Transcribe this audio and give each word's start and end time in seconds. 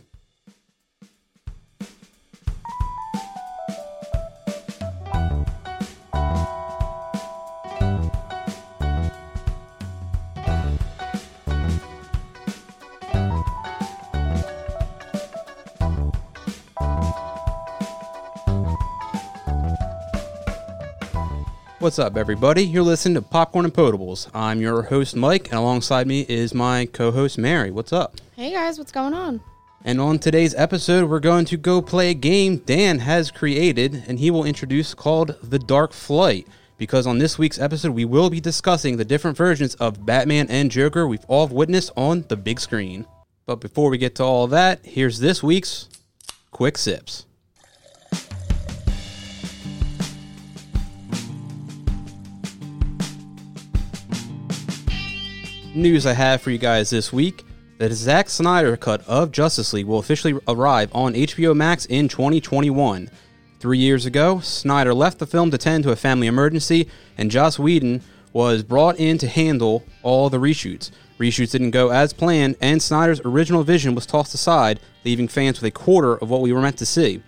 What's 21.80 21.98
up, 21.98 22.18
everybody? 22.18 22.62
You're 22.62 22.82
listening 22.82 23.14
to 23.14 23.22
Popcorn 23.22 23.64
and 23.64 23.72
Potables. 23.72 24.28
I'm 24.34 24.60
your 24.60 24.82
host, 24.82 25.16
Mike, 25.16 25.46
and 25.46 25.54
alongside 25.54 26.06
me 26.06 26.26
is 26.28 26.52
my 26.52 26.84
co 26.84 27.10
host, 27.10 27.38
Mary. 27.38 27.70
What's 27.70 27.90
up? 27.90 28.16
Hey 28.36 28.52
guys, 28.52 28.76
what's 28.76 28.92
going 28.92 29.14
on? 29.14 29.40
And 29.82 29.98
on 29.98 30.18
today's 30.18 30.54
episode, 30.54 31.08
we're 31.08 31.20
going 31.20 31.46
to 31.46 31.56
go 31.56 31.80
play 31.80 32.10
a 32.10 32.14
game 32.14 32.58
Dan 32.58 32.98
has 32.98 33.30
created, 33.30 34.04
and 34.06 34.18
he 34.18 34.30
will 34.30 34.44
introduce 34.44 34.92
called 34.92 35.36
The 35.42 35.58
Dark 35.58 35.94
Flight. 35.94 36.46
Because 36.76 37.06
on 37.06 37.16
this 37.16 37.38
week's 37.38 37.58
episode, 37.58 37.92
we 37.92 38.04
will 38.04 38.28
be 38.28 38.40
discussing 38.40 38.98
the 38.98 39.04
different 39.06 39.38
versions 39.38 39.74
of 39.76 40.04
Batman 40.04 40.48
and 40.50 40.70
Joker 40.70 41.06
we've 41.06 41.24
all 41.28 41.48
witnessed 41.48 41.92
on 41.96 42.26
the 42.28 42.36
big 42.36 42.60
screen. 42.60 43.06
But 43.46 43.56
before 43.56 43.88
we 43.88 43.96
get 43.96 44.16
to 44.16 44.22
all 44.22 44.46
that, 44.48 44.84
here's 44.84 45.20
this 45.20 45.42
week's 45.42 45.88
Quick 46.50 46.76
Sips. 46.76 47.24
News 55.74 56.04
I 56.04 56.14
have 56.14 56.42
for 56.42 56.50
you 56.50 56.58
guys 56.58 56.90
this 56.90 57.12
week 57.12 57.44
the 57.78 57.94
Zack 57.94 58.28
Snyder 58.28 58.76
cut 58.76 59.06
of 59.06 59.30
Justice 59.30 59.72
League 59.72 59.86
will 59.86 60.00
officially 60.00 60.38
arrive 60.48 60.90
on 60.92 61.14
HBO 61.14 61.54
Max 61.56 61.86
in 61.86 62.08
2021. 62.08 63.08
Three 63.60 63.78
years 63.78 64.04
ago, 64.04 64.40
Snyder 64.40 64.92
left 64.92 65.18
the 65.18 65.26
film 65.26 65.50
to 65.52 65.56
tend 65.56 65.84
to 65.84 65.92
a 65.92 65.96
family 65.96 66.26
emergency, 66.26 66.88
and 67.16 67.30
Joss 67.30 67.58
Whedon 67.58 68.02
was 68.32 68.64
brought 68.64 68.98
in 68.98 69.16
to 69.18 69.28
handle 69.28 69.84
all 70.02 70.28
the 70.28 70.38
reshoots. 70.38 70.90
Reshoots 71.18 71.52
didn't 71.52 71.70
go 71.70 71.90
as 71.90 72.12
planned, 72.12 72.56
and 72.60 72.82
Snyder's 72.82 73.20
original 73.24 73.62
vision 73.62 73.94
was 73.94 74.06
tossed 74.06 74.34
aside, 74.34 74.80
leaving 75.04 75.28
fans 75.28 75.60
with 75.60 75.68
a 75.68 75.70
quarter 75.70 76.16
of 76.16 76.28
what 76.28 76.42
we 76.42 76.52
were 76.52 76.60
meant 76.60 76.78
to 76.78 76.86
see. 76.86 77.22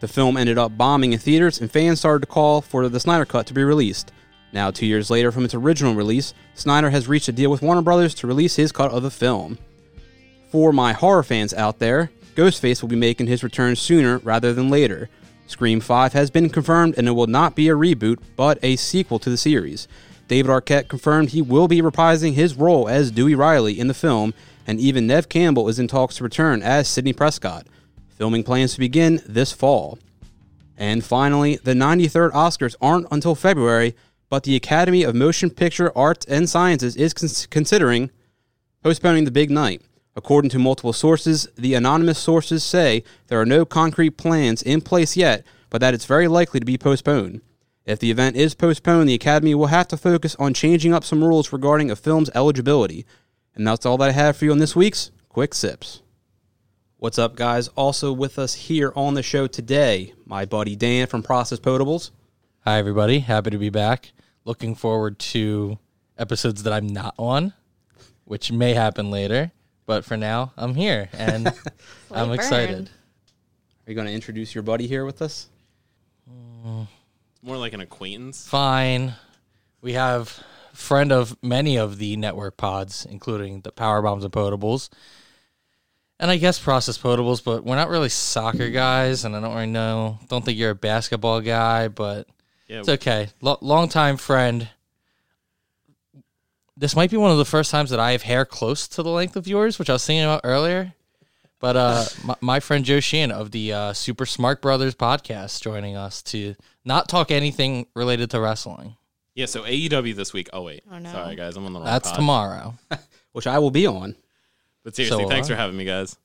The 0.00 0.08
film 0.08 0.36
ended 0.36 0.58
up 0.58 0.76
bombing 0.76 1.14
in 1.14 1.18
theaters, 1.18 1.60
and 1.60 1.68
fans 1.68 1.98
started 1.98 2.20
to 2.26 2.32
call 2.32 2.60
for 2.60 2.88
the 2.88 3.00
Snyder 3.00 3.24
Cut 3.24 3.46
to 3.48 3.54
be 3.54 3.64
released. 3.64 4.12
Now, 4.52 4.70
two 4.70 4.86
years 4.86 5.10
later 5.10 5.30
from 5.30 5.44
its 5.44 5.54
original 5.54 5.94
release, 5.94 6.34
Snyder 6.54 6.90
has 6.90 7.08
reached 7.08 7.28
a 7.28 7.32
deal 7.32 7.50
with 7.50 7.62
Warner 7.62 7.82
Brothers 7.82 8.14
to 8.16 8.26
release 8.26 8.56
his 8.56 8.72
cut 8.72 8.90
of 8.90 9.02
the 9.02 9.10
film. 9.10 9.58
For 10.50 10.72
my 10.72 10.92
horror 10.92 11.22
fans 11.22 11.54
out 11.54 11.78
there, 11.78 12.10
Ghostface 12.34 12.82
will 12.82 12.88
be 12.88 12.96
making 12.96 13.28
his 13.28 13.44
return 13.44 13.76
sooner 13.76 14.18
rather 14.18 14.52
than 14.52 14.70
later. 14.70 15.08
Scream 15.46 15.80
5 15.80 16.12
has 16.12 16.30
been 16.30 16.48
confirmed 16.48 16.94
and 16.96 17.08
it 17.08 17.12
will 17.12 17.26
not 17.26 17.54
be 17.54 17.68
a 17.68 17.74
reboot, 17.74 18.18
but 18.36 18.58
a 18.62 18.76
sequel 18.76 19.18
to 19.20 19.30
the 19.30 19.36
series. 19.36 19.88
David 20.28 20.50
Arquette 20.50 20.88
confirmed 20.88 21.30
he 21.30 21.42
will 21.42 21.66
be 21.66 21.82
reprising 21.82 22.34
his 22.34 22.54
role 22.54 22.88
as 22.88 23.10
Dewey 23.10 23.34
Riley 23.34 23.78
in 23.78 23.88
the 23.88 23.94
film, 23.94 24.32
and 24.64 24.78
even 24.78 25.08
Neve 25.08 25.28
Campbell 25.28 25.68
is 25.68 25.80
in 25.80 25.88
talks 25.88 26.16
to 26.16 26.24
return 26.24 26.62
as 26.62 26.86
Sidney 26.86 27.12
Prescott. 27.12 27.66
Filming 28.10 28.44
plans 28.44 28.74
to 28.74 28.78
begin 28.78 29.20
this 29.26 29.50
fall. 29.50 29.98
And 30.76 31.04
finally, 31.04 31.56
the 31.56 31.74
93rd 31.74 32.30
Oscars 32.30 32.76
aren't 32.80 33.08
until 33.10 33.34
February, 33.34 33.96
but 34.30 34.44
the 34.44 34.56
Academy 34.56 35.02
of 35.02 35.14
Motion 35.14 35.50
Picture 35.50 35.92
Arts 35.98 36.24
and 36.24 36.48
Sciences 36.48 36.96
is 36.96 37.12
cons- 37.12 37.46
considering 37.46 38.10
postponing 38.82 39.24
the 39.24 39.30
big 39.30 39.50
night. 39.50 39.82
According 40.16 40.50
to 40.50 40.58
multiple 40.58 40.92
sources, 40.92 41.48
the 41.56 41.74
anonymous 41.74 42.18
sources 42.18 42.64
say 42.64 43.04
there 43.26 43.40
are 43.40 43.46
no 43.46 43.64
concrete 43.64 44.16
plans 44.16 44.62
in 44.62 44.80
place 44.80 45.16
yet, 45.16 45.44
but 45.68 45.80
that 45.80 45.94
it's 45.94 46.04
very 46.06 46.28
likely 46.28 46.60
to 46.60 46.66
be 46.66 46.78
postponed. 46.78 47.42
If 47.84 47.98
the 47.98 48.10
event 48.10 48.36
is 48.36 48.54
postponed, 48.54 49.08
the 49.08 49.14
Academy 49.14 49.54
will 49.54 49.66
have 49.66 49.88
to 49.88 49.96
focus 49.96 50.36
on 50.36 50.54
changing 50.54 50.94
up 50.94 51.04
some 51.04 51.24
rules 51.24 51.52
regarding 51.52 51.90
a 51.90 51.96
film's 51.96 52.30
eligibility. 52.34 53.04
And 53.54 53.66
that's 53.66 53.84
all 53.84 53.98
that 53.98 54.10
I 54.10 54.12
have 54.12 54.36
for 54.36 54.44
you 54.44 54.52
on 54.52 54.58
this 54.58 54.76
week's 54.76 55.10
Quick 55.28 55.54
Sips. 55.54 56.02
What's 56.98 57.18
up, 57.18 57.34
guys? 57.34 57.68
Also 57.68 58.12
with 58.12 58.38
us 58.38 58.54
here 58.54 58.92
on 58.94 59.14
the 59.14 59.22
show 59.22 59.46
today, 59.46 60.12
my 60.24 60.44
buddy 60.44 60.76
Dan 60.76 61.06
from 61.06 61.22
Process 61.22 61.58
Potables. 61.58 62.10
Hi, 62.64 62.78
everybody. 62.78 63.20
Happy 63.20 63.50
to 63.50 63.58
be 63.58 63.70
back. 63.70 64.12
Looking 64.44 64.74
forward 64.74 65.18
to 65.18 65.78
episodes 66.18 66.62
that 66.64 66.72
I'm 66.72 66.86
not 66.86 67.14
on, 67.18 67.52
which 68.24 68.50
may 68.50 68.74
happen 68.74 69.10
later. 69.10 69.52
But 69.86 70.04
for 70.04 70.16
now, 70.16 70.52
I'm 70.56 70.74
here 70.74 71.08
and 71.12 71.48
I'm 72.12 72.26
Slight 72.26 72.34
excited. 72.34 72.90
Are 73.86 73.90
you 73.90 73.94
going 73.94 74.06
to 74.06 74.12
introduce 74.12 74.54
your 74.54 74.62
buddy 74.62 74.86
here 74.86 75.04
with 75.04 75.20
us? 75.20 75.48
Mm. 76.30 76.86
More 77.42 77.56
like 77.56 77.72
an 77.72 77.80
acquaintance. 77.80 78.46
Fine. 78.46 79.14
We 79.80 79.94
have 79.94 80.44
friend 80.72 81.10
of 81.10 81.36
many 81.42 81.76
of 81.76 81.98
the 81.98 82.16
network 82.16 82.56
pods, 82.56 83.06
including 83.08 83.62
the 83.62 83.72
Power 83.72 84.02
Bombs 84.02 84.24
and 84.24 84.32
Potables. 84.32 84.90
And 86.18 86.30
I 86.30 86.36
guess 86.36 86.58
process 86.58 86.98
potables, 86.98 87.42
but 87.42 87.64
we're 87.64 87.76
not 87.76 87.88
really 87.88 88.10
soccer 88.10 88.68
guys, 88.68 89.24
and 89.24 89.34
I 89.34 89.40
don't 89.40 89.54
really 89.54 89.66
know. 89.66 90.18
Don't 90.28 90.44
think 90.44 90.58
you're 90.58 90.70
a 90.70 90.74
basketball 90.74 91.40
guy, 91.40 91.88
but 91.88 92.28
Yeah, 92.70 92.78
It's 92.80 92.88
okay. 92.88 93.28
Lo- 93.40 93.58
long 93.60 93.88
time 93.88 94.16
friend. 94.16 94.68
This 96.76 96.96
might 96.96 97.10
be 97.10 97.16
one 97.16 97.30
of 97.30 97.38
the 97.38 97.44
first 97.44 97.70
times 97.70 97.90
that 97.90 98.00
I 98.00 98.12
have 98.12 98.22
hair 98.22 98.44
close 98.44 98.88
to 98.88 99.02
the 99.02 99.10
length 99.10 99.36
of 99.36 99.46
yours, 99.46 99.78
which 99.78 99.90
I 99.90 99.94
was 99.94 100.06
thinking 100.06 100.24
about 100.24 100.42
earlier. 100.44 100.94
But 101.58 101.76
uh, 101.76 102.04
my, 102.24 102.34
my 102.40 102.60
friend 102.60 102.84
Joe 102.84 103.00
Sheehan 103.00 103.32
of 103.32 103.50
the 103.50 103.72
uh, 103.72 103.92
Super 103.92 104.24
Smart 104.24 104.62
Brothers 104.62 104.94
podcast 104.94 105.60
joining 105.60 105.96
us 105.96 106.22
to 106.24 106.54
not 106.84 107.08
talk 107.08 107.30
anything 107.30 107.86
related 107.94 108.30
to 108.30 108.40
wrestling. 108.40 108.96
yeah. 109.34 109.46
So 109.46 109.62
AEW 109.64 110.14
this 110.14 110.32
week. 110.32 110.48
Oh 110.52 110.62
wait, 110.62 110.82
Oh, 110.90 110.98
no. 110.98 111.10
sorry 111.10 111.34
guys, 111.36 111.56
I'm 111.56 111.66
on 111.66 111.72
the 111.72 111.80
wrong. 111.80 111.86
That's 111.86 112.08
pod. 112.08 112.16
tomorrow. 112.16 112.74
Which 113.32 113.46
I 113.46 113.58
will 113.58 113.70
be 113.70 113.86
on. 113.86 114.14
But 114.84 114.96
seriously, 114.96 115.24
So, 115.24 115.28
thanks 115.28 115.48
uh, 115.48 115.52
for 115.52 115.56
having 115.56 115.76
me, 115.76 115.84
guys. 115.84 116.16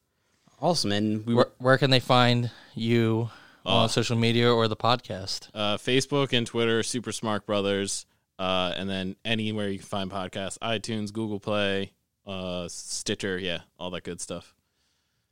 Awesome. 0.61 0.91
And 0.93 1.25
we 1.25 1.33
Where, 1.33 1.45
were, 1.45 1.51
where 1.57 1.77
can 1.77 1.89
they 1.91 1.99
find 1.99 2.49
you. 2.75 3.29
On 3.65 3.89
social 3.89 4.17
media 4.17 4.51
or 4.51 4.67
the 4.67 4.75
podcast? 4.75 5.49
Uh, 5.53 5.77
Facebook 5.77 6.33
and 6.33 6.45
Twitter, 6.45 6.83
Super 6.83 7.11
Smart 7.11 7.45
Brothers, 7.45 8.05
uh, 8.39 8.73
and 8.75 8.89
then 8.89 9.15
anywhere 9.25 9.69
you 9.69 9.79
can 9.79 9.87
find 9.87 10.11
podcasts, 10.11 10.57
iTunes, 10.59 11.11
Google 11.11 11.39
Play, 11.39 11.91
uh, 12.27 12.67
Stitcher, 12.67 13.37
yeah, 13.37 13.59
all 13.79 13.89
that 13.91 14.03
good 14.03 14.21
stuff. 14.21 14.55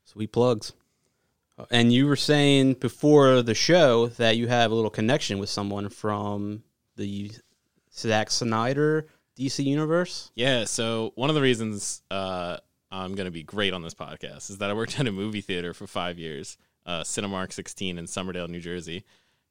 sweet 0.06 0.32
plugs. 0.32 0.74
And 1.70 1.94
you 1.94 2.08
were 2.08 2.16
saying 2.16 2.74
before 2.76 3.42
the 3.44 3.54
show 3.54 4.08
that 4.08 4.38
you 4.38 4.48
have 4.48 4.72
a 4.72 4.76
little 4.76 4.90
connection 4.90 5.38
with 5.38 5.50
someone 5.50 5.90
from 5.90 6.64
the 6.96 7.32
Zack 7.96 8.32
Snyder 8.32 9.08
DC 9.38 9.64
universe. 9.64 10.32
Yeah. 10.36 10.66
So 10.66 11.12
one 11.16 11.30
of 11.30 11.36
the 11.36 11.42
reasons 11.42 12.02
uh, 12.10 12.58
I'm 12.92 13.16
going 13.16 13.26
to 13.26 13.32
be 13.32 13.44
great 13.44 13.74
on 13.74 13.84
this 13.84 13.94
podcast 13.94 14.50
is 14.50 14.58
that 14.60 14.70
I 14.70 14.74
worked 14.74 15.00
at 15.00 15.08
a 15.08 15.12
movie 15.12 15.42
theater 15.42 15.74
for 15.74 15.88
five 15.88 16.18
years, 16.18 16.58
uh, 16.86 17.02
Cinemark 17.02 17.52
16 17.54 17.98
in 17.98 18.06
Somerdale, 18.06 18.50
New 18.50 18.60
Jersey. 18.60 19.04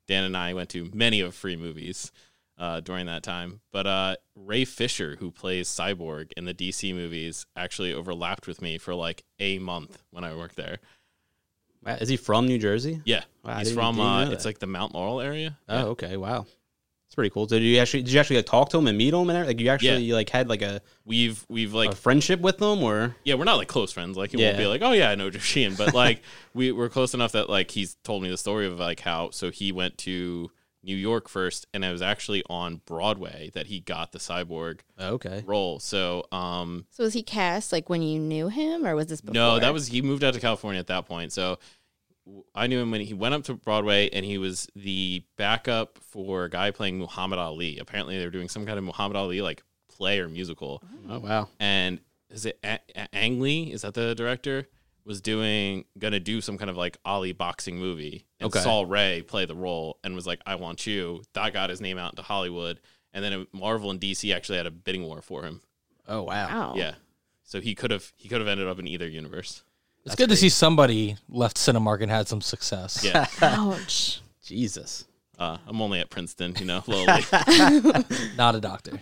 Dan 0.08 0.24
and 0.24 0.36
I 0.36 0.52
went 0.54 0.68
to 0.70 0.90
many 0.92 1.20
of 1.20 1.34
free 1.34 1.56
movies 1.56 2.10
uh, 2.58 2.80
during 2.80 3.06
that 3.06 3.22
time. 3.22 3.60
But 3.72 3.86
uh, 3.86 4.16
Ray 4.34 4.64
Fisher, 4.64 5.16
who 5.20 5.30
plays 5.30 5.68
Cyborg 5.68 6.32
in 6.36 6.44
the 6.44 6.54
DC 6.54 6.94
movies, 6.94 7.46
actually 7.56 7.92
overlapped 7.92 8.46
with 8.46 8.60
me 8.60 8.78
for 8.78 8.94
like 8.94 9.22
a 9.38 9.58
month 9.58 10.02
when 10.10 10.24
I 10.24 10.34
worked 10.34 10.56
there. 10.56 10.78
Wow, 11.84 11.96
Is 12.00 12.08
he 12.08 12.16
from 12.16 12.46
New 12.46 12.58
Jersey? 12.58 13.00
Yeah, 13.04 13.24
Wow, 13.44 13.58
he's 13.58 13.72
from 13.72 13.98
uh, 14.00 14.30
it's 14.30 14.44
like 14.44 14.60
the 14.60 14.66
Mount 14.68 14.94
Laurel 14.94 15.20
area. 15.20 15.58
Oh, 15.68 15.76
Yeah. 15.76 15.84
okay. 15.86 16.16
Wow. 16.16 16.46
It's 17.12 17.14
pretty 17.14 17.28
cool. 17.28 17.46
So 17.46 17.58
did 17.58 17.64
you 17.66 17.78
actually 17.78 18.04
did 18.04 18.14
you 18.14 18.20
actually 18.20 18.36
like 18.36 18.46
talk 18.46 18.70
to 18.70 18.78
him 18.78 18.86
and 18.86 18.96
meet 18.96 19.12
him 19.12 19.28
and 19.28 19.32
everything? 19.32 19.58
Like 19.58 19.60
you 19.62 19.68
actually 19.68 20.10
like 20.12 20.30
had 20.30 20.48
like 20.48 20.62
a, 20.62 20.80
We've 21.04 21.44
we've 21.50 21.74
like 21.74 21.90
a 21.92 21.94
friendship 21.94 22.40
with 22.40 22.56
them 22.56 22.82
or 22.82 23.14
yeah, 23.22 23.34
we're 23.34 23.44
not 23.44 23.56
like 23.58 23.68
close 23.68 23.92
friends. 23.92 24.16
Like 24.16 24.30
he 24.30 24.38
Yeah. 24.38 24.46
won't 24.46 24.56
be 24.56 24.66
like, 24.66 24.80
oh 24.80 24.92
yeah, 24.92 25.10
I 25.10 25.14
know 25.14 25.28
Joe 25.28 25.38
Sheehan, 25.38 25.74
but 25.74 25.92
like 25.92 26.22
we 26.54 26.72
we're 26.72 26.88
close 26.88 27.12
enough 27.12 27.32
that 27.32 27.50
like 27.50 27.70
he's 27.70 27.96
told 28.02 28.22
me 28.22 28.30
the 28.30 28.38
story 28.38 28.66
of 28.66 28.80
like 28.80 29.00
how 29.00 29.28
so 29.28 29.50
he 29.50 29.72
went 29.72 29.98
to 29.98 30.50
New 30.82 30.96
York 30.96 31.28
first, 31.28 31.66
and 31.74 31.84
it 31.84 31.92
was 31.92 32.00
actually 32.00 32.42
on 32.48 32.80
Broadway 32.86 33.50
that 33.52 33.66
he 33.66 33.78
got 33.80 34.12
the 34.12 34.18
cyborg 34.18 34.80
Oh, 34.98 35.10
okay. 35.16 35.44
role. 35.46 35.80
So 35.80 36.24
um, 36.32 36.86
So 36.92 37.04
was 37.04 37.12
he 37.12 37.22
cast 37.22 37.72
like 37.72 37.90
when 37.90 38.00
you 38.00 38.18
knew 38.18 38.48
him, 38.48 38.86
or 38.86 38.94
was 38.96 39.08
this 39.08 39.20
before? 39.20 39.34
no, 39.34 39.58
that 39.60 39.74
was 39.74 39.88
he 39.88 40.00
moved 40.00 40.24
out 40.24 40.32
to 40.32 40.40
California 40.40 40.80
at 40.80 40.86
that 40.86 41.04
point. 41.06 41.30
So 41.32 41.58
I 42.54 42.66
knew 42.68 42.80
him 42.80 42.90
when 42.90 43.00
he 43.00 43.14
went 43.14 43.34
up 43.34 43.44
to 43.44 43.54
Broadway, 43.54 44.08
and 44.12 44.24
he 44.24 44.38
was 44.38 44.68
the 44.76 45.24
backup 45.36 45.98
for 45.98 46.44
a 46.44 46.50
guy 46.50 46.70
playing 46.70 46.98
Muhammad 46.98 47.38
Ali. 47.38 47.78
Apparently, 47.78 48.18
they 48.18 48.24
were 48.24 48.30
doing 48.30 48.48
some 48.48 48.64
kind 48.66 48.78
of 48.78 48.84
Muhammad 48.84 49.16
Ali 49.16 49.40
like 49.42 49.62
play 49.88 50.20
or 50.20 50.28
musical, 50.28 50.82
Oh 51.08 51.18
wow. 51.18 51.48
and 51.58 52.00
is 52.30 52.46
it 52.46 52.58
A- 52.64 52.78
A- 52.96 53.14
Ang 53.14 53.40
Lee? 53.40 53.72
Is 53.72 53.82
that 53.82 53.94
the 53.94 54.14
director? 54.14 54.68
Was 55.04 55.20
doing 55.20 55.84
gonna 55.98 56.20
do 56.20 56.40
some 56.40 56.56
kind 56.58 56.70
of 56.70 56.76
like 56.76 56.96
Ali 57.04 57.32
boxing 57.32 57.76
movie, 57.76 58.24
and 58.38 58.46
Okay. 58.46 58.60
Saul 58.60 58.86
Ray 58.86 59.22
play 59.22 59.44
the 59.46 59.56
role, 59.56 59.98
and 60.04 60.14
was 60.14 60.26
like, 60.28 60.40
"I 60.46 60.54
want 60.54 60.86
you." 60.86 61.24
That 61.34 61.52
got 61.52 61.70
his 61.70 61.80
name 61.80 61.98
out 61.98 62.12
into 62.12 62.22
Hollywood, 62.22 62.78
and 63.12 63.24
then 63.24 63.48
Marvel 63.52 63.90
and 63.90 64.00
DC 64.00 64.32
actually 64.32 64.58
had 64.58 64.66
a 64.66 64.70
bidding 64.70 65.02
war 65.02 65.20
for 65.20 65.42
him. 65.42 65.60
Oh 66.06 66.22
wow. 66.22 66.46
Wow. 66.46 66.74
Yeah, 66.76 66.94
so 67.42 67.60
he 67.60 67.74
could 67.74 67.90
have 67.90 68.12
he 68.16 68.28
could 68.28 68.38
have 68.40 68.46
ended 68.48 68.68
up 68.68 68.78
in 68.78 68.86
either 68.86 69.08
universe. 69.08 69.64
It's 70.04 70.14
good 70.16 70.30
to 70.30 70.36
see 70.36 70.48
somebody 70.48 71.16
left 71.28 71.56
Cinemark 71.56 72.02
and 72.02 72.10
had 72.10 72.26
some 72.28 72.40
success. 72.40 73.04
Yeah, 73.04 73.26
Ouch. 73.42 74.20
Jesus. 74.44 75.04
uh, 75.38 75.58
I'm 75.66 75.80
only 75.80 76.00
at 76.00 76.10
Princeton, 76.10 76.54
you 76.58 76.66
know, 76.66 76.82
lowly. 76.86 77.22
Not 78.36 78.54
a 78.56 78.60
doctor. 78.60 79.00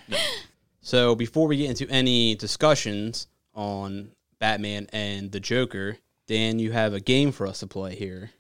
So 0.83 1.15
before 1.15 1.47
we 1.49 1.57
get 1.57 1.71
into 1.71 1.89
any 1.91 2.35
discussions 2.35 3.27
on 3.55 4.11
Batman 4.39 4.89
and 4.93 5.33
the 5.33 5.41
Joker, 5.41 5.97
Dan, 6.27 6.59
you 6.59 6.73
have 6.73 6.93
a 6.95 7.01
game 7.01 7.33
for 7.33 7.47
us 7.47 7.61
to 7.61 7.67
play 7.67 7.95
here. 7.95 8.31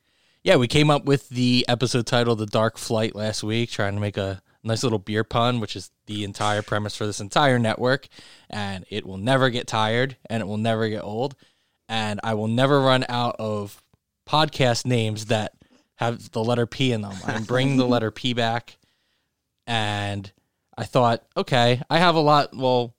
Yeah, 0.42 0.56
we 0.56 0.68
came 0.68 0.90
up 0.90 1.04
with 1.04 1.28
the 1.30 1.64
episode 1.68 2.06
title 2.06 2.36
The 2.36 2.46
Dark 2.46 2.78
Flight 2.78 3.14
last 3.14 3.42
week, 3.42 3.70
trying 3.70 3.94
to 3.94 4.00
make 4.00 4.16
a 4.16 4.40
nice 4.62 4.82
little 4.82 4.98
beer 4.98 5.24
pun, 5.24 5.60
which 5.60 5.76
is 5.76 5.90
the 6.06 6.24
entire 6.24 6.62
premise 6.62 6.96
for 6.96 7.06
this 7.06 7.20
entire 7.20 7.58
network. 7.58 8.08
And 8.48 8.84
it 8.88 9.04
will 9.06 9.18
never 9.18 9.50
get 9.50 9.66
tired 9.66 10.16
and 10.30 10.40
it 10.42 10.46
will 10.46 10.56
never 10.58 10.88
get 10.88 11.02
old. 11.02 11.34
And 11.90 12.20
I 12.22 12.34
will 12.34 12.48
never 12.48 12.80
run 12.80 13.04
out 13.08 13.34
of 13.40 13.82
podcast 14.26 14.86
names 14.86 15.26
that 15.26 15.52
have 15.96 16.30
the 16.30 16.42
letter 16.42 16.64
P 16.64 16.92
in 16.92 17.02
them. 17.02 17.16
I'm 17.26 17.42
bringing 17.44 17.76
the 17.76 17.86
letter 17.86 18.12
P 18.12 18.32
back. 18.32 18.78
And 19.66 20.32
I 20.78 20.84
thought, 20.84 21.24
okay, 21.36 21.82
I 21.90 21.98
have 21.98 22.14
a 22.14 22.20
lot. 22.20 22.56
Well, 22.56 22.94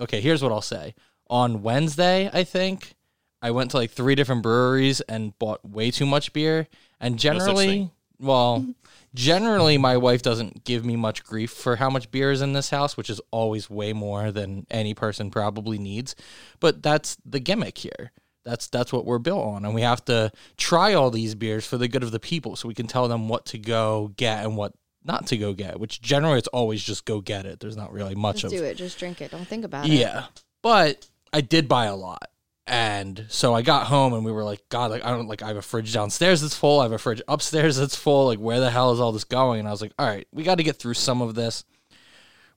okay, 0.00 0.20
here's 0.20 0.42
what 0.42 0.52
I'll 0.52 0.62
say. 0.62 0.94
On 1.28 1.62
Wednesday, 1.62 2.30
I 2.32 2.44
think, 2.44 2.94
I 3.42 3.50
went 3.50 3.72
to 3.72 3.76
like 3.76 3.90
three 3.90 4.14
different 4.14 4.42
breweries 4.42 5.00
and 5.02 5.38
bought 5.38 5.68
way 5.68 5.90
too 5.90 6.06
much 6.06 6.32
beer. 6.32 6.68
And 7.00 7.18
generally, 7.18 7.66
thing. 7.66 7.90
well, 8.20 8.66
generally, 9.14 9.78
my 9.78 9.96
wife 9.96 10.22
doesn't 10.22 10.64
give 10.64 10.84
me 10.84 10.96
much 10.96 11.24
grief 11.24 11.50
for 11.50 11.76
how 11.76 11.90
much 11.90 12.10
beer 12.10 12.30
is 12.30 12.40
in 12.40 12.52
this 12.52 12.70
house, 12.70 12.96
which 12.96 13.10
is 13.10 13.20
always 13.30 13.68
way 13.68 13.92
more 13.92 14.32
than 14.32 14.66
any 14.70 14.94
person 14.94 15.30
probably 15.30 15.78
needs. 15.78 16.14
But 16.60 16.82
that's 16.82 17.16
the 17.24 17.40
gimmick 17.40 17.78
here. 17.78 18.12
That's 18.48 18.66
that's 18.68 18.92
what 18.92 19.04
we're 19.04 19.18
built 19.18 19.44
on, 19.44 19.66
and 19.66 19.74
we 19.74 19.82
have 19.82 20.02
to 20.06 20.32
try 20.56 20.94
all 20.94 21.10
these 21.10 21.34
beers 21.34 21.66
for 21.66 21.76
the 21.76 21.86
good 21.86 22.02
of 22.02 22.12
the 22.12 22.20
people, 22.20 22.56
so 22.56 22.66
we 22.66 22.74
can 22.74 22.86
tell 22.86 23.06
them 23.06 23.28
what 23.28 23.44
to 23.46 23.58
go 23.58 24.12
get 24.16 24.42
and 24.44 24.56
what 24.56 24.72
not 25.04 25.26
to 25.26 25.36
go 25.36 25.52
get. 25.52 25.78
Which 25.78 26.00
generally, 26.00 26.38
it's 26.38 26.48
always 26.48 26.82
just 26.82 27.04
go 27.04 27.20
get 27.20 27.44
it. 27.44 27.60
There's 27.60 27.76
not 27.76 27.92
really 27.92 28.14
much 28.14 28.42
Just 28.42 28.54
of 28.54 28.60
do 28.60 28.64
it. 28.64 28.76
Just 28.76 28.98
drink 28.98 29.20
it. 29.20 29.30
Don't 29.30 29.46
think 29.46 29.66
about 29.66 29.84
it. 29.84 29.92
yeah, 29.92 30.26
but 30.62 31.06
I 31.30 31.42
did 31.42 31.68
buy 31.68 31.84
a 31.84 31.94
lot, 31.94 32.30
and 32.66 33.26
so 33.28 33.54
I 33.54 33.62
got 33.62 33.86
home 33.86 34.12
and 34.12 34.24
we 34.24 34.32
were 34.32 34.44
like, 34.44 34.66
God, 34.70 34.90
like 34.90 35.04
I 35.04 35.10
don't 35.10 35.28
like 35.28 35.42
I 35.42 35.48
have 35.48 35.56
a 35.58 35.62
fridge 35.62 35.92
downstairs 35.92 36.40
that's 36.40 36.56
full, 36.56 36.80
I 36.80 36.84
have 36.84 36.92
a 36.92 36.98
fridge 36.98 37.22
upstairs 37.28 37.76
that's 37.76 37.96
full. 37.96 38.26
Like, 38.26 38.38
where 38.38 38.60
the 38.60 38.70
hell 38.70 38.92
is 38.92 39.00
all 39.00 39.12
this 39.12 39.24
going? 39.24 39.60
And 39.60 39.68
I 39.68 39.70
was 39.70 39.82
like, 39.82 39.92
all 39.98 40.06
right, 40.06 40.26
we 40.32 40.42
got 40.42 40.56
to 40.56 40.64
get 40.64 40.76
through 40.76 40.94
some 40.94 41.20
of 41.20 41.34
this. 41.34 41.64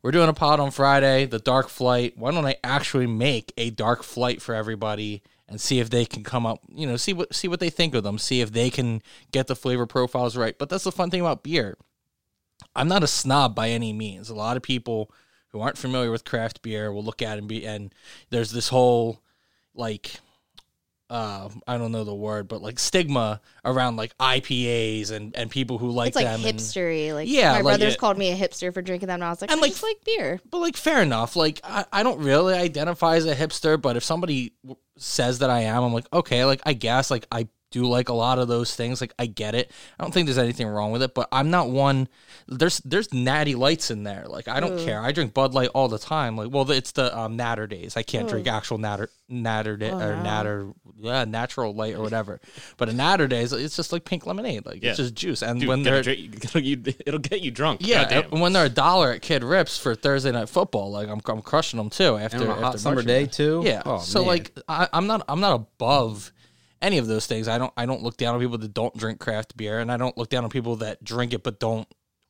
We're 0.04 0.12
doing 0.12 0.30
a 0.30 0.34
pod 0.34 0.60
on 0.60 0.72
Friday, 0.72 1.26
the 1.28 1.38
Dark 1.38 1.70
Flight. 1.70 2.18
Why 2.18 2.32
don't 2.32 2.46
I 2.46 2.56
actually 2.64 3.06
make 3.06 3.54
a 3.56 3.70
Dark 3.70 4.02
Flight 4.02 4.42
for 4.42 4.56
everybody 4.56 5.22
and 5.52 5.60
see 5.60 5.80
if 5.80 5.90
they 5.90 6.06
can 6.06 6.24
come 6.24 6.46
up, 6.46 6.60
you 6.74 6.88
know, 6.88 6.96
see 6.96 7.14
what 7.14 7.36
see 7.36 7.48
what 7.48 7.60
they 7.60 7.70
think 7.70 7.94
of 7.94 8.04
them, 8.04 8.18
see 8.18 8.42
if 8.42 8.52
they 8.52 8.70
can 8.70 9.02
get 9.32 9.48
the 9.48 9.56
flavor 9.56 9.86
profiles 9.86 10.38
right. 10.38 10.58
But 10.58 10.70
that's 10.70 10.86
the 10.86 10.92
fun 10.92 11.12
thing 11.12 11.22
about 11.22 11.44
beer. 11.44 11.78
I'm 12.76 12.88
not 12.88 13.04
a 13.04 13.08
snob 13.08 13.54
by 13.54 13.70
any 13.70 13.92
means. 13.92 14.30
A 14.30 14.36
lot 14.36 14.56
of 14.58 14.64
people 14.64 15.12
who 15.50 15.60
aren't 15.60 15.78
familiar 15.78 16.10
with 16.10 16.24
craft 16.24 16.62
beer 16.62 16.92
will 16.92 17.04
look 17.04 17.22
at 17.22 17.36
it 17.36 17.40
and 17.40 17.48
be 17.48 17.68
and 17.68 17.94
there's 18.30 18.52
this 18.52 18.70
whole 18.70 19.22
like 19.76 20.16
uh 21.12 21.50
I 21.68 21.78
don't 21.78 21.92
know 21.92 22.04
the 22.06 22.16
word, 22.16 22.48
but 22.48 22.62
like 22.62 22.80
stigma 22.80 23.42
around 23.66 23.98
like 23.98 24.18
IPAs 24.18 25.12
and 25.12 25.36
and 25.36 25.52
people 25.52 25.78
who 25.78 25.92
like 25.92 26.08
It's 26.10 26.16
like 26.16 26.26
them 26.26 26.46
and- 26.46 26.58
hipstery. 26.58 27.14
Like 27.14 27.28
Yeah, 27.30 27.50
my 27.52 27.56
like 27.58 27.64
brothers 27.64 27.94
it- 27.96 28.00
called 28.00 28.18
me 28.18 28.32
a 28.32 28.36
hipster 28.38 28.74
for 28.74 28.82
drinking 28.82 29.08
them, 29.08 29.16
and 29.16 29.26
I 29.26 29.30
was 29.30 29.42
like, 29.42 29.52
And, 29.52 29.60
I 29.60 29.62
like, 29.62 29.72
just 29.74 29.84
like 29.84 29.98
beer. 30.06 30.40
but 30.50 30.60
like 30.60 30.78
fair 30.78 31.02
enough 31.02 31.36
like 31.36 31.60
I, 31.64 31.86
I 31.92 32.04
don't 32.04 32.20
really 32.20 32.54
identify 32.54 33.18
as 33.18 33.26
a 33.26 33.36
hipster 33.36 33.80
but 33.80 33.98
if 33.98 34.04
somebody 34.04 34.54
says 34.98 35.40
that 35.40 35.50
i 35.50 35.62
am 35.62 35.84
i'm 35.84 35.94
like 35.94 36.06
okay 36.14 36.46
like 36.46 36.62
i 36.66 36.74
guess 36.74 37.10
like 37.12 37.26
i 37.32 37.48
do 37.72 37.86
like 37.86 38.10
a 38.10 38.14
lot 38.14 38.38
of 38.38 38.48
those 38.48 38.76
things 38.76 39.02
like 39.02 39.14
i 39.18 39.26
get 39.26 39.56
it 39.56 39.72
i 40.00 40.04
don't 40.04 40.14
think 40.14 40.26
there's 40.28 40.38
anything 40.38 40.68
wrong 40.68 40.92
with 40.92 41.02
it 41.02 41.14
but 41.16 41.28
i'm 41.32 41.50
not 41.50 41.70
one 41.70 42.08
there's 42.48 42.80
there's 42.80 43.12
natty 43.14 43.56
lights 43.56 43.90
in 43.90 44.04
there 44.04 44.26
like 44.28 44.48
i 44.48 44.60
don't 44.60 44.78
care 44.80 45.02
i 45.02 45.12
drink 45.12 45.34
bud 45.34 45.54
light 45.54 45.70
all 45.74 45.88
the 45.88 45.98
time 46.00 46.36
like 46.36 46.50
well 46.52 46.70
it's 46.72 46.92
the 46.92 47.18
um, 47.18 47.38
Naturdays 47.38 47.96
i 47.98 48.04
can't 48.04 48.28
drink 48.30 48.48
actual 48.48 48.78
natter 48.78 49.10
natter 49.30 49.78
day, 49.78 49.90
or 49.90 50.16
no. 50.18 50.22
natter 50.24 50.68
yeah 50.98 51.24
natural 51.24 51.74
light 51.74 51.96
or 51.96 52.02
whatever 52.02 52.40
but 52.78 52.90
a 52.90 52.92
Naturdays 52.92 53.54
it's 53.58 53.76
just 53.78 53.94
like 53.94 54.04
pink 54.04 54.26
lemonade 54.26 54.66
like 54.66 54.84
Yeah. 54.84 54.90
it's 54.90 54.98
just 54.98 55.16
juice 55.16 55.42
and 55.42 55.60
Dude, 55.62 55.70
when 55.70 55.84
they're 55.84 56.02
drink- 56.04 56.36
it'll, 56.44 56.62
you- 56.62 56.84
it'll 57.06 57.20
get 57.20 57.42
you 57.42 57.52
drunk. 57.52 57.80
yeah, 57.84 58.04
Goddamn. 58.04 58.32
and 58.34 58.42
when 58.42 58.52
they're 58.54 58.66
a 58.66 58.70
dollar 58.70 59.12
at 59.12 59.22
Kid 59.22 59.44
Rips 59.44 59.78
for 59.78 59.96
Thursday 59.96 60.32
night 60.32 60.50
football, 60.50 60.92
like 60.92 61.08
I'm, 61.08 61.22
I'm 61.26 61.42
crushing 61.42 61.78
them 61.78 61.90
too. 61.90 62.18
After, 62.18 62.38
And 62.38 62.46
on 62.46 62.50
a 62.50 62.54
after 62.54 62.64
hot 62.66 62.80
summer 62.80 63.02
day 63.02 63.22
Band. 63.24 63.34
too. 63.34 63.62
Yeah. 63.64 63.82
Oh, 63.86 64.00
so 64.00 64.20
man. 64.20 64.28
like 64.28 64.52
I, 64.68 64.88
I'm 64.92 65.08
not 65.08 65.24
I'm 65.30 65.40
not 65.40 65.54
above 65.56 66.32
any 66.82 66.98
of 66.98 67.08
those 67.08 67.28
things. 67.28 67.48
I 67.48 67.58
don't 67.58 67.74
I 67.78 67.86
don't 67.86 68.04
look 68.04 68.18
down 68.18 68.36
on 68.36 68.42
people 68.42 68.58
that 68.58 68.74
don't 68.74 68.96
drink 68.98 69.20
craft 69.20 69.56
beer, 69.58 69.80
and 69.80 69.92
I 69.92 69.98
don't 69.98 70.18
look 70.18 70.30
down 70.30 70.44
on 70.44 70.50
people 70.50 70.78
that 70.78 71.04
drink 71.04 71.34
it 71.34 71.44
but 71.44 71.60
don't 71.60 71.88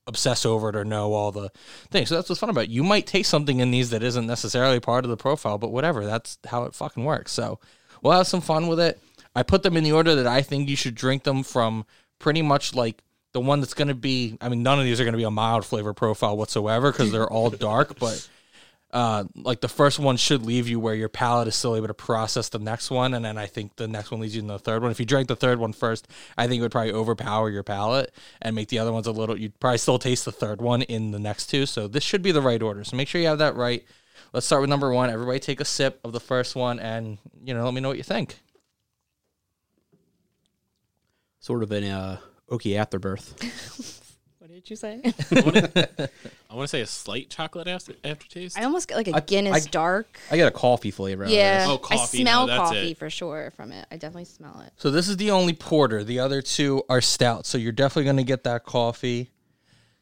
obsess 0.08 0.46
over 0.46 0.70
it 0.70 0.76
or 0.76 0.84
know 0.84 1.14
all 1.14 1.32
the 1.32 1.52
things. 1.90 2.10
So 2.10 2.16
that's 2.16 2.30
what's 2.30 2.40
fun 2.40 2.50
about 2.50 2.66
it. 2.66 2.70
You 2.70 2.84
might 2.84 3.08
taste 3.08 3.30
something 3.30 3.60
in 3.60 3.72
these 3.72 3.92
that 3.92 4.04
isn't 4.04 4.26
necessarily 4.26 4.80
part 4.80 5.06
of 5.06 5.12
the 5.12 5.18
profile, 5.18 5.58
but 5.58 5.72
whatever. 5.72 6.06
That's 6.06 6.38
how 6.48 6.64
it 6.64 6.74
fucking 6.74 7.04
works. 7.04 7.32
So 7.32 7.60
we'll 8.02 8.14
have 8.14 8.28
some 8.28 8.42
fun 8.42 8.68
with 8.68 8.80
it. 8.80 9.00
I 9.36 9.44
put 9.44 9.64
them 9.64 9.78
in 9.78 9.84
the 9.84 9.94
order 9.94 10.16
that 10.16 10.28
I 10.28 10.42
think 10.42 10.70
you 10.70 10.76
should 10.76 10.96
drink 10.96 11.24
them 11.24 11.44
from 11.44 11.86
pretty 12.20 12.42
much 12.42 12.76
like 12.76 13.04
the 13.34 13.40
one 13.40 13.62
that's 13.62 13.74
going 13.74 13.88
to 13.88 13.96
be 13.96 14.38
I 14.42 14.50
mean 14.50 14.64
none 14.64 14.80
of 14.80 14.86
these 14.86 15.00
are 15.00 15.04
going 15.04 15.14
to 15.14 15.18
be 15.18 15.24
a 15.24 15.32
mild 15.32 15.66
flavor 15.66 15.94
profile 15.94 16.36
whatsoever 16.36 16.92
because 16.92 17.12
they're 17.12 17.32
all 17.32 17.50
dark, 17.50 17.98
but 18.00 18.28
uh, 18.94 19.26
like 19.36 19.62
the 19.62 19.68
first 19.68 20.00
one 20.00 20.18
should 20.18 20.46
leave 20.46 20.68
you 20.68 20.80
where 20.80 20.96
your 20.96 21.10
palate 21.10 21.48
is 21.48 21.56
still 21.56 21.76
able 21.76 21.88
to 21.88 21.94
process 21.94 22.50
the 22.50 22.60
next 22.60 22.92
one, 22.92 23.14
and 23.14 23.24
then 23.24 23.38
I 23.38 23.48
think 23.48 23.76
the 23.78 23.88
next 23.88 24.12
one 24.12 24.20
leads 24.20 24.36
you 24.36 24.42
in 24.42 24.48
the 24.48 24.60
third 24.60 24.82
one. 24.82 24.92
If 24.92 25.00
you 25.00 25.06
drank 25.06 25.28
the 25.28 25.36
third 25.36 25.60
one 25.60 25.74
first, 25.74 26.08
I 26.38 26.48
think 26.48 26.60
it 26.60 26.62
would 26.62 26.72
probably 26.72 26.92
overpower 26.92 27.50
your 27.50 27.64
palate 27.64 28.14
and 28.42 28.56
make 28.56 28.68
the 28.70 28.80
other 28.80 28.92
ones 28.92 29.08
a 29.08 29.12
little. 29.12 29.38
You'd 29.38 29.60
probably 29.60 29.78
still 29.78 30.00
taste 30.00 30.26
the 30.26 30.32
third 30.32 30.62
one 30.62 30.82
in 30.84 31.12
the 31.12 31.20
next 31.20 31.48
two. 31.48 31.66
So 31.66 31.88
this 31.88 32.04
should 32.04 32.22
be 32.22 32.32
the 32.32 32.42
right 32.42 32.62
order. 32.62 32.84
So 32.84 32.98
make 32.98 33.08
sure 33.08 33.22
you 33.22 33.28
have 33.28 33.40
that 33.40 33.56
right. 33.56 33.84
Let's 34.34 34.46
start 34.46 34.62
with 34.62 34.70
number 34.70 34.92
one. 34.92 35.10
Everybody 35.10 35.40
take 35.40 35.60
a 35.60 35.66
sip 35.66 36.00
of 36.04 36.12
the 36.12 36.20
first 36.20 36.56
one, 36.56 36.80
and 36.80 37.18
you 37.44 37.54
know, 37.54 37.64
let 37.64 37.74
me 37.74 37.82
know 37.82 37.90
what 37.90 37.98
you 37.98 38.04
think. 38.04 38.38
sort 41.40 41.64
of 41.64 41.72
an 41.72 41.84
uh, 41.84 42.18
oaky 42.50 42.78
afterbirth. 42.78 43.98
What 44.42 44.50
did 44.50 44.70
you 44.72 44.76
say? 44.76 45.02
I 46.52 46.56
want 46.56 46.66
to 46.66 46.76
say 46.76 46.82
a 46.82 46.86
slight 46.86 47.30
chocolate 47.30 47.68
after, 47.70 47.94
aftertaste. 48.04 48.58
I 48.60 48.66
almost 48.66 48.90
get 48.90 48.98
like 48.98 49.08
a 49.08 49.16
I- 49.16 49.20
Guinness 49.22 49.68
I- 49.68 49.70
dark. 49.70 50.20
I 50.30 50.36
get 50.36 50.48
a 50.48 50.52
coffee 50.52 50.92
flavor. 50.92 51.24
Out 51.24 51.30
Yeah, 51.30 51.64
Of 51.64 51.70
Oh, 51.70 51.78
coffee, 51.78 52.20
I 52.20 52.24
smell 52.24 52.48
no, 52.48 52.58
that's 52.58 52.70
coffee 52.70 52.92
it. 52.92 52.98
for 52.98 53.10
sure 53.10 53.52
from 53.56 53.72
it. 53.72 53.86
I 53.90 53.96
definitely 53.96 54.26
smell 54.26 54.62
it. 54.66 54.74
So 54.76 54.92
this 54.92 55.08
is 55.08 55.16
the 55.18 55.32
only 55.32 55.54
porter. 55.54 56.04
The 56.04 56.20
other 56.20 56.42
two 56.42 56.84
are 56.90 57.00
stout. 57.00 57.46
So 57.46 57.58
you're 57.58 57.72
definitely 57.72 58.04
going 58.06 58.18
to 58.18 58.24
get 58.24 58.44
that 58.44 58.66
coffee. 58.66 59.30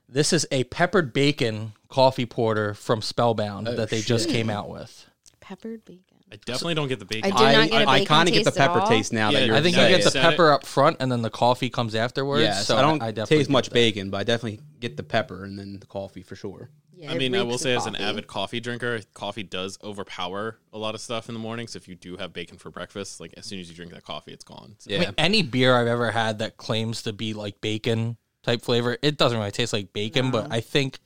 This 0.07 0.33
is 0.33 0.47
a 0.49 0.63
peppered 0.65 1.13
bacon 1.13 1.73
coffee 1.87 2.25
porter 2.25 2.73
from 2.73 3.03
Spellbound 3.03 3.67
oh, 3.67 3.75
that 3.75 3.91
they 3.91 4.01
just 4.01 4.27
came 4.27 4.49
out 4.49 4.69
with. 4.69 5.05
Peppered 5.39 5.85
bacon. 5.85 6.18
I 6.31 6.35
definitely 6.45 6.75
don't 6.75 6.87
get 6.87 6.99
the 6.99 7.05
bacon. 7.05 7.31
I 7.33 7.35
did 7.37 7.45
I, 7.47 7.53
not 7.53 7.69
get 7.71 7.81
a 7.81 7.89
I, 7.89 7.93
bacon 7.99 8.07
kind 8.07 8.29
of 8.29 8.33
get 8.33 8.43
the 8.45 8.51
taste 8.51 8.59
at 8.59 8.67
pepper 8.67 8.79
all. 8.81 8.87
taste 8.87 9.13
now 9.13 9.31
that 9.31 9.45
you're 9.47 9.55
I 9.55 9.61
think 9.61 9.75
you 9.75 9.81
saying 9.81 9.91
get 9.93 10.01
it. 10.01 10.03
the 10.03 10.11
Said 10.11 10.25
it. 10.25 10.29
pepper 10.29 10.51
up 10.51 10.65
front 10.65 10.97
and 10.99 11.11
then 11.11 11.21
the 11.23 11.29
coffee 11.31 11.69
comes 11.69 11.95
afterwards. 11.95 12.43
Yes, 12.43 12.67
so 12.67 12.77
I 12.77 12.81
don't 12.81 12.99
definitely 12.99 13.37
taste 13.37 13.49
get 13.49 13.53
much 13.53 13.69
that. 13.69 13.73
bacon, 13.73 14.09
but 14.11 14.17
I 14.17 14.23
definitely 14.23 14.59
get 14.79 14.95
the 14.97 15.03
pepper 15.03 15.43
and 15.43 15.57
then 15.57 15.79
the 15.79 15.87
coffee 15.87 16.21
for 16.21 16.35
sure. 16.35 16.69
Yeah, 16.95 17.11
I 17.11 17.15
it 17.15 17.17
mean, 17.19 17.33
I 17.33 17.43
will 17.43 17.51
reeks 17.51 17.61
say 17.63 17.71
of 17.73 17.77
as 17.81 17.85
an 17.87 17.93
coffee. 17.93 18.03
avid 18.05 18.27
coffee 18.27 18.59
drinker, 18.59 18.99
coffee 19.13 19.41
does 19.43 19.79
overpower 19.83 20.59
a 20.73 20.77
lot 20.77 20.95
of 20.95 21.01
stuff 21.01 21.29
in 21.29 21.33
the 21.33 21.39
morning. 21.39 21.65
So 21.67 21.77
if 21.77 21.87
you 21.87 21.95
do 21.95 22.17
have 22.17 22.33
bacon 22.33 22.57
for 22.57 22.69
breakfast, 22.71 23.19
like 23.21 23.33
as 23.37 23.45
soon 23.45 23.59
as 23.59 23.69
you 23.69 23.75
drink 23.75 23.93
that 23.93 24.03
coffee, 24.03 24.31
it's 24.33 24.43
gone. 24.43 24.75
So- 24.79 24.91
I 24.91 24.93
Yeah, 24.95 24.99
mean, 24.99 25.13
any 25.17 25.41
beer 25.41 25.75
I've 25.75 25.87
ever 25.87 26.11
had 26.11 26.39
that 26.39 26.57
claims 26.57 27.01
to 27.03 27.13
be 27.13 27.33
like 27.33 27.59
bacon 27.61 28.17
type 28.43 28.61
flavor, 28.61 28.97
it 29.01 29.17
doesn't 29.17 29.37
really 29.37 29.49
taste 29.51 29.71
like 29.73 29.93
bacon, 29.93 30.29
but 30.29 30.51
I 30.51 30.59
think 30.59 30.99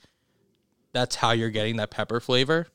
that's 0.93 1.15
how 1.15 1.31
you're 1.31 1.49
getting 1.51 1.77
that 1.77 1.91
pepper 1.91 2.19
flavor. 2.19 2.67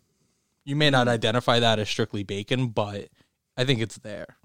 You 0.69 0.77
may 0.77 0.91
not 0.91 1.09
identify 1.09 1.61
that 1.61 1.79
as 1.79 1.89
strictly 1.89 2.25
bacon, 2.25 2.69
but 2.69 3.09
I 3.57 3.65
think 3.65 3.81
it's 3.81 3.97
there. 3.97 4.37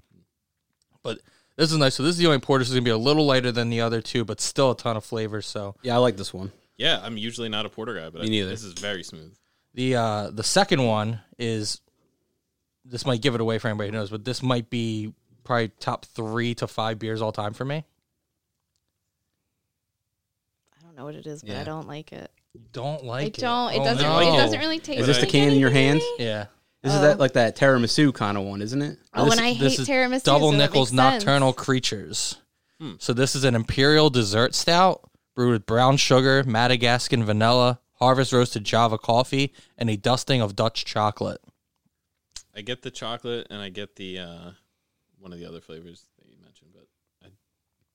But 1.04 1.20
this 1.58 1.70
is 1.70 1.78
nice. 1.78 1.96
So 1.96 2.04
this 2.04 2.12
is 2.12 2.18
the 2.18 2.28
only 2.28 2.40
porter. 2.40 2.62
This 2.64 2.70
is 2.70 2.76
gonna 2.76 2.86
be 2.86 2.92
a 2.92 2.98
little 2.98 3.26
lighter 3.26 3.52
than 3.52 3.70
the 3.70 3.82
other 3.82 4.00
two, 4.02 4.24
but 4.24 4.40
still 4.40 4.72
a 4.72 4.78
ton 4.78 4.96
of 4.96 5.04
flavor. 5.04 5.42
So 5.42 5.76
Yeah, 5.82 5.96
I 5.96 5.98
like 5.98 6.16
this 6.16 6.34
one. 6.34 6.54
Yeah, 6.78 7.02
I'm 7.04 7.18
usually 7.18 7.50
not 7.50 7.66
a 7.66 7.70
porter 7.70 7.94
guy, 7.94 8.10
but 8.10 8.22
Me 8.22 8.28
I, 8.28 8.30
neither. 8.30 8.50
this 8.52 8.64
is 8.64 8.72
very 8.72 9.04
smooth. 9.04 9.36
the 9.74 9.96
uh, 9.98 10.30
the 10.32 10.44
second 10.44 10.86
one 10.86 11.20
is 11.38 11.82
this 12.86 13.06
might 13.06 13.22
give 13.22 13.36
it 13.36 13.42
away 13.42 13.60
for 13.60 13.68
anybody 13.68 13.90
who 13.90 13.98
knows, 13.98 14.10
but 14.10 14.24
this 14.24 14.42
might 14.42 14.70
be 14.70 15.14
probably 15.44 15.68
top 15.80 16.06
three 16.06 16.56
to 16.56 16.68
five 16.68 17.00
beers 17.00 17.22
all 17.22 17.34
time 17.34 17.52
for 17.52 17.66
me. 17.66 17.84
I 20.80 20.82
don't 20.86 20.96
know 20.96 21.04
what 21.04 21.16
it 21.16 21.28
is, 21.28 21.42
but 21.42 21.52
Yeah. 21.52 21.60
I 21.62 21.64
don't 21.66 21.88
like 21.88 22.14
it. 22.14 22.32
Don't 22.72 23.04
like 23.04 23.24
I 23.24 23.28
it. 23.28 23.34
don't. 23.36 23.74
It 23.74 23.80
Oh, 23.80 23.84
doesn't. 23.84 24.04
no. 24.04 24.20
It 24.20 24.38
doesn't 24.38 24.60
really 24.60 24.80
taste. 24.80 25.02
Is 25.02 25.08
this 25.08 25.18
the 25.18 25.24
like 25.24 25.32
can 25.32 25.54
in 25.54 25.60
your 25.60 25.70
hand? 25.72 26.02
anything. 26.02 26.26
Yeah. 26.26 26.46
This 26.84 26.92
is 26.94 27.00
Oh. 27.00 27.02
that 27.02 27.20
like 27.20 27.34
that 27.34 27.56
tiramisu 27.56 28.14
kind 28.14 28.38
of 28.38 28.44
one, 28.44 28.62
isn't 28.62 28.82
it? 28.82 29.00
Oh, 29.14 29.26
This- 29.26 29.34
and 29.38 29.42
I 29.42 29.54
this 29.54 29.74
hate 29.78 29.80
is 29.80 29.88
tiramisu. 29.88 30.24
Double 30.24 30.52
so 30.52 30.58
that 30.58 30.58
Nickels 30.58 30.92
makes 30.92 31.04
sense. 31.04 31.24
Nocturnal 31.26 31.54
Creatures. 31.54 32.36
Hmm. 32.80 32.94
So 33.00 33.14
this 33.14 33.36
is 33.36 33.44
an 33.44 33.56
imperial 33.56 34.10
dessert 34.10 34.54
stout 34.54 35.10
brewed 35.36 35.54
with 35.54 35.66
brown 35.66 35.98
sugar, 35.98 36.44
Madagascan 36.44 37.24
vanilla, 37.24 37.80
harvest 38.00 38.34
roasted 38.34 38.66
Java 38.66 38.98
coffee, 38.98 39.54
and 39.78 39.90
a 39.90 39.96
dusting 39.98 40.42
of 40.42 40.56
Dutch 40.56 40.86
chocolate. 40.86 41.42
I 42.56 42.62
get 42.62 42.82
the 42.84 42.92
chocolate 42.92 43.48
and 43.50 43.62
I 43.62 43.70
get 43.70 43.96
the 43.96 44.20
uh, 44.20 44.52
one 45.18 45.34
of 45.34 45.40
the 45.40 45.46
other 45.48 45.62
flavors 45.62 46.06
that 46.20 46.28
you 46.30 46.36
mentioned, 46.44 46.70
but 46.74 46.86
I 47.26 47.30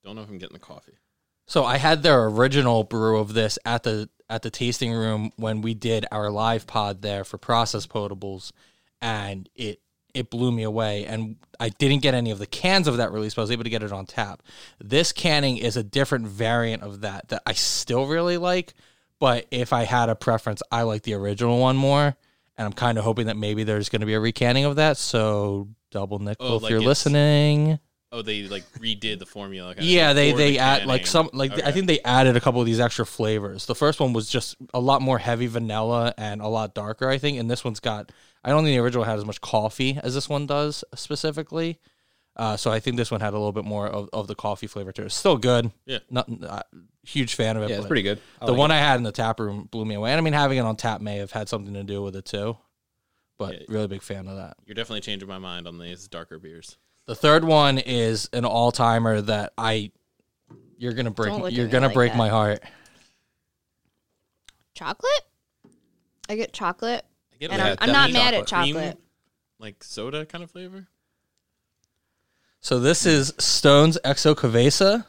don't 0.02 0.16
know 0.16 0.22
if 0.22 0.28
I'm 0.30 0.38
getting 0.38 0.54
the 0.54 0.58
coffee. 0.60 0.98
So 1.46 1.64
I 1.64 1.76
had 1.76 2.02
their 2.02 2.24
original 2.26 2.82
brew 2.84 3.18
of 3.18 3.34
this 3.34 3.58
at 3.64 3.82
the 3.84 4.08
at 4.28 4.42
the 4.42 4.50
tasting 4.50 4.92
room 4.92 5.32
when 5.36 5.62
we 5.62 5.74
did 5.74 6.06
our 6.12 6.30
live 6.30 6.66
pod 6.66 7.02
there 7.02 7.24
for 7.24 7.38
process 7.38 7.86
potables, 7.86 8.52
and 9.00 9.48
it 9.54 9.80
it 10.14 10.30
blew 10.30 10.50
me 10.50 10.62
away. 10.62 11.04
And 11.04 11.36
I 11.60 11.68
didn't 11.68 12.02
get 12.02 12.14
any 12.14 12.30
of 12.30 12.38
the 12.38 12.46
cans 12.46 12.88
of 12.88 12.96
that 12.96 13.12
release, 13.12 13.34
but 13.34 13.42
I 13.42 13.44
was 13.44 13.50
able 13.50 13.64
to 13.64 13.70
get 13.70 13.82
it 13.82 13.92
on 13.92 14.06
tap. 14.06 14.42
This 14.82 15.12
canning 15.12 15.58
is 15.58 15.76
a 15.76 15.82
different 15.82 16.26
variant 16.26 16.82
of 16.82 17.02
that 17.02 17.28
that 17.28 17.42
I 17.46 17.52
still 17.52 18.06
really 18.06 18.36
like, 18.36 18.74
but 19.20 19.46
if 19.50 19.72
I 19.72 19.84
had 19.84 20.08
a 20.08 20.14
preference, 20.14 20.62
I 20.70 20.82
like 20.82 21.02
the 21.02 21.14
original 21.14 21.58
one 21.58 21.76
more. 21.76 22.16
And 22.56 22.66
I'm 22.66 22.72
kind 22.72 22.98
of 22.98 23.04
hoping 23.04 23.26
that 23.26 23.36
maybe 23.36 23.62
there's 23.62 23.88
going 23.88 24.00
to 24.00 24.06
be 24.06 24.14
a 24.14 24.20
recanning 24.20 24.64
of 24.64 24.76
that. 24.76 24.96
So 24.96 25.68
double 25.92 26.18
nickel 26.18 26.46
Oh, 26.46 26.56
if 26.56 26.62
like 26.62 26.70
you're 26.70 26.80
listening. 26.80 27.78
Oh, 28.10 28.22
they 28.22 28.44
like 28.44 28.64
redid 28.78 29.18
the 29.18 29.26
formula. 29.26 29.74
kinda 29.74 29.86
Yeah, 29.90 30.12
they 30.14 30.32
they 30.32 30.52
the 30.52 30.58
add 30.60 30.86
like 30.86 31.06
some 31.06 31.28
like 31.34 31.52
I 31.62 31.72
think 31.72 31.86
they 31.86 32.00
added 32.00 32.36
a 32.36 32.40
couple 32.40 32.60
of 32.60 32.66
these 32.66 32.80
extra 32.80 33.04
flavors. 33.04 33.66
The 33.66 33.74
first 33.74 34.00
one 34.00 34.12
was 34.14 34.30
just 34.30 34.56
a 34.72 34.80
lot 34.80 35.02
more 35.02 35.18
heavy 35.18 35.46
vanilla 35.46 36.14
and 36.16 36.40
a 36.40 36.48
lot 36.48 36.74
darker, 36.74 37.08
I 37.08 37.18
think, 37.18 37.38
and 37.38 37.50
this 37.50 37.64
one's 37.64 37.80
got 37.80 38.10
I 38.42 38.48
don't 38.50 38.64
think 38.64 38.74
the 38.76 38.78
original 38.82 39.04
had 39.04 39.18
as 39.18 39.26
much 39.26 39.40
coffee 39.42 39.98
as 40.02 40.14
this 40.14 40.28
one 40.28 40.46
does 40.46 40.84
specifically. 40.94 41.78
Uh, 42.34 42.56
so 42.56 42.70
I 42.70 42.78
think 42.78 42.96
this 42.96 43.10
one 43.10 43.20
had 43.20 43.34
a 43.34 43.36
little 43.36 43.52
bit 43.52 43.64
more 43.64 43.88
of, 43.88 44.08
of 44.12 44.28
the 44.28 44.36
coffee 44.36 44.68
flavor 44.68 44.92
to 44.92 45.02
it. 45.02 45.06
It's 45.06 45.14
still 45.16 45.36
good. 45.36 45.72
Yeah. 45.86 45.98
Not 46.08 46.28
uh, 46.44 46.62
huge 47.02 47.34
fan 47.34 47.56
of 47.56 47.64
it. 47.64 47.70
Yeah, 47.70 47.78
it's 47.78 47.86
pretty 47.86 48.02
good. 48.02 48.20
I 48.40 48.46
The 48.46 48.52
like 48.52 48.58
one 48.60 48.70
it. 48.70 48.74
I 48.74 48.78
had 48.78 48.96
in 48.96 49.02
the 49.02 49.10
tap 49.12 49.40
room 49.40 49.64
blew 49.70 49.84
me 49.84 49.96
away. 49.96 50.12
And 50.12 50.18
I 50.18 50.22
mean 50.22 50.34
having 50.34 50.56
it 50.56 50.60
on 50.62 50.76
tap 50.76 51.00
may 51.00 51.16
have 51.16 51.32
had 51.32 51.48
something 51.48 51.74
to 51.74 51.82
do 51.82 52.00
with 52.00 52.14
it 52.14 52.24
too. 52.24 52.56
But 53.38 53.54
Yeah. 53.54 53.66
really 53.68 53.88
big 53.88 54.02
fan 54.02 54.28
of 54.28 54.36
that. 54.36 54.56
You're 54.66 54.76
definitely 54.76 55.00
changing 55.00 55.28
my 55.28 55.38
mind 55.38 55.66
on 55.66 55.78
these 55.78 56.06
darker 56.06 56.38
beers. 56.38 56.78
The 57.08 57.14
third 57.14 57.42
one 57.42 57.78
is 57.78 58.28
an 58.34 58.44
all 58.44 58.70
timer 58.70 59.20
that 59.22 59.52
I 59.56 59.90
you're 60.76 60.92
gonna 60.92 61.10
break 61.10 61.30
Don't 61.30 61.38
look 61.40 61.46
at 61.48 61.52
you're 61.54 61.64
me 61.66 61.72
gonna 61.72 61.86
like 61.86 61.94
break 61.94 62.12
that. 62.12 62.18
my 62.18 62.28
heart. 62.28 62.62
Chocolate. 64.74 65.22
I 66.28 66.36
get 66.36 66.52
chocolate, 66.52 67.04
I 67.32 67.36
get 67.40 67.50
and 67.50 67.58
Yeah, 67.60 67.70
I'm, 67.70 67.76
I'm 67.80 67.88
not 67.92 68.06
definitely 68.10 68.12
mad 68.12 68.34
at 68.34 68.46
Cream, 68.46 68.74
chocolate. 68.74 68.98
like 69.58 69.82
soda 69.82 70.26
kind 70.26 70.44
of 70.44 70.50
flavor. 70.50 70.86
So 72.60 72.78
this 72.78 73.06
is 73.06 73.32
Stone's 73.38 73.96
Xocoveza. 74.04 75.06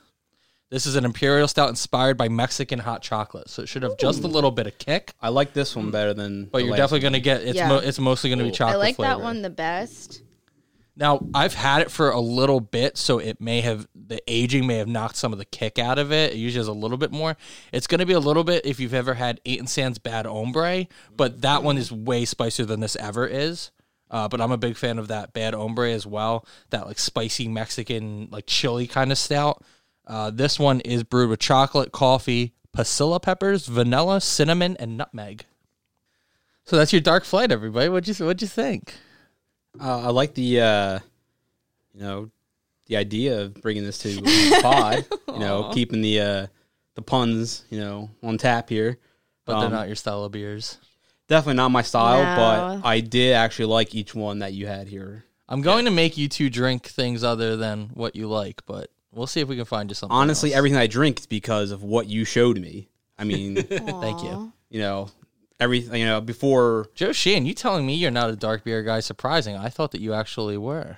This 0.70 0.86
is 0.86 0.96
an 0.96 1.03
imperial 1.03 1.48
stout 1.50 1.68
inspired 1.68 2.18
by 2.18 2.29
Mexican 2.29 2.79
hot 2.79 3.01
chocolate. 3.01 3.50
So 3.50 3.63
it 3.63 3.68
should 3.68 3.84
have 3.84 3.98
just 3.98 4.24
a 4.24 4.27
little 4.27 4.51
bit 4.51 4.68
of 4.68 4.77
kick, 4.77 5.13
I 5.22 5.29
like 5.29 5.51
this 5.53 5.75
one 5.75 5.91
better 5.91 6.13
than. 6.13 6.46
but 6.46 6.60
the 6.60 6.63
you're 6.65 6.72
last 6.72 6.77
definitely 6.91 6.98
one. 7.08 7.12
going 7.12 7.13
to 7.13 7.20
get 7.20 7.41
it's 7.41 7.56
Yeah. 7.58 7.68
mo- 7.68 7.77
it's 7.79 8.00
mostly 8.00 8.29
going 8.29 8.38
to 8.39 8.46
be 8.46 8.51
Ooh. 8.51 8.53
chocolate 8.53 8.75
I 8.75 8.79
like 8.79 8.98
that 8.98 9.15
flavor. 9.15 9.24
one 9.24 9.41
the 9.41 9.50
best. 9.50 10.22
Now, 11.00 11.25
I've 11.34 11.53
had 11.53 11.82
it 11.82 11.91
for 11.91 12.10
a 12.10 12.20
little 12.20 12.60
bit, 12.60 12.98
so 12.98 13.20
it 13.20 13.39
may 13.39 13.62
have 13.62 13.88
the 13.96 14.22
aging 14.27 14.68
may 14.68 14.79
have 14.79 14.88
knocked 14.89 15.15
some 15.15 15.32
of 15.32 15.39
the 15.39 15.46
kick 15.46 15.79
out 15.79 15.98
of 15.98 16.12
it. 16.12 16.34
It 16.34 16.36
usually 16.36 16.60
has 16.60 16.68
a 16.68 16.74
little 16.74 16.98
bit 16.98 17.10
more. 17.10 17.38
It's 17.72 17.88
going 17.88 18.00
to 18.00 18.06
be 18.06 18.12
a 18.12 18.20
little 18.20 18.44
bit 18.44 18.65
if 18.65 18.82
you've 18.82 18.94
ever 18.94 19.13
had 19.13 19.39
Eight 19.46 19.60
and 19.60 19.70
Sands 19.70 19.98
Bad 19.98 20.25
Hombre, 20.25 20.88
but 21.15 21.41
that 21.41 21.63
one 21.63 21.77
is 21.77 21.89
way 21.89 22.25
spicier 22.25 22.65
than 22.65 22.82
this 22.82 22.98
ever 22.98 23.25
is. 23.25 23.72
Uh, 24.12 24.27
but 24.27 24.41
I'm 24.41 24.51
a 24.51 24.58
big 24.58 24.75
fan 24.75 25.00
of 25.00 25.08
that 25.08 25.32
Bad 25.32 25.53
Hombre 25.53 25.89
as 25.89 26.06
well. 26.06 26.46
That 26.72 26.86
like 26.86 27.00
spicy 27.00 27.48
Mexican 27.48 28.27
like 28.29 28.46
chili 28.46 28.86
kind 28.86 29.13
of 29.13 29.18
stout. 29.18 29.63
Uh, 30.06 30.32
this 30.32 30.60
one 30.60 30.82
is 30.82 31.06
brewed 31.06 31.29
with 31.29 31.39
chocolate, 31.39 31.94
coffee, 31.94 32.56
pasilla 32.75 33.22
peppers, 33.22 33.68
vanilla, 33.68 34.20
cinnamon, 34.20 34.75
and 34.77 34.98
nutmeg. 34.98 35.46
So 36.65 36.75
that's 36.75 36.91
your 36.91 37.01
dark 37.01 37.24
flight, 37.24 37.53
everybody. 37.53 37.88
What'd 37.88 38.20
you 38.20 38.25
what'd 38.25 38.41
you 38.41 38.50
think? 38.50 38.96
Uh, 39.80 40.08
I 40.08 40.10
like 40.10 40.34
the, 40.34 40.62
uh, 40.62 41.00
you 41.94 42.02
know, 42.02 42.30
the 42.88 42.98
idea 42.98 43.42
of 43.42 43.56
bringing 43.62 43.84
this 43.84 43.98
to 44.00 44.08
the 44.16 44.60
pod. 44.62 45.06
You 45.28 45.40
know, 45.40 45.70
keeping 45.74 46.02
the 46.02 46.20
uh, 46.22 46.48
the 46.96 47.02
puns, 47.02 47.64
you 47.70 47.80
know, 47.80 48.10
on 48.24 48.38
tap 48.38 48.70
here. 48.70 48.98
But 49.46 49.56
Um, 49.56 49.62
they're 49.62 49.80
not 49.80 49.88
your 49.88 49.96
style 49.96 50.24
of 50.24 50.32
beers. 50.32 50.78
Definitely 51.28 51.56
not 51.58 51.70
my 51.70 51.82
style, 51.84 52.24
No. 52.24 52.36
but 52.82 52.88
I 52.88 53.00
did 53.02 53.34
actually 53.34 53.66
like 53.66 53.94
each 53.94 54.16
one 54.16 54.40
that 54.40 54.54
you 54.54 54.66
had 54.68 54.88
here. 54.88 55.24
I'm 55.48 55.62
going 55.62 55.86
to 55.86 55.92
make 55.92 56.18
you 56.18 56.28
two 56.28 56.50
drink 56.50 56.86
things 56.88 57.24
other 57.24 57.56
than 57.56 57.90
what 57.94 58.16
you 58.16 58.28
like, 58.28 58.62
but 58.66 58.90
we'll 59.12 59.28
see 59.28 59.40
if 59.40 59.48
we 59.48 59.56
can 59.56 59.66
find 59.66 59.90
you 59.90 59.96
something. 59.96 60.16
Honestly, 60.16 60.52
else. 60.52 60.58
everything 60.58 60.78
I 60.80 60.88
drink 60.88 61.20
is 61.20 61.26
because 61.28 61.72
of 61.72 61.84
what 61.84 62.08
you 62.08 62.26
showed 62.26 62.60
me. 62.60 62.90
I 63.18 63.24
mean, 63.26 63.56
Thank 63.64 64.24
you. 64.24 64.52
You 64.70 64.80
know, 64.82 65.10
everything. 65.60 66.01
You 66.01 66.08
know, 66.08 66.22
before 66.22 66.88
Joe 66.96 67.12
Sheehan, 67.12 67.46
you 67.46 67.54
telling 67.54 67.86
me 67.86 67.96
you're 67.96 68.12
not 68.12 68.30
a 68.30 68.36
dark 68.36 68.63
beer 68.63 68.84
guy? 68.84 69.00
Surprising. 69.00 69.56
I 69.56 69.70
thought 69.70 69.92
that 69.92 70.01
you 70.01 70.13
actually 70.13 70.58
were. 70.58 70.98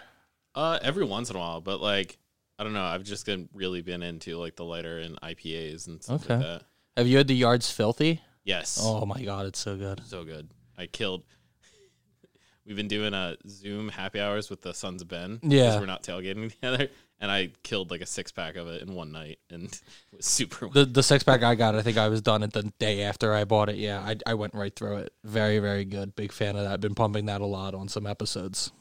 Uh, 0.56 0.80
every 0.82 1.06
once 1.06 1.30
in 1.30 1.36
a 1.36 1.39
while, 1.39 1.62
but 1.62 1.82
like 1.82 2.18
I 2.60 2.63
don't 2.63 2.74
know. 2.74 2.84
I've 2.84 3.03
just 3.03 3.25
been, 3.25 3.50
really 3.53 3.82
been 3.82 4.03
into 4.03 4.38
like 4.38 4.56
the 4.56 4.65
lighter 4.65 5.00
and 5.00 5.20
IPAs 5.22 5.88
and 5.88 6.03
stuff 6.03 6.30
like 6.30 6.39
Okay. 6.39 6.48
that. 6.48 6.63
Have 6.98 7.08
you 7.08 7.18
had 7.18 7.27
the 7.27 7.36
Yards 7.36 7.72
Filthy? 7.72 8.22
Yes. 8.44 8.80
Oh 8.82 9.06
my 9.06 9.22
god, 9.24 9.46
it's 9.46 9.60
so 9.60 9.75
good. 9.77 10.01
so 10.06 10.24
good. 10.24 10.50
I 10.77 10.86
killed. 10.88 11.24
We've 12.65 12.75
been 12.75 12.88
doing 12.88 13.13
a 13.13 13.38
Zoom 13.48 13.89
happy 13.89 14.20
hours 14.20 14.50
with 14.50 14.62
the 14.62 14.74
Sons 14.74 15.01
of 15.01 15.08
Ben. 15.08 15.39
Yeah. 15.41 15.65
because 15.68 15.80
we're 15.80 15.86
not 15.88 16.03
tailgating 16.03 16.50
together, 16.53 16.89
and 17.22 17.32
I 17.32 17.51
killed 17.63 17.92
like 17.92 18.01
a 18.01 18.06
six 18.06 18.32
pack 18.32 18.58
of 18.58 18.68
it 18.68 18.82
in 18.82 18.94
one 18.94 19.12
night, 19.12 19.40
and 19.50 19.66
it 19.66 19.82
was 20.18 20.25
super. 20.25 20.68
The 20.68 20.86
the 20.98 21.04
six 21.04 21.24
pack 21.24 21.44
I 21.44 21.56
got, 21.56 21.75
I 21.75 21.82
think 21.82 21.98
I 21.98 22.10
was 22.10 22.22
done 22.22 22.44
it 22.44 22.51
the 22.51 22.63
day 22.80 23.04
after 23.04 23.34
I 23.34 23.46
bought 23.46 23.70
it. 23.70 23.75
Yeah, 23.75 24.00
I, 24.00 24.18
I 24.25 24.34
went 24.34 24.54
right 24.54 24.75
through 24.75 24.98
it. 24.98 25.13
Very 25.24 25.60
very 25.60 25.86
good. 25.86 26.16
Big 26.16 26.32
fan 26.32 26.56
of 26.56 26.63
that. 26.63 26.74
I've 26.74 26.82
Been 26.82 26.96
pumping 26.96 27.28
that 27.28 27.42
a 27.42 27.46
lot 27.46 27.74
on 27.74 27.88
some 27.88 28.06
episodes. 28.06 28.72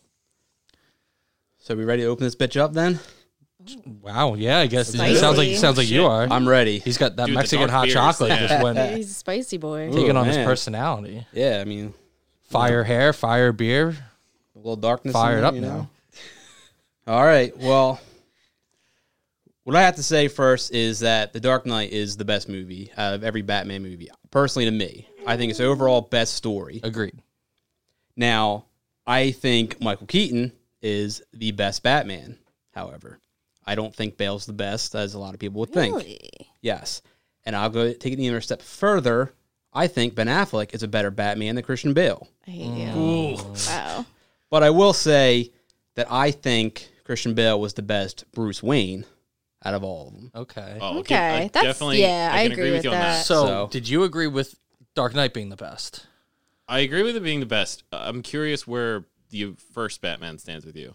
So 1.59 1.77
we 1.77 1.85
ready 1.85 2.03
to 2.03 2.09
open 2.09 2.25
this 2.25 2.35
bitch 2.35 2.59
up 2.59 2.73
then? 2.73 2.99
Wow. 3.85 4.35
Yeah, 4.35 4.59
I 4.61 4.67
guess 4.67 4.95
it 4.95 4.97
sounds 5.19 5.37
like 5.37 5.55
sounds 5.57 5.77
like 5.77 5.91
you 5.91 6.07
are. 6.07 6.27
I'm 6.31 6.49
ready. 6.49 6.79
He's 6.79 6.97
got 6.97 7.17
that 7.17 7.27
Dude, 7.27 7.35
the 7.35 7.39
Mexican 7.39 7.69
dark 7.69 7.71
hot 7.71 7.83
beers, 7.85 7.95
chocolate 7.95 8.31
yeah. 8.31 8.47
just 8.47 8.63
went 8.63 8.79
He's 8.97 9.11
a 9.11 9.15
spicy 9.15 9.59
boy. 9.59 9.89
Ooh. 9.89 9.93
taking 9.93 10.17
on 10.17 10.27
his 10.27 10.37
man. 10.37 10.47
personality. 10.47 11.27
Yeah, 11.33 11.59
I 11.61 11.65
mean, 11.65 11.93
Fire 12.51 12.83
hair, 12.83 13.13
fire 13.13 13.53
beer. 13.53 13.91
a 13.91 14.59
little 14.59 14.75
darkness. 14.77 15.15
in 15.15 15.21
Fired 15.21 15.41
there, 15.41 15.45
up 15.45 15.55
you 15.55 15.61
know? 15.61 15.89
now. 17.07 17.15
All 17.15 17.25
right. 17.25 17.57
Well, 17.57 18.01
what 19.65 19.77
I 19.77 19.83
have 19.83 19.97
to 19.97 20.03
say 20.03 20.29
first 20.29 20.73
is 20.73 21.01
that 21.01 21.33
The 21.33 21.41
Dark 21.41 21.67
Knight 21.67 21.93
is 21.93 22.17
the 22.17 22.25
best 22.25 22.49
movie 22.49 22.91
out 22.97 23.15
of 23.15 23.25
every 23.25 23.43
Batman 23.43 23.83
movie. 23.83 24.11
Personally, 24.31 24.67
to 24.67 24.71
me, 24.71 25.09
I 25.27 25.37
think 25.37 25.51
it's 25.51 25.59
the 25.59 25.67
overall 25.67 26.01
best 26.01 26.35
story. 26.35 26.81
Agreed. 26.83 27.23
Now, 28.17 28.67
I 29.07 29.33
think 29.33 29.81
Michael 29.81 30.07
Keaton 30.07 30.53
is 30.83 31.23
the 31.33 31.53
best 31.53 31.83
Batman. 31.83 32.39
However, 32.75 33.19
I 33.67 33.75
don't 33.75 33.95
think 33.95 34.17
Bale's 34.17 34.47
the 34.47 34.53
best, 34.53 34.95
as 34.95 35.15
a 35.15 35.19
lot 35.19 35.35
of 35.35 35.41
people 35.41 35.61
would 35.61 35.73
think. 35.73 35.95
Really? 35.97 36.31
Yes, 36.61 37.03
and 37.45 37.55
I'll 37.57 37.71
go 37.71 37.93
take 37.93 38.13
it 38.13 38.21
even 38.21 38.39
a 38.39 38.43
step 38.43 38.63
further. 38.63 39.33
I 39.73 39.87
think 39.87 40.15
Ben 40.15 40.27
Affleck 40.27 40.75
is 40.75 40.83
a 40.83 40.89
better 40.89 41.11
Batman 41.11 41.55
than 41.55 41.65
Christian 41.65 41.93
Bale. 41.93 42.29
I 42.47 42.51
hate 42.51 42.65
you. 42.65 42.89
Mm. 42.89 43.69
Wow. 43.69 44.07
But 44.51 44.63
I 44.63 44.71
will 44.71 44.93
say 44.93 45.53
that 45.95 46.11
I 46.11 46.31
think 46.33 46.89
Christian 47.05 47.35
Bale 47.35 47.61
was 47.61 47.75
the 47.75 47.83
best 47.83 48.25
Bruce 48.33 48.63
Wayne 48.63 49.05
out 49.65 49.75
of 49.75 49.85
all 49.85 50.09
of 50.09 50.15
them. 50.15 50.31
Okay. 50.35 50.79
Oh, 50.81 50.99
Okay, 51.01 51.15
I 51.17 51.41
that's- 51.49 51.63
definitely. 51.63 52.01
yeah, 52.01 52.31
I 52.33 52.45
can 52.45 52.53
agree 52.53 52.71
with 52.73 52.85
you 52.85 52.91
on 52.91 52.97
that. 52.97 53.25
So, 53.27 53.47
So- 53.47 53.69
did 53.71 53.89
you 53.89 54.05
agree 54.05 54.27
with 54.27 54.59
Dark 54.95 55.15
Knight 55.15 55.35
being 55.35 55.49
the 55.51 55.57
best? 55.57 56.07
I 56.69 56.81
agree 56.81 57.03
with 57.03 57.17
it 57.17 57.23
being 57.23 57.41
the 57.41 57.47
best. 57.47 57.83
Uh, 57.93 57.99
I'm 58.03 58.23
curious 58.23 58.67
where 58.67 59.05
the 59.31 59.55
first 59.75 60.01
Batman 60.01 60.39
stands 60.39 60.65
with 60.65 60.77
you, 60.77 60.95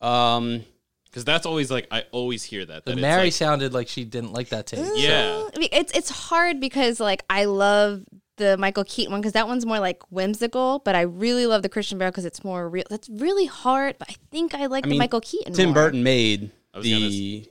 Um, 0.00 0.64
because 1.04 1.24
that's 1.24 1.46
always 1.46 1.70
like 1.70 1.86
I 1.90 2.04
always 2.12 2.42
hear 2.44 2.64
that. 2.64 2.84
The 2.84 2.90
that 2.92 2.98
it's 2.98 3.00
Mary 3.02 3.24
like- 3.24 3.32
sounded 3.32 3.72
like 3.72 3.88
she 3.88 4.04
didn't 4.04 4.32
like 4.32 4.50
that 4.50 4.66
take. 4.66 4.80
yeah, 4.96 5.48
I 5.54 5.58
mean, 5.58 5.68
It's 5.72 5.92
it's 5.96 6.10
hard 6.10 6.60
because 6.60 7.00
like 7.00 7.24
I 7.30 7.46
love 7.46 8.04
the 8.36 8.56
Michael 8.56 8.84
Keaton 8.84 9.10
one 9.10 9.20
because 9.20 9.32
that 9.32 9.48
one's 9.48 9.66
more 9.66 9.80
like 9.80 10.00
whimsical, 10.12 10.80
but 10.84 10.94
I 10.94 11.00
really 11.02 11.46
love 11.46 11.62
the 11.62 11.68
Christian 11.68 11.98
Bale 11.98 12.10
because 12.10 12.24
it's 12.24 12.44
more 12.44 12.68
real. 12.68 12.84
That's 12.88 13.08
really 13.08 13.46
hard, 13.46 13.96
but 13.98 14.08
I 14.10 14.14
think 14.30 14.54
I 14.54 14.66
like 14.66 14.84
I 14.84 14.88
the 14.88 14.90
mean, 14.90 14.98
Michael 14.98 15.20
Keaton. 15.20 15.54
Tim 15.54 15.66
more. 15.70 15.74
Burton 15.74 16.02
made 16.04 16.42
I 16.42 16.44
was 16.44 16.52
the 16.82 16.92
gonna 16.92 17.06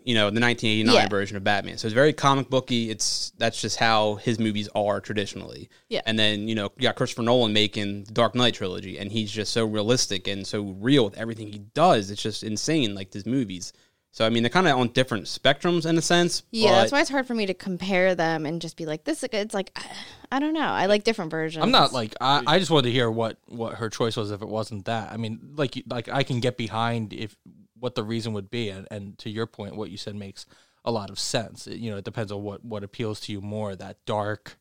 you 0.06 0.14
know 0.16 0.30
the 0.30 0.40
1989 0.42 0.94
Yeah. 0.96 1.08
version 1.08 1.38
of 1.38 1.44
Batman, 1.44 1.78
so 1.78 1.88
it's 1.88 1.94
very 1.94 2.14
comic 2.14 2.50
booky. 2.50 2.90
It's 2.90 3.32
that's 3.38 3.60
just 3.62 3.78
how 3.78 4.16
his 4.16 4.40
movies 4.40 4.70
are 4.76 5.00
traditionally. 5.02 5.70
Yeah. 5.90 6.02
and 6.06 6.18
then 6.18 6.48
you 6.48 6.56
know 6.56 6.72
you 6.78 6.84
got 6.84 6.96
Christopher 6.96 7.24
Nolan 7.24 7.54
making 7.54 8.04
the 8.06 8.12
Dark 8.14 8.36
Knight 8.36 8.54
trilogy, 8.56 8.98
and 9.00 9.12
he's 9.12 9.32
just 9.32 9.54
so 9.54 9.66
realistic 9.66 10.28
and 10.28 10.46
so 10.46 10.62
real 10.80 11.06
with 11.06 11.18
everything 11.18 11.48
he 11.52 11.60
does. 11.60 12.12
It's 12.12 12.22
just 12.22 12.44
insane, 12.44 12.96
like 12.96 13.14
his 13.14 13.26
movies. 13.26 13.74
So 14.12 14.26
I 14.26 14.30
mean, 14.30 14.42
they're 14.42 14.50
kind 14.50 14.68
of 14.68 14.78
on 14.80 14.88
different 14.90 15.26
spectrums 15.26 15.86
in 15.86 15.96
a 15.96 16.02
sense. 16.02 16.42
Yeah, 16.50 16.70
but 16.72 16.76
that's 16.80 16.92
why 16.92 17.02
it's 17.02 17.10
hard 17.10 17.28
for 17.28 17.36
me 17.36 17.46
to 17.46 17.54
compare 17.54 18.16
them 18.16 18.48
and 18.48 18.60
just 18.60 18.76
be 18.76 18.88
like, 18.88 19.04
this. 19.04 19.22
Is 19.22 19.30
it's 19.32 19.54
like, 19.54 19.78
I 20.32 20.40
don't 20.40 20.54
know. 20.54 20.62
I 20.62 20.88
like 20.88 21.04
different 21.04 21.30
versions. 21.30 21.62
I'm 21.64 21.70
not 21.70 21.94
like 21.94 22.16
I, 22.20 22.42
I 22.48 22.58
just 22.58 22.72
wanted 22.72 22.88
to 22.88 22.92
hear 22.94 23.12
what 23.12 23.38
what 23.48 23.76
her 23.76 23.92
choice 23.92 24.18
was 24.18 24.32
if 24.32 24.42
it 24.42 24.48
wasn't 24.48 24.86
that. 24.86 25.12
I 25.12 25.18
mean, 25.18 25.54
like 25.56 25.76
like 25.88 26.10
I 26.10 26.24
can 26.24 26.40
get 26.40 26.58
behind 26.58 27.14
if 27.14 27.36
what 27.80 27.96
the 27.96 28.04
reason 28.04 28.34
would 28.34 28.50
be, 28.50 28.70
and, 28.70 28.88
and 28.92 29.18
to 29.20 29.30
your 29.30 29.46
point, 29.48 29.76
what 29.76 29.90
you 29.92 29.98
said 29.98 30.16
makes 30.16 30.46
a 30.86 30.92
lot 30.92 31.10
of 31.10 31.20
sense. 31.20 31.68
It- 31.68 31.78
you 31.80 31.92
know, 31.92 31.98
it 31.98 32.06
depends 32.06 32.32
on 32.32 32.42
what 32.44 32.64
what 32.64 32.84
appeals 32.84 33.20
to 33.22 33.32
you 33.32 33.42
more 33.42 33.76
that 33.76 33.98
dark, 34.06 34.58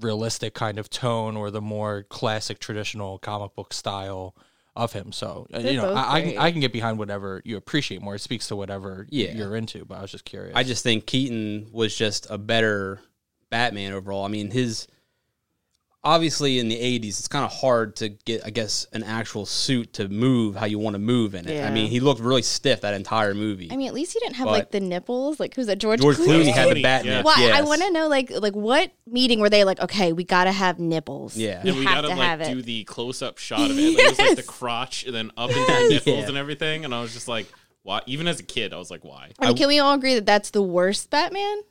realistic 0.00 0.54
kind 0.54 0.78
of 0.78 0.90
tone, 0.90 1.36
or 1.36 1.50
the 1.50 1.60
more 1.60 2.04
classic 2.04 2.58
traditional 2.58 3.18
comic 3.18 3.54
book 3.54 3.72
style 3.72 4.34
of 4.76 4.92
him. 4.92 5.10
So 5.12 5.46
uh, 5.52 5.60
They're 5.60 5.72
you 5.72 5.76
know, 5.78 5.92
I, 5.94 6.14
I 6.14 6.20
can 6.22 6.38
I 6.38 6.50
can 6.52 6.60
get 6.60 6.72
behind 6.72 6.98
whatever 6.98 7.42
you 7.44 7.56
appreciate 7.56 8.00
more. 8.02 8.14
It 8.14 8.20
speaks 8.20 8.46
to 8.48 8.56
whatever 8.56 9.06
Yeah. 9.10 9.32
you're 9.32 9.56
into. 9.56 9.84
But 9.84 9.98
I 9.98 10.02
was 10.02 10.10
just 10.12 10.24
curious. 10.24 10.52
I 10.54 10.62
just 10.62 10.82
think 10.84 11.06
Keaton 11.06 11.68
was 11.72 11.96
just 11.96 12.28
a 12.30 12.38
better 12.38 13.00
Batman 13.50 13.92
overall. 13.92 14.24
I 14.24 14.28
mean, 14.28 14.50
his 14.50 14.86
obviously 16.04 16.58
in 16.58 16.68
the 16.68 16.76
80s 16.76 17.18
it's 17.18 17.28
kind 17.28 17.44
of 17.44 17.50
hard 17.52 17.96
to 17.96 18.08
get 18.08 18.44
I 18.46 18.50
guess 18.50 18.86
an 18.92 19.02
actual 19.02 19.44
suit 19.46 19.94
to 19.94 20.08
move 20.08 20.54
how 20.54 20.66
you 20.66 20.78
want 20.78 20.94
to 20.94 20.98
move 20.98 21.34
in 21.34 21.48
it. 21.48 21.64
I 21.64 21.70
mean, 21.70 21.90
he 21.90 22.00
looked 22.00 22.20
really 22.20 22.42
stiff 22.42 22.82
that 22.82 22.94
entire 22.94 23.34
movie. 23.34 23.68
I 23.72 23.76
mean, 23.76 23.88
at 23.88 23.94
least 23.94 24.12
he 24.12 24.20
didn't 24.20 24.36
have 24.36 24.46
But- 24.46 24.52
like 24.52 24.70
the 24.70 24.80
nipples. 24.80 25.40
Like 25.40 25.54
who's 25.54 25.66
that? 25.66 25.78
George, 25.78 26.00
George 26.00 26.16
Clooney 26.16 26.52
had 26.52 26.68
the 26.70 26.74
Clooney, 26.76 26.82
Batman. 26.82 27.12
yeah. 27.12 27.22
Well, 27.22 27.54
I 27.54 27.62
want 27.62 27.82
to 27.82 27.90
know 27.90 28.06
like 28.08 28.30
like 28.30 28.54
what 28.54 28.92
meeting 29.06 29.40
were 29.40 29.50
they 29.50 29.64
like? 29.64 29.80
Okay, 29.80 30.12
we 30.12 30.24
gotta 30.24 30.52
have 30.52 30.78
nipples. 30.78 31.36
Yeah. 31.36 31.62
we 31.64 31.70
And 31.70 31.78
we 31.80 31.84
have 31.84 31.94
gotta 32.04 32.08
to 32.08 32.14
have 32.14 32.40
like 32.40 32.48
it. 32.50 32.54
do 32.54 32.62
the 32.62 32.84
close 32.84 33.20
up 33.20 33.38
shot 33.38 33.60
of 33.70 33.76
it. 33.76 33.94
Like, 33.96 33.98
It 33.98 34.08
was 34.10 34.18
like 34.18 34.36
the 34.36 34.42
crotch 34.44 35.04
and 35.04 35.14
then 35.14 35.32
up 35.36 35.50
into 35.50 35.60
the 35.60 35.88
nipples 35.90 36.16
Yeah. 36.22 36.28
and 36.28 36.36
everything. 36.36 36.84
And 36.84 36.94
I 36.94 37.00
was 37.00 37.12
just 37.12 37.26
like, 37.28 37.46
why? 37.82 38.02
Even 38.06 38.28
as 38.28 38.38
a 38.38 38.44
kid, 38.44 38.72
I 38.72 38.76
was 38.76 38.90
like, 38.90 39.04
why? 39.04 39.30
I 39.40 39.46
mean, 39.48 39.56
can 39.56 39.66
we 39.68 39.78
all 39.78 39.94
agree 39.94 40.14
that 40.14 40.26
that's 40.26 40.50
the 40.50 40.62
worst 40.62 41.10
Batman? 41.10 41.62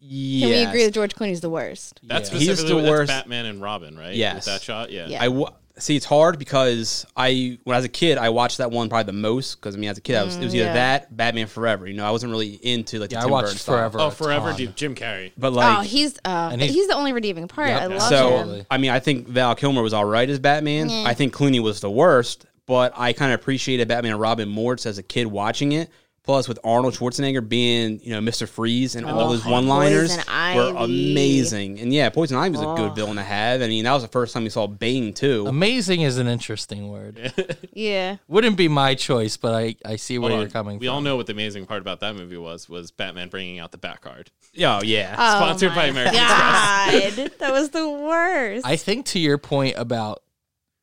Can 0.00 0.48
we 0.48 0.54
agree 0.62 0.84
that 0.84 0.94
George 0.94 1.14
Clooney's 1.14 1.40
the 1.40 1.50
worst? 1.50 2.00
That's 2.02 2.30
Yeah. 2.30 2.38
He's 2.38 2.48
specifically 2.48 2.82
the 2.82 2.82
that's 2.82 2.98
worst. 2.98 3.08
Batman 3.08 3.46
and 3.46 3.62
Robin, 3.62 3.96
right? 3.98 4.14
Yes. 4.14 4.34
With 4.36 4.44
that 4.46 4.62
shot, 4.62 4.90
yeah. 4.92 5.06
Yeah. 5.08 5.22
I 5.24 5.44
see. 5.78 5.96
It's 5.96 6.04
hard 6.04 6.38
because 6.38 7.06
I, 7.16 7.58
when 7.64 7.74
I 7.74 7.78
was 7.78 7.84
a 7.84 7.90
kid, 7.90 8.18
I 8.18 8.28
watched 8.28 8.58
that 8.58 8.70
one 8.70 8.88
probably 8.88 9.04
the 9.04 9.18
most 9.18 9.56
because 9.56 9.74
I 9.74 9.78
mean, 9.78 9.90
as 9.90 9.98
a 9.98 10.00
kid, 10.02 10.16
I 10.16 10.22
was 10.24 10.36
it 10.36 10.44
was 10.44 10.54
either 10.54 10.66
yeah. 10.66 10.72
that 10.74 11.16
Batman 11.16 11.46
Forever. 11.46 11.86
You 11.86 11.94
know, 11.94 12.06
I 12.06 12.10
wasn't 12.10 12.30
really 12.30 12.50
into 12.62 12.98
like 12.98 13.10
the 13.10 13.16
yeah, 13.16 13.22
I 13.22 13.26
watched 13.26 13.46
Burton 13.46 13.58
style. 13.58 13.76
Forever. 13.76 14.00
Oh, 14.00 14.10
forever, 14.10 14.52
dude. 14.52 14.76
Jim 14.76 14.94
Carrey. 14.94 15.32
but 15.36 15.52
like 15.52 15.78
oh, 15.78 15.80
he's 15.82 16.18
uh, 16.24 16.56
he's, 16.56 16.74
he's- 16.74 16.86
the 16.88 16.94
only 16.94 17.12
redeeming 17.12 17.48
part. 17.48 17.68
Yep. 17.68 17.82
I 17.82 17.86
love 17.86 18.02
So 18.02 18.16
him. 18.28 18.34
Absolutely. 18.34 18.66
I 18.70 18.78
mean, 18.78 18.90
I 18.90 19.00
think 19.00 19.28
Val 19.28 19.54
Kilmer 19.54 19.82
was 19.82 19.92
all 19.92 20.04
right 20.04 20.28
as 20.28 20.38
Batman. 20.38 20.90
I 20.90 21.14
think 21.14 21.34
Clooney 21.34 21.62
was 21.62 21.80
the 21.80 21.90
worst, 21.90 22.46
but 22.66 22.92
I 22.96 23.12
kind 23.12 23.32
of 23.32 23.40
appreciated 23.40 23.88
Batman 23.88 24.12
and 24.12 24.20
Robin 24.20 24.48
more 24.48 24.76
just 24.76 24.86
as 24.86 24.98
a 24.98 25.02
kid 25.02 25.26
watching 25.26 25.72
it. 25.72 25.90
Plus, 26.26 26.48
with 26.48 26.58
Arnold 26.64 26.92
Schwarzenegger 26.94 27.48
being, 27.48 28.00
you 28.02 28.10
know, 28.10 28.18
Mr. 28.20 28.48
Freeze 28.48 28.96
and 28.96 29.06
all 29.06 29.20
Oh, 29.20 29.28
those 29.30 29.46
one-liners 29.46 30.16
Poison 30.16 30.56
were 30.56 30.74
amazing. 30.84 31.78
And 31.78 31.92
yeah, 31.94 32.08
Poison 32.10 32.36
Ivy 32.36 32.50
was 32.58 32.60
a 32.62 32.74
good 32.74 32.90
Oh. 32.90 32.94
villain 32.94 33.14
to 33.16 33.22
have. 33.22 33.62
I 33.62 33.68
mean, 33.68 33.84
that 33.84 33.92
was 33.92 34.02
the 34.02 34.08
first 34.08 34.34
time 34.34 34.42
we 34.42 34.50
saw 34.50 34.66
Bane 34.66 35.12
too. 35.14 35.44
Amazing 35.46 36.00
is 36.02 36.18
an 36.18 36.26
interesting 36.26 36.88
word. 36.88 37.32
Yeah. 37.72 38.16
Wouldn't 38.26 38.56
be 38.56 38.68
my 38.68 38.94
choice, 38.94 39.36
but 39.36 39.52
I, 39.54 39.76
I 39.84 39.96
see 39.96 40.18
where 40.18 40.30
Hold 40.30 40.40
you're 40.40 40.46
on. 40.48 40.52
coming 40.52 40.74
we 40.78 40.78
from. 40.78 40.80
We 40.80 40.88
all 40.88 41.00
know 41.02 41.16
what 41.16 41.26
the 41.26 41.32
amazing 41.32 41.66
part 41.66 41.82
about 41.82 42.00
that 42.00 42.16
movie 42.16 42.38
was 42.38 42.68
was 42.70 42.90
Batman 42.90 43.28
bringing 43.28 43.58
out 43.58 43.70
the 43.70 43.76
Bat 43.78 44.00
card. 44.00 44.30
oh 44.64 44.80
yeah, 44.82 45.14
Oh 45.18 45.36
Sponsored 45.44 45.74
by 45.74 45.90
my 45.90 46.00
American 46.10 46.14
Express. 46.16 47.30
That 47.38 47.52
was 47.52 47.70
the 47.70 47.88
worst. 47.88 48.66
I 48.66 48.76
think 48.76 49.04
to 49.06 49.18
your 49.18 49.36
point 49.36 49.74
about 49.76 50.22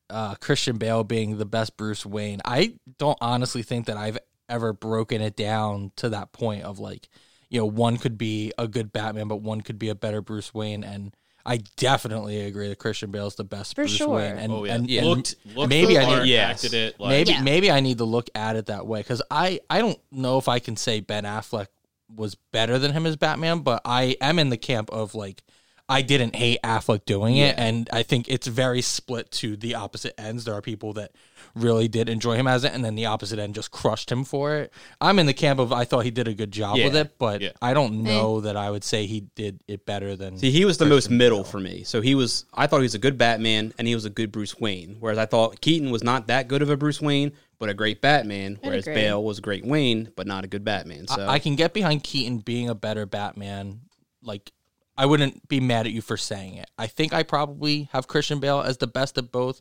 uh, 0.08 0.36
Christian 0.36 0.78
Bale 0.78 1.02
being 1.02 1.36
the 1.36 1.44
best 1.46 1.76
Bruce 1.76 2.06
Wayne, 2.06 2.40
I 2.44 2.74
don't 2.98 3.18
honestly 3.20 3.62
think 3.62 3.86
that 3.86 3.96
I've 3.96 4.18
ever 4.48 4.72
broken 4.72 5.20
it 5.20 5.36
down 5.36 5.92
to 5.96 6.08
that 6.10 6.32
point 6.32 6.62
of 6.64 6.78
like, 6.78 7.08
you 7.48 7.60
know, 7.60 7.66
one 7.66 7.96
could 7.98 8.18
be 8.18 8.52
a 8.58 8.66
good 8.68 8.92
Batman, 8.92 9.28
but 9.28 9.36
one 9.36 9.60
could 9.60 9.78
be 9.78 9.88
a 9.88 9.94
better 9.94 10.20
Bruce 10.20 10.52
Wayne. 10.52 10.82
And 10.84 11.14
I 11.46 11.58
definitely 11.76 12.40
agree 12.40 12.68
that 12.68 12.78
Christian 12.78 13.10
Bale's 13.10 13.34
the 13.36 13.44
best 13.44 13.74
For 13.74 13.82
Bruce 13.82 13.92
sure. 13.96 14.16
Wayne. 14.16 14.38
And, 14.38 14.52
Oh 14.52 14.64
yeah, 14.64 14.74
and, 14.74 14.90
and 14.90 15.06
looked, 15.06 15.36
looked 15.54 15.68
maybe 15.68 15.98
I 15.98 16.04
need- 16.06 16.14
part, 16.14 16.26
Yes. 16.26 16.64
acted 16.64 16.74
it. 16.74 17.00
Like, 17.00 17.10
maybe 17.10 17.30
Yeah. 17.32 17.42
maybe 17.42 17.70
I 17.70 17.80
need 17.80 17.98
to 17.98 18.04
look 18.04 18.28
at 18.34 18.56
it 18.56 18.66
that 18.66 18.86
way 18.86 19.00
because 19.00 19.22
I 19.30 19.60
I 19.70 19.78
don't 19.80 19.98
know 20.10 20.38
if 20.38 20.48
I 20.48 20.58
can 20.58 20.76
say 20.76 21.00
Ben 21.00 21.24
Affleck 21.24 21.66
was 22.14 22.34
better 22.52 22.78
than 22.78 22.92
him 22.92 23.06
as 23.06 23.16
Batman, 23.16 23.60
but 23.60 23.82
I 23.84 24.16
am 24.20 24.38
in 24.38 24.48
the 24.50 24.56
camp 24.56 24.90
of 24.90 25.14
like 25.14 25.42
I 25.86 26.00
didn't 26.00 26.34
hate 26.34 26.60
Affleck 26.64 27.04
doing 27.04 27.36
it, 27.36 27.58
and 27.58 27.90
I 27.92 28.02
think 28.04 28.26
it's 28.28 28.46
very 28.46 28.80
split 28.80 29.30
to 29.32 29.54
the 29.54 29.74
opposite 29.74 30.18
ends. 30.18 30.44
There 30.46 30.54
are 30.54 30.62
people 30.62 30.94
that 30.94 31.12
really 31.54 31.86
did 31.88 32.08
enjoy 32.08 32.34
him 32.34 32.46
as 32.46 32.64
it, 32.64 32.72
and 32.72 32.84
then 32.84 32.94
the 32.94 33.06
opposite 33.06 33.38
end 33.38 33.54
just 33.54 33.70
crushed 33.70 34.10
him 34.10 34.24
for 34.24 34.56
it. 34.56 34.72
I'm 35.00 35.18
in 35.18 35.26
the 35.26 35.32
camp 35.32 35.60
of 35.60 35.72
I 35.72 35.84
thought 35.84 36.00
he 36.00 36.10
did 36.10 36.26
a 36.26 36.34
good 36.34 36.50
job 36.50 36.76
Yeah. 36.76 36.86
with 36.86 36.96
it, 36.96 37.18
but 37.18 37.40
Yeah. 37.40 37.50
I 37.62 37.74
don't 37.74 38.00
eh. 38.06 38.10
know 38.10 38.40
that 38.40 38.56
I 38.56 38.70
would 38.70 38.82
say 38.84 39.06
he 39.06 39.20
did 39.36 39.62
it 39.68 39.86
better 39.86 40.16
than. 40.16 40.38
See, 40.38 40.50
he 40.50 40.64
was 40.64 40.78
the 40.78 40.86
most 40.86 41.10
middle 41.10 41.44
for 41.44 41.60
me. 41.60 41.84
So 41.84 42.00
he 42.00 42.14
was. 42.14 42.44
I 42.52 42.66
thought 42.66 42.78
he 42.78 42.84
was 42.84 42.94
a 42.94 42.98
good 42.98 43.16
Batman, 43.18 43.72
and 43.78 43.86
he 43.86 43.94
was 43.94 44.04
a 44.04 44.10
good 44.10 44.32
Bruce 44.32 44.58
Wayne. 44.58 44.96
Whereas 45.00 45.18
I 45.18 45.26
thought 45.26 45.60
Keaton 45.60 45.90
was 45.90 46.02
not 46.02 46.26
that 46.26 46.48
good 46.48 46.62
of 46.62 46.70
a 46.70 46.76
Bruce 46.76 47.00
Wayne, 47.00 47.32
but 47.58 47.68
a 47.68 47.74
great 47.74 48.00
Batman. 48.00 48.58
Whereas 48.60 48.84
agree. 48.86 48.94
Bale 48.94 49.22
was 49.22 49.38
a 49.38 49.42
great 49.42 49.64
Wayne, 49.64 50.10
but 50.16 50.26
not 50.26 50.44
a 50.44 50.48
good 50.48 50.64
Batman. 50.64 51.06
So 51.06 51.22
I, 51.22 51.34
I 51.34 51.38
can 51.38 51.54
get 51.54 51.72
behind 51.72 52.02
Keaton 52.02 52.38
being 52.38 52.68
a 52.68 52.74
better 52.74 53.06
Batman. 53.06 53.80
Like, 54.22 54.52
I 54.96 55.06
wouldn't 55.06 55.46
be 55.48 55.60
mad 55.60 55.86
at 55.86 55.92
you 55.92 56.00
for 56.00 56.16
saying 56.16 56.54
it. 56.54 56.70
I 56.78 56.86
think 56.86 57.12
I 57.12 57.22
probably 57.22 57.88
have 57.92 58.06
Christian 58.08 58.40
Bale 58.40 58.60
as 58.60 58.78
the 58.78 58.86
best 58.86 59.18
of 59.18 59.30
both. 59.30 59.60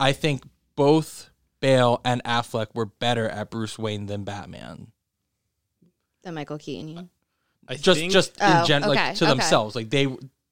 I 0.00 0.12
think 0.12 0.42
both 0.76 1.30
Bale 1.60 2.00
and 2.04 2.22
Affleck 2.24 2.68
were 2.74 2.86
better 2.86 3.28
at 3.28 3.50
Bruce 3.50 3.78
Wayne 3.78 4.06
than 4.06 4.24
Batman. 4.24 4.88
the 6.22 6.32
Michael 6.32 6.58
Keaton. 6.58 7.10
I 7.68 7.74
Just, 7.76 7.98
think, 8.00 8.12
just 8.12 8.36
in 8.36 8.42
Oh, 8.42 8.64
gen- 8.64 8.82
like 8.82 9.16
to 9.16 9.24
okay. 9.24 9.32
themselves, 9.32 9.74
like 9.76 9.90
they 9.90 10.06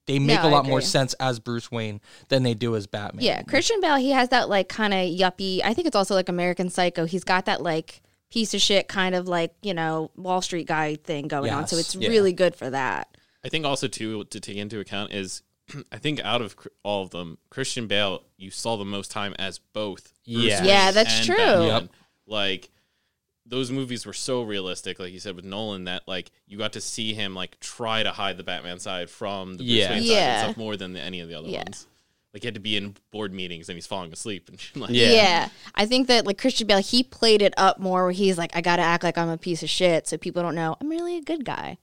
they 0.07 0.19
make 0.19 0.41
No, 0.43 0.47
a 0.47 0.49
I 0.49 0.53
lot 0.53 0.67
more 0.67 0.81
sense 0.81 1.15
as 1.15 1.39
Bruce 1.39 1.71
Wayne 1.71 2.01
than 2.29 2.43
they 2.43 2.55
do 2.55 2.75
as 2.75 2.87
Batman. 2.87 3.25
Yeah, 3.25 3.43
Christian 3.43 3.81
Bale. 3.81 3.97
He 3.97 4.11
has 4.11 4.31
that 4.31 4.49
like 4.49 4.69
kind 4.69 4.93
of 4.95 5.01
yuppie. 5.01 5.61
I 5.63 5.75
think 5.75 5.87
it's 5.87 5.95
also 5.97 6.15
like 6.15 6.29
American 6.29 6.71
Psycho. 6.71 7.05
He's 7.05 7.23
got 7.25 7.47
that 7.47 7.63
like 7.63 8.03
piece 8.31 8.55
of 8.55 8.61
shit 8.61 8.89
kind 8.89 9.15
of 9.15 9.29
like 9.29 9.55
you 9.63 9.75
know 9.75 10.11
Wall 10.17 10.41
Street 10.41 10.67
guy 10.67 10.97
thing 10.97 11.29
going 11.29 11.53
on. 11.53 11.67
So 11.67 11.77
it's 11.77 11.95
yeah. 11.95 12.09
really 12.09 12.33
good 12.33 12.55
for 12.57 12.71
that. 12.71 13.17
I 13.45 13.49
think 13.49 13.65
also 13.65 13.87
too 13.89 14.25
to 14.25 14.41
take 14.41 14.57
into 14.57 14.81
account 14.81 15.13
is 15.13 15.43
I 15.93 15.99
think 15.99 16.21
out 16.25 16.43
of 16.43 16.57
all 16.83 17.03
of 17.03 17.11
them, 17.11 17.39
Christian 17.51 17.87
Bale, 17.87 18.23
you 18.37 18.51
saw 18.51 18.77
the 18.77 18.85
most 18.85 19.11
time 19.11 19.35
as 19.39 19.59
both. 19.59 20.13
Bruce 20.27 20.45
Yeah. 20.45 20.61
Wayne 20.61 20.69
Yeah, 20.69 20.91
that's 20.93 21.17
and 21.19 21.27
true. 21.27 21.67
Yep. 21.67 21.89
Like 22.27 22.71
those 23.47 23.71
movies 23.73 24.07
were 24.07 24.13
so 24.13 24.43
realistic, 24.43 24.99
like 25.01 25.13
you 25.13 25.19
said 25.19 25.35
with 25.35 25.45
Nolan, 25.45 25.85
that 25.85 26.07
like 26.07 26.31
you 26.47 26.57
got 26.59 26.73
to 26.75 26.81
see 26.81 27.15
him 27.15 27.35
like 27.35 27.59
try 27.61 28.03
to 28.03 28.11
hide 28.13 28.37
the 28.37 28.45
Batman 28.45 28.79
side 28.79 29.11
from 29.11 29.53
the 29.55 29.65
Bruce 29.65 29.71
Yeah. 29.71 29.91
Wayne 29.91 30.03
side 30.05 30.17
and 30.17 30.45
stuff 30.51 30.57
more 30.57 30.77
than 30.77 30.93
the, 30.93 31.01
any 31.01 31.21
of 31.21 31.29
the 31.29 31.35
other 31.35 31.49
Yeah. 31.49 31.59
ones. 31.65 31.87
Like 32.33 32.43
he 32.43 32.47
had 32.47 32.55
to 32.55 32.61
be 32.61 32.77
in 32.77 32.95
board 33.11 33.33
meetings 33.35 33.69
and 33.69 33.77
he's 33.77 33.89
falling 33.89 34.13
asleep 34.13 34.49
and 34.49 34.61
like 34.81 34.91
Yeah. 34.93 35.11
Yeah. 35.11 35.49
I 35.75 35.87
think 35.87 36.07
that 36.07 36.27
like 36.27 36.39
Christian 36.39 36.67
Bale, 36.69 36.79
he 36.79 37.03
played 37.03 37.43
it 37.43 37.55
up 37.57 37.81
more 37.81 38.05
where 38.05 38.13
he's 38.13 38.39
like, 38.39 38.55
I 38.55 38.61
got 38.61 38.77
to 38.77 38.83
act 38.83 39.03
like 39.03 39.19
I'm 39.19 39.29
a 39.29 39.37
piece 39.39 39.65
of 39.65 39.69
shit 39.71 40.07
so 40.07 40.17
people 40.17 40.43
don't 40.43 40.55
know 40.55 40.77
I'm 40.81 40.89
really 40.89 41.17
a 41.17 41.23
good 41.23 41.45
guy. 41.45 41.79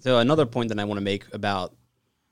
So 0.00 0.18
another 0.18 0.46
point 0.46 0.68
that 0.70 0.78
I 0.80 0.84
want 0.84 0.98
to 0.98 1.04
make 1.04 1.32
about 1.32 1.74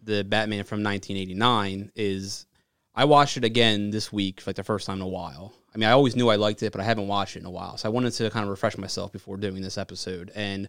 the 0.03 0.25
Batman 0.25 0.65
from 0.65 0.83
1989 0.83 1.93
is 1.95 2.47
I 2.95 3.05
watched 3.05 3.37
it 3.37 3.45
again 3.45 3.91
this 3.91 4.13
week 4.13 4.41
for 4.41 4.51
like 4.51 4.57
the 4.57 4.65
first 4.65 4.87
time 4.87 4.97
in 4.97 5.03
a 5.03 5.09
while. 5.09 5.53
I 5.75 5.79
mean, 5.79 5.89
I 5.89 5.93
always 5.93 6.17
knew 6.17 6.29
I 6.29 6.37
liked 6.37 6.63
it, 6.63 6.73
but 6.73 6.81
I 6.81 6.85
haven't 6.85 7.09
watched 7.09 7.37
it 7.37 7.41
in 7.41 7.47
a 7.47 7.51
while. 7.51 7.77
So 7.77 7.89
I 7.89 7.93
wanted 7.93 8.13
to 8.15 8.31
kind 8.31 8.45
of 8.45 8.51
refresh 8.51 8.77
myself 8.77 9.13
before 9.13 9.37
doing 9.37 9.63
this 9.63 9.79
episode. 9.79 10.33
And 10.35 10.69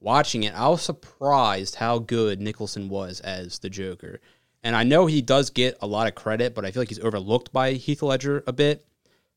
watching 0.00 0.42
it, 0.42 0.54
I 0.54 0.68
was 0.68 0.82
surprised 0.82 1.76
how 1.76 1.98
good 1.98 2.40
Nicholson 2.40 2.88
was 2.88 3.20
as 3.20 3.58
the 3.60 3.70
Joker. 3.70 4.20
And 4.62 4.76
I 4.76 4.84
know 4.84 5.06
he 5.06 5.22
does 5.22 5.50
get 5.50 5.78
a 5.80 5.86
lot 5.86 6.06
of 6.06 6.14
credit, 6.14 6.54
but 6.54 6.64
I 6.64 6.70
feel 6.70 6.82
like 6.82 6.88
he's 6.88 7.00
overlooked 7.00 7.52
by 7.52 7.72
Heath 7.72 8.02
Ledger 8.02 8.44
a 8.46 8.52
bit. 8.52 8.84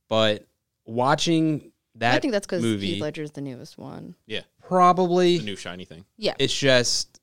But 0.09 0.45
watching 0.85 1.71
that 1.95 2.15
I 2.15 2.19
think 2.19 2.33
that's 2.33 2.45
because 2.45 2.61
movie, 2.61 2.93
Heath 2.93 3.01
Ledger's 3.01 3.31
the 3.31 3.41
newest 3.41 3.77
one. 3.77 4.15
Yeah, 4.27 4.41
probably 4.61 5.37
the 5.37 5.45
new 5.45 5.55
shiny 5.55 5.85
thing. 5.85 6.05
Yeah. 6.17 6.35
it's 6.37 6.55
just 6.55 7.14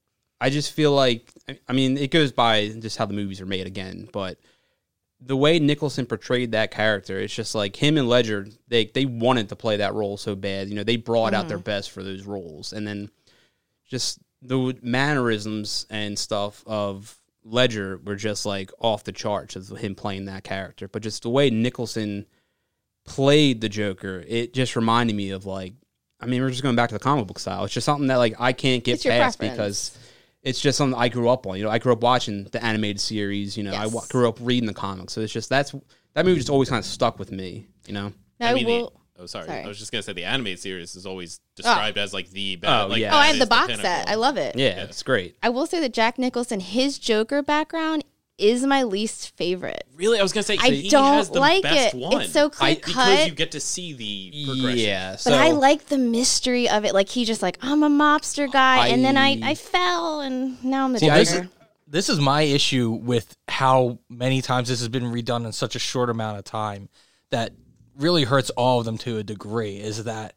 I 0.42 0.50
just 0.50 0.72
feel 0.72 0.92
like 0.92 1.32
I 1.68 1.72
mean 1.72 1.96
it 1.96 2.10
goes 2.10 2.32
by 2.32 2.68
just 2.68 2.98
how 2.98 3.06
the 3.06 3.14
movies 3.14 3.40
are 3.40 3.46
made 3.46 3.66
again, 3.66 4.08
but 4.12 4.38
the 5.24 5.36
way 5.36 5.60
Nicholson 5.60 6.04
portrayed 6.04 6.50
that 6.50 6.72
character, 6.72 7.20
it's 7.20 7.32
just 7.32 7.54
like 7.54 7.76
him 7.76 7.96
and 7.96 8.08
Ledger, 8.08 8.48
they 8.66 8.86
they 8.86 9.04
wanted 9.04 9.48
to 9.50 9.56
play 9.56 9.76
that 9.76 9.94
role 9.94 10.16
so 10.16 10.34
bad. 10.34 10.68
You 10.68 10.74
know, 10.74 10.82
they 10.82 10.96
brought 10.96 11.32
out 11.32 11.46
their 11.46 11.58
mm-hmm. 11.58 11.64
best 11.64 11.92
for 11.92 12.02
those 12.02 12.24
roles. 12.24 12.72
And 12.72 12.84
then 12.84 13.08
just 13.88 14.18
the 14.40 14.76
mannerisms 14.82 15.86
and 15.90 16.18
stuff 16.18 16.64
of 16.66 17.16
Ledger 17.44 18.00
were 18.04 18.16
just 18.16 18.44
like 18.44 18.72
off 18.80 19.04
the 19.04 19.12
charts 19.12 19.54
of 19.54 19.68
him 19.68 19.94
playing 19.94 20.24
that 20.24 20.42
character. 20.42 20.88
But 20.88 21.02
just 21.02 21.22
the 21.22 21.30
way 21.30 21.50
Nicholson 21.50 22.26
played 23.04 23.60
the 23.60 23.68
Joker, 23.68 24.24
it 24.26 24.52
just 24.52 24.74
reminded 24.74 25.14
me 25.14 25.30
of 25.30 25.46
like 25.46 25.74
I 26.20 26.26
mean, 26.26 26.42
we're 26.42 26.50
just 26.50 26.62
going 26.62 26.76
back 26.76 26.88
to 26.88 26.94
the 26.94 27.00
comic 27.00 27.26
book 27.26 27.38
style. 27.38 27.64
It's 27.64 27.74
just 27.74 27.84
something 27.84 28.08
that 28.08 28.16
like 28.16 28.34
I 28.40 28.52
can't 28.52 28.82
get 28.82 29.02
past 29.04 29.38
preference. 29.38 29.56
because 29.56 29.98
it's 30.42 30.60
just 30.60 30.78
something 30.78 30.98
I 30.98 31.08
grew 31.08 31.28
up 31.28 31.46
on. 31.46 31.56
You 31.56 31.64
know, 31.64 31.70
I 31.70 31.78
grew 31.78 31.92
up 31.92 32.02
watching 32.02 32.44
the 32.44 32.64
animated 32.64 33.00
series. 33.00 33.56
You 33.56 33.64
know, 33.64 33.72
I 33.72 33.86
wa- 33.86 34.00
Yes. 34.00 34.08
grew 34.08 34.28
up 34.28 34.38
reading 34.40 34.66
the 34.66 34.74
comics. 34.74 35.12
So 35.12 35.20
it's 35.20 35.32
just 35.32 35.48
that's 35.48 35.74
that 36.14 36.24
movie 36.24 36.38
just 36.38 36.50
always 36.50 36.68
kind 36.68 36.80
of 36.80 36.84
stuck 36.86 37.18
with 37.18 37.32
me. 37.32 37.66
You 37.86 37.94
know, 37.94 38.12
Now, 38.38 38.50
I 38.50 38.54
mean, 38.54 38.66
will, 38.66 38.90
the, 38.90 39.22
Oh, 39.22 39.26
sorry. 39.26 39.46
Sorry. 39.46 39.62
I 39.62 39.68
was 39.68 39.78
just 39.78 39.92
gonna 39.92 40.02
say 40.02 40.12
the 40.14 40.24
animated 40.24 40.58
series 40.58 40.96
is 40.96 41.06
always 41.06 41.38
oh. 41.40 41.52
described 41.56 41.98
as 41.98 42.12
like 42.12 42.30
the 42.30 42.56
best. 42.56 42.72
Oh, 42.72 42.86
like, 42.88 43.00
yeah. 43.00 43.14
Oh, 43.14 43.18
I 43.18 43.26
have 43.28 43.38
the 43.38 43.46
box 43.46 43.68
pinnacle. 43.68 43.84
set. 43.84 44.08
I 44.08 44.14
love 44.14 44.36
it. 44.36 44.56
Yeah, 44.56 44.82
it's 44.82 45.02
great. 45.02 45.36
I 45.42 45.48
will 45.50 45.66
say 45.66 45.80
that 45.80 45.92
Jack 45.92 46.18
Nicholson, 46.18 46.60
his 46.60 46.98
Joker 46.98 47.42
background 47.42 48.04
is 48.38 48.64
my 48.64 48.82
least 48.82 49.36
favorite. 49.36 49.84
Really, 49.94 50.18
I 50.18 50.22
was 50.22 50.32
gonna 50.32 50.42
say 50.42 50.58
I 50.60 50.70
he 50.70 50.88
don't 50.88 51.14
has 51.14 51.30
the 51.30 51.40
like 51.40 51.62
best 51.62 51.94
it. 51.94 51.98
One. 51.98 52.22
It's 52.22 52.32
so 52.32 52.50
clear 52.50 52.74
because 52.74 52.94
cut. 52.94 53.28
you 53.28 53.34
get 53.34 53.52
to 53.52 53.60
see 53.60 53.92
the 53.92 54.46
progression. 54.46 54.78
Yeah, 54.78 55.16
so 55.16 55.30
But 55.30 55.40
I 55.40 55.50
like 55.50 55.86
the 55.86 55.98
mystery 55.98 56.68
of 56.68 56.84
it. 56.84 56.94
Like 56.94 57.08
he 57.08 57.24
just 57.24 57.42
like 57.42 57.58
I'm 57.62 57.82
a 57.82 57.90
mobster 57.90 58.50
guy, 58.50 58.88
and 58.88 59.04
then 59.04 59.16
I 59.16 59.22
I- 59.32 59.50
I 59.50 59.54
fell, 59.54 60.20
and 60.20 60.62
now 60.64 60.84
I'm 60.84 60.92
the 60.92 60.98
See, 60.98 61.10
this, 61.10 61.32
Joker. 61.32 61.48
this 61.86 62.08
is 62.08 62.20
my 62.20 62.42
issue 62.42 62.90
with 62.90 63.36
how 63.48 63.98
many 64.08 64.42
times 64.42 64.68
this 64.68 64.80
has 64.80 64.88
been 64.88 65.04
redone 65.04 65.44
in 65.44 65.52
such 65.52 65.76
a 65.76 65.78
short 65.78 66.10
amount 66.10 66.38
of 66.38 66.44
time 66.44 66.88
that 67.30 67.52
really 67.96 68.24
hurts 68.24 68.50
all 68.50 68.78
of 68.78 68.84
them 68.84 68.98
to 68.98 69.18
a 69.18 69.22
degree. 69.22 69.76
Is 69.76 70.04
that 70.04 70.34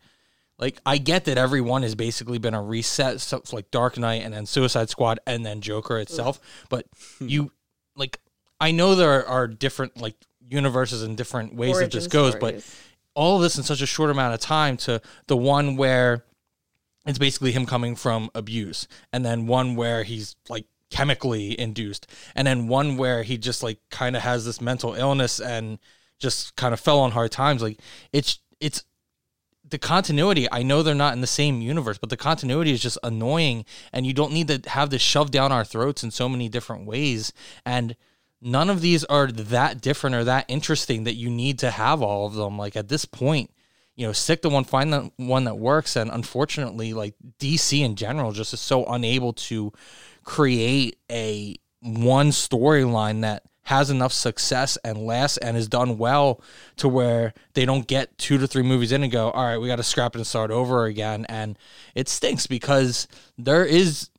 like 0.58 0.80
I 0.86 0.98
get 0.98 1.26
that 1.26 1.38
everyone 1.38 1.84
has 1.84 1.96
basically 1.96 2.38
been 2.38 2.54
a 2.54 2.62
reset, 2.62 3.22
so 3.22 3.38
it's 3.38 3.54
like 3.54 3.72
Dark 3.72 3.98
Knight 3.98 4.24
and 4.24 4.34
then 4.34 4.46
Suicide 4.46 4.90
Squad 4.90 5.20
and 5.26 5.46
then 5.46 5.62
Joker 5.62 6.00
itself, 6.00 6.40
but 6.70 6.86
hmm. 7.20 7.28
you 7.28 7.42
like 7.44 7.52
I 8.60 8.72
know 8.72 8.96
there 8.96 9.28
are 9.28 9.48
different 9.48 10.00
like 10.00 10.16
universes 10.48 11.04
and 11.04 11.18
different 11.18 11.56
ways 11.56 11.78
that 11.80 11.92
this 11.92 12.06
Origin 12.06 12.10
goes, 12.10 12.36
but 12.36 12.66
all 13.14 13.38
of 13.38 13.42
this 13.42 13.58
in 13.58 13.64
such 13.64 13.82
a 13.82 13.86
short 13.86 14.10
amount 14.10 14.34
of 14.34 14.40
time 14.40 14.78
to 14.78 15.02
the 15.28 15.38
one 15.38 15.76
where 15.76 16.24
it's 17.06 17.20
basically 17.20 17.52
him 17.52 17.66
coming 17.66 17.96
from 17.96 18.30
abuse 18.34 18.88
and 19.14 19.24
then 19.26 19.48
one 19.48 19.76
where 19.76 20.04
he's 20.04 20.36
like 20.50 20.66
chemically 20.90 21.60
induced 21.60 22.08
and 22.36 22.48
then 22.48 22.68
one 22.68 22.98
where 22.98 23.24
he 23.24 23.38
just 23.38 23.64
like 23.64 23.80
kind 23.90 24.16
of 24.16 24.22
has 24.22 24.46
this 24.46 24.62
mental 24.62 24.94
illness 24.94 25.40
and 25.40 25.80
just 26.20 26.56
kind 26.56 26.74
of 26.74 26.80
fell 26.80 27.00
on 27.00 27.12
hard 27.12 27.32
times. 27.32 27.62
Like 27.62 27.80
it's 28.12 28.40
it's 28.60 28.84
the 29.68 29.78
continuity 29.80 30.48
i 30.52 30.62
know 30.62 30.84
they're 30.84 30.94
not 30.94 31.14
in 31.14 31.22
the 31.22 31.28
same 31.28 31.60
universe 31.60 31.98
but 31.98 32.12
the 32.12 32.18
continuity 32.18 32.72
is 32.72 32.80
just 32.80 33.00
annoying 33.04 33.66
and 33.92 34.06
you 34.06 34.14
don't 34.14 34.32
need 34.32 34.48
to 34.48 34.70
have 34.70 34.92
this 34.92 35.02
shoved 35.02 35.34
down 35.34 35.52
our 35.52 35.66
throats 35.66 36.04
in 36.04 36.12
so 36.12 36.30
many 36.30 36.48
different 36.48 36.86
ways 36.86 37.34
and 37.66 37.96
none 38.46 38.70
of 38.70 38.80
these 38.80 39.04
are 39.06 39.28
that 39.28 39.82
different 39.82 40.16
or 40.16 40.24
that 40.24 40.46
interesting 40.48 41.04
that 41.04 41.16
you 41.16 41.30
need 41.30 41.60
to 41.60 41.72
have 41.72 42.02
all 42.02 42.28
of 42.28 42.36
them. 42.36 42.58
Like 42.58 42.76
at 42.76 42.88
this 42.88 43.06
point 43.06 43.52
you 43.98 44.06
know 44.06 44.12
stick 44.12 44.42
to 44.42 44.50
one 44.50 44.66
find 44.66 44.92
the 44.92 45.12
one 45.16 45.46
that 45.46 45.58
works 45.58 45.96
and 45.96 46.12
unfortunately 46.12 46.92
like 46.92 47.16
dc 47.40 47.80
in 47.80 47.96
general 47.96 48.34
just 48.34 48.54
is 48.54 48.60
so 48.60 48.84
unable 48.88 49.32
to 49.32 49.72
create 50.26 50.98
a 51.10 51.56
one 51.80 52.28
storyline 52.32 53.22
that 53.22 53.44
has 53.66 53.90
enough 53.90 54.14
success 54.14 54.78
and 54.84 55.06
lasts 55.06 55.38
and 55.38 55.58
is 55.58 55.68
done 55.68 55.98
well 55.98 56.40
to 56.78 56.88
where 56.88 57.34
they 57.54 57.66
don't 57.66 57.88
get 57.88 58.16
two 58.18 58.38
to 58.38 58.48
three 58.48 58.62
movies 58.64 58.92
in 58.92 59.02
and 59.02 59.12
go 59.12 59.32
all 59.32 59.44
right 59.44 59.58
we 59.58 59.68
got 59.68 59.78
to 59.78 59.84
scrap 59.84 60.16
it 60.16 60.20
and 60.20 60.28
start 60.28 60.52
over 60.52 60.86
again. 60.86 61.26
And 61.28 61.58
it 61.96 62.08
stinks 62.08 62.46
because 62.46 63.08
there 63.38 63.66
is 63.66 64.10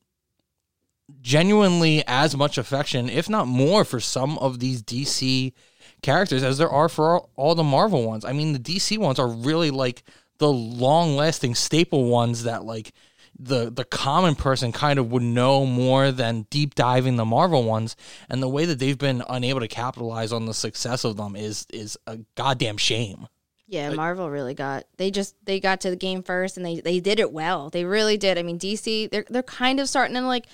genuinely 1.26 2.04
as 2.06 2.36
much 2.36 2.56
affection, 2.56 3.10
if 3.10 3.28
not 3.28 3.48
more, 3.48 3.84
for 3.84 3.98
some 3.98 4.38
of 4.38 4.60
these 4.60 4.80
DC 4.80 5.52
characters 6.00 6.44
as 6.44 6.56
there 6.56 6.70
are 6.70 6.88
for 6.88 7.16
all, 7.16 7.30
all 7.34 7.54
the 7.56 7.64
Marvel 7.64 8.06
ones. 8.06 8.24
I 8.24 8.32
mean, 8.32 8.52
the 8.52 8.60
DC 8.60 8.96
ones 8.96 9.18
are 9.18 9.26
really 9.26 9.72
like 9.72 10.04
the 10.38 10.52
long-lasting 10.52 11.56
staple 11.56 12.04
ones 12.04 12.44
that 12.44 12.64
like 12.64 12.92
the 13.38 13.70
the 13.70 13.84
common 13.84 14.36
person 14.36 14.70
kind 14.70 15.00
of 15.00 15.10
would 15.10 15.22
know 15.24 15.66
more 15.66 16.12
than 16.12 16.46
deep 16.48 16.76
diving 16.76 17.16
the 17.16 17.24
Marvel 17.24 17.64
ones. 17.64 17.96
And 18.30 18.40
the 18.40 18.48
way 18.48 18.64
that 18.64 18.78
they've 18.78 18.96
been 18.96 19.24
unable 19.28 19.60
to 19.60 19.68
capitalize 19.68 20.32
on 20.32 20.46
the 20.46 20.54
success 20.54 21.02
of 21.02 21.16
them 21.16 21.34
is 21.34 21.66
is 21.72 21.98
a 22.06 22.20
goddamn 22.36 22.76
shame. 22.76 23.26
Yeah, 23.68 23.90
Marvel 23.90 24.30
really 24.30 24.54
got 24.54 24.84
they 24.96 25.10
just 25.10 25.34
they 25.44 25.58
got 25.58 25.80
to 25.80 25.90
the 25.90 25.96
game 25.96 26.22
first 26.22 26.56
and 26.56 26.64
they 26.64 26.78
they 26.80 27.00
did 27.00 27.18
it 27.18 27.32
well. 27.32 27.68
They 27.68 27.84
really 27.84 28.16
did. 28.16 28.38
I 28.38 28.44
mean, 28.44 28.60
DC 28.60 29.10
they're 29.10 29.24
they're 29.28 29.42
kind 29.42 29.80
of 29.80 29.88
starting 29.88 30.14
to 30.14 30.20
like 30.20 30.46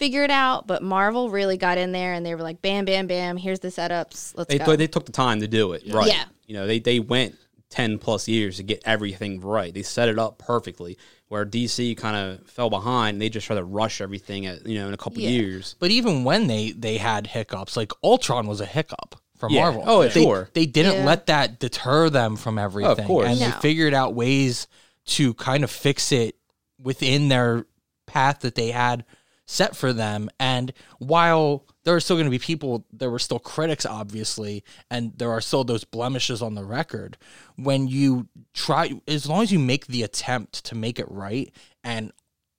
figure 0.00 0.24
it 0.24 0.30
out, 0.30 0.66
but 0.66 0.82
Marvel 0.82 1.30
really 1.30 1.56
got 1.56 1.78
in 1.78 1.92
there 1.92 2.14
and 2.14 2.26
they 2.26 2.34
were 2.34 2.42
like 2.42 2.60
bam 2.62 2.84
bam 2.86 3.06
bam, 3.06 3.36
here's 3.36 3.60
the 3.60 3.68
setups. 3.68 4.32
Let's 4.36 4.48
they 4.52 4.58
go. 4.58 4.74
they 4.74 4.86
took 4.88 5.06
the 5.06 5.12
time 5.12 5.40
to 5.40 5.46
do 5.46 5.72
it 5.74 5.84
right. 5.92 6.08
Yeah. 6.08 6.24
You 6.46 6.54
know, 6.54 6.66
they 6.66 6.80
they 6.80 6.98
went 6.98 7.36
ten 7.68 7.98
plus 7.98 8.26
years 8.26 8.56
to 8.56 8.64
get 8.64 8.82
everything 8.84 9.40
right. 9.40 9.72
They 9.72 9.82
set 9.82 10.08
it 10.08 10.18
up 10.18 10.38
perfectly. 10.38 10.98
Where 11.28 11.46
DC 11.46 11.96
kind 11.96 12.16
of 12.16 12.44
fell 12.48 12.70
behind, 12.70 13.22
they 13.22 13.28
just 13.28 13.46
tried 13.46 13.56
to 13.58 13.64
rush 13.64 14.00
everything 14.00 14.46
at 14.46 14.66
you 14.66 14.78
know 14.80 14.88
in 14.88 14.94
a 14.94 14.96
couple 14.96 15.20
Yeah. 15.22 15.28
years. 15.30 15.76
But 15.78 15.92
even 15.92 16.24
when 16.24 16.48
they 16.48 16.72
they 16.72 16.96
had 16.96 17.28
hiccups, 17.28 17.76
like 17.76 17.92
Ultron 18.02 18.48
was 18.48 18.60
a 18.60 18.66
hiccup 18.66 19.14
for 19.36 19.48
Yeah. 19.48 19.60
Marvel. 19.62 19.84
Oh, 19.86 20.02
they, 20.08 20.22
sure. 20.22 20.48
They 20.54 20.66
didn't 20.66 20.94
Yeah. 20.94 21.04
let 21.04 21.26
that 21.26 21.60
deter 21.60 22.10
them 22.10 22.34
from 22.36 22.58
everything. 22.58 22.90
Of 22.98 23.04
course. 23.06 23.28
And 23.28 23.38
they 23.38 23.50
figured 23.60 23.94
out 23.94 24.14
ways 24.14 24.66
to 25.06 25.34
kind 25.34 25.62
of 25.62 25.70
fix 25.70 26.10
it 26.10 26.34
within 26.82 27.28
their 27.28 27.66
path 28.06 28.40
that 28.40 28.54
they 28.56 28.70
had 28.72 29.04
set 29.50 29.74
for 29.76 29.92
them. 29.92 30.30
And 30.38 30.72
while 31.00 31.66
there 31.82 31.96
are 31.96 32.00
still 32.00 32.14
going 32.14 32.26
to 32.26 32.30
be 32.30 32.38
people, 32.38 32.86
there 32.92 33.10
were 33.10 33.18
still 33.18 33.40
critics, 33.40 33.84
obviously, 33.84 34.62
and 34.90 35.12
there 35.18 35.32
are 35.32 35.40
still 35.40 35.64
those 35.64 35.82
blemishes 35.82 36.40
on 36.40 36.54
the 36.54 36.64
record. 36.64 37.18
When 37.56 37.88
you 37.88 38.28
try, 38.54 38.92
as 39.08 39.28
long 39.28 39.42
as 39.42 39.50
you 39.50 39.58
make 39.58 39.88
the 39.88 40.04
attempt 40.04 40.64
to 40.66 40.76
make 40.76 41.00
it 41.00 41.10
right 41.10 41.52
and 41.82 42.12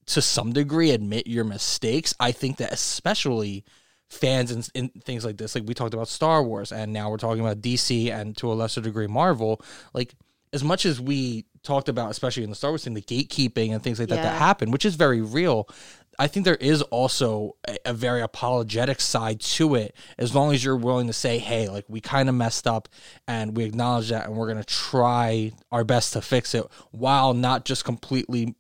to 0.08 0.21
some 0.21 0.51
degree 0.51 0.91
admit 0.91 1.27
your 1.27 1.45
mistakes, 1.45 2.13
I 2.19 2.34
think 2.34 2.58
that 2.58 2.73
especially 2.73 3.63
fans 4.10 4.51
and, 4.51 4.67
and 4.75 5.04
things 5.06 5.23
like 5.23 5.38
this, 5.38 5.56
like 5.56 5.63
we 5.65 5.73
talked 5.73 5.93
about 5.93 6.10
Star 6.10 6.43
Wars, 6.43 6.73
and 6.73 6.91
now 6.91 7.10
we're 7.10 7.15
talking 7.17 7.39
about 7.39 7.62
DC 7.62 8.12
and 8.12 8.36
to 8.36 8.51
a 8.51 8.54
lesser 8.54 8.82
degree 8.82 9.08
Marvel, 9.08 9.62
like 9.93 10.13
as 10.51 10.62
much 10.62 10.86
as 10.86 10.99
we 10.99 11.45
talked 11.63 11.88
about, 11.88 12.12
especially 12.12 12.43
in 12.43 12.49
the 12.49 12.56
Star 12.56 12.71
Wars 12.71 12.84
thing, 12.84 12.93
the 12.93 13.01
gatekeeping 13.01 13.71
and 13.71 13.82
things 13.82 13.99
like 13.99 14.10
that 14.10 14.15
that 14.15 14.34
Yeah. 14.34 14.38
happen, 14.38 14.71
which 14.71 14.84
is 14.84 14.95
very 14.95 15.21
real. 15.21 15.69
I 16.19 16.28
think 16.28 16.45
there 16.45 16.56
is 16.56 16.82
also 16.84 17.56
a, 17.67 17.78
a 17.86 17.93
very 17.93 18.21
apologetic 18.21 19.02
side 19.02 19.39
to 19.41 19.76
it, 19.76 19.95
as 20.17 20.36
long 20.36 20.54
as 20.54 20.63
you're 20.63 20.78
willing 20.78 21.08
to 21.08 21.13
say, 21.13 21.39
"Hey, 21.39 21.67
like 21.67 21.86
we 21.88 22.02
kind 22.02 22.30
of 22.30 22.36
messed 22.36 22.67
up, 22.67 22.89
and 23.28 23.56
we 23.56 23.63
acknowledge 23.63 24.10
that, 24.10 24.28
and 24.28 24.36
we're 24.36 24.47
gonna 24.47 24.63
try 24.63 25.52
our 25.71 25.84
best 25.84 26.13
to 26.13 26.21
fix 26.21 26.54
it," 26.54 26.65
while 26.91 27.34
not 27.34 27.65
just 27.65 27.86
completely 27.86 28.56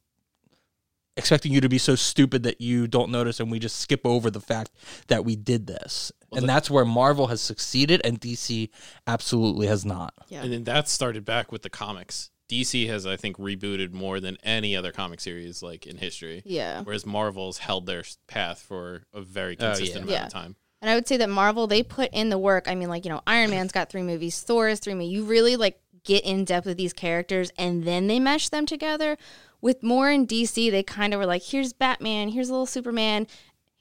expecting 1.17 1.51
you 1.51 1.61
to 1.61 1.69
be 1.69 1.77
so 1.77 1.95
stupid 1.95 2.43
that 2.43 2.61
you 2.61 2.87
don't 2.87 3.11
notice 3.11 3.39
and 3.39 3.51
we 3.51 3.59
just 3.59 3.77
skip 3.77 4.01
over 4.05 4.31
the 4.31 4.39
fact 4.39 4.71
that 5.07 5.25
we 5.25 5.35
did 5.35 5.67
this. 5.67 6.11
and 6.33 6.47
that's 6.47 6.69
where 6.69 6.85
Marvel 6.85 7.27
has 7.27 7.41
succeeded 7.41 7.99
and 8.05 8.19
DC 8.21 8.69
absolutely 9.05 9.67
has 9.67 9.83
not. 9.85 10.13
yeah. 10.29 10.41
And 10.41 10.53
then 10.53 10.63
that 10.63 10.87
started 10.87 11.25
back 11.25 11.51
with 11.51 11.61
the 11.63 11.69
comics. 11.69 12.29
DC 12.51 12.87
has, 12.87 13.05
I 13.05 13.15
think, 13.15 13.37
rebooted 13.37 13.93
more 13.93 14.19
than 14.19 14.37
any 14.43 14.75
other 14.75 14.91
comic 14.91 15.19
series 15.21 15.63
like 15.63 15.87
in 15.87 15.97
history. 15.97 16.41
Yeah. 16.45 16.81
Whereas 16.83 17.05
Marvel's 17.05 17.59
held 17.59 17.85
their 17.85 18.03
path 18.27 18.59
for 18.61 19.03
a 19.13 19.21
very 19.21 19.55
Oh, 19.59 19.63
yeah. 19.63 19.69
consistent 19.69 20.03
amount 20.05 20.11
Yeah. 20.19 20.25
of 20.27 20.33
time. 20.33 20.55
And 20.81 20.89
I 20.89 20.95
would 20.95 21.07
say 21.07 21.17
that 21.17 21.29
Marvel, 21.29 21.67
they 21.67 21.83
put 21.83 22.09
in 22.11 22.29
the 22.29 22.37
work. 22.39 22.67
I 22.67 22.75
mean, 22.75 22.89
like, 22.89 23.05
you 23.05 23.11
know, 23.11 23.21
Iron 23.27 23.51
Man's 23.51 23.71
got 23.71 23.89
three 23.89 24.01
movies, 24.01 24.41
Thor 24.41 24.67
has 24.67 24.79
three 24.79 24.93
movies. 24.95 25.11
You 25.13 25.23
really 25.23 25.55
like 25.55 25.79
get 26.03 26.23
in 26.25 26.43
depth 26.43 26.65
with 26.65 26.77
these 26.77 26.93
characters 26.93 27.51
and 27.57 27.83
then 27.83 28.07
they 28.07 28.19
mesh 28.19 28.49
them 28.49 28.65
together. 28.65 29.17
With 29.61 29.83
more 29.83 30.09
in 30.09 30.25
DC, 30.25 30.71
they 30.71 30.81
kind 30.81 31.13
of 31.13 31.19
were 31.19 31.27
like, 31.27 31.43
here's 31.43 31.71
Batman, 31.71 32.29
here's 32.29 32.49
a 32.49 32.51
little 32.51 32.65
Superman, 32.65 33.27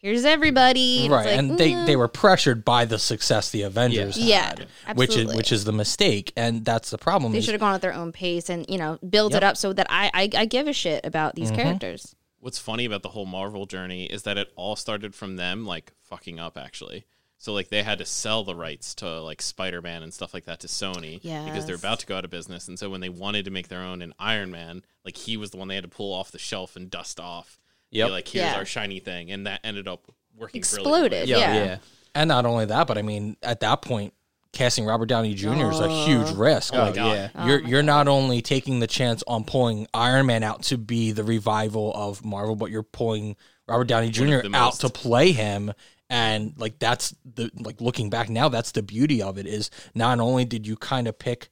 here's 0.01 0.25
everybody. 0.25 1.05
And 1.05 1.13
Right. 1.13 1.27
like, 1.27 1.39
and 1.39 1.59
they, 1.59 1.71
mm, 1.73 1.87
they 1.87 1.97
were 1.97 2.09
pressured 2.09 2.65
by 2.65 2.85
the 2.85 2.99
success 2.99 3.51
the 3.51 3.63
Avengers 3.63 4.17
Yeah. 4.19 4.49
had. 4.49 4.59
Yeah, 4.87 4.93
Which 4.95 5.17
is 5.17 5.35
which 5.35 5.53
is 5.53 5.65
the 5.65 5.73
mistake. 5.73 6.33
And 6.37 6.65
that's 6.65 6.91
the 6.91 6.99
problem. 6.99 7.33
they 7.33 7.41
should 7.41 7.55
have 7.55 7.61
gone 7.61 7.75
at 7.75 7.81
their 7.83 7.95
own 7.95 8.13
pace 8.13 8.49
and, 8.51 8.67
you 8.69 8.79
know, 8.79 8.99
build 9.09 9.33
Yep. 9.33 9.43
it 9.43 9.45
up 9.45 9.57
so 9.57 9.73
that 9.73 9.87
I, 9.91 10.11
I, 10.13 10.29
I 10.37 10.45
give 10.47 10.67
a 10.67 10.73
shit 10.73 11.05
about 11.05 11.35
these 11.37 11.51
characters. 11.51 12.15
What's 12.41 12.59
funny 12.59 12.85
about 12.87 13.03
the 13.03 13.11
whole 13.11 13.27
Marvel 13.27 13.67
journey 13.67 14.05
is 14.05 14.23
that 14.23 14.39
it 14.39 14.51
all 14.57 14.75
started 14.75 15.15
from 15.15 15.37
them 15.37 15.67
like 15.67 15.93
fucking 16.09 16.39
up 16.41 16.57
actually. 16.57 17.05
So 17.37 17.53
like 17.55 17.69
they 17.69 17.83
had 17.83 17.99
to 17.99 18.05
sell 18.07 18.45
the 18.45 18.55
rights 18.55 18.95
to 18.97 19.21
like 19.23 19.41
Spider-Man 19.43 20.03
and 20.03 20.13
stuff 20.13 20.35
like 20.35 20.45
that 20.47 20.61
to 20.61 20.67
Sony 20.67 21.23
because 21.23 21.67
they're 21.67 21.75
about 21.77 22.01
to 22.01 22.07
go 22.07 22.17
out 22.17 22.25
of 22.25 22.31
business. 22.31 22.69
And 22.69 22.79
so 22.79 22.91
when 22.91 23.01
they 23.01 23.09
wanted 23.09 23.45
to 23.47 23.51
make 23.51 23.69
their 23.69 23.81
own 23.81 24.03
in 24.03 24.13
Iron 24.19 24.51
Man, 24.51 24.83
like 25.05 25.17
he 25.17 25.37
was 25.39 25.51
the 25.51 25.57
one 25.57 25.69
they 25.69 25.75
had 25.75 25.85
to 25.85 25.89
pull 25.89 26.13
off 26.15 26.31
the 26.31 26.39
shelf 26.39 26.77
and 26.77 26.91
dust 26.91 27.19
off. 27.21 27.59
Be 27.91 27.99
Yep. 27.99 28.11
like 28.11 28.29
here's 28.29 28.53
Yeah. 28.53 28.57
our 28.57 28.65
shiny 28.65 29.01
thing, 29.01 29.31
and 29.31 29.47
that 29.47 29.61
ended 29.65 29.89
up 29.89 30.11
working 30.37 30.59
Exploded, 30.59 31.11
brilliantly. 31.11 31.31
Yeah, 31.31 31.39
Yeah. 31.39 31.65
yeah. 31.65 31.79
And 32.15 32.29
not 32.29 32.47
only 32.47 32.65
that, 32.67 32.87
but 32.87 32.99
I 32.99 33.03
mean, 33.03 33.37
at 33.43 33.61
that 33.61 33.83
point, 33.83 34.15
casting 34.53 34.85
Robert 34.85 35.07
Downey 35.07 35.35
Jr. 35.35 35.71
is 35.71 35.81
a 35.81 35.89
huge 35.89 36.29
oh. 36.31 36.35
risk. 36.35 36.75
Oh, 36.75 36.85
like, 36.87 36.97
yeah. 36.97 37.29
Oh, 37.35 37.47
you're 37.47 37.61
you're 37.61 37.83
not 37.83 38.09
only 38.09 38.43
taking 38.43 38.81
the 38.81 38.87
chance 38.87 39.23
on 39.27 39.45
pulling 39.45 39.87
Iron 39.95 40.27
Man 40.27 40.43
out 40.43 40.63
to 40.65 40.79
be 40.79 41.13
the 41.13 41.25
revival 41.25 41.93
of 41.95 42.25
Marvel, 42.25 42.57
but 42.57 42.71
you're 42.71 42.83
pulling 42.83 43.37
Robert 43.69 43.87
Downey 43.87 44.11
Jr. 44.11 44.41
out 44.55 44.75
to 44.81 44.89
play 44.89 45.33
him. 45.33 45.73
And 46.09 46.55
like 46.57 46.81
that's 46.81 47.15
the 47.25 47.51
like 47.55 47.81
looking 47.81 48.11
back 48.11 48.29
now, 48.29 48.49
that's 48.49 48.73
the 48.73 48.83
beauty 48.83 49.23
of 49.23 49.39
it 49.39 49.47
is 49.47 49.71
not 49.95 50.19
only 50.19 50.45
did 50.45 50.67
you 50.67 50.77
kind 50.77 51.07
of 51.07 51.17
pick, 51.19 51.49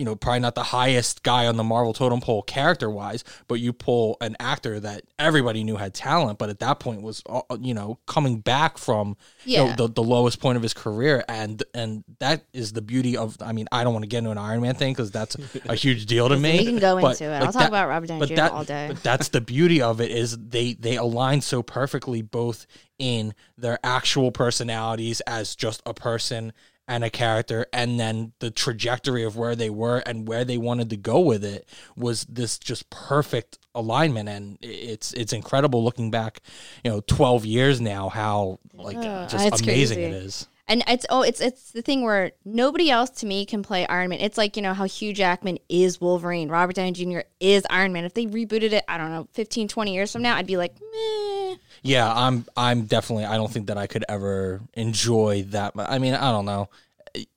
you 0.00 0.06
know, 0.06 0.16
probably 0.16 0.40
not 0.40 0.54
the 0.54 0.62
highest 0.62 1.22
guy 1.22 1.46
on 1.46 1.58
the 1.58 1.62
Marvel 1.62 1.92
totem 1.92 2.22
pole 2.22 2.40
character 2.40 2.88
wise, 2.88 3.22
but 3.48 3.60
you 3.60 3.70
pull 3.70 4.16
an 4.22 4.34
actor 4.40 4.80
that 4.80 5.02
everybody 5.18 5.62
knew 5.62 5.76
had 5.76 5.92
talent, 5.92 6.38
but 6.38 6.48
at 6.48 6.60
that 6.60 6.80
point 6.80 7.02
was, 7.02 7.22
uh, 7.28 7.42
you 7.60 7.74
know, 7.74 7.98
coming 8.06 8.38
back 8.40 8.78
from 8.78 9.14
you 9.44 9.58
know, 9.58 9.74
the, 9.76 9.88
the 9.88 10.02
lowest 10.02 10.40
point 10.40 10.56
of 10.56 10.62
his 10.62 10.72
career. 10.72 11.22
And, 11.28 11.62
and 11.74 12.02
that 12.18 12.46
is 12.54 12.72
the 12.72 12.80
beauty 12.80 13.14
of, 13.18 13.36
I 13.42 13.52
mean, 13.52 13.66
I 13.70 13.84
don't 13.84 13.92
want 13.92 14.04
to 14.04 14.08
get 14.08 14.18
into 14.18 14.30
an 14.30 14.38
Iron 14.38 14.62
Man 14.62 14.74
thing 14.74 14.94
because 14.94 15.10
that's 15.10 15.36
a 15.66 15.74
huge 15.74 16.06
deal 16.06 16.30
to 16.30 16.36
me. 16.38 16.60
we 16.60 16.64
can 16.64 16.78
go 16.78 16.98
but, 16.98 17.20
into 17.20 17.26
it. 17.26 17.32
like, 17.32 17.42
I'll 17.42 17.52
talk 17.52 17.60
that- 17.60 17.68
about 17.68 17.88
Robert 17.90 18.06
Downey 18.06 18.26
Jr. 18.26 18.34
that- 18.36 18.52
all 18.52 18.64
day. 18.64 18.86
But 18.88 19.02
that's 19.02 19.28
the 19.28 19.42
beauty 19.42 19.82
of 19.82 20.00
it 20.00 20.10
is 20.10 20.38
they 20.38 20.72
they 20.72 20.96
align 20.96 21.42
so 21.42 21.62
perfectly 21.62 22.22
both 22.22 22.66
in 22.98 23.34
their 23.58 23.78
actual 23.84 24.32
personalities 24.32 25.20
as 25.22 25.54
just 25.54 25.82
a 25.84 25.92
person 25.92 26.54
and 26.90 27.04
a 27.04 27.08
character 27.10 27.64
and 27.72 27.98
then 28.00 28.32
the 28.40 28.50
trajectory 28.50 29.22
of 29.22 29.36
where 29.36 29.54
they 29.54 29.70
were 29.70 29.98
and 30.06 30.26
where 30.28 30.44
they 30.44 30.58
wanted 30.58 30.90
to 30.90 30.96
go 30.96 31.20
with 31.20 31.44
it 31.44 31.66
was 31.96 32.24
this 32.24 32.58
just 32.58 32.90
perfect 32.90 33.58
alignment 33.76 34.28
and 34.28 34.58
it's 34.60 35.12
it's 35.14 35.32
incredible 35.32 35.84
looking 35.84 36.10
back 36.10 36.40
you 36.84 36.90
know 36.90 37.00
12 37.06 37.46
years 37.46 37.80
now 37.80 38.08
how 38.08 38.58
like 38.74 38.96
Uh, 38.96 39.26
just 39.28 39.62
amazing 39.62 39.98
crazy. 39.98 40.02
it 40.02 40.12
is 40.24 40.48
And 40.66 40.82
it's 40.86 41.06
oh, 41.10 41.22
it's 41.22 41.40
it's 41.40 41.72
the 41.72 41.82
thing 41.82 42.02
where 42.04 42.30
nobody 42.44 42.90
else 42.90 43.10
to 43.20 43.26
me 43.26 43.44
can 43.44 43.60
play 43.62 43.84
Iron 43.88 44.10
Man. 44.10 44.20
It's 44.20 44.38
like 44.38 44.56
you 44.56 44.62
know 44.62 44.72
how 44.74 44.84
Hugh 44.84 45.12
Jackman 45.12 45.58
is 45.68 46.00
Wolverine, 46.00 46.48
Robert 46.48 46.76
Downey 46.76 46.92
Jr. 46.92 47.20
is 47.40 47.62
Iron 47.70 47.92
Man. 47.92 48.04
If 48.04 48.14
they 48.14 48.26
rebooted 48.26 48.72
it, 48.72 48.84
I 48.86 48.96
don't 48.96 49.10
know, 49.10 49.26
15, 49.32 49.66
20 49.66 49.94
years 49.94 50.12
from 50.12 50.22
now, 50.22 50.36
I'd 50.36 50.46
be 50.46 50.56
like, 50.56 50.74
meh. 50.80 51.39
Yeah, 51.82 52.12
I'm 52.12 52.44
I'm 52.56 52.82
definitely 52.86 53.24
I 53.24 53.36
don't 53.36 53.50
think 53.52 53.66
that 53.68 53.78
I 53.78 53.86
could 53.86 54.04
ever 54.08 54.60
enjoy 54.74 55.44
that. 55.50 55.74
mu- 55.74 55.82
I 55.82 55.98
mean, 55.98 56.14
I 56.14 56.30
don't 56.30 56.44
know. 56.44 56.68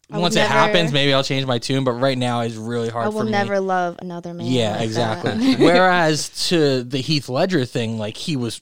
will 0.09 0.21
Once 0.21 0.35
it 0.35 0.45
happens, 0.45 0.91
maybe 0.91 1.13
I'll 1.13 1.23
change 1.23 1.45
my 1.45 1.59
tune, 1.59 1.83
but 1.83 1.93
right 1.93 2.17
now 2.17 2.41
it's 2.41 2.55
really 2.55 2.89
hard 2.89 3.07
I 3.07 3.09
for 3.11 3.17
will 3.17 3.23
me. 3.25 3.31
never 3.31 3.59
love 3.59 3.95
another 3.99 4.33
man. 4.33 4.47
yeah, 4.47 4.71
like 4.71 4.79
that. 4.79 4.83
exactly. 4.85 5.55
Whereas 5.65 6.29
to 6.49 6.83
the 6.83 6.99
Heath 6.99 7.29
Ledger 7.29 7.65
thing, 7.65 7.97
like 7.97 8.17
he 8.17 8.35
was 8.35 8.61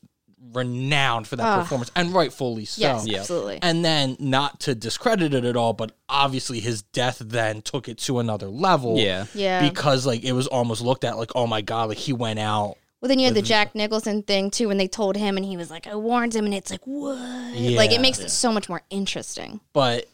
renowned 0.54 1.28
for 1.28 1.38
that 1.38 1.46
Ah. 1.46 1.62
performance 1.62 1.90
and 1.96 2.14
rightfully 2.14 2.66
so. 2.66 2.82
yes, 2.82 3.08
Yeah. 3.08 3.20
absolutely. 3.20 3.60
And 3.62 3.86
then 3.86 4.18
not 4.20 4.60
to 4.62 4.76
discredit 4.76 5.34
it 5.34 5.46
at 5.46 5.56
all, 5.56 5.72
but 5.74 5.94
obviously 6.10 6.60
his 6.60 6.82
death 6.82 7.20
then 7.20 7.62
took 7.62 7.88
it 7.88 7.98
to 8.00 8.20
another 8.20 8.48
level. 8.50 8.98
Yeah. 8.98 9.26
yeah. 9.34 9.68
Because 9.68 10.06
like 10.06 10.24
it 10.26 10.34
was 10.34 10.48
almost 10.48 10.82
looked 10.82 11.06
at 11.06 11.18
like, 11.18 11.32
oh 11.36 11.48
my 11.48 11.62
god, 11.62 11.88
like 11.90 11.98
he 11.98 12.12
went 12.14 12.38
out 12.40 12.76
well, 13.02 13.10
then 13.10 13.20
you 13.20 13.26
had 13.26 13.36
the 13.36 13.42
Jack 13.42 13.74
Nicholson 13.74 14.24
thing 14.24 14.52
too, 14.52 14.68
when 14.68 14.78
they 14.78 14.88
told 14.88 15.18
him, 15.18 15.36
and 15.36 15.46
he 15.46 15.58
was 15.58 15.70
like, 15.72 15.88
"I 15.88 15.96
warned 15.96 16.36
him," 16.36 16.46
and 16.46 16.54
it's 16.54 16.70
like, 16.72 16.86
what? 16.86 17.18
like 17.18 17.92
it 17.92 18.00
makes 18.00 18.20
it 18.20 18.30
so 18.30 18.52
much 18.52 18.70
more 18.70 18.84
interesting. 18.90 19.60
but 19.74 20.08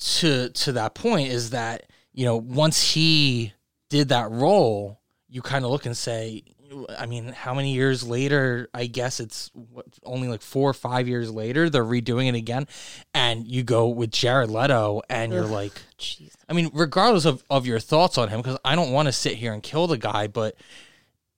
to 0.00 0.48
to 0.50 0.72
that 0.72 0.94
point 0.94 1.28
is 1.28 1.50
that 1.50 1.84
you 2.12 2.24
know 2.24 2.36
once 2.36 2.80
he 2.94 3.52
did 3.90 4.08
that 4.08 4.30
role 4.30 4.98
you 5.28 5.42
kind 5.42 5.64
of 5.64 5.70
look 5.70 5.84
and 5.84 5.96
say 5.96 6.42
i 6.98 7.04
mean 7.04 7.28
how 7.28 7.52
many 7.52 7.74
years 7.74 8.02
later 8.02 8.68
i 8.72 8.86
guess 8.86 9.20
it's 9.20 9.50
what, 9.52 9.84
only 10.04 10.26
like 10.26 10.40
four 10.40 10.70
or 10.70 10.72
five 10.72 11.06
years 11.06 11.30
later 11.30 11.68
they're 11.68 11.84
redoing 11.84 12.28
it 12.28 12.34
again 12.34 12.66
and 13.12 13.46
you 13.46 13.62
go 13.62 13.88
with 13.88 14.10
jared 14.10 14.48
leto 14.50 15.02
and 15.10 15.32
you're 15.32 15.44
like 15.44 15.82
Jeez. 15.98 16.32
I 16.48 16.54
mean, 16.54 16.70
regardless 16.72 17.26
of, 17.26 17.44
of 17.50 17.66
your 17.66 17.78
thoughts 17.78 18.16
on 18.16 18.28
him, 18.28 18.40
because 18.40 18.58
I 18.64 18.74
don't 18.74 18.90
want 18.90 19.06
to 19.06 19.12
sit 19.12 19.34
here 19.34 19.52
and 19.52 19.62
kill 19.62 19.86
the 19.86 19.98
guy, 19.98 20.26
but 20.28 20.56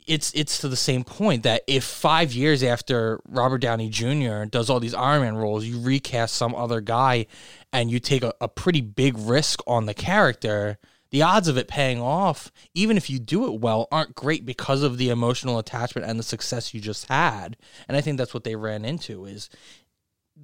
it's 0.07 0.33
it's 0.35 0.59
to 0.59 0.69
the 0.69 0.77
same 0.77 1.05
point 1.05 1.43
that 1.45 1.63
if 1.67 1.85
five 1.85 2.33
years 2.33 2.63
after 2.63 3.21
Robert 3.29 3.59
Downey 3.59 3.89
Jr. 3.89 4.45
does 4.45 4.71
all 4.71 4.81
these 4.81 4.95
Iron 4.95 5.23
Man 5.23 5.37
roles, 5.37 5.65
you 5.65 5.81
recast 5.81 6.35
some 6.35 6.55
other 6.55 6.81
guy 6.81 7.27
and 7.73 7.91
you 7.91 8.01
take 8.01 8.23
a, 8.23 8.35
a 8.41 8.49
pretty 8.49 8.81
big 8.81 9.17
risk 9.19 9.61
on 9.67 9.87
the 9.87 9.95
character, 9.95 10.79
the 11.11 11.23
odds 11.23 11.47
of 11.47 11.59
it 11.59 11.69
paying 11.69 12.01
off, 12.01 12.51
even 12.75 12.97
if 12.97 13.11
you 13.11 13.19
do 13.19 13.53
it 13.53 13.61
well, 13.61 13.87
aren't 13.93 14.15
great 14.15 14.47
because 14.47 14.83
of 14.83 14.99
the 14.99 15.11
emotional 15.11 15.59
attachment 15.59 16.09
and 16.09 16.19
the 16.19 16.25
success 16.25 16.73
you 16.73 16.81
just 16.81 17.09
had. 17.09 17.57
And 17.87 17.97
I 17.97 18.01
think 18.01 18.19
that's 18.19 18.35
what 18.35 18.45
they 18.45 18.57
ran 18.57 18.85
into 18.85 19.27
is 19.27 19.51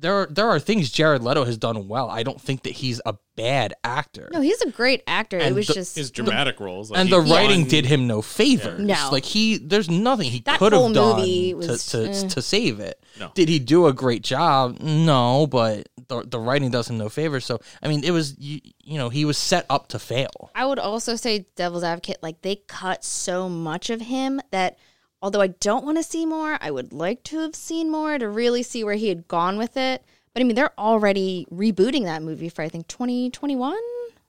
there 0.00 0.14
are, 0.14 0.26
there 0.30 0.48
are 0.48 0.58
things 0.60 0.90
Jared 0.90 1.22
Leto 1.22 1.44
has 1.44 1.56
done 1.58 1.88
well. 1.88 2.08
I 2.10 2.22
don't 2.22 2.40
think 2.40 2.62
that 2.62 2.74
he's 2.74 3.00
a 3.04 3.14
bad 3.36 3.74
actor. 3.84 4.28
No, 4.32 4.40
he's 4.40 4.60
a 4.62 4.70
great 4.70 5.02
actor. 5.06 5.38
it 5.38 5.54
was 5.54 5.66
the- 5.66 5.74
just 5.74 5.96
His 5.96 6.10
dramatic 6.10 6.60
roles, 6.60 6.90
like 6.90 7.00
and 7.00 7.10
the 7.10 7.18
won- 7.18 7.28
writing 7.30 7.64
did 7.66 7.86
him 7.86 8.06
no 8.06 8.20
favors. 8.22 8.80
No. 8.80 9.08
like 9.12 9.24
he, 9.24 9.58
there's 9.58 9.88
nothing 9.90 10.30
he 10.30 10.40
could 10.40 10.72
have 10.72 10.92
done 10.92 11.16
movie 11.16 11.54
to 11.54 11.76
to, 11.78 12.08
eh. 12.10 12.28
to 12.28 12.42
save 12.42 12.80
it. 12.80 13.02
No. 13.18 13.30
Did 13.34 13.48
he 13.48 13.58
do 13.58 13.86
a 13.86 13.92
great 13.92 14.22
job? 14.22 14.78
No, 14.80 15.46
but 15.46 15.88
the 16.08 16.22
the 16.22 16.38
writing 16.38 16.70
does 16.70 16.88
him 16.88 16.98
no 16.98 17.08
favors. 17.08 17.44
So 17.44 17.60
I 17.82 17.88
mean, 17.88 18.04
it 18.04 18.10
was 18.10 18.36
you, 18.38 18.60
you 18.82 18.98
know 18.98 19.08
he 19.08 19.24
was 19.24 19.38
set 19.38 19.66
up 19.70 19.88
to 19.88 19.98
fail. 19.98 20.50
I 20.54 20.64
would 20.66 20.78
also 20.78 21.16
say 21.16 21.46
devil's 21.56 21.84
advocate, 21.84 22.18
like 22.22 22.42
they 22.42 22.56
cut 22.66 23.04
so 23.04 23.48
much 23.48 23.90
of 23.90 24.00
him 24.00 24.40
that 24.50 24.78
although 25.22 25.40
I 25.40 25.48
don't 25.48 25.84
want 25.84 25.96
to 25.98 26.02
see 26.02 26.24
more, 26.26 26.58
I 26.60 26.70
would 26.70 26.92
like 26.92 27.22
to 27.24 27.38
have 27.40 27.54
seen 27.54 27.90
more 27.90 28.18
to 28.18 28.28
really 28.28 28.62
see 28.62 28.84
where 28.84 28.94
he 28.94 29.08
had 29.08 29.26
gone 29.28 29.58
with 29.58 29.76
it. 29.76 30.04
But 30.34 30.40
I 30.42 30.44
mean, 30.44 30.54
they're 30.54 30.78
already 30.78 31.46
rebooting 31.52 32.04
that 32.04 32.22
movie 32.22 32.48
for 32.48 32.62
I 32.62 32.68
think 32.68 32.86
2021. 32.88 33.76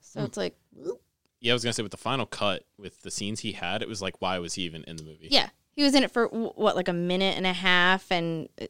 So 0.00 0.22
it's 0.24 0.36
like, 0.36 0.56
oop. 0.84 1.00
Yeah, 1.40 1.52
I 1.52 1.54
was 1.54 1.62
gonna 1.64 1.72
say 1.72 1.82
with 1.82 1.92
the 1.92 1.96
final 1.98 2.26
cut 2.26 2.64
with 2.78 3.00
the 3.02 3.10
scenes 3.10 3.40
he 3.40 3.52
had, 3.52 3.82
it 3.82 3.88
was 3.88 4.02
like, 4.02 4.20
why 4.20 4.38
was 4.38 4.54
he 4.54 4.62
even 4.62 4.82
in 4.84 4.96
the 4.96 5.02
movie? 5.04 5.28
yeah, 5.30 5.48
he 5.72 5.82
was 5.82 5.94
in 5.94 6.02
it 6.02 6.10
for 6.10 6.26
what 6.26 6.74
like 6.76 6.88
a 6.88 6.92
minute 6.92 7.36
and 7.36 7.46
a 7.46 7.52
half, 7.52 8.10
and 8.10 8.48
uh, 8.60 8.66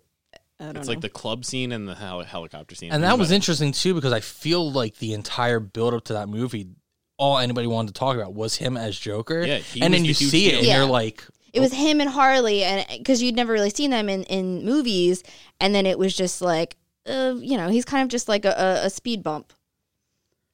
I 0.61 0.65
don't 0.67 0.77
it's 0.77 0.87
know. 0.87 0.93
like 0.93 1.01
the 1.01 1.09
club 1.09 1.45
scene 1.47 1.73
and 1.73 1.89
the 1.89 1.95
hel- 1.95 2.21
helicopter 2.23 2.75
scene, 2.75 2.93
And 2.93 3.03
that 3.03 3.19
was 3.19 3.29
But- 3.31 3.35
interesting 3.37 3.73
too 3.73 3.95
because 3.95 4.13
I 4.13 4.21
feel 4.21 4.71
like 4.71 4.99
the 4.99 5.15
entire 5.15 5.59
build 5.59 5.95
up 5.95 6.05
to 6.05 6.13
that 6.13 6.29
movie, 6.29 6.69
all 7.17 7.39
anybody 7.39 7.67
wanted 7.67 7.95
to 7.95 7.99
talk 7.99 8.15
about 8.17 8.35
was 8.35 8.57
him 8.57 8.77
as 8.77 8.97
Joker. 8.99 9.41
Yeah, 9.43 9.59
he 9.59 9.81
and 9.81 9.93
was 9.93 9.99
then 9.99 10.03
the 10.03 10.09
you 10.09 10.15
huge 10.15 10.31
see 10.31 10.47
it 10.47 10.51
deal. 10.51 10.59
and 10.59 10.67
Yeah. 10.69 10.77
you're 10.77 10.87
like, 10.87 11.25
it 11.53 11.61
was 11.61 11.73
him 11.73 12.01
and 12.01 12.11
Harley, 12.11 12.63
and 12.65 12.87
because 12.99 13.23
you'd 13.23 13.37
never 13.37 13.53
really 13.53 13.71
seen 13.71 13.91
them 13.91 14.09
in 14.09 14.25
in 14.25 14.65
movies, 14.65 15.23
and 15.61 15.75
then 15.75 15.87
it 15.87 15.99
was 15.99 16.15
just 16.17 16.41
like, 16.41 16.77
uh, 17.07 17.35
you 17.39 17.57
know, 17.57 17.69
he's 17.69 17.85
kind 17.85 18.03
of 18.03 18.09
just 18.09 18.29
like 18.29 18.45
a, 18.45 18.51
a, 18.83 18.87
a 18.87 18.91
speed 18.91 19.23
bump. 19.23 19.53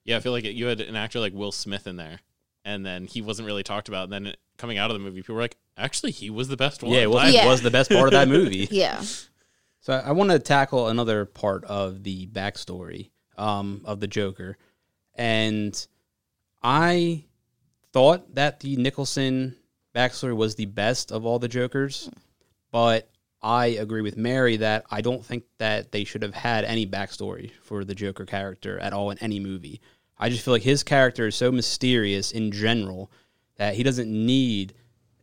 Yeah, 0.04 0.16
I 0.16 0.20
feel 0.20 0.32
like 0.32 0.44
it, 0.44 0.54
you 0.54 0.66
had 0.66 0.80
an 0.80 0.96
actor 0.96 1.18
like 1.20 1.32
Will 1.35 1.52
Smith 1.52 1.87
in 1.87 1.96
there, 1.96 2.20
and 2.64 2.87
then 2.87 3.06
he 3.06 3.20
wasn't 3.22 3.46
really 3.46 3.62
talked 3.62 3.88
about. 3.88 4.04
And 4.04 4.12
then 4.12 4.26
it, 4.28 4.37
coming 4.56 4.78
out 4.78 4.90
of 4.90 4.94
the 4.94 5.02
movie, 5.02 5.20
people 5.20 5.35
were 5.35 5.40
like, 5.40 5.56
actually, 5.76 6.12
he 6.12 6.30
was 6.30 6.48
the 6.48 6.56
best 6.56 6.82
one. 6.82 6.92
Yeah, 6.92 7.00
it 7.00 7.11
was, 7.11 7.16
Like, 7.24 7.35
Yeah. 7.35 7.46
was 7.46 7.62
the 7.62 7.70
best 7.70 7.90
part 7.90 8.06
of 8.06 8.12
that 8.12 8.28
movie. 8.28 8.68
Yeah. 8.70 9.02
So 9.80 9.92
I, 9.92 9.98
I 10.09 10.12
want 10.12 10.30
to 10.30 10.38
tackle 10.38 10.88
another 10.88 11.24
part 11.24 11.64
of 11.64 12.02
the 12.02 12.26
backstory 12.28 13.11
um, 13.37 13.82
of 13.85 14.00
the 14.00 14.06
Joker, 14.06 14.56
and 15.14 15.87
I 16.62 17.24
thought 17.92 18.35
that 18.35 18.61
the 18.61 18.76
Nicholson 18.76 19.56
backstory 19.96 20.37
was 20.37 20.54
the 20.54 20.66
best 20.66 21.11
of 21.11 21.24
all 21.24 21.38
the 21.38 21.48
Jokers, 21.48 22.11
but 22.70 23.09
I 23.42 23.66
agree 23.66 24.02
with 24.02 24.16
Mary 24.16 24.56
that 24.59 24.85
I 24.90 25.00
don't 25.00 25.24
think 25.24 25.44
that 25.59 25.92
they 25.92 26.04
should 26.04 26.22
have 26.22 26.35
had 26.35 26.64
any 26.64 26.87
backstory 26.87 27.52
for 27.62 27.85
the 27.85 27.94
Joker 27.94 28.26
character 28.26 28.78
at 28.78 28.92
all 28.92 29.11
in 29.11 29.18
any 29.18 29.40
movie. 29.40 29.80
I 30.18 30.28
just 30.28 30.44
feel 30.44 30.52
like 30.54 30.62
his 30.62 30.82
character 30.82 31.26
is 31.26 31.37
so 31.37 31.50
mysterious 31.52 32.32
in 32.32 32.50
general 32.50 33.11
that 33.56 33.74
he 33.74 33.82
doesn't 33.82 34.11
need 34.11 34.74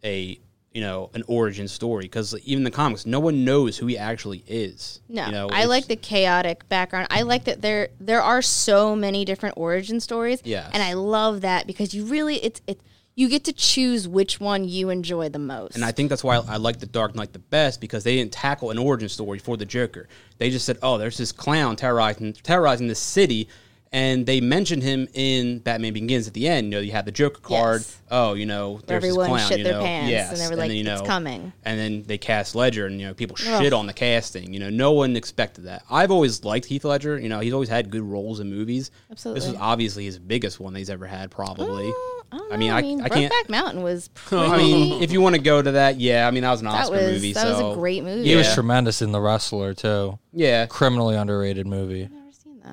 a 0.04 0.40
you 0.72 0.82
know 0.82 1.12
an 1.14 1.24
origin 1.28 1.68
story 1.68 2.06
because 2.06 2.36
even 2.44 2.64
the 2.64 2.72
comics, 2.72 3.06
no 3.06 3.20
one 3.20 3.46
knows 3.46 3.78
who 3.78 3.86
he 3.86 3.98
actually 3.98 4.44
is. 4.48 5.02
No, 5.08 5.28
you 5.28 5.32
know, 5.32 5.50
I 5.52 5.66
like 5.66 5.86
the 5.86 5.96
chaotic 5.96 6.68
background. 6.68 7.08
I 7.12 7.22
like 7.22 7.44
that 7.46 7.62
there 7.62 7.90
there 8.00 8.22
are 8.22 8.42
so 8.42 8.96
many 8.96 9.24
different 9.24 9.56
origin 9.58 10.00
stories. 10.00 10.42
yeah 10.44 10.70
and 10.74 10.82
I 10.82 10.94
love 10.94 11.42
that 11.42 11.68
because 11.68 11.94
you 11.94 12.06
really 12.06 12.44
it's 12.44 12.62
it 12.66 12.80
you 13.16 13.30
get 13.30 13.44
to 13.46 13.54
choose 13.54 14.08
which 14.08 14.40
one 14.40 14.66
you 14.66 14.90
enjoy 14.90 15.30
the 15.30 15.40
most. 15.40 15.76
And 15.76 15.86
I 15.86 15.92
think 15.92 16.10
that's 16.10 16.24
why 16.24 16.38
I 16.38 16.58
like 16.58 16.80
the 16.80 16.86
Dark 16.86 17.16
Knight 17.16 17.34
the 17.34 17.40
best 17.40 17.80
because 17.80 18.04
they 18.04 18.16
didn't 18.16 18.32
tackle 18.32 18.72
an 18.72 18.78
origin 18.78 19.10
story 19.10 19.40
for 19.40 19.56
the 19.58 19.66
Joker. 19.66 20.08
They 20.40 20.50
just 20.50 20.66
said, 20.66 20.78
"Oh, 20.82 20.98
there's 20.98 21.18
this 21.18 21.32
clown 21.32 21.76
terrorizing 21.76 22.34
terrorizing 22.34 22.88
the 22.88 22.96
city," 22.96 23.48
and 23.94 24.26
they 24.26 24.42
mentioned 24.42 24.84
him 24.84 25.08
in 25.14 25.60
Batman 25.60 25.94
Begins 25.94 26.28
at 26.28 26.34
the 26.34 26.48
end. 26.48 26.66
You 26.66 26.72
know, 26.72 26.80
you 26.80 26.92
have 26.92 27.06
the 27.06 27.12
Joker 27.12 27.40
card. 27.40 27.82
Yes. 27.82 28.00
Oh, 28.12 28.34
you 28.34 28.46
know, 28.46 28.80
there's 28.86 29.04
everyone 29.04 29.30
this 29.32 29.38
clown. 29.38 29.50
shit 29.50 29.58
you 29.60 29.64
their 29.64 29.80
pants, 29.82 30.10
yes. 30.12 30.32
and 30.32 30.40
they 30.40 30.48
were 30.50 30.56
like, 30.56 30.70
then, 30.70 30.78
you 30.78 30.92
"It's 30.92 31.02
know, 31.02 31.08
coming." 31.08 31.54
And 31.64 31.80
then 31.80 32.04
they 32.04 32.18
cast 32.18 32.56
Ledger, 32.56 32.86
and 32.88 33.00
you 33.00 33.08
know, 33.08 33.14
people 33.14 33.38
Ugh. 33.48 33.64
shit 33.64 33.72
on 33.74 33.88
the 33.88 33.94
casting. 33.94 34.54
You 34.54 34.60
know, 34.60 34.70
no 34.70 34.92
one 34.92 35.16
expected 35.16 35.66
that. 35.66 35.84
I've 35.90 36.12
always 36.12 36.44
liked 36.44 36.66
Heath 36.66 36.84
Ledger. 36.86 37.18
You 37.20 37.30
know, 37.30 37.40
he's 37.40 37.54
always 37.54 37.70
had 37.70 37.90
good 37.90 38.04
roles 38.04 38.40
in 38.40 38.50
movies. 38.50 38.92
Absolutely, 39.12 39.40
This 39.42 39.50
was 39.52 39.58
obviously 39.62 40.06
his 40.06 40.20
biggest 40.20 40.60
one 40.60 40.74
that 40.74 40.80
he's 40.80 40.90
ever 40.90 41.06
had, 41.08 41.32
probably. 41.32 41.86
Mm, 41.86 41.94
I, 42.32 42.38
don't 42.38 42.54
I 42.54 42.58
mean. 42.58 42.72
I- 42.72 42.78
I 42.78 42.82
mean, 42.82 43.02
I 43.02 43.10
can't- 43.10 43.32
Brokeback 43.34 43.50
Mountain 43.50 43.84
was 43.84 44.08
pretty. 44.10 44.44
I 44.52 44.58
mean, 44.58 45.04
if 45.04 45.12
you 45.12 45.22
want 45.22 45.36
to 45.36 45.42
go 45.42 45.62
to 45.62 45.72
that, 45.74 46.00
yeah. 46.00 46.28
I 46.28 46.32
mean, 46.32 46.42
that 46.44 46.52
was 46.52 46.62
an 46.62 46.66
that 46.68 46.82
Oscar 46.86 46.96
was 46.96 47.12
movie. 47.14 47.34
that 47.34 47.46
was 47.48 47.60
a 47.60 47.80
great 47.80 48.04
movie. 48.04 48.28
he 48.28 48.36
was 48.36 48.52
tremendous 48.56 49.02
in 49.04 49.12
The 49.12 49.22
Wrestler 49.22 49.74
too. 49.76 50.18
yeah. 50.32 50.66
Criminally 50.66 51.16
underrated 51.16 51.68
movie. 51.68 52.04
I've 52.04 52.12
never 52.12 52.18
seen 52.18 52.23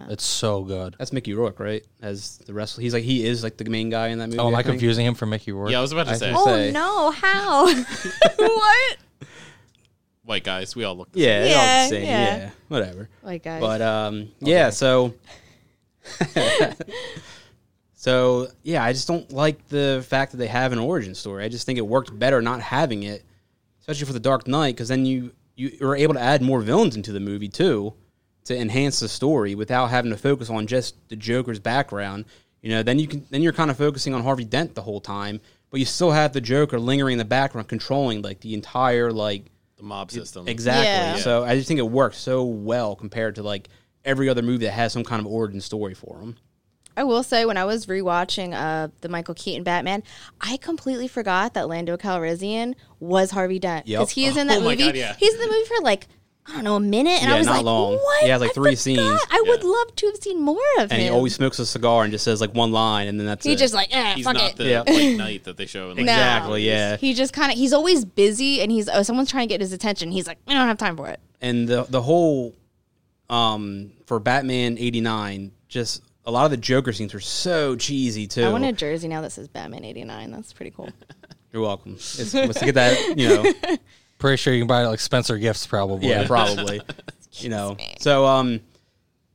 that. 0.07 0.13
It's 0.13 0.25
so 0.25 0.63
good. 0.63 0.97
That's 0.99 1.13
Mickey 1.13 1.35
Rourke, 1.35 1.61
right? 1.61 1.85
As 2.03 2.39
the 2.39 2.53
wrestler, 2.55 2.83
he's 2.83 2.93
like 2.95 3.05
he 3.05 3.27
is 3.27 3.43
like 3.43 3.57
the 3.57 3.65
main 3.65 3.91
guy 3.91 4.09
in 4.09 4.19
that 4.19 4.29
movie. 4.29 4.39
Oh, 4.39 4.49
am 4.49 4.55
I 4.55 4.63
think. 4.63 4.73
confusing 4.75 5.07
him 5.07 5.15
for 5.15 5.27
Mickey 5.27 5.53
Rourke? 5.53 5.71
Yeah, 5.71 5.79
I 5.79 5.83
was 5.83 5.93
about 5.93 6.07
to 6.07 6.13
I 6.13 6.17
say, 6.17 6.33
Oh 6.35 6.47
say. 6.47 6.71
no! 6.73 7.11
How? 7.11 7.67
what? 8.37 8.97
white 10.25 10.45
guys, 10.45 10.77
we 10.77 10.85
all 10.85 10.97
look. 10.97 11.11
The 11.13 11.21
Yeah, 11.21 11.41
they're 11.45 11.57
all 11.59 11.65
Yeah, 11.65 11.83
the 11.85 11.89
same. 11.89 12.05
yeah. 12.05 12.37
Yeah. 12.37 12.51
whatever. 12.69 13.09
Like 13.23 13.43
guys. 13.43 13.61
But 13.61 13.83
um, 13.83 14.29
yeah. 14.41 14.71
So, 14.71 15.15
So 17.95 18.49
yeah, 18.63 18.83
I 18.83 18.93
just 18.95 19.07
don't 19.07 19.31
like 19.31 19.69
the 19.69 20.03
fact 20.09 20.33
that 20.33 20.39
they 20.39 20.47
have 20.47 20.73
an 20.73 20.79
origin 20.79 21.15
story. 21.15 21.45
I 21.45 21.49
just 21.49 21.67
think 21.67 21.79
it 21.79 21.87
worked 21.87 22.19
better 22.19 22.41
not 22.41 22.61
having 22.63 23.03
it, 23.03 23.25
especially 23.81 24.07
for 24.07 24.15
the 24.15 24.21
Dark 24.21 24.49
Knight, 24.49 24.75
because 24.75 24.89
then 24.89 25.05
you 25.05 25.33
you 25.55 25.77
were 25.83 25.97
able 25.97 26.15
to 26.15 26.21
add 26.21 26.41
more 26.41 26.61
villains 26.63 26.97
into 26.97 27.13
the 27.13 27.21
movie 27.21 27.49
too, 27.49 27.93
to 28.51 28.57
enhance 28.59 29.01
the 29.01 29.09
story 29.09 29.55
without 29.55 29.89
having 29.89 30.11
to 30.13 30.17
focus 30.17 30.51
on 30.51 30.67
just 30.67 30.95
the 31.09 31.17
Joker's 31.17 31.59
background. 31.59 32.27
You 32.63 32.71
know, 32.71 32.83
then 32.83 32.99
you 32.99 33.09
can 33.09 33.25
then 33.31 33.43
you're 33.43 33.53
kind 33.55 33.71
of 33.71 33.77
focusing 33.79 34.13
on 34.15 34.23
Harvey 34.23 34.45
Dent 34.45 34.75
the 34.75 34.83
whole 34.83 35.01
time, 35.01 35.41
but 35.71 35.81
you 35.81 35.87
still 35.87 36.11
have 36.11 36.33
the 36.33 36.41
Joker 36.43 36.79
lingering 36.79 37.15
in 37.15 37.19
the 37.19 37.25
background, 37.25 37.69
controlling 37.69 38.21
like 38.23 38.41
the 38.41 38.53
entire 38.55 39.11
like 39.11 39.47
The 39.77 39.83
mob 39.83 40.11
system. 40.11 40.47
Exactly. 40.47 40.85
Yeah. 40.85 41.17
So 41.17 41.43
I 41.45 41.55
just 41.57 41.69
think 41.69 41.79
it 41.81 41.89
works 41.91 42.19
so 42.19 42.45
well 42.45 42.95
compared 42.97 43.37
to 43.37 43.43
like 43.43 43.69
every 44.05 44.29
other 44.29 44.43
movie 44.43 44.67
that 44.67 44.73
has 44.73 44.93
some 44.93 45.05
kind 45.05 45.21
of 45.21 45.27
origin 45.27 45.61
story 45.61 45.95
for 45.95 46.19
them. 46.19 46.37
I 46.97 47.05
will 47.05 47.23
say 47.23 47.47
when 47.47 47.57
I 47.57 47.65
was 47.65 47.87
rewatching 47.87 48.53
uh, 48.53 48.89
the 49.01 49.09
Michael 49.09 49.35
Keaton 49.35 49.63
Batman, 49.63 50.03
I 50.41 50.59
completely 50.59 51.09
forgot 51.09 51.55
that 51.55 51.69
Lando 51.69 51.97
Calrissian 51.97 52.75
was 52.99 53.31
Harvey 53.31 53.59
Dent 53.59 53.87
Yep. 53.87 54.01
because 54.01 54.11
he 54.11 54.27
is 54.27 54.37
in 54.41 54.49
that 54.49 54.59
Oh 54.59 54.65
movie. 54.65 54.77
God, 54.85 54.97
yeah. 54.97 55.15
He's 55.19 55.33
in 55.33 55.41
the 55.41 55.47
movie 55.47 55.65
for 55.67 55.83
like 55.83 56.09
I 56.51 56.55
don't 56.55 56.65
know 56.65 56.77
a 56.77 56.81
minute, 56.81 57.21
and 57.23 57.29
Yeah, 57.31 57.37
I 57.37 57.39
was 57.39 57.47
not 57.47 57.57
like, 57.59 57.65
long. 57.65 57.95
"What? 57.95 58.23
He 58.25 58.29
has, 58.29 58.41
like, 58.41 58.51
I 58.51 58.55
three 58.55 58.71
forgot. 58.73 58.79
scenes. 58.79 59.21
I 59.31 59.45
would 59.47 59.63
love 59.65 59.95
to 59.97 60.07
have 60.07 60.17
seen 60.17 60.43
more 60.43 60.57
of 60.79 60.91
And 60.91 60.93
him. 60.93 61.01
he 61.01 61.09
always 61.09 61.35
smokes 61.35 61.59
a 61.59 61.67
cigar 61.67 62.03
and 62.03 62.13
just 62.13 62.25
says 62.25 62.41
like 62.41 62.55
one 62.55 62.73
line, 62.73 63.07
and 63.09 63.19
then 63.19 63.27
that's 63.27 63.47
he 63.47 63.53
it. 63.53 63.59
just 63.59 63.73
like 63.75 63.89
eh, 63.95 64.15
He's 64.15 64.25
fuck 64.25 64.35
not 64.35 64.51
it. 64.51 64.57
the 64.57 64.65
Yeah. 64.69 64.83
White 64.83 65.17
Knight 65.17 65.45
that 65.45 65.57
they 65.57 65.67
show 65.67 65.91
in 65.91 65.97
like, 65.97 66.07
No. 66.07 66.13
exactly 66.13 66.67
yeah. 66.67 66.97
He 66.97 67.15
just 67.15 67.33
kind 67.33 67.53
of 67.53 67.57
he's 67.59 67.73
always 67.73 68.05
busy, 68.05 68.61
and 68.61 68.71
he's 68.73 68.89
oh 68.89 69.03
someone's 69.03 69.31
trying 69.31 69.47
to 69.49 69.53
get 69.55 69.61
his 69.61 69.73
attention. 69.73 70.11
He's 70.11 70.27
like, 70.27 70.39
I 70.49 70.55
don't 70.55 70.67
have 70.67 70.79
time 70.79 70.97
for 70.97 71.09
it. 71.09 71.21
And 71.41 71.69
the 71.69 71.85
the 71.89 72.03
whole 72.03 72.55
um 73.29 73.93
for 74.07 74.19
Batman 74.19 74.77
'89, 74.79 75.53
just 75.69 76.03
a 76.25 76.31
lot 76.31 76.45
of 76.45 76.51
the 76.51 76.57
Joker 76.57 76.93
scenes 76.93 77.15
were 77.15 77.21
so 77.21 77.77
cheesy 77.77 78.27
too. 78.27 78.45
I 78.45 78.51
want 78.51 78.65
a 78.65 78.73
jersey 78.73 79.09
now 79.09 79.21
that 79.23 79.33
says 79.33 79.49
Batman 79.49 79.85
'89. 79.85 80.31
That's 80.33 80.53
pretty 80.53 80.71
cool. 80.73 80.91
You're 81.53 81.63
welcome. 81.63 81.95
It's, 81.95 82.33
it's 82.35 82.59
to 82.61 82.65
get 82.65 82.75
that 82.77 83.19
you 83.19 83.29
know 83.29 83.53
Pretty 84.21 84.37
sure 84.37 84.53
you 84.55 84.61
can 84.61 84.69
buy 84.69 84.85
it 84.85 84.87
like 84.87 85.01
Spencer 85.01 85.37
Gifts, 85.39 85.67
probably. 85.67 86.09
Yeah, 86.09 86.27
probably. 86.29 86.81
you 87.33 87.49
know, 87.49 87.77
so 87.99 88.25
um, 88.27 88.61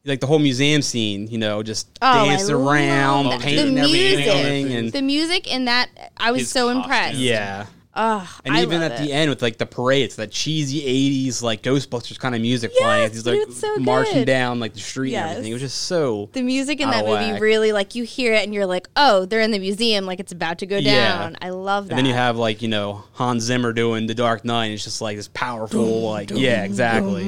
like 0.06 0.20
the 0.22 0.28
whole 0.28 0.40
museum 0.40 0.82
scene, 0.82 1.28
you 1.28 1.38
know, 1.40 1.62
just 1.64 1.88
Oh, 2.02 2.08
I 2.08 2.26
dancing 2.28 2.56
around, 2.56 3.42
painting 3.42 3.74
The 3.76 3.82
everything, 3.82 4.66
music. 4.68 4.78
and 4.78 4.92
The 4.94 5.02
music 5.02 5.52
in 5.52 5.66
that, 5.66 5.90
I 6.18 6.32
was 6.32 6.42
His 6.42 6.52
so 6.52 6.68
costume. 6.68 6.84
impressed. 6.84 7.18
yeah. 7.18 7.66
Ugh, 7.98 8.28
And 8.44 8.54
I 8.54 8.62
even 8.62 8.82
love 8.82 8.92
at 8.92 9.00
it. 9.00 9.06
the 9.06 9.14
end 9.14 9.30
with 9.30 9.42
like 9.42 9.58
the 9.58 9.66
parade, 9.66 10.04
it's 10.04 10.18
that 10.18 10.30
cheesy 10.30 10.82
'80s 11.30 11.42
like 11.42 11.62
Ghostbusters 11.62 12.20
kind 12.20 12.36
of 12.36 12.42
music 12.42 12.76
playing. 12.76 13.10
He's 13.12 13.26
like 13.26 13.50
so 13.54 13.78
marching 13.78 14.14
good. 14.16 14.26
down 14.26 14.60
like 14.60 14.74
the 14.74 14.82
street 14.82 15.16
and 15.16 15.30
everything. 15.30 15.52
It 15.52 15.54
was 15.54 15.62
just 15.62 15.84
so 15.84 16.30
The 16.34 16.42
music 16.42 16.82
in 16.82 16.90
Out 16.90 16.92
that 16.92 17.06
movie 17.06 17.32
whack. 17.32 17.42
really 17.42 17.72
like 17.72 17.96
you 17.96 18.04
hear 18.04 18.34
it 18.34 18.44
and 18.44 18.54
you're 18.54 18.66
like, 18.66 18.90
oh, 18.98 19.24
they're 19.26 19.40
in 19.40 19.52
the 19.52 19.60
museum, 19.60 20.06
like 20.06 20.20
it's 20.20 20.34
about 20.34 20.58
to 20.60 20.66
go 20.66 20.76
Yeah. 20.78 21.18
down. 21.20 21.38
I 21.42 21.52
love 21.52 21.86
that. 21.88 21.94
And 21.94 22.00
then 22.00 22.06
you 22.06 22.14
have 22.14 22.36
like 22.38 22.62
you 22.62 22.68
know 22.68 23.06
Hans 23.14 23.44
Zimmer 23.44 23.72
doing 23.72 24.08
The 24.08 24.14
Dark 24.16 24.44
Knight. 24.44 24.66
And 24.66 24.74
it's 24.74 24.84
just 24.84 25.00
like 25.02 25.16
this 25.16 25.30
powerful, 25.30 26.02
like 26.02 26.32
yeah, 26.32 26.66
exactly. 26.66 27.24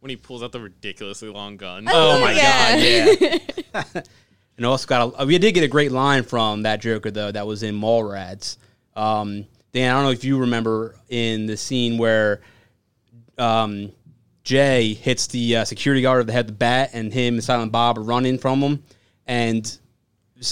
when 0.00 0.10
he 0.10 0.16
pulls 0.16 0.42
out 0.42 0.52
the 0.52 0.60
ridiculously 0.60 1.30
long 1.30 1.56
gun. 1.56 1.86
Oh 1.90 2.20
my 2.20 2.32
Yeah. 2.32 3.40
god, 3.72 3.92
yeah. 3.96 4.02
and 4.58 4.66
also 4.66 4.86
got 4.86 5.14
a, 5.18 5.24
we 5.24 5.38
did 5.38 5.52
get 5.52 5.64
a 5.64 5.68
great 5.68 5.90
line 5.90 6.22
from 6.22 6.64
that 6.64 6.82
Joker 6.82 7.10
though 7.10 7.32
that 7.32 7.46
was 7.46 7.62
in 7.62 7.80
Mallrats. 7.80 8.58
Um, 8.94 9.46
Dan, 9.72 9.90
I 9.90 9.94
don't 9.94 10.04
know 10.04 10.10
if 10.10 10.24
you 10.24 10.38
remember 10.38 10.94
in 11.08 11.46
the 11.46 11.56
scene 11.56 11.96
where 11.96 12.42
um, 13.38 13.90
Jay 14.44 14.92
hits 14.94 15.28
the 15.28 15.56
uh, 15.56 15.64
security 15.64 16.02
guard 16.02 16.18
over 16.18 16.26
the 16.26 16.32
head 16.32 16.46
with 16.46 16.54
the 16.54 16.58
bat, 16.58 16.90
and 16.92 17.12
him 17.12 17.34
and 17.34 17.44
Silent 17.44 17.72
Bob 17.72 17.98
are 17.98 18.02
running 18.02 18.38
from 18.38 18.60
him, 18.60 18.82
and 19.26 19.78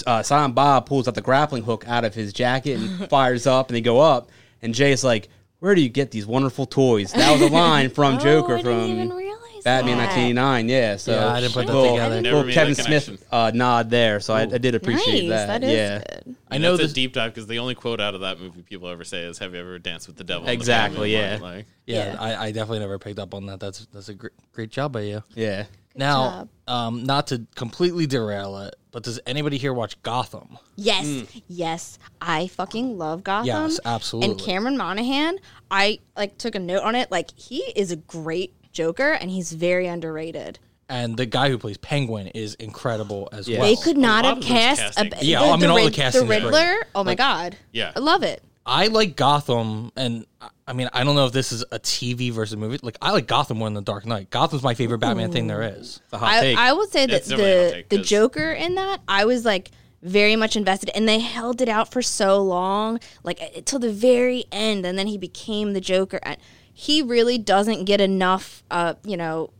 uh, 0.07 0.23
Silent 0.23 0.55
Bob 0.55 0.87
pulls 0.87 1.07
out 1.07 1.15
the 1.15 1.21
grappling 1.21 1.63
hook 1.63 1.87
out 1.87 2.03
of 2.03 2.15
his 2.15 2.33
jacket 2.33 2.79
and 2.79 3.09
fires 3.09 3.45
up, 3.45 3.69
and 3.69 3.75
they 3.75 3.81
go 3.81 3.99
up, 3.99 4.31
and 4.61 4.73
Jay's 4.73 5.03
like, 5.03 5.29
"Where 5.59 5.75
do 5.75 5.81
you 5.81 5.89
get 5.89 6.09
these 6.09 6.25
wonderful 6.25 6.65
toys?" 6.65 7.11
That 7.11 7.31
was 7.31 7.41
a 7.41 7.53
line 7.53 7.89
from 7.89 8.17
Joker 8.19 8.53
oh, 8.53 8.63
didn't 8.63 9.09
from 9.09 9.20
Batman 9.63 9.97
that. 9.97 10.07
1989. 10.15 10.69
Yeah, 10.69 10.95
so 10.97 11.11
Yeah, 11.13 11.27
I 11.33 11.39
didn't 11.41 11.53
put 11.53 11.67
that 11.67 11.73
little, 11.73 11.91
together. 11.95 12.21
Never 12.21 12.35
little 12.37 12.47
made 12.47 12.53
Kevin 12.53 12.73
that 12.73 12.83
Smith 13.03 13.25
uh, 13.31 13.51
nod 13.53 13.89
there, 13.89 14.19
so 14.19 14.33
I, 14.33 14.41
I 14.41 14.57
did 14.57 14.75
appreciate 14.75 15.27
Nice, 15.27 15.29
that. 15.47 15.61
that 15.61 15.63
is 15.63 15.73
yeah, 15.73 15.97
good. 15.99 16.35
I 16.49 16.55
I 16.55 16.57
know 16.57 16.71
know 16.71 16.77
this. 16.77 16.91
a 16.91 16.95
deep 16.95 17.13
dive 17.13 17.33
because 17.33 17.47
the 17.47 17.59
only 17.59 17.75
quote 17.75 17.99
out 18.01 18.15
of 18.15 18.21
that 18.21 18.39
movie 18.39 18.61
people 18.63 18.87
ever 18.89 19.03
say 19.03 19.23
is 19.23 19.37
"Have 19.39 19.53
you 19.53 19.59
ever 19.59 19.79
danced 19.79 20.07
with 20.07 20.17
the 20.17 20.23
devil?" 20.23 20.41
in 20.43 20.47
the 20.47 20.53
Exactly, 20.53 21.13
Batman 21.13 21.39
yeah. 21.39 21.43
line? 21.45 21.55
Like, 21.57 21.65
yeah, 21.85 22.13
Yeah. 22.13 22.21
I, 22.21 22.45
I 22.47 22.51
definitely 22.51 22.79
never 22.79 22.99
picked 22.99 23.19
up 23.19 23.33
on 23.33 23.45
that. 23.47 23.59
That's 23.59 23.85
that's 23.93 24.09
a 24.09 24.13
great, 24.13 24.33
great 24.53 24.69
job 24.71 24.91
by 24.93 25.01
you. 25.01 25.23
yeah. 25.35 25.65
now, 25.95 26.47
um, 26.67 27.03
not 27.03 27.27
to 27.27 27.45
completely 27.55 28.05
derail 28.07 28.57
it, 28.59 28.75
but 28.91 29.03
does 29.03 29.19
anybody 29.25 29.57
here 29.57 29.73
watch 29.73 30.01
Gotham? 30.03 30.57
Yes, 30.77 31.05
Mm. 31.05 31.41
yes, 31.49 31.99
I 32.21 32.47
fucking 32.47 32.97
love 32.97 33.23
Gotham. 33.25 33.47
Yes, 33.47 33.79
absolutely. 33.83 34.31
And 34.31 34.39
Cameron 34.39 34.77
Monaghan, 34.77 35.37
I 35.69 35.99
like 36.15 36.37
took 36.37 36.55
a 36.55 36.59
note 36.59 36.83
on 36.83 36.95
it. 36.95 37.11
Like 37.11 37.37
he 37.37 37.57
is 37.75 37.91
a 37.91 37.97
great 37.97 38.53
Joker, 38.71 39.11
and 39.11 39.29
he's 39.31 39.51
very 39.53 39.87
underrated. 39.87 40.59
And 40.89 41.15
the 41.15 41.25
guy 41.25 41.49
who 41.49 41.57
plays 41.57 41.77
Penguin 41.77 42.27
is 42.27 42.55
incredible 42.55 43.29
as 43.31 43.47
Yeah. 43.47 43.59
well. 43.59 43.67
They 43.69 43.81
could 43.81 43.97
not 43.97 44.25
lot 44.25 44.25
have 44.25 44.37
of 44.39 44.43
those 44.43 44.49
cast 44.51 44.81
a, 44.81 44.83
castings. 44.85 45.19
the, 45.21 45.25
Yeah, 45.25 45.41
I 45.41 45.55
mean, 45.57 45.69
all 45.69 45.77
the 45.77 45.83
Rid- 45.85 45.93
casting 45.93 46.27
the 46.27 46.33
is 46.33 46.41
great. 46.41 46.43
Riddler. 46.51 46.75
Oh 46.95 47.03
my 47.03 47.11
Like- 47.11 47.17
god, 47.17 47.57
Yeah. 47.71 47.91
I 47.95 47.99
love 47.99 48.23
it. 48.23 48.43
I 48.65 48.87
like 48.87 49.15
Gotham, 49.15 49.91
and 49.95 50.25
I- 50.41 50.49
I 50.67 50.73
mean, 50.73 50.89
I 50.93 51.03
don't 51.03 51.15
know 51.15 51.25
if 51.25 51.33
this 51.33 51.51
is 51.51 51.63
a 51.71 51.79
TV 51.79 52.29
versus 52.31 52.55
movie. 52.57 52.77
Like, 52.83 52.97
I 53.01 53.11
like 53.11 53.25
Gotham 53.27 53.57
more 53.57 53.67
than 53.67 53.73
The 53.73 53.81
Dark 53.81 54.05
Knight. 54.05 54.29
Gotham's 54.29 54.63
my 54.63 54.73
favorite 54.73 54.99
Batman 54.99 55.31
thing 55.31 55.47
there 55.47 55.63
is. 55.63 55.99
It's 56.03 56.13
a 56.13 56.17
hot 56.17 56.29
I, 56.29 56.39
take. 56.41 56.57
I 56.57 56.71
would 56.73 56.89
say 56.91 57.05
that 57.07 57.15
It's 57.15 57.27
definitely 57.29 57.51
a 57.51 57.57
hot 57.63 57.69
the 57.69 57.75
take, 57.75 57.89
the 57.89 57.97
'cause- 57.97 58.07
Joker 58.07 58.51
in 58.51 58.75
that 58.75 58.99
I 59.07 59.25
was 59.25 59.45
like 59.45 59.71
very 60.03 60.35
much 60.35 60.55
invested, 60.55 60.89
and 60.93 61.07
they 61.07 61.19
held 61.19 61.61
it 61.61 61.69
out 61.69 61.91
for 61.91 62.01
so 62.01 62.41
long, 62.41 62.99
like 63.23 63.63
till 63.65 63.79
the 63.79 63.91
very 63.91 64.45
end, 64.51 64.85
and 64.85 64.97
then 64.97 65.07
he 65.07 65.17
became 65.17 65.73
the 65.73 65.81
Joker. 65.81 66.19
And 66.23 66.37
he 66.81 67.03
really 67.03 67.37
doesn't 67.37 67.85
get 67.85 68.01
enough, 68.01 68.63
uh, 68.71 68.95
you 69.03 69.15
know. 69.15 69.51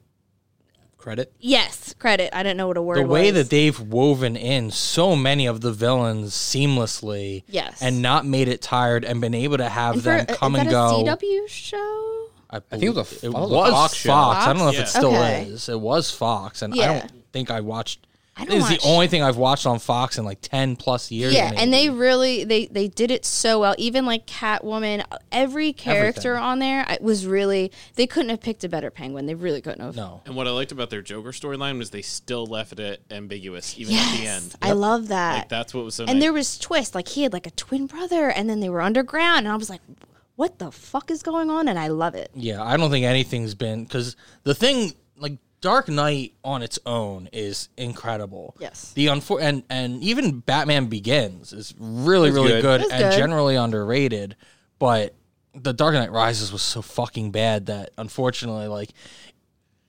Credit. 0.98 1.32
Yes, 1.40 1.94
credit. 2.00 2.36
I 2.36 2.42
didn't 2.42 2.58
know 2.58 2.68
what 2.68 2.78
a 2.78 2.82
word. 2.82 2.98
The 2.98 3.06
way 3.08 3.32
was. 3.32 3.44
that 3.44 3.50
they've 3.52 3.80
woven 3.80 4.36
in 4.36 4.72
so 4.72 5.16
many 5.16 5.46
of 5.46 5.62
the 5.62 5.72
villains 5.72 6.34
seamlessly, 6.34 7.44
Yes. 7.48 7.80
and 7.80 8.02
not 8.02 8.26
made 8.26 8.48
it 8.48 8.60
tired, 8.62 9.06
and 9.06 9.22
been 9.22 9.36
able 9.36 9.58
to 9.58 9.70
have 9.70 9.94
And 9.96 10.04
them 10.04 10.26
uh, 10.30 10.34
come 10.36 10.56
is 10.56 10.62
and 10.62 10.70
that 10.70 10.74
go. 10.74 11.02
a 11.02 11.16
CW 11.18 11.48
show. 11.48 12.28
I, 12.50 12.60
think 12.60 12.84
it 12.84 12.90
was 12.96 13.24
a- 13.24 13.26
it 13.28 13.30
was 13.34 13.50
was 13.52 13.70
a 13.70 13.72
Fox. 13.72 14.04
Fox. 14.04 14.46
I 14.48 14.54
don't 14.54 14.58
know 14.64 14.70
if 14.70 14.76
Yeah. 14.76 14.82
it 14.82 14.88
still 14.88 15.16
Okay. 15.16 15.44
is. 15.44 15.70
It 15.70 15.80
was 15.80 16.10
Fox, 16.12 16.62
and 16.64 16.74
I 16.74 16.86
don't 17.00 17.12
think 17.32 17.52
I 17.52 17.62
watched. 17.62 18.06
I 18.38 18.46
don't 18.46 18.58
is 18.58 18.68
the 18.70 18.76
watch- 18.76 18.86
only 18.86 19.08
thing 19.08 19.22
I've 19.22 19.36
watched 19.36 19.66
on 19.66 19.78
Fox 19.78 20.18
in 20.18 20.24
like 20.24 20.40
ten 20.42 20.78
plus 20.78 21.12
years. 21.12 21.34
Yeah, 21.34 21.52
and 21.56 21.72
they 21.72 21.90
really 21.90 22.46
they 22.46 22.66
they 22.68 22.88
did 22.88 23.12
it 23.12 23.26
so 23.26 23.60
well. 23.60 23.76
Even 23.78 24.06
like 24.06 24.26
Catwoman, 24.26 25.04
every 25.34 25.74
character 25.74 26.30
Everything. 26.36 26.44
on 26.50 26.60
there 26.60 26.86
I- 26.88 26.98
was 27.02 27.26
really 27.28 27.72
they 27.96 28.08
couldn't 28.08 28.30
have 28.30 28.40
picked 28.42 28.64
a 28.64 28.70
better 28.70 28.90
Penguin. 28.90 29.26
They 29.26 29.36
really 29.36 29.62
couldn't 29.62 29.82
have. 29.82 29.96
no. 29.98 30.22
And 30.26 30.36
what 30.36 30.48
I 30.48 30.52
liked 30.52 30.72
about 30.72 30.90
their 30.90 31.02
Joker 31.02 31.32
storyline 31.32 31.78
was 31.78 31.90
they 31.90 32.02
still 32.02 32.46
left 32.46 32.80
it 32.80 33.04
ambiguous, 33.12 33.78
even 33.78 33.96
at 33.96 34.12
the 34.18 34.24
Yes, 34.24 34.44
end. 34.44 34.56
I 34.62 34.72
love 34.72 35.10
that. 35.10 35.38
Like 35.40 35.50
that's 35.50 35.74
what 35.74 35.84
was 35.84 35.96
so. 35.96 36.06
and 36.06 36.14
nice. 36.14 36.22
there 36.22 36.34
was 36.34 36.58
twist 36.58 36.96
like 36.96 37.10
he 37.10 37.24
had 37.24 37.34
like 37.34 37.46
a 37.48 37.52
twin 37.52 37.86
brother 37.86 38.30
and 38.32 38.50
then 38.50 38.62
they 38.62 38.70
were 38.70 38.82
underground 38.82 39.40
and 39.40 39.50
i 39.50 39.56
was 39.56 39.70
like 39.70 39.82
what 40.38 40.58
the 40.58 40.72
fuck 40.72 41.12
is 41.12 41.22
going 41.22 41.50
on 41.50 41.68
and 41.68 41.78
i 41.78 41.88
love 41.90 42.16
it 42.16 42.32
Yeah, 42.34 42.64
I 42.64 42.78
don't 42.78 42.90
think 42.90 43.06
anything's 43.06 43.54
been 43.56 43.84
because 43.84 44.16
the 44.44 44.56
thing 44.56 44.94
like 45.18 45.38
Dark 45.62 45.88
Knight 45.88 46.34
on 46.44 46.62
its 46.64 46.80
own 46.86 47.30
is 47.32 47.70
incredible. 47.78 48.56
Yes. 48.60 48.92
The 48.94 49.08
unfor- 49.08 49.42
and 49.42 49.64
and 49.70 50.02
even 50.04 50.40
Batman 50.40 50.88
Begins 50.88 51.54
is 51.54 51.74
really 51.78 52.30
It's 52.30 52.36
really 52.36 52.62
good. 52.62 52.82
good, 52.82 52.92
and 52.92 53.04
good. 53.04 53.18
generally 53.18 53.56
underrated, 53.56 54.36
but 54.80 55.14
the 55.54 55.72
Dark 55.74 55.94
Knight 55.94 56.12
Rises 56.12 56.52
was 56.52 56.62
so 56.62 56.82
fucking 56.82 57.32
bad 57.32 57.68
that 57.68 57.92
unfortunately 57.98 58.68
like 58.68 58.90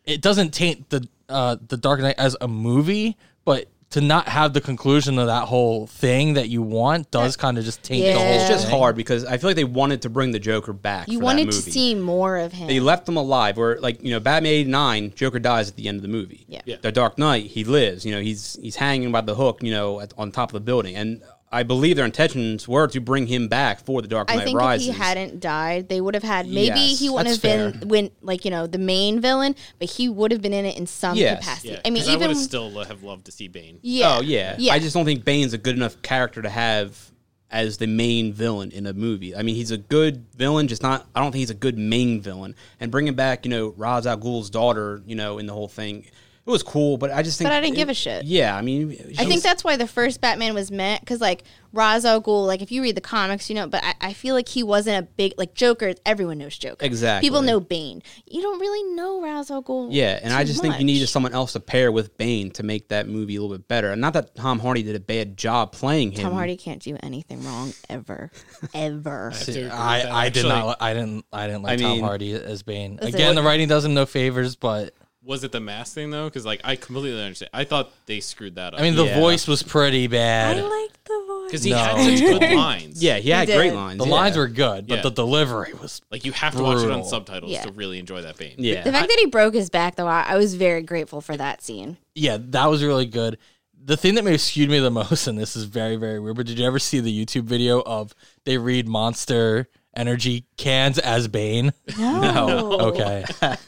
it 0.04 0.20
doesn't 0.20 0.52
taint 0.52 0.90
the 0.90 1.08
uh 1.28 1.56
the 1.66 1.76
Dark 1.76 2.00
Knight 2.00 2.16
as 2.18 2.36
a 2.40 2.48
movie, 2.48 3.16
but 3.44 3.66
to 3.92 4.00
not 4.00 4.28
have 4.28 4.52
the 4.52 4.60
conclusion 4.60 5.18
of 5.18 5.26
that 5.26 5.44
whole 5.44 5.86
thing 5.86 6.34
that 6.34 6.48
you 6.48 6.62
want 6.62 7.10
does 7.10 7.36
kind 7.36 7.58
of 7.58 7.64
just 7.64 7.82
taint 7.82 8.04
the 8.04 8.12
whole 8.12 8.22
It's 8.32 8.48
just 8.48 8.66
thing. 8.68 8.78
hard 8.78 8.96
because 8.96 9.24
I 9.24 9.36
feel 9.38 9.50
like 9.50 9.56
they 9.56 9.64
wanted 9.64 10.02
to 10.02 10.10
bring 10.10 10.32
the 10.32 10.38
Joker 10.38 10.72
back. 10.72 11.08
you 11.08 11.18
for 11.18 11.24
wanted 11.24 11.48
that 11.48 11.52
to 11.52 11.58
movie. 11.58 11.70
see 11.70 11.94
more 11.94 12.36
of 12.38 12.52
him 12.52 12.68
They 12.68 12.80
left 12.80 13.08
him 13.08 13.16
alive. 13.16 13.56
Where 13.56 13.78
like 13.80 14.02
you 14.02 14.10
know, 14.10 14.20
Batman 14.20 14.52
'89, 14.52 15.12
Joker 15.14 15.38
dies 15.38 15.68
at 15.68 15.76
the 15.76 15.88
end 15.88 15.96
of 15.96 16.02
the 16.02 16.08
movie. 16.08 16.44
Yeah. 16.48 16.62
Yeah. 16.64 16.76
The 16.80 16.90
Dark 16.92 17.18
Knight, 17.18 17.46
he 17.46 17.64
lives. 17.64 18.04
You 18.04 18.12
know, 18.14 18.20
he's 18.20 18.58
he's 18.60 18.76
hanging 18.76 19.12
by 19.12 19.20
the 19.20 19.34
hook. 19.34 19.62
You 19.62 19.70
know, 19.72 20.00
at, 20.00 20.12
on 20.18 20.32
top 20.32 20.50
of 20.50 20.54
the 20.54 20.60
building, 20.60 20.96
and 20.96 21.22
I 21.54 21.62
believe 21.64 21.96
their 21.96 22.06
intentions 22.06 22.66
were 22.66 22.86
to 22.88 23.00
bring 23.00 23.26
him 23.26 23.46
back 23.48 23.84
for 23.84 24.00
the 24.00 24.08
Dark 24.08 24.28
Knight 24.28 24.40
I 24.40 24.44
think 24.44 24.58
Rises. 24.58 24.88
if 24.88 24.94
he 24.94 25.00
hadn't 25.00 25.40
died, 25.40 25.88
they 25.90 26.00
would 26.00 26.14
have 26.14 26.22
had 26.22 26.46
maybe 26.46 26.80
Yes, 26.80 26.98
he 26.98 27.10
wouldn't 27.10 27.28
that's 27.28 27.42
have 27.42 27.72
been 27.72 27.80
fair. 27.80 27.88
when 27.88 28.10
like 28.22 28.44
you 28.46 28.50
know 28.50 28.66
the 28.66 28.78
main 28.78 29.20
villain, 29.20 29.54
but 29.78 29.90
he 29.90 30.08
would 30.08 30.32
have 30.32 30.40
been 30.40 30.54
in 30.54 30.64
it 30.64 30.78
in 30.78 30.86
some 30.86 31.16
Yes. 31.16 31.40
capacity. 31.40 31.68
yeah, 31.74 31.80
I 31.84 31.90
mean, 31.90 32.02
'cause 32.02 32.08
I 32.08 32.12
would 32.12 32.22
even 32.22 32.28
have 32.36 32.38
still 32.44 32.70
lo- 32.70 32.84
have 32.84 33.02
loved 33.02 33.26
to 33.26 33.32
see 33.32 33.48
Bane. 33.48 33.78
yeah, 33.82 34.16
Oh 34.16 34.20
yeah. 34.22 34.56
yeah. 34.58 34.72
I 34.72 34.78
just 34.78 34.94
don't 34.94 35.04
think 35.04 35.24
Bane's 35.24 35.52
a 35.52 35.58
good 35.58 35.76
enough 35.76 36.00
character 36.02 36.40
to 36.40 36.48
have 36.48 37.10
as 37.50 37.76
the 37.76 37.86
main 37.86 38.32
villain 38.32 38.70
in 38.70 38.86
a 38.86 38.94
movie. 38.94 39.36
I 39.36 39.42
mean, 39.42 39.54
he's 39.54 39.70
a 39.70 39.76
good 39.76 40.24
villain, 40.34 40.68
just 40.68 40.82
not. 40.82 41.06
I 41.14 41.20
don't 41.20 41.32
think 41.32 41.40
he's 41.40 41.50
a 41.50 41.54
good 41.54 41.76
main 41.76 42.22
villain. 42.22 42.54
And 42.80 42.90
bringing 42.90 43.12
back, 43.12 43.44
you 43.44 43.50
know, 43.50 43.74
Ra's 43.76 44.06
al 44.06 44.16
Ghul's 44.16 44.48
daughter, 44.48 45.02
you 45.06 45.14
know, 45.14 45.36
in 45.36 45.44
the 45.44 45.52
whole 45.52 45.68
thing, 45.68 46.06
it 46.44 46.50
was 46.50 46.62
cool, 46.64 46.96
but 46.98 47.10
I 47.12 47.22
just 47.22 47.38
think 47.38 47.46
But 47.48 47.54
I 47.54 47.60
didn't 47.60 47.74
it- 47.74 47.76
give 47.76 47.88
a 47.88 47.94
shit. 47.94 48.24
Yeah, 48.24 48.56
I 48.56 48.62
mean, 48.62 49.14
I 49.18 49.24
think 49.26 49.42
that's 49.42 49.62
why 49.62 49.76
the 49.76 49.86
first 49.86 50.20
Batman 50.20 50.54
was 50.54 50.70
meant 50.70 51.00
because 51.00 51.20
like 51.20 51.44
Ra's 51.72 52.04
al 52.04 52.20
Ghul, 52.20 52.46
like 52.46 52.60
if 52.60 52.70
you 52.72 52.82
read 52.82 52.96
the 52.96 53.00
comics, 53.00 53.48
you 53.48 53.54
know. 53.54 53.66
But 53.68 53.82
I, 53.84 53.94
I 54.00 54.12
feel 54.12 54.34
like 54.34 54.48
he 54.48 54.62
wasn't 54.62 54.98
a 54.98 55.08
big 55.08 55.34
like 55.38 55.54
Joker. 55.54 55.94
Everyone 56.04 56.38
knows 56.38 56.58
Joker. 56.58 56.84
Exactly. 56.84 57.26
People 57.28 57.42
know 57.42 57.60
Bane. 57.60 58.02
You 58.26 58.42
don't 58.42 58.58
really 58.58 58.94
know 58.94 59.22
Ra's 59.22 59.50
al 59.52 59.62
Ghul. 59.62 59.88
Yeah, 59.92 60.18
and 60.22 60.34
I 60.34 60.42
too 60.42 60.48
just 60.48 60.60
think 60.62 60.74
you 60.74 60.78
much. 60.80 60.86
needed 60.86 61.06
someone 61.06 61.32
else 61.32 61.52
to 61.52 61.60
pair 61.60 61.92
with 61.92 62.16
Bane 62.18 62.50
to 62.52 62.62
make 62.64 62.88
that 62.88 63.08
movie 63.08 63.36
a 63.36 63.40
little 63.40 63.56
bit 63.56 63.68
better. 63.68 63.92
And 63.92 64.00
not 64.00 64.12
that 64.14 64.34
Tom 64.34 64.58
Hardy 64.58 64.82
did 64.82 64.96
a 64.96 65.00
bad 65.00 65.36
job 65.36 65.70
playing 65.72 66.10
him. 66.12 66.22
Tom 66.24 66.32
Hardy 66.32 66.56
can't 66.56 66.82
do 66.82 66.96
anything 67.04 67.44
wrong 67.44 67.72
ever, 67.88 68.30
ever. 68.74 69.30
have 69.30 69.44
to 69.46 69.68
I, 69.68 70.24
I 70.24 70.28
did 70.28 70.44
actually. 70.44 70.48
not. 70.48 70.76
I 70.82 70.92
didn't. 70.94 71.24
I 71.32 71.46
didn't 71.46 71.62
like 71.62 71.78
I 71.80 71.82
Tom 71.82 72.00
Hardy 72.00 72.32
as 72.34 72.62
Bane. 72.64 72.96
Listen- 73.00 73.14
Again, 73.14 73.34
the 73.36 73.42
writing 73.42 73.68
does 73.68 73.84
him 73.84 73.94
no 73.94 74.06
favors, 74.06 74.56
but 74.56 74.92
Was 75.24 75.44
it 75.44 75.52
the 75.52 75.60
mask 75.60 75.94
thing 75.94 76.10
though? 76.10 76.24
Because 76.24 76.44
like 76.44 76.60
I 76.64 76.74
completely 76.76 77.22
understand. 77.22 77.50
I 77.54 77.64
thought 77.64 77.92
they 78.06 78.18
screwed 78.20 78.56
that 78.56 78.74
up. 78.74 78.80
I 78.80 78.82
mean, 78.82 78.96
the 78.96 79.04
Yeah. 79.04 79.20
voice 79.20 79.46
was 79.46 79.62
pretty 79.62 80.06
bad. 80.08 80.58
I 80.58 80.62
like 80.62 81.04
the 81.04 81.24
voice. 81.28 81.42
because 81.46 81.62
he 81.62 81.70
No. 81.70 81.76
had 81.78 81.96
such 81.96 82.18
good 82.20 82.52
lines. 82.56 83.02
Yeah, 83.02 83.18
he 83.18 83.30
had 83.30 83.46
did. 83.46 83.56
great 83.56 83.72
lines. 83.72 83.98
the 83.98 84.06
yeah. 84.06 84.10
lines 84.14 84.36
were 84.36 84.48
good, 84.48 84.88
but 84.88 84.96
Yeah. 84.96 85.02
the 85.02 85.10
delivery 85.10 85.74
was. 85.80 86.00
like 86.10 86.24
you 86.24 86.32
have 86.32 86.56
to 86.56 86.62
watch 86.62 86.78
it 86.78 86.84
on 86.84 86.86
Brutal. 86.88 87.04
subtitles 87.04 87.52
Yeah. 87.52 87.62
to 87.62 87.72
really 87.72 87.98
enjoy 88.00 88.22
that 88.22 88.36
Bane. 88.36 88.54
Yeah. 88.58 88.82
The 88.82 88.90
fact 88.92 89.08
that 89.08 89.18
he 89.20 89.26
broke 89.26 89.54
his 89.54 89.70
back, 89.70 89.94
though, 89.96 90.06
I, 90.08 90.22
I 90.28 90.36
was 90.36 90.54
very 90.54 90.82
grateful 90.82 91.20
for 91.20 91.36
that 91.36 91.62
scene. 91.62 91.98
Yeah, 92.14 92.38
that 92.40 92.66
was 92.70 92.82
really 92.82 93.06
good. 93.06 93.38
The 93.84 93.96
thing 93.96 94.14
that 94.16 94.24
maybe 94.24 94.38
skewed 94.38 94.70
me 94.70 94.78
the 94.80 94.90
most, 95.02 95.26
and 95.28 95.38
this 95.38 95.54
is 95.56 95.64
very, 95.64 95.96
very 95.96 96.18
weird, 96.20 96.36
but 96.36 96.46
did 96.46 96.58
you 96.58 96.66
ever 96.66 96.78
see 96.78 96.98
the 97.00 97.24
YouTube 97.24 97.44
video 97.44 97.80
of 97.82 98.14
they 98.44 98.56
read 98.58 98.88
Monster 98.88 99.68
Energy 99.94 100.46
cans 100.56 100.98
as 100.98 101.28
Bane? 101.28 101.72
No, 101.98 102.72
Okay. 102.80 103.24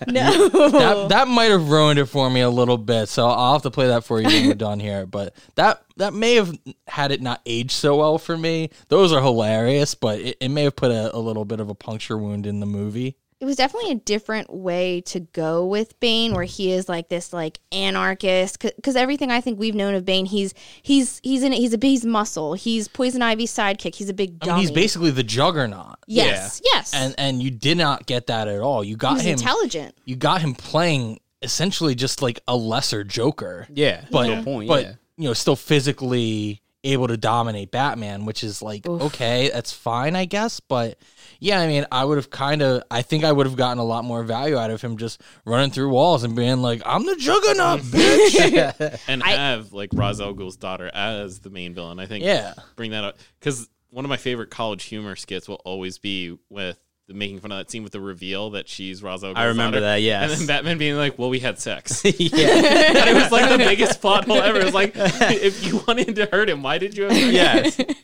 no. 0.07 0.49
that 0.49 1.07
that 1.11 1.29
might 1.29 1.51
have 1.51 1.69
ruined 1.69 1.99
it 1.99 2.07
for 2.07 2.31
me 2.31 2.41
a 2.41 2.49
little 2.51 2.79
bit. 2.79 3.09
So 3.09 3.29
I'll 3.29 3.53
have 3.55 3.63
to 3.63 3.71
play 3.71 3.89
that 3.89 4.05
for 4.05 4.21
you 4.21 4.27
when 4.27 4.47
we're 4.49 4.55
done 4.55 4.81
here. 4.81 5.05
But 5.07 5.35
that 5.57 5.83
that 5.97 6.15
may 6.15 6.35
have 6.37 6.57
had 6.87 7.11
it 7.13 7.21
not 7.21 7.43
aged 7.45 7.73
so 7.73 7.97
well 7.97 8.17
for 8.19 8.37
me. 8.39 8.71
Those 8.89 9.13
are 9.13 9.21
hilarious, 9.21 9.95
but 9.95 10.19
it, 10.21 10.37
it 10.41 10.49
may 10.49 10.63
have 10.65 10.77
put 10.77 10.91
a, 10.91 11.15
a 11.15 11.19
little 11.19 11.45
bit 11.45 11.61
of 11.61 11.69
a 11.69 11.75
puncture 11.75 12.17
wound 12.17 12.47
in 12.47 12.61
the 12.61 12.67
movie. 12.67 13.17
It 13.45 13.47
was 13.47 13.57
definitely 13.57 13.93
a 13.93 13.97
different 13.97 14.51
way 14.51 15.03
to 15.03 15.21
go 15.21 15.67
with 15.67 16.01
Bane, 16.01 16.33
where 16.33 16.45
he 16.45 16.73
is 16.73 16.89
like 16.89 17.11
this 17.11 17.31
like 17.31 17.61
anarchist. 17.73 18.59
Because 18.59 18.97
everything 18.97 19.31
I 19.31 19.43
think 19.43 19.59
we've 19.59 19.75
known 19.75 19.95
of 19.95 20.07
Bane, 20.07 20.25
he's 20.25 20.55
he's 20.81 21.21
he's 21.23 21.43
in 21.43 21.53
it, 21.53 21.57
he's 21.57 21.75
a 21.75 21.79
he's 21.79 22.07
muscle. 22.07 22.55
He's 22.55 22.89
Poison 22.89 23.21
Ivy's 23.21 23.53
sidekick. 23.53 23.97
He's 23.97 24.09
a 24.09 24.15
big 24.15 24.39
I 24.41 24.47
mean, 24.47 24.57
he's 24.61 24.71
basically 24.71 25.11
the 25.11 25.23
Juggernaut, 25.23 25.97
yes, 26.07 26.63
yes, 26.65 26.95
and 26.95 27.15
and 27.19 27.43
you 27.43 27.51
did 27.51 27.77
not 27.77 28.07
get 28.07 28.29
that 28.29 28.49
at 28.49 28.61
all. 28.61 28.83
You 28.83 28.97
got 28.97 29.17
he's 29.17 29.27
him. 29.27 29.33
intelligent. 29.35 29.95
you 30.07 30.17
got 30.17 30.41
him 30.41 30.55
playing 30.55 31.21
essentially 31.43 31.95
just 31.95 32.23
like 32.23 32.41
a 32.49 32.57
lesser 32.57 33.05
Joker. 33.05 33.67
Yeah, 33.69 34.07
but 34.11 34.27
no 34.27 34.43
point. 34.43 34.69
but 34.69 34.97
you 35.19 35.29
know, 35.29 35.35
still 35.35 35.57
physically 35.57 36.63
able 36.85 37.09
to 37.09 37.17
dominate 37.17 37.71
Batman, 37.71 38.25
which 38.27 38.45
is 38.45 38.63
like 38.63 38.87
okay, 38.87 39.51
that's 39.53 39.73
fine, 39.73 40.15
I 40.15 40.25
guess. 40.27 40.61
But 40.61 40.99
yeah, 41.41 41.61
I 41.61 41.67
mean, 41.67 41.87
I 41.91 42.05
would 42.05 42.17
have 42.19 42.31
kind 42.31 42.63
of, 42.63 42.83
I 42.91 43.03
think 43.03 43.25
I 43.25 43.33
would 43.33 43.47
have 43.47 43.57
gotten 43.57 43.79
a 43.79 43.85
lot 43.85 44.05
more 44.05 44.23
value 44.23 44.57
out 44.57 44.71
of 44.71 44.81
him 44.81 44.97
just 44.97 45.21
running 45.45 45.71
through 45.71 45.89
walls 45.91 46.23
and 46.25 46.37
being 46.37 46.59
like, 46.63 46.83
"I'm 46.87 47.05
the 47.07 47.17
Juggernaut, 47.17 47.81
bitch." 47.83 49.01
and 49.09 49.23
have 49.23 49.73
like 49.73 49.91
Ra's 49.93 50.21
al 50.21 50.33
Ghul's 50.35 50.57
daughter 50.57 50.91
as 50.95 51.41
the 51.41 51.51
main 51.51 51.75
villain. 51.75 51.99
I 51.99 52.07
think 52.07 52.25
Yeah. 52.25 52.55
bring 52.77 52.93
that 52.93 53.05
up 53.05 53.19
because 53.41 53.69
one 53.91 54.05
of 54.05 54.09
my 54.09 54.17
favorite 54.17 54.51
college 54.51 54.85
humor 54.85 55.17
skits 55.17 55.49
will 55.49 55.61
always 55.65 55.99
be 55.99 56.37
with 56.51 56.79
the 56.79 56.84
making 57.09 57.39
fun 57.41 57.53
of 57.53 57.59
that 57.59 57.71
scene 57.71 57.83
with 57.83 57.93
the 57.93 58.01
reveal 58.01 58.51
that 58.51 58.69
she's 58.69 59.03
Ra's 59.03 59.23
al 59.23 59.31
Ghul's 59.31 59.39
I 59.39 59.45
remember 59.47 59.77
daughter. 59.77 59.87
that, 59.93 60.03
yes. 60.03 60.31
and 60.33 60.41
then 60.41 60.47
Batman 60.47 60.79
being 60.79 60.97
like, 60.97 61.19
"Well, 61.19 61.29
we 61.31 61.39
had 61.41 61.59
sex." 61.59 62.03
yeah, 62.05 62.13
and 62.49 63.09
it 63.11 63.15
was 63.15 63.31
like 63.31 63.51
the 63.51 63.59
biggest 63.59 64.01
plot 64.01 64.25
hole 64.25 64.39
ever. 64.41 64.59
It 64.61 64.65
was 64.65 64.75
like, 64.75 64.93
if 64.97 65.67
you 65.67 65.83
wanted 65.87 66.17
to 66.17 66.27
hurt 66.27 66.49
him, 66.49 66.63
why 66.63 66.79
did 66.79 66.97
you? 66.97 67.05
Have 67.05 67.13
sex? 67.17 67.77
yes. 67.79 67.97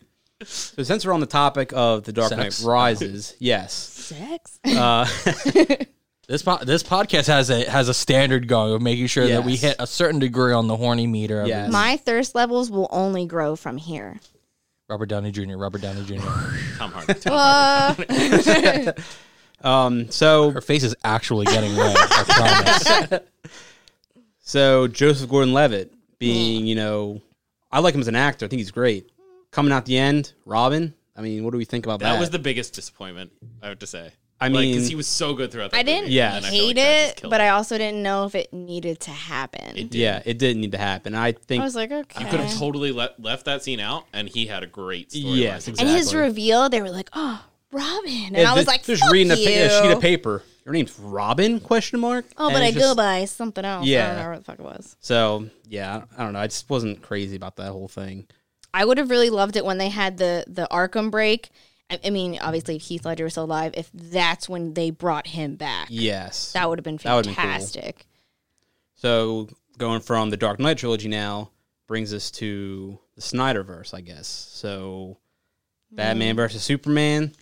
So 0.43 0.83
since 0.83 1.05
we're 1.07 1.13
on 1.13 1.21
the 1.21 1.27
topic 1.27 1.73
of 1.75 2.05
the 2.05 2.13
Dark 2.13 2.31
Knight 2.33 2.53
Sex. 2.53 2.63
Rises, 2.65 3.35
yes. 3.39 3.73
Sex. 3.75 4.59
Uh, 4.65 5.05
this 6.29 6.43
po- 6.43 6.65
this 6.65 6.83
podcast 6.83 7.27
has 7.27 7.51
a 7.51 7.69
has 7.69 7.89
a 7.89 7.95
standard 7.95 8.49
going 8.49 8.73
of 8.73 8.81
making 8.81 9.07
sure 9.09 9.27
that 9.27 9.45
we 9.45 9.53
Yes. 9.53 9.61
hit 9.63 9.77
a 9.79 9.87
certain 9.87 10.19
degree 10.21 10.53
on 10.53 10.67
the 10.67 10.77
horny 10.77 11.07
meter. 11.07 11.43
Of 11.43 11.49
Yes. 11.49 11.71
My 11.73 11.97
thirst 11.99 12.35
levels 12.35 12.71
will 12.71 12.89
only 12.91 13.27
grow 13.27 13.57
from 13.57 13.77
here. 13.77 14.21
Robert 14.91 15.07
Downey 15.07 15.31
Jr. 15.31 15.57
Robert 15.57 15.81
Downey 15.81 16.05
Jr. 16.05 16.17
Tom 16.79 16.91
Hardy. 16.93 17.15
Tom 17.21 17.33
Uh, 17.33 18.93
um, 19.67 20.11
so 20.11 20.51
Her 20.51 20.61
face 20.61 20.83
is 20.83 20.95
actually 21.05 21.47
getting 21.47 21.77
red. 21.77 21.97
I 21.97 23.05
promise. 23.09 23.21
So 24.41 24.89
Joseph 24.89 25.31
Gordon-Levitt 25.31 25.95
being, 26.19 26.67
you 26.67 26.75
know, 26.75 27.23
I 27.71 27.79
like 27.79 27.95
him 27.95 28.01
as 28.01 28.09
an 28.09 28.17
actor. 28.17 28.45
I 28.45 28.49
think 28.49 28.59
he's 28.59 28.73
great. 28.73 29.11
Coming 29.53 29.73
out 29.73 29.87
the 29.87 29.97
end, 29.97 30.33
Robin. 30.45 30.93
I 31.17 31.23
mean, 31.23 31.45
what 31.45 31.53
do 31.53 31.59
we 31.59 31.65
think 31.65 31.87
about 31.87 32.01
that? 32.01 32.13
That 32.15 32.21
was 32.21 32.31
the 32.31 32.39
biggest 32.39 32.75
disappointment, 32.75 33.31
I 33.63 33.69
have 33.69 33.79
to 33.79 33.87
say. 33.87 34.11
I 34.41 34.49
mean, 34.49 34.71
because 34.71 34.83
mean- 34.85 34.91
he 34.91 34.97
was 34.97 35.07
so 35.07 35.35
good 35.35 35.53
throughout. 35.53 35.71
That 35.73 35.79
I 35.79 35.83
didn't 35.83 36.05
movie, 36.05 36.15
Yeah. 36.15 36.41
I 36.43 36.47
hate 36.47 36.77
like 36.77 36.77
it, 36.79 37.21
but 37.25 37.41
it. 37.41 37.45
I 37.45 37.49
also 37.51 37.77
didn't 37.77 38.03
know 38.03 38.25
if 38.25 38.35
it 38.35 38.53
needed 38.53 39.01
to 39.01 39.11
happen. 39.11 39.77
It 39.77 39.91
did. 39.91 39.95
yeah, 39.95 40.23
it 40.25 40.39
didn't 40.39 40.61
need 40.63 40.73
to 40.73 40.79
happen. 40.79 41.15
I 41.15 41.33
think 41.33 41.61
I 41.61 41.65
was 41.65 41.75
like, 41.75 41.91
okay. 41.93 42.25
You 42.25 42.31
could 42.31 42.41
have 42.41 42.59
totally 42.59 42.93
le- 42.93 43.11
left 43.19 43.45
that 43.45 43.63
scene 43.63 43.81
out, 43.81 44.07
and 44.13 44.29
he 44.29 44.47
had 44.47 44.63
a 44.63 44.67
great 44.67 45.13
story. 45.13 45.41
Yes, 45.41 45.69
and 45.69 45.79
his 45.79 46.15
reveal, 46.15 46.69
they 46.71 46.81
were 46.81 46.91
like, 46.91 47.11
"Oh, 47.13 47.45
Robin," 47.71 48.11
and 48.29 48.37
Yeah, 48.39 48.51
I 48.51 48.55
was 48.55 48.65
th- 48.65 48.67
like, 48.69 48.85
just 48.85 49.03
"Fuck 49.03 49.13
reading 49.13 49.33
a, 49.33 49.37
you." 49.37 49.47
pa- 49.47 49.53
a 49.77 49.83
sheet 49.83 49.91
of 49.93 50.01
paper. 50.01 50.43
Your 50.65 50.75
name's 50.75 50.99
Robin? 50.99 51.59
Question 51.61 52.01
mark. 52.01 52.27
Oh, 52.37 52.47
And 52.49 52.55
but 52.55 52.63
I 52.63 52.67
it's 52.67 52.79
go 52.79 52.95
by 52.95 53.25
something 53.25 53.65
else. 53.65 53.85
I 53.85 53.89
Yeah. 53.89 54.01
don't 54.07 54.11
remember 54.17 54.31
what 54.33 54.39
the 54.39 54.45
fuck 54.45 54.59
it 54.59 54.63
was. 54.63 54.97
So 55.01 55.49
yeah, 55.69 56.03
I 56.17 56.23
don't 56.23 56.33
know. 56.35 56.39
I 56.39 56.47
just 56.47 56.69
wasn't 56.71 57.03
crazy 57.03 57.35
about 57.37 57.57
that 57.57 57.73
whole 57.73 57.89
thing. 57.89 58.27
I 58.73 58.85
would 58.85 58.99
have 58.99 59.11
really 59.11 59.31
loved 59.31 59.57
it 59.57 59.65
when 59.65 59.79
they 59.79 59.89
had 59.89 60.19
the 60.19 60.45
the 60.47 60.69
Arkham 60.71 61.11
break. 61.11 61.51
I, 62.05 62.11
mean, 62.11 62.39
obviously, 62.41 62.77
if 62.77 62.83
Heath 62.83 63.05
Ledger 63.05 63.25
was 63.25 63.35
still 63.35 63.45
alive, 63.45 63.73
if 63.77 63.91
that's 63.93 64.49
when 64.49 64.75
they 64.75 64.91
brought 64.91 65.27
him 65.27 65.57
back, 65.57 65.89
Yes. 65.91 66.53
that 66.53 66.69
would 66.69 66.79
have 66.79 66.85
been 66.85 66.97
been 66.97 67.23
cool. 67.25 67.35
fantastic. 67.35 68.07
So 68.95 69.49
going 69.79 70.01
from 70.01 70.31
the 70.31 70.37
Dark 70.37 70.59
Knight 70.59 70.79
trilogy 70.79 71.09
now 71.09 71.51
brings 71.87 72.13
us 72.13 72.31
to 72.33 72.99
the 73.17 73.23
Snyderverse, 73.23 73.95
I 73.95 74.03
guess. 74.03 74.29
So 74.29 75.19
Batman 75.91 76.35
hmm. 76.35 76.37
versus 76.37 76.63
Superman. 76.63 77.33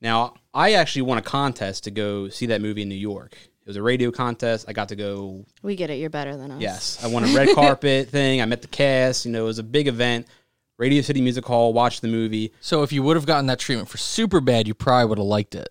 Now 0.00 0.34
I 0.54 0.74
actually 0.74 1.02
won 1.02 1.18
a 1.18 1.22
contest 1.22 1.84
to 1.84 1.90
go 1.90 2.28
see 2.28 2.46
that 2.46 2.60
movie 2.60 2.82
in 2.82 2.88
New 2.88 2.94
York. 2.94 3.32
It 3.32 3.66
was 3.66 3.76
a 3.76 3.82
radio 3.82 4.10
contest. 4.10 4.66
I 4.68 4.72
got 4.72 4.88
to 4.88 4.96
go. 4.96 5.44
We 5.62 5.76
get 5.76 5.90
it. 5.90 5.94
You're 5.94 6.10
better 6.10 6.36
than 6.36 6.50
us. 6.52 6.60
Yes, 6.60 6.98
I 7.02 7.08
won 7.08 7.24
a 7.24 7.34
red 7.34 7.48
carpet 7.54 8.08
thing. 8.08 8.40
I 8.40 8.44
met 8.44 8.62
the 8.62 8.68
cast. 8.68 9.26
You 9.26 9.32
know, 9.32 9.42
it 9.42 9.46
was 9.46 9.58
a 9.58 9.64
big 9.64 9.88
event. 9.88 10.26
Radio 10.78 11.02
City 11.02 11.20
Music 11.20 11.44
Hall. 11.44 11.72
Watched 11.72 12.02
the 12.02 12.08
movie. 12.08 12.52
so 12.60 12.82
if 12.82 12.92
you 12.92 13.02
would 13.02 13.16
have 13.16 13.26
gotten 13.26 13.46
that 13.46 13.58
treatment 13.58 13.88
for 13.88 13.98
super 13.98 14.40
bad, 14.40 14.66
you 14.66 14.74
probably 14.74 15.06
would 15.06 15.18
have 15.18 15.26
liked 15.26 15.54
it. 15.54 15.68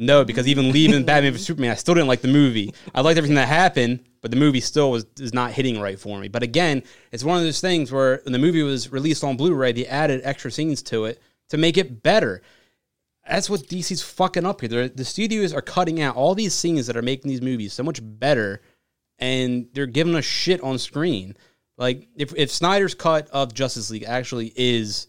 No, 0.00 0.24
because 0.24 0.46
even 0.46 0.70
leaving 0.70 1.04
Batman 1.04 1.32
vs 1.32 1.46
Superman, 1.46 1.72
I 1.72 1.74
still 1.74 1.94
didn't 1.94 2.06
like 2.06 2.20
the 2.20 2.28
movie. 2.28 2.72
I 2.94 3.00
liked 3.00 3.18
everything 3.18 3.34
that 3.34 3.48
happened, 3.48 4.04
but 4.20 4.30
the 4.30 4.36
movie 4.36 4.60
still 4.60 4.92
was 4.92 5.06
is 5.18 5.34
not 5.34 5.50
hitting 5.52 5.80
right 5.80 5.98
for 5.98 6.18
me. 6.20 6.28
But 6.28 6.44
again, 6.44 6.84
it's 7.10 7.24
one 7.24 7.38
of 7.38 7.42
those 7.42 7.60
things 7.60 7.90
where 7.90 8.20
when 8.22 8.32
the 8.32 8.38
movie 8.38 8.62
was 8.62 8.92
released 8.92 9.24
on 9.24 9.36
Blu-ray, 9.36 9.72
they 9.72 9.86
added 9.86 10.20
extra 10.22 10.52
scenes 10.52 10.82
to 10.84 11.06
it 11.06 11.20
to 11.48 11.56
make 11.56 11.76
it 11.76 12.02
better. 12.02 12.42
That's 13.28 13.50
what 13.50 13.62
DC's 13.62 14.02
fucking 14.02 14.46
up 14.46 14.60
here. 14.60 14.68
They're, 14.68 14.88
the 14.88 15.04
studios 15.04 15.52
are 15.52 15.60
cutting 15.60 16.00
out 16.00 16.16
all 16.16 16.34
these 16.34 16.54
scenes 16.54 16.86
that 16.86 16.96
are 16.96 17.02
making 17.02 17.28
these 17.28 17.42
movies 17.42 17.72
so 17.72 17.82
much 17.82 18.00
better, 18.00 18.62
and 19.18 19.68
they're 19.72 19.86
giving 19.86 20.14
us 20.14 20.24
shit 20.24 20.62
on 20.62 20.78
screen. 20.78 21.36
Like 21.78 22.08
if 22.16 22.34
if 22.36 22.50
Snyder's 22.50 22.94
cut 22.94 23.28
of 23.30 23.54
Justice 23.54 23.90
League 23.90 24.04
actually 24.04 24.52
is 24.56 25.06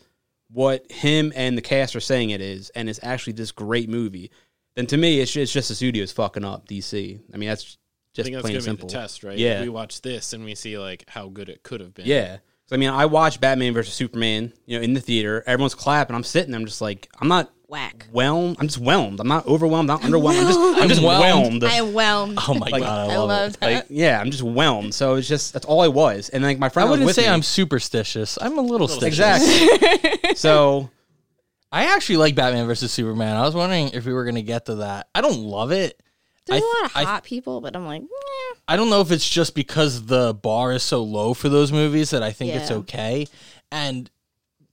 what 0.52 0.90
him 0.92 1.34
and 1.36 1.58
the 1.58 1.62
cast 1.62 1.96
are 1.96 2.00
saying 2.00 2.30
it 2.30 2.42
is, 2.42 2.70
and 2.72 2.90
it's 2.90 3.00
actually 3.04 3.34
this 3.34 3.52
great 3.52 3.90
movie, 3.90 4.32
then 4.76 4.86
to 4.88 4.98
me 4.98 5.20
it's 5.20 5.32
just, 5.32 5.44
it's 5.44 5.52
just 5.52 5.70
the 5.70 5.76
studios 5.76 6.12
fucking 6.12 6.46
up 6.46 6.68
DC. 6.68 7.20
I 7.34 7.38
mean 7.38 7.50
that's 7.50 7.78
I 8.14 8.16
just 8.16 8.26
think 8.26 8.36
that's 8.36 8.42
plain 8.44 8.54
gonna 8.54 8.58
and 8.58 8.64
simple. 8.64 8.88
be 8.88 8.94
the 8.94 9.00
test, 9.00 9.24
right? 9.24 9.38
Yeah. 9.38 9.62
we 9.62 9.70
watch 9.70 10.02
this 10.02 10.34
and 10.34 10.46
we 10.46 10.56
see 10.56 10.78
like 10.78 11.06
how 11.08 11.28
good 11.28 11.50
it 11.50 11.64
could 11.64 11.82
have 11.82 11.94
been. 11.94 12.06
Yeah. 12.06 12.38
I 12.72 12.78
mean, 12.78 12.90
I 12.90 13.06
watched 13.08 13.42
Batman 13.42 13.74
versus 13.74 13.94
Superman, 13.94 14.54
you 14.66 14.78
know, 14.78 14.84
in 14.84 14.94
the 14.94 15.02
theater. 15.02 15.44
Everyone's 15.48 15.74
clapping. 15.74 16.16
I'm 16.16 16.24
sitting. 16.24 16.54
I'm 16.54 16.66
just 16.66 16.82
like, 16.82 17.10
I'm 17.20 17.28
not 17.28 17.52
Whack. 17.70 18.08
whelmed. 18.12 18.58
I'm 18.60 18.68
just 18.68 18.80
whelmed. 18.80 19.20
I'm 19.20 19.28
not 19.28 19.46
overwhelmed. 19.48 19.88
Not 19.88 20.02
underwhelmed. 20.02 20.40
I'm 20.40 20.48
just, 20.48 20.60
I'm 20.82 20.90
just 20.90 21.02
whelmed. 21.04 21.22
whelmed. 21.22 21.64
I 21.64 21.74
am 21.76 21.94
whelmed. 21.94 22.40
Oh 22.48 22.56
my 22.56 22.68
Like, 22.70 22.82
god, 22.82 23.10
I 23.10 23.14
I 23.14 23.18
love, 23.18 23.28
love 23.30 23.54
it. 23.54 23.60
that. 23.60 23.74
like, 23.74 23.86
yeah, 23.90 24.20
I'm 24.20 24.32
just 24.32 24.42
whelmed. 24.44 24.94
So 24.96 25.16
it's 25.16 25.28
just 25.28 25.54
that's 25.54 25.66
all 25.68 25.82
I 25.82 25.88
was. 25.88 26.30
And 26.30 26.44
like 26.44 26.58
my 26.58 26.66
I 26.66 26.70
friend, 26.70 26.90
was 26.90 26.96
wouldn't 27.00 27.06
with 27.08 27.16
say 27.16 27.24
me. 27.24 27.30
I'm 27.30 27.44
superstitious. 27.44 28.38
I'm 28.42 28.58
a 28.58 28.62
little 28.62 28.88
stitious. 28.88 29.06
exactly. 29.08 30.36
so 30.36 30.90
I 31.72 31.96
actually 31.96 32.18
like 32.18 32.34
Batman 32.34 32.66
versus 32.66 32.92
Superman. 32.92 33.38
I 33.38 33.42
was 33.44 33.54
wondering 33.54 33.90
if 33.90 34.04
we 34.06 34.14
were 34.14 34.26
gonna 34.26 34.42
get 34.42 34.66
to 34.66 34.76
that. 34.76 35.08
I 35.14 35.22
don't 35.22 35.38
love 35.40 35.72
it. 35.72 36.02
There's 36.48 36.64
I- 36.64 36.66
a 36.66 36.68
lot 36.82 36.86
of 36.86 36.98
I- 36.98 37.04
hot 37.04 37.24
people, 37.24 37.62
but 37.62 37.76
I'm 37.76 37.86
like, 37.86 38.02
eh. 38.02 38.56
I 38.68 38.76
don't 38.76 38.90
know 38.90 39.02
if 39.02 39.12
it's 39.12 39.30
just 39.30 39.54
because 39.54 40.06
the 40.08 40.34
bar 40.34 40.72
is 40.72 40.82
so 40.82 41.04
low 41.04 41.36
for 41.36 41.50
those 41.50 41.72
movies 41.72 42.10
that 42.10 42.24
I 42.24 42.32
think 42.32 42.56
it's 42.56 42.72
Yeah. 42.72 42.78
okay. 42.78 43.28
And 43.72 44.10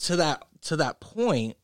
to 0.04 0.16
that 0.16 0.42
to 0.62 0.76
that 0.76 1.00
point, 1.00 1.56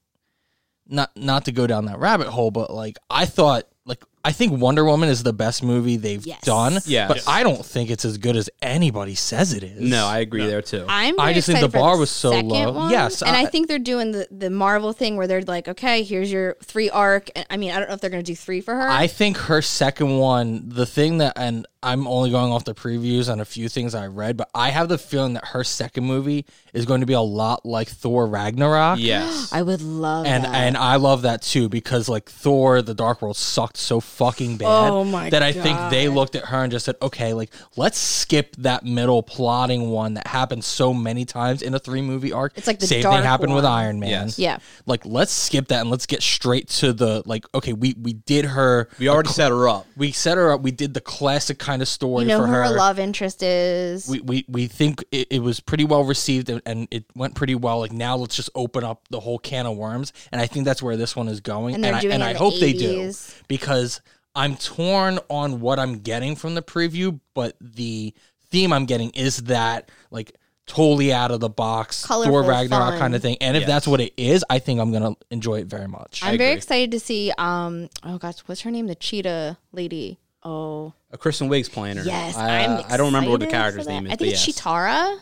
not 0.89 1.11
not 1.17 1.45
to 1.47 1.53
go 1.53 1.67
down 1.67 1.87
that 1.87 1.99
rabbit 1.99 2.29
hole, 2.29 2.51
but 2.51 2.73
like 2.73 2.97
I 3.11 3.27
thought 3.27 3.65
like 3.85 4.05
I 4.25 4.31
think 4.31 4.61
Wonder 4.61 4.85
Woman 4.85 5.09
is 5.09 5.25
the 5.25 5.33
best 5.33 5.65
movie 5.65 5.97
they've 5.97 6.25
Yes. 6.25 6.43
done. 6.45 6.79
Yeah. 6.87 7.09
But 7.09 7.25
I 7.27 7.43
don't 7.43 7.67
think 7.67 7.91
it's 7.91 8.05
as 8.05 8.19
good 8.19 8.37
as 8.37 8.49
anybody 8.63 9.17
says 9.17 9.53
it 9.53 9.65
is. 9.65 9.81
No, 9.81 10.07
I 10.07 10.21
agree 10.21 10.47
there 10.47 10.63
too. 10.63 10.85
I'm. 10.89 11.19
I 11.19 11.25
very 11.25 11.35
just 11.35 11.49
think 11.49 11.59
the 11.61 11.69
for 11.69 11.79
bar 11.79 11.99
was 11.99 12.09
so 12.11 12.31
second 12.31 12.49
low. 12.49 12.71
one. 12.73 12.91
Yes, 12.93 13.23
and 13.23 13.35
I, 13.35 13.43
I- 13.43 13.47
think 13.47 13.67
they're 13.67 13.81
doing 13.81 14.13
the 14.13 14.29
the 14.31 14.51
Marvel 14.51 14.93
thing 14.93 15.17
where 15.17 15.27
they're 15.27 15.43
like, 15.43 15.67
okay, 15.67 16.05
here's 16.05 16.31
your 16.31 16.57
three 16.63 16.89
arc. 16.91 17.31
And, 17.35 17.45
I 17.51 17.57
mean, 17.57 17.73
I 17.73 17.79
don't 17.81 17.89
know 17.89 17.95
if 17.95 18.01
they're 18.01 18.11
going 18.11 18.23
to 18.23 18.31
do 18.33 18.37
three 18.37 18.61
for 18.61 18.75
her. 18.77 18.89
I 18.89 19.09
think 19.09 19.37
her 19.39 19.61
second 19.61 20.17
one, 20.19 20.69
the 20.69 20.87
thing 20.87 21.19
that, 21.19 21.33
and 21.37 21.67
I'm 21.83 22.07
only 22.07 22.31
going 22.31 22.53
off 22.53 22.65
the 22.65 22.75
previews 22.75 23.29
and 23.29 23.41
a 23.41 23.45
few 23.45 23.69
things 23.69 23.95
I 23.95 24.07
read, 24.07 24.37
but 24.37 24.49
I 24.55 24.71
have 24.71 24.89
the 24.89 24.99
feeling 24.99 25.35
that 25.35 25.47
her 25.47 25.65
second 25.65 26.05
movie 26.05 26.45
is 26.73 26.87
going 26.87 27.01
to 27.01 27.07
be 27.07 27.13
a 27.13 27.21
lot 27.21 27.67
like 27.67 27.89
Thor 27.89 28.27
Ragnarok. 28.27 28.99
yes. 28.99 29.51
I 29.53 29.63
would 29.63 29.83
love 29.83 30.27
And 30.27 30.45
that. 30.45 30.55
and 30.55 30.77
I 30.77 30.97
love 30.97 31.23
that 31.23 31.43
too 31.43 31.69
because 31.69 32.09
like 32.09 32.29
Thor, 32.31 32.83
the 32.83 32.95
Dark 32.95 33.23
World 33.23 33.37
sucked 33.37 33.77
so 33.77 34.01
fucking 34.01 34.57
bad 34.59 34.91
Oh 34.91 35.05
my 35.05 35.31
that 35.31 35.43
I 35.43 35.53
think 35.53 35.79
they 35.91 36.09
looked 36.09 36.35
at 36.37 36.47
her 36.47 36.63
and 36.63 36.71
just 36.71 36.85
said, 36.85 36.97
okay, 37.03 37.33
like 37.33 37.51
let's 37.77 37.99
skip 37.99 38.55
that 38.59 38.85
middle 38.85 39.23
plotting 39.23 39.91
one 39.91 40.15
that 40.15 40.27
happened 40.27 40.65
so 40.65 40.93
many 40.95 41.25
times 41.25 41.63
in 41.63 41.75
a 41.75 41.79
three 41.79 42.03
movie 42.03 42.33
arc. 42.33 42.53
It's 42.57 42.67
like 42.67 42.79
the 42.79 42.87
same 42.87 43.03
dark 43.03 43.17
thing 43.17 43.25
happened 43.25 43.55
with. 43.55 43.63
Iron 43.65 44.01
Man. 44.01 44.11
Yes. 44.11 44.39
yeah. 44.41 44.59
Like 44.87 45.07
let's 45.07 45.33
skip 45.33 45.69
that 45.69 45.81
and 45.83 45.91
let's 45.91 46.05
get 46.07 46.21
straight 46.21 46.69
to 46.69 46.93
the 46.93 47.23
like. 47.27 47.45
Okay, 47.55 47.73
we 47.73 47.95
we 48.01 48.13
did 48.13 48.45
her. 48.45 48.89
we 48.99 49.09
already 49.09 49.29
set 49.31 49.51
her 49.51 49.69
up. 49.69 49.87
we 49.97 50.11
set 50.11 50.37
her 50.37 50.51
up. 50.53 50.63
We 50.63 50.73
did 50.73 50.95
the 50.95 51.01
classic 51.01 51.59
kind 51.61 51.72
of 51.81 51.89
story 51.89 52.23
You 52.25 52.29
know 52.29 52.41
for 52.41 52.47
who 52.47 52.53
her. 52.53 52.65
her 52.65 52.77
love 52.77 52.99
interest 52.99 53.43
is. 53.43 54.07
we, 54.09 54.21
we 54.21 54.45
we 54.49 54.67
think 54.67 55.03
it, 55.13 55.29
it 55.31 55.39
was 55.43 55.61
pretty 55.61 55.85
well 55.85 56.05
received 56.05 56.51
and, 56.51 56.61
and 56.67 56.89
it 56.91 57.05
went 57.15 57.35
pretty 57.35 57.55
well. 57.55 57.79
Like 57.79 57.93
now, 57.93 58.17
let's 58.17 58.37
just 58.37 58.51
open 58.55 58.85
up 58.85 59.09
the 59.09 59.21
whole 59.21 59.39
can 59.39 59.65
of 59.67 59.77
worms, 59.77 60.13
and 60.33 60.41
I 60.41 60.47
think 60.47 60.65
that's 60.67 60.83
where 60.83 60.97
this 60.97 61.17
one 61.17 61.29
is 61.29 61.41
going. 61.41 61.77
And 61.77 61.85
they're 61.85 61.95
I, 61.95 62.01
and 62.01 62.23
I 62.23 62.31
in 62.31 62.33
the 62.35 62.39
hope 62.41 62.59
they 62.61 62.73
do 62.75 63.13
because 63.49 64.01
I'm 64.35 64.57
torn 64.57 65.19
on 65.31 65.61
what 65.61 65.79
I'm 65.79 66.01
getting 66.01 66.37
from 66.37 66.55
the 66.55 66.63
preview, 66.63 67.21
but 67.35 67.57
the 67.61 68.13
theme 68.51 68.73
I'm 68.73 68.85
getting 68.87 69.11
is 69.11 69.39
that 69.45 69.89
like 70.11 70.35
totally 70.67 71.13
out 71.13 71.31
of 71.33 71.41
the 71.41 71.49
box 71.49 72.07
Colorful, 72.07 72.33
Thor 72.33 72.49
Ragnarok 72.49 72.91
fun. 72.91 72.99
kind 72.99 73.15
of 73.15 73.21
thing. 73.21 73.37
And 73.41 73.57
if 73.57 73.63
Yes. 73.63 73.69
that's 73.69 73.87
what 73.89 74.01
it 74.01 74.13
is, 74.17 74.45
I 74.49 74.59
think 74.59 74.81
I'm 74.81 74.93
gonna 74.93 75.15
enjoy 75.31 75.57
it 75.61 75.67
very 75.67 75.89
much. 75.89 76.21
I'm 76.23 76.39
very 76.39 76.53
excited 76.53 76.93
to 76.93 77.01
see. 77.01 77.33
Um. 77.37 77.89
Oh 78.05 78.17
gosh, 78.19 78.39
what's 78.47 78.61
her 78.63 78.71
name? 78.71 78.87
The 78.87 78.95
cheetah 78.95 79.59
lady. 79.73 80.19
Oh 80.45 80.93
A 81.11 81.19
Kristen 81.19 81.49
Wiig's 81.49 81.69
playing 81.69 81.97
her. 81.99 82.05
yes, 82.05 82.37
I, 82.37 82.65
I'm. 82.65 82.85
I 82.89 82.97
don't 82.97 83.07
remember 83.07 83.31
what 83.31 83.41
the 83.41 83.47
excited 83.47 83.63
character's 83.63 83.87
that. 83.87 83.93
name 83.93 84.07
is. 84.07 84.13
I 84.13 84.17
think 84.17 84.19
but 84.19 84.29
it's 84.29 84.47
yes. 84.49 84.59
Cheetara. 84.61 85.19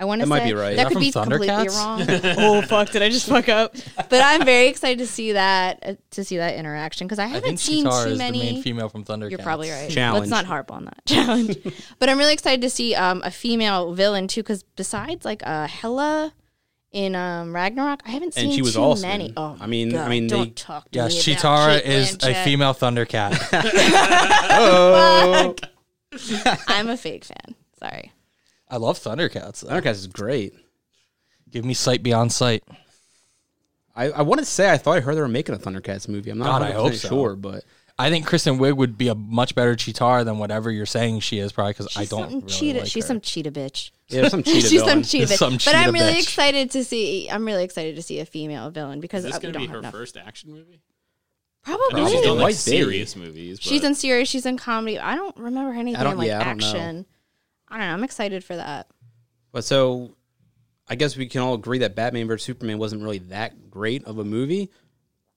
I 0.00 0.06
want 0.06 0.22
to 0.22 0.24
That 0.26 0.28
might 0.28 0.40
say 0.40 0.46
be 0.48 0.54
right. 0.54 0.70
Is 0.72 0.76
That 0.78 0.84
that 0.84 0.92
could 0.92 1.00
be 1.00 1.10
from 1.12 1.22
completely 1.30 1.48
Thundercats? 1.48 1.78
wrong. 1.78 2.02
oh 2.38 2.62
fuck! 2.62 2.90
Did 2.90 3.02
I 3.02 3.10
just 3.10 3.28
fuck 3.28 3.48
up? 3.48 3.76
But 3.96 4.22
I'm 4.24 4.44
very 4.44 4.66
excited 4.66 4.98
to 4.98 5.06
see 5.06 5.32
that 5.32 5.78
uh, 5.86 5.94
to 6.10 6.24
see 6.24 6.36
that 6.38 6.56
interaction 6.56 7.06
because 7.06 7.20
I 7.20 7.24
I 7.24 7.26
haven't 7.28 7.44
think 7.44 7.58
seen 7.60 7.84
Cheetara 7.86 8.04
too 8.04 8.10
is 8.10 8.18
many. 8.18 8.38
the 8.40 8.52
main 8.54 8.62
female 8.62 8.88
from 8.88 9.04
Thundercats. 9.04 9.30
You're 9.30 9.38
probably 9.38 9.70
right. 9.70 9.88
Challenge. 9.90 10.20
Let's 10.22 10.30
not 10.30 10.46
harp 10.46 10.72
on 10.72 10.86
that 10.86 11.00
challenge. 11.06 11.58
but 12.00 12.08
I'm 12.08 12.18
really 12.18 12.32
excited 12.32 12.60
to 12.62 12.70
see 12.70 12.94
um, 12.96 13.22
a 13.24 13.30
female 13.30 13.92
villain 13.94 14.26
too, 14.26 14.42
because 14.42 14.62
besides 14.64 15.24
like 15.24 15.42
uh, 15.46 15.68
Hela 15.68 16.32
in 16.94 17.14
um, 17.16 17.54
Ragnarok, 17.54 18.00
I 18.06 18.10
haven't 18.12 18.32
seen 18.34 18.44
And 18.46 18.52
she 18.54 18.62
was 18.62 18.74
too 18.74 18.80
awesome. 18.80 19.08
many. 19.08 19.32
Oh, 19.36 19.56
I 19.60 19.66
mean- 19.66 19.90
God, 19.90 20.06
I 20.06 20.08
mean, 20.08 20.26
don't 20.28 20.44
they- 20.44 20.50
talk 20.50 20.84
to 20.90 20.96
Yes, 20.96 21.26
me 21.26 21.32
about 21.34 21.42
Cheetara 21.42 21.82
Kate 21.82 21.92
is 21.92 22.18
a 22.22 22.34
female 22.44 22.72
Thundercat. 22.72 23.34
Oh, 24.56 25.54
I'm 26.68 26.88
a 26.88 26.96
fake 26.96 27.24
fan. 27.24 27.54
Sorry. 27.78 28.12
I 28.70 28.76
love 28.76 28.98
Thundercats. 28.98 29.60
though. 29.60 29.68
Thundercats 29.68 29.90
is 29.94 30.06
great. 30.06 30.54
Give 31.50 31.64
me 31.64 31.74
sight 31.74 32.02
beyond 32.02 32.32
sight. 32.32 32.62
I, 33.96 34.10
I 34.10 34.22
want 34.22 34.38
to 34.40 34.44
say 34.44 34.70
I 34.70 34.76
thought 34.78 34.96
I 34.96 35.00
heard 35.00 35.16
they 35.16 35.20
were 35.20 35.28
making 35.28 35.54
a 35.54 35.58
Thundercats 35.58 36.08
movie. 36.08 36.30
I'm 36.30 36.38
not 36.38 36.60
God, 36.60 36.62
I 36.62 36.72
100% 36.72 36.74
hope 36.74 36.92
so. 36.94 37.08
sure, 37.08 37.36
but 37.36 37.64
I 37.98 38.10
think 38.10 38.26
Kristen 38.26 38.58
Wiig 38.58 38.76
would 38.76 38.96
be 38.98 39.08
a 39.08 39.14
much 39.14 39.54
better 39.54 39.74
Cheetara 39.74 40.24
than 40.24 40.38
whatever 40.38 40.70
you're 40.70 40.86
saying 40.86 41.20
she 41.20 41.38
is, 41.38 41.52
probably 41.52 41.72
because 41.74 41.96
I 41.96 42.04
don't 42.04 42.20
something 42.22 42.40
really 42.40 42.52
cheetah. 42.52 42.78
like 42.80 42.88
she's 42.88 43.04
her. 43.04 43.08
some 43.08 43.20
cheetah 43.20 43.50
bitch. 43.52 43.90
Yeah, 44.08 44.28
some 44.28 44.42
cheetah 44.44 44.60
she's 44.68 44.72
villain. 44.82 44.88
some 44.88 45.02
cheetah 45.02 45.32
bitch. 45.32 45.36
Some 45.38 45.56
but 45.56 45.74
I'm 45.74 45.92
really 45.92 46.14
bitch. 46.14 46.22
excited 46.22 46.70
to 46.72 46.84
see. 46.84 47.28
I'm 47.30 47.44
really 47.44 47.64
excited 47.64 47.96
to 47.96 48.02
see 48.02 48.20
a 48.20 48.26
female 48.26 48.70
villain 48.70 49.00
because 49.00 49.24
Is 49.24 49.32
this 49.32 49.36
uh, 49.36 49.38
we 49.38 49.42
going 49.42 49.52
to 49.54 49.58
don't 49.58 49.62
be 49.62 49.66
have 49.68 49.72
her 49.74 49.78
enough. 49.80 49.92
first 49.92 50.16
action 50.16 50.52
movie? 50.52 50.80
Probably. 51.62 51.86
I 51.92 51.96
know 52.04 52.08
she's 52.10 52.20
It 52.20 52.24
done 52.24 52.36
might 52.36 52.42
like 52.42 52.50
be. 52.50 52.58
serious 52.58 53.16
movies. 53.16 53.58
But 53.58 53.64
She's 53.64 53.84
in 53.84 53.94
serious. 53.94 54.28
She's 54.28 54.44
in 54.46 54.58
comedy. 54.58 54.98
I 54.98 55.14
don't 55.16 55.36
remember 55.36 55.72
anything 55.72 56.02
don't- 56.02 56.12
in 56.12 56.18
like 56.18 56.28
yeah, 56.28 56.40
I 56.40 56.44
don't 56.44 56.58
know. 56.60 56.66
action. 56.66 57.06
I 57.68 57.78
don't 57.78 57.86
know. 57.88 57.92
I'm 57.94 58.04
excited 58.04 58.44
for 58.44 58.54
that. 58.56 58.88
But 59.52 59.64
so, 59.64 60.14
I 60.88 60.94
guess 60.96 61.16
we 61.16 61.26
can 61.26 61.40
all 61.40 61.54
agree 61.54 61.78
that 61.78 61.94
Batman 61.94 62.26
vs 62.26 62.44
Superman 62.44 62.76
wasn't 62.78 63.02
really 63.02 63.18
that 63.30 63.70
great 63.70 64.04
of 64.04 64.18
a 64.18 64.24
movie. 64.24 64.70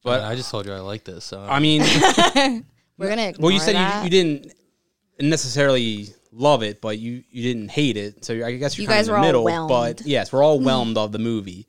But 0.04 0.22
I 0.24 0.36
just 0.36 0.52
told 0.52 0.66
you 0.66 0.74
I 0.74 0.80
like 0.80 1.04
this. 1.06 1.24
So 1.26 1.42
I 1.42 1.60
mean, 1.60 1.82
We're 2.98 3.10
gonna. 3.10 3.34
well, 3.40 3.52
you 3.52 3.58
ignore 3.58 3.60
said 3.60 3.76
that. 3.76 3.98
you, 4.00 4.04
you 4.06 4.10
didn't 4.10 4.54
necessarily 5.20 6.10
love 6.38 6.64
it, 6.64 6.82
but 6.82 7.00
you 7.00 7.24
you 7.30 7.44
didn't 7.44 7.70
hate 7.70 7.98
it. 7.98 8.24
So 8.24 8.34
I 8.46 8.56
guess 8.58 8.78
you're 8.78 8.84
You 8.84 8.88
kind 8.88 9.00
guys 9.00 9.08
of 9.08 9.12
were 9.14 9.18
in 9.18 9.22
all 9.24 9.26
middle. 9.28 9.44
whelmed. 9.44 9.70
But 9.70 10.02
yes, 10.06 10.32
we're 10.32 10.44
all 10.44 10.60
whelmed 10.62 10.98
of 10.98 11.12
the 11.12 11.20
movie. 11.20 11.68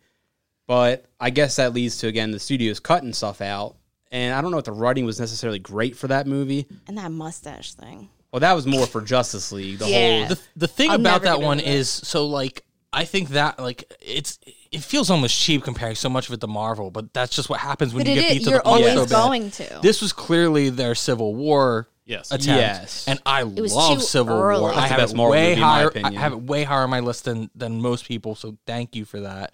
But 0.67 1.07
I 1.19 1.31
guess 1.31 1.57
that 1.57 1.73
leads 1.73 1.99
to 1.99 2.09
again 2.09 2.31
the 2.31 2.39
studios 2.39 2.79
cutting 2.81 3.13
stuff 3.15 3.41
out, 3.41 3.77
and 4.13 4.35
I 4.35 4.41
don't 4.43 4.51
know 4.51 4.59
if 4.59 4.65
the 4.65 4.73
writing 4.73 5.07
was 5.07 5.19
necessarily 5.19 5.59
great 5.59 5.97
for 5.97 6.09
that 6.09 6.27
movie. 6.27 6.67
and 6.87 6.99
that 6.99 7.11
mustache 7.11 7.75
thing. 7.75 8.11
Well, 8.33 8.41
that 8.41 8.53
was 8.53 8.67
more 8.67 8.87
for 8.87 9.01
Justice 9.01 9.51
League. 9.53 9.79
The 9.79 9.89
Yeah. 9.89 10.19
whole 10.21 10.29
the 10.29 10.39
the 10.57 10.69
thing 10.69 10.91
I'm 10.91 11.01
about 11.01 11.23
that 11.23 11.41
one 11.41 11.59
do 11.59 11.65
that. 11.65 11.71
is 11.71 11.89
so 11.89 12.27
like 12.27 12.65
I 12.93 13.07
think 13.07 13.31
that 13.31 13.59
like 13.59 13.91
it's 14.01 14.39
it 14.71 14.83
feels 14.83 15.09
almost 15.09 15.39
cheap 15.39 15.63
comparing 15.65 15.95
so 15.95 16.11
much 16.11 16.29
of 16.29 16.35
it 16.35 16.41
to 16.43 16.47
Marvel, 16.47 16.91
but 16.91 17.15
that's 17.15 17.35
just 17.35 17.49
what 17.49 17.61
happens 17.61 17.95
when 17.95 18.05
But 18.05 18.15
you 18.15 18.21
get 18.21 18.31
is. 18.33 18.39
beat 18.39 18.45
to 18.45 18.51
You're 18.51 18.59
the 18.59 18.65
punch 18.65 18.83
always 18.85 18.95
so 18.95 19.05
bad. 19.07 19.11
going 19.27 19.51
to. 19.53 19.79
This 19.83 20.03
was 20.03 20.13
clearly 20.13 20.69
their 20.69 20.95
Civil 20.95 21.35
War 21.35 21.89
Yes. 22.09 22.33
attempt, 22.33 22.47
Yes. 22.47 23.07
and 23.07 23.21
I 23.27 23.45
was 23.45 23.73
love 23.75 23.99
too 23.99 24.05
Civil 24.05 24.37
early. 24.41 24.61
War. 24.63 24.71
That's 24.71 24.81
I 24.81 24.83
the 24.85 24.89
have 24.89 25.01
best 25.01 25.13
it 25.13 25.17
Marvel 25.19 25.31
way 25.33 25.43
movie, 25.51 25.53
in 25.53 25.61
my 25.61 25.67
higher. 25.69 25.85
I 25.85 25.89
opinion. 25.89 26.15
have 26.15 26.33
it 26.33 26.43
way 26.43 26.65
higher 26.65 26.83
on 26.83 26.91
my 26.91 27.01
list 27.01 27.25
than 27.25 27.51
than 27.55 27.81
most 27.83 28.07
people. 28.07 28.35
So 28.35 28.57
thank 28.67 28.97
you 28.97 29.05
for 29.05 29.21
that. 29.21 29.53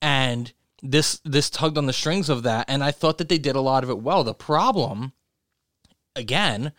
And 0.00 0.52
this 0.82 1.20
this 1.24 1.50
tugged 1.50 1.76
on 1.76 1.86
the 1.86 1.92
strings 1.92 2.28
of 2.28 2.44
that, 2.44 2.66
and 2.68 2.84
I 2.84 2.92
thought 2.92 3.18
that 3.18 3.28
they 3.28 3.38
did 3.38 3.56
a 3.56 3.60
lot 3.60 3.82
of 3.82 3.90
it 3.90 3.98
well. 3.98 4.22
The 4.24 4.34
problem, 4.34 5.12
again, 6.14 6.72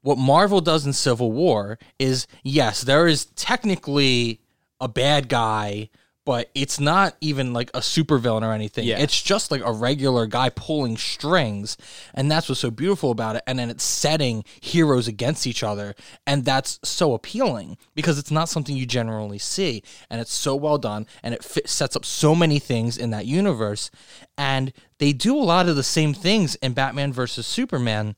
what 0.00 0.18
Marvel 0.18 0.60
does 0.60 0.84
in 0.86 0.92
Civil 0.92 1.30
War 1.32 1.78
is 1.98 2.26
yes, 2.42 2.82
there 2.82 3.06
is 3.06 3.26
technically 3.36 4.40
a 4.80 4.88
bad 4.88 5.28
guy, 5.28 5.88
but 6.24 6.50
it's 6.54 6.78
not 6.78 7.16
even 7.20 7.52
like 7.52 7.70
a 7.74 7.80
supervillain 7.80 8.42
or 8.42 8.52
anything. 8.52 8.86
Yeah. 8.86 8.98
It's 8.98 9.20
just 9.20 9.50
like 9.50 9.62
a 9.64 9.72
regular 9.72 10.26
guy 10.26 10.50
pulling 10.50 10.96
strings, 10.96 11.76
and 12.14 12.30
that's 12.30 12.48
what's 12.48 12.60
so 12.60 12.70
beautiful 12.70 13.10
about 13.10 13.36
it. 13.36 13.42
And 13.46 13.58
then 13.58 13.70
it's 13.70 13.84
setting 13.84 14.44
heroes 14.60 15.08
against 15.08 15.46
each 15.46 15.62
other, 15.62 15.94
and 16.26 16.44
that's 16.44 16.78
so 16.84 17.14
appealing 17.14 17.76
because 17.94 18.18
it's 18.18 18.30
not 18.30 18.48
something 18.48 18.76
you 18.76 18.86
generally 18.86 19.38
see, 19.38 19.82
and 20.10 20.20
it's 20.20 20.32
so 20.32 20.54
well 20.54 20.78
done, 20.78 21.06
and 21.22 21.34
it 21.34 21.44
fit, 21.44 21.68
sets 21.68 21.96
up 21.96 22.04
so 22.04 22.34
many 22.34 22.58
things 22.58 22.96
in 22.96 23.10
that 23.10 23.26
universe, 23.26 23.90
and 24.38 24.72
they 24.98 25.12
do 25.12 25.36
a 25.36 25.42
lot 25.42 25.68
of 25.68 25.76
the 25.76 25.82
same 25.82 26.14
things 26.14 26.54
in 26.56 26.72
Batman 26.72 27.12
versus 27.12 27.46
Superman 27.46 28.14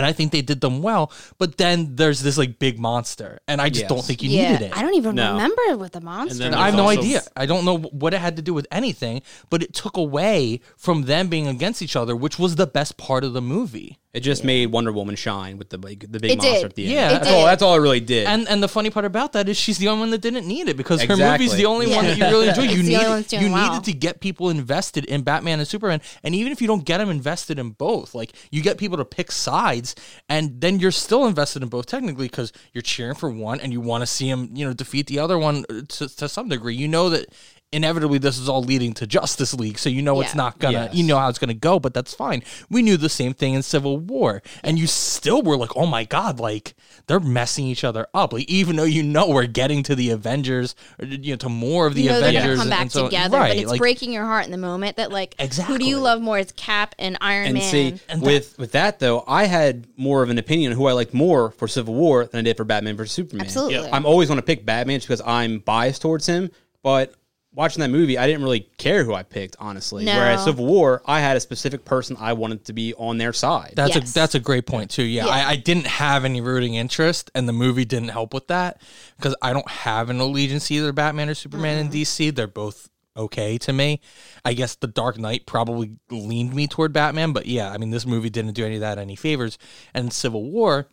and 0.00 0.06
I 0.06 0.12
think 0.14 0.32
they 0.32 0.40
did 0.40 0.62
them 0.62 0.80
well. 0.80 1.12
But 1.36 1.58
then 1.58 1.94
there's 1.96 2.20
this 2.22 2.38
like 2.38 2.58
big 2.58 2.78
monster, 2.78 3.40
and 3.46 3.60
I 3.60 3.68
just 3.68 3.82
Yes. 3.82 3.90
don't 3.90 4.02
think 4.04 4.22
you 4.22 4.30
yeah, 4.30 4.52
needed 4.52 4.66
it. 4.68 4.76
I 4.76 4.80
don't 4.80 4.94
even 4.94 5.14
No. 5.14 5.32
remember 5.32 5.76
what 5.76 5.92
the 5.92 6.00
monster. 6.00 6.38
then 6.38 6.52
was. 6.52 6.60
I 6.60 6.66
have 6.66 6.74
no 6.74 6.88
also- 6.88 7.00
idea. 7.00 7.22
I 7.36 7.44
don't 7.44 7.64
know 7.66 7.76
what 7.78 8.14
it 8.14 8.20
had 8.20 8.36
to 8.36 8.42
do 8.42 8.54
with 8.54 8.66
anything, 8.72 9.20
but 9.50 9.62
it 9.62 9.74
took 9.74 9.98
away 9.98 10.60
from 10.78 11.02
them 11.04 11.28
being 11.28 11.46
against 11.46 11.82
each 11.82 11.96
other, 11.96 12.16
which 12.16 12.38
was 12.38 12.56
the 12.56 12.66
best 12.66 12.96
part 12.96 13.22
of 13.24 13.34
the 13.34 13.42
movie. 13.42 13.98
It 14.12 14.20
just 14.20 14.42
made 14.42 14.72
Wonder 14.72 14.90
Woman 14.90 15.14
shine 15.14 15.56
with 15.56 15.68
the 15.70 15.78
big, 15.78 16.10
the 16.10 16.18
big 16.18 16.32
It 16.32 16.38
monster 16.38 16.54
did. 16.54 16.64
at 16.64 16.74
the 16.74 16.84
end. 16.84 16.92
Yeah. 16.92 17.10
It 17.10 17.12
that's 17.12 17.28
all. 17.28 17.44
That's 17.44 17.62
all 17.62 17.74
it 17.76 17.78
really 17.78 18.00
did. 18.00 18.26
And 18.26 18.48
and 18.48 18.60
the 18.60 18.66
funny 18.66 18.90
part 18.90 19.04
about 19.04 19.34
that 19.34 19.48
is 19.48 19.56
she's 19.56 19.78
the 19.78 19.86
only 19.86 20.00
one 20.00 20.10
that 20.10 20.20
didn't 20.20 20.48
need 20.48 20.68
it 20.68 20.76
because 20.76 21.00
her 21.02 21.16
movie's 21.16 21.54
the 21.54 21.66
only 21.66 21.86
one 21.88 22.04
that 22.04 22.18
you 22.18 22.24
really 22.24 22.48
enjoy. 22.48 22.62
You 22.70 22.82
the 22.82 22.96
only 22.96 23.08
one 23.08 23.18
needed 23.18 23.40
you 23.40 23.52
well. 23.52 23.70
needed 23.70 23.84
to 23.84 23.92
get 23.92 24.20
people 24.20 24.50
invested 24.50 25.04
in 25.04 25.22
Batman 25.22 25.60
and 25.60 25.68
Superman, 25.68 26.00
and 26.24 26.34
even 26.34 26.50
if 26.50 26.60
you 26.60 26.66
don't 26.66 26.84
get 26.84 26.98
them 26.98 27.08
invested 27.08 27.58
in 27.58 27.70
both, 27.70 28.14
like 28.14 28.32
you 28.50 28.62
get 28.62 28.78
people 28.78 28.96
to 28.96 29.04
pick 29.04 29.30
sides, 29.30 29.94
and 30.28 30.60
then 30.60 30.80
you're 30.80 30.90
still 30.90 31.26
invested 31.26 31.62
in 31.62 31.68
both 31.68 31.86
technically 31.86 32.26
because 32.26 32.52
you're 32.72 32.82
cheering 32.82 33.14
for 33.14 33.30
one 33.30 33.60
and 33.60 33.72
you 33.72 33.80
want 33.80 34.02
to 34.02 34.06
see 34.06 34.28
him, 34.28 34.50
you 34.54 34.66
know, 34.66 34.72
defeat 34.72 35.06
the 35.06 35.18
other 35.20 35.38
one 35.38 35.64
uh, 35.70 35.82
to, 35.88 36.08
to 36.16 36.28
some 36.28 36.48
degree. 36.48 36.74
You 36.74 36.88
know 36.88 37.10
that 37.10 37.26
inevitably 37.72 38.18
this 38.18 38.38
is 38.38 38.48
all 38.48 38.62
leading 38.62 38.92
to 38.94 39.06
Justice 39.06 39.54
League, 39.54 39.78
so 39.78 39.88
you 39.88 40.02
know 40.02 40.20
it's 40.20 40.34
not 40.34 40.58
gonna, 40.58 40.72
Yes. 40.72 40.94
you 40.94 41.04
know 41.04 41.18
how 41.18 41.28
it's 41.28 41.38
gonna 41.38 41.54
go, 41.54 41.78
but 41.78 41.94
that's 41.94 42.12
fine. 42.12 42.42
We 42.68 42.82
knew 42.82 42.96
the 42.96 43.08
same 43.08 43.32
thing 43.32 43.54
in 43.54 43.62
Civil 43.62 43.98
War, 43.98 44.42
and 44.64 44.78
you 44.78 44.86
still 44.86 45.42
were 45.42 45.56
like, 45.56 45.76
oh 45.76 45.86
my 45.86 46.04
god, 46.04 46.40
like 46.40 46.74
they're 47.06 47.20
messing 47.20 47.66
each 47.66 47.84
other 47.84 48.06
up. 48.12 48.32
Like 48.32 48.48
even 48.48 48.76
though 48.76 48.84
you 48.84 49.02
know 49.02 49.28
we're 49.28 49.46
getting 49.46 49.82
to 49.84 49.94
the 49.94 50.10
Avengers, 50.10 50.74
or, 50.98 51.06
you 51.06 51.32
know, 51.32 51.36
to 51.36 51.48
more 51.48 51.86
of 51.86 51.94
the 51.94 52.02
you 52.02 52.08
know 52.08 52.20
they're 52.20 52.30
Avengers, 52.30 52.58
gonna 52.58 52.62
come 52.62 52.70
back 52.70 52.80
and 52.82 52.92
so- 52.92 53.04
together, 53.04 53.38
right? 53.38 53.50
but 53.50 53.56
it's 53.58 53.70
like, 53.70 53.78
breaking 53.80 54.12
your 54.12 54.24
heart 54.24 54.44
in 54.46 54.50
the 54.50 54.58
moment 54.58 54.96
that 54.96 55.12
like 55.12 55.34
exactly. 55.38 55.72
who 55.74 55.78
do 55.78 55.86
you 55.86 55.98
love 55.98 56.20
more? 56.20 56.38
It's 56.38 56.52
Cap 56.52 56.94
and 56.98 57.16
Iron 57.20 57.44
Man. 57.44 57.46
and 57.50 57.58
Man. 57.58 57.70
see, 57.98 58.00
And 58.08 58.22
with 58.22 58.58
with 58.58 58.72
that 58.72 58.98
though, 58.98 59.22
I 59.28 59.44
had 59.44 59.86
more 59.96 60.22
of 60.24 60.30
an 60.30 60.38
opinion 60.38 60.72
on 60.72 60.76
who 60.78 60.86
I 60.86 60.92
liked 60.92 61.14
more 61.14 61.50
for 61.52 61.68
Civil 61.68 61.94
War 61.94 62.24
than 62.26 62.40
I 62.40 62.42
did 62.42 62.56
for 62.56 62.64
Batman 62.64 62.96
versus 62.96 63.12
Superman. 63.12 63.46
Absolutely. 63.46 63.74
Yeah. 63.76 63.88
I'm 63.92 64.06
always 64.06 64.28
going 64.28 64.38
to 64.40 64.44
pick 64.46 64.66
Batman 64.66 64.98
just 64.98 65.06
because 65.08 65.22
I'm 65.24 65.60
biased 65.60 66.02
towards 66.02 66.26
him. 66.26 66.50
But 66.82 67.14
watching 67.52 67.80
that 67.80 67.90
movie, 67.90 68.16
I 68.16 68.26
didn't 68.26 68.42
really 68.42 68.68
care 68.78 69.04
who 69.04 69.14
I 69.14 69.22
picked, 69.22 69.56
honestly. 69.58 70.04
No. 70.04 70.14
Whereas 70.14 70.44
Civil 70.44 70.66
War, 70.66 71.02
I 71.04 71.20
had 71.20 71.36
a 71.36 71.40
specific 71.40 71.84
person 71.84 72.16
I 72.20 72.32
wanted 72.32 72.64
to 72.66 72.72
be 72.72 72.94
on 72.94 73.18
their 73.18 73.32
side. 73.32 73.74
That's 73.76 73.96
Yes. 73.96 74.10
a 74.10 74.14
that's 74.14 74.34
a 74.34 74.40
great 74.40 74.66
point 74.66 74.90
too. 74.90 75.02
Yeah, 75.02 75.26
Yeah. 75.26 75.32
I, 75.32 75.50
I 75.50 75.56
didn't 75.56 75.86
have 75.86 76.24
any 76.24 76.40
rooting 76.40 76.74
interest, 76.74 77.30
and 77.34 77.48
the 77.48 77.52
movie 77.52 77.84
didn't 77.84 78.10
help 78.10 78.34
with 78.34 78.46
that 78.48 78.80
because 79.16 79.34
I 79.42 79.52
don't 79.52 79.68
have 79.68 80.10
an 80.10 80.20
allegiance 80.20 80.70
either 80.70 80.92
Batman 80.92 81.28
or 81.28 81.34
Superman 81.34 81.78
in 81.78 81.88
mm-hmm. 81.88 81.96
DC. 81.96 82.34
They're 82.34 82.46
both 82.46 82.88
okay 83.16 83.58
to 83.58 83.72
me. 83.72 84.00
I 84.44 84.52
guess 84.54 84.76
The 84.76 84.86
Dark 84.86 85.18
Knight 85.18 85.46
probably 85.46 85.96
leaned 86.10 86.54
me 86.54 86.66
toward 86.66 86.92
Batman, 86.92 87.32
but 87.32 87.46
yeah, 87.46 87.70
I 87.70 87.78
mean 87.78 87.90
this 87.90 88.06
movie 88.06 88.30
didn't 88.30 88.52
do 88.52 88.64
any 88.64 88.76
of 88.76 88.80
that 88.80 88.98
any 88.98 89.16
favors. 89.16 89.58
And 89.94 90.12
Civil 90.12 90.50
War. 90.50 90.88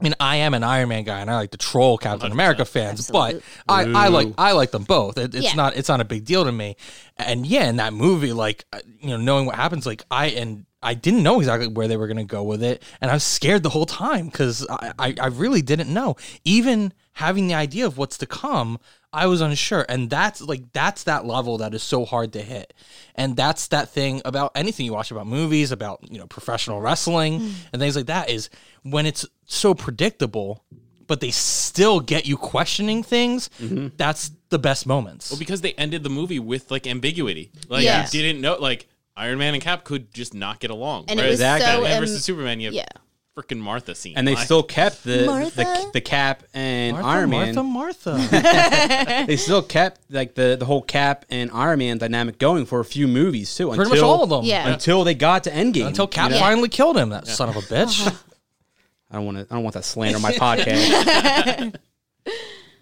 I 0.00 0.04
mean, 0.04 0.14
I 0.18 0.36
am 0.36 0.54
an 0.54 0.64
Iron 0.64 0.88
Man 0.88 1.04
guy, 1.04 1.20
and 1.20 1.30
I 1.30 1.36
like 1.36 1.52
to 1.52 1.56
troll 1.58 1.98
Captain 1.98 2.32
America 2.32 2.64
fans, 2.64 2.98
Absolutely. 2.98 3.42
but 3.66 3.72
I, 3.72 4.06
I 4.06 4.08
like 4.08 4.28
I 4.36 4.52
like 4.52 4.72
them 4.72 4.82
both. 4.84 5.16
It, 5.16 5.34
it's 5.34 5.44
Yeah. 5.44 5.54
not 5.54 5.76
it's 5.76 5.88
not 5.88 6.00
a 6.00 6.04
big 6.04 6.24
deal 6.24 6.44
to 6.44 6.52
me. 6.52 6.76
And 7.16 7.46
yeah, 7.46 7.68
in 7.68 7.76
that 7.76 7.92
movie, 7.92 8.32
like 8.32 8.64
uh, 8.72 8.80
you 9.00 9.10
know, 9.10 9.16
knowing 9.18 9.46
what 9.46 9.54
happens, 9.54 9.86
like 9.86 10.02
I 10.10 10.26
and 10.26 10.66
I 10.82 10.94
didn't 10.94 11.22
know 11.22 11.38
exactly 11.38 11.68
where 11.68 11.86
they 11.88 11.96
were 11.96 12.08
going 12.08 12.16
to 12.18 12.24
go 12.24 12.42
with 12.42 12.62
it, 12.62 12.82
and 13.00 13.10
I 13.10 13.14
was 13.14 13.22
scared 13.24 13.62
the 13.62 13.70
whole 13.70 13.86
time 13.86 14.26
because 14.26 14.66
I, 14.68 14.92
I 14.98 15.14
I 15.20 15.26
really 15.28 15.62
didn't 15.62 15.92
know. 15.94 16.16
Even 16.44 16.92
having 17.12 17.46
the 17.46 17.54
idea 17.54 17.86
of 17.86 17.96
what's 17.96 18.18
to 18.18 18.26
come, 18.26 18.80
I 19.14 19.26
was 19.26 19.40
unsure, 19.40 19.86
and 19.88 20.10
that's 20.10 20.40
like 20.42 20.72
that's 20.72 21.04
that 21.04 21.24
level 21.24 21.58
that 21.58 21.72
is 21.74 21.82
so 21.82 22.04
hard 22.04 22.32
to 22.34 22.42
hit, 22.42 22.74
and 23.14 23.36
that's 23.36 23.68
that 23.68 23.88
thing 23.88 24.20
about 24.24 24.52
anything 24.54 24.84
you 24.86 24.92
watch 24.92 25.10
about 25.10 25.26
movies, 25.26 25.72
about 25.72 26.00
you 26.10 26.18
know 26.18 26.26
professional 26.26 26.80
wrestling 26.80 27.54
and 27.72 27.80
things 27.80 27.96
like 27.96 28.06
that 28.06 28.28
is 28.28 28.50
when 28.82 29.06
it's 29.06 29.24
so 29.46 29.74
predictable. 29.74 30.64
But 31.06 31.20
they 31.20 31.30
still 31.30 32.00
get 32.00 32.26
you 32.26 32.38
questioning 32.38 33.02
things. 33.02 33.50
That's 33.98 34.30
the 34.48 34.58
best 34.58 34.86
moments. 34.86 35.30
Well, 35.30 35.38
because 35.38 35.60
they 35.60 35.74
ended 35.74 36.02
the 36.02 36.08
movie 36.08 36.38
with 36.38 36.70
like 36.70 36.86
ambiguity. 36.86 37.52
Like 37.68 37.84
Yeah. 37.84 38.06
you 38.10 38.22
didn't 38.22 38.40
know 38.40 38.56
like 38.56 38.88
Iron 39.14 39.38
Man 39.38 39.52
and 39.52 39.62
Cap 39.62 39.84
could 39.84 40.14
just 40.14 40.32
not 40.32 40.60
get 40.60 40.70
along. 40.70 41.04
And 41.08 41.20
it 41.20 41.22
Whereas 41.22 41.32
was 41.32 41.40
so, 41.40 41.58
Batman 41.58 41.92
um, 41.92 42.00
versus 42.00 42.24
Superman, 42.24 42.58
you 42.58 42.68
have 42.68 42.74
yeah. 42.74 42.86
Freaking 43.36 43.58
Martha 43.58 43.94
scene. 43.94 44.14
and 44.16 44.26
they 44.28 44.34
Like, 44.34 44.44
still 44.44 44.62
kept 44.62 45.02
the, 45.04 45.50
the 45.56 45.90
the 45.94 46.00
Cap 46.00 46.44
and 46.54 46.92
Martha, 46.92 47.08
Iron 47.08 47.30
Man. 47.30 47.54
Martha, 47.66 48.14
Martha. 48.16 49.24
They 49.26 49.36
still 49.36 49.62
kept 49.62 50.00
like 50.10 50.34
the 50.34 50.56
the 50.58 50.64
whole 50.64 50.82
Cap 50.82 51.24
and 51.30 51.50
Iron 51.52 51.80
Man 51.80 51.98
dynamic 51.98 52.38
going 52.38 52.64
for 52.66 52.80
a 52.80 52.84
few 52.84 53.08
movies 53.08 53.54
too. 53.54 53.68
Pretty 53.68 53.82
until, 53.82 53.94
much 53.96 54.02
all 54.02 54.22
of 54.22 54.30
them. 54.30 54.44
Yeah. 54.44 54.68
Until 54.72 55.02
they 55.04 55.14
got 55.14 55.44
to 55.44 55.50
Endgame. 55.50 55.88
Until 55.88 56.06
Cap 56.06 56.30
you 56.30 56.36
know? 56.36 56.40
finally 56.40 56.68
killed 56.68 56.96
him, 56.96 57.08
that 57.10 57.26
son 57.26 57.48
of 57.48 57.56
a 57.56 57.60
bitch. 57.60 58.06
Uh-huh. 58.06 58.16
I 59.10 59.16
don't 59.16 59.26
want 59.26 59.38
to. 59.38 59.46
I 59.50 59.54
don't 59.54 59.64
want 59.64 59.74
that 59.74 59.84
slander 59.84 60.16
on 60.16 60.22
my 60.22 60.32
podcast. 60.32 61.76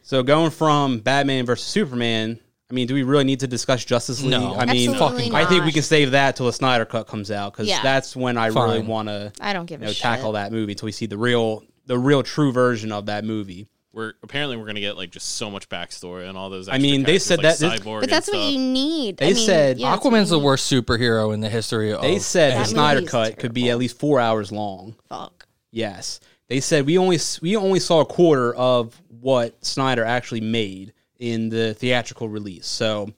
so 0.02 0.22
going 0.22 0.50
from 0.50 1.00
Batman 1.00 1.46
versus 1.46 1.66
Superman, 1.66 2.38
I 2.72 2.74
mean, 2.74 2.86
do 2.86 2.94
we 2.94 3.02
really 3.02 3.24
need 3.24 3.40
to 3.40 3.46
discuss 3.46 3.84
Justice 3.84 4.22
League? 4.22 4.30
No. 4.30 4.54
I 4.54 4.64
mean, 4.64 4.90
Absolutely 4.94 5.30
I 5.32 5.44
think 5.44 5.64
we 5.66 5.72
can 5.72 5.82
save 5.82 6.12
that 6.12 6.36
till 6.36 6.46
the 6.46 6.54
Snyder 6.54 6.86
Cut 6.86 7.06
comes 7.06 7.30
out 7.30 7.52
because 7.52 7.68
Yeah. 7.68 7.82
that's 7.82 8.16
when 8.16 8.38
I 8.38 8.46
really 8.46 8.78
Fine. 8.78 8.86
want 8.86 9.08
to 9.08 9.30
I 9.40 9.52
don't 9.52 9.66
give 9.66 9.80
you 9.80 9.84
a 9.84 9.88
know, 9.88 9.92
shit. 9.92 10.02
tackle 10.02 10.32
that 10.32 10.52
movie 10.52 10.72
until 10.72 10.86
we 10.86 10.92
see 10.92 11.04
the 11.04 11.18
real, 11.18 11.62
the 11.86 11.98
real 11.98 12.22
true 12.22 12.50
version 12.50 12.90
of 12.90 13.06
that 13.06 13.24
movie. 13.24 13.68
we're 13.94 14.14
apparently 14.22 14.56
we're 14.56 14.64
gonna 14.64 14.80
get 14.80 14.96
like 14.96 15.10
just 15.10 15.32
so 15.36 15.50
much 15.50 15.68
backstory 15.68 16.26
and 16.26 16.38
all 16.38 16.48
those. 16.48 16.66
I 16.66 16.76
extra 16.76 16.82
mean, 16.90 17.00
they 17.02 17.18
characters, 17.18 17.24
said 17.26 17.38
like 17.40 17.42
that 17.42 17.58
this- 17.58 17.80
Cyborg 17.80 18.00
But 18.00 18.08
that's 18.08 18.26
what 18.28 18.38
stuff. 18.38 18.50
you 18.52 18.58
need. 18.58 19.18
They 19.18 19.26
I 19.26 19.32
mean, 19.34 19.44
said 19.46 19.78
yeah, 19.78 19.90
that's 19.90 20.02
what 20.02 20.14
Aquaman's 20.14 20.30
you 20.30 20.36
the 20.36 20.40
need. 20.40 20.44
worst 20.46 20.72
superhero 20.72 21.34
in 21.34 21.40
the 21.40 21.50
history 21.50 21.92
of. 21.92 22.00
They 22.00 22.18
said 22.18 22.54
the 22.54 22.58
That 22.60 22.68
Snyder 22.68 23.00
movie 23.00 23.04
is 23.04 23.10
Cut 23.10 23.38
could 23.38 23.52
be 23.52 23.64
terrible. 23.64 23.72
at 23.72 23.78
least 23.80 23.98
four 23.98 24.18
hours 24.18 24.50
long. 24.50 24.94
Fuck. 25.10 25.46
Yes, 25.70 26.20
they 26.48 26.60
said 26.60 26.86
we 26.86 26.96
only 26.96 27.18
we 27.42 27.54
only 27.54 27.80
saw 27.80 28.00
a 28.00 28.06
quarter 28.06 28.54
of 28.54 28.98
what 29.20 29.62
Snyder 29.62 30.06
actually 30.06 30.40
made 30.40 30.94
in 31.22 31.48
the 31.50 31.72
theatrical 31.74 32.28
release. 32.28 32.66
So 32.66 33.12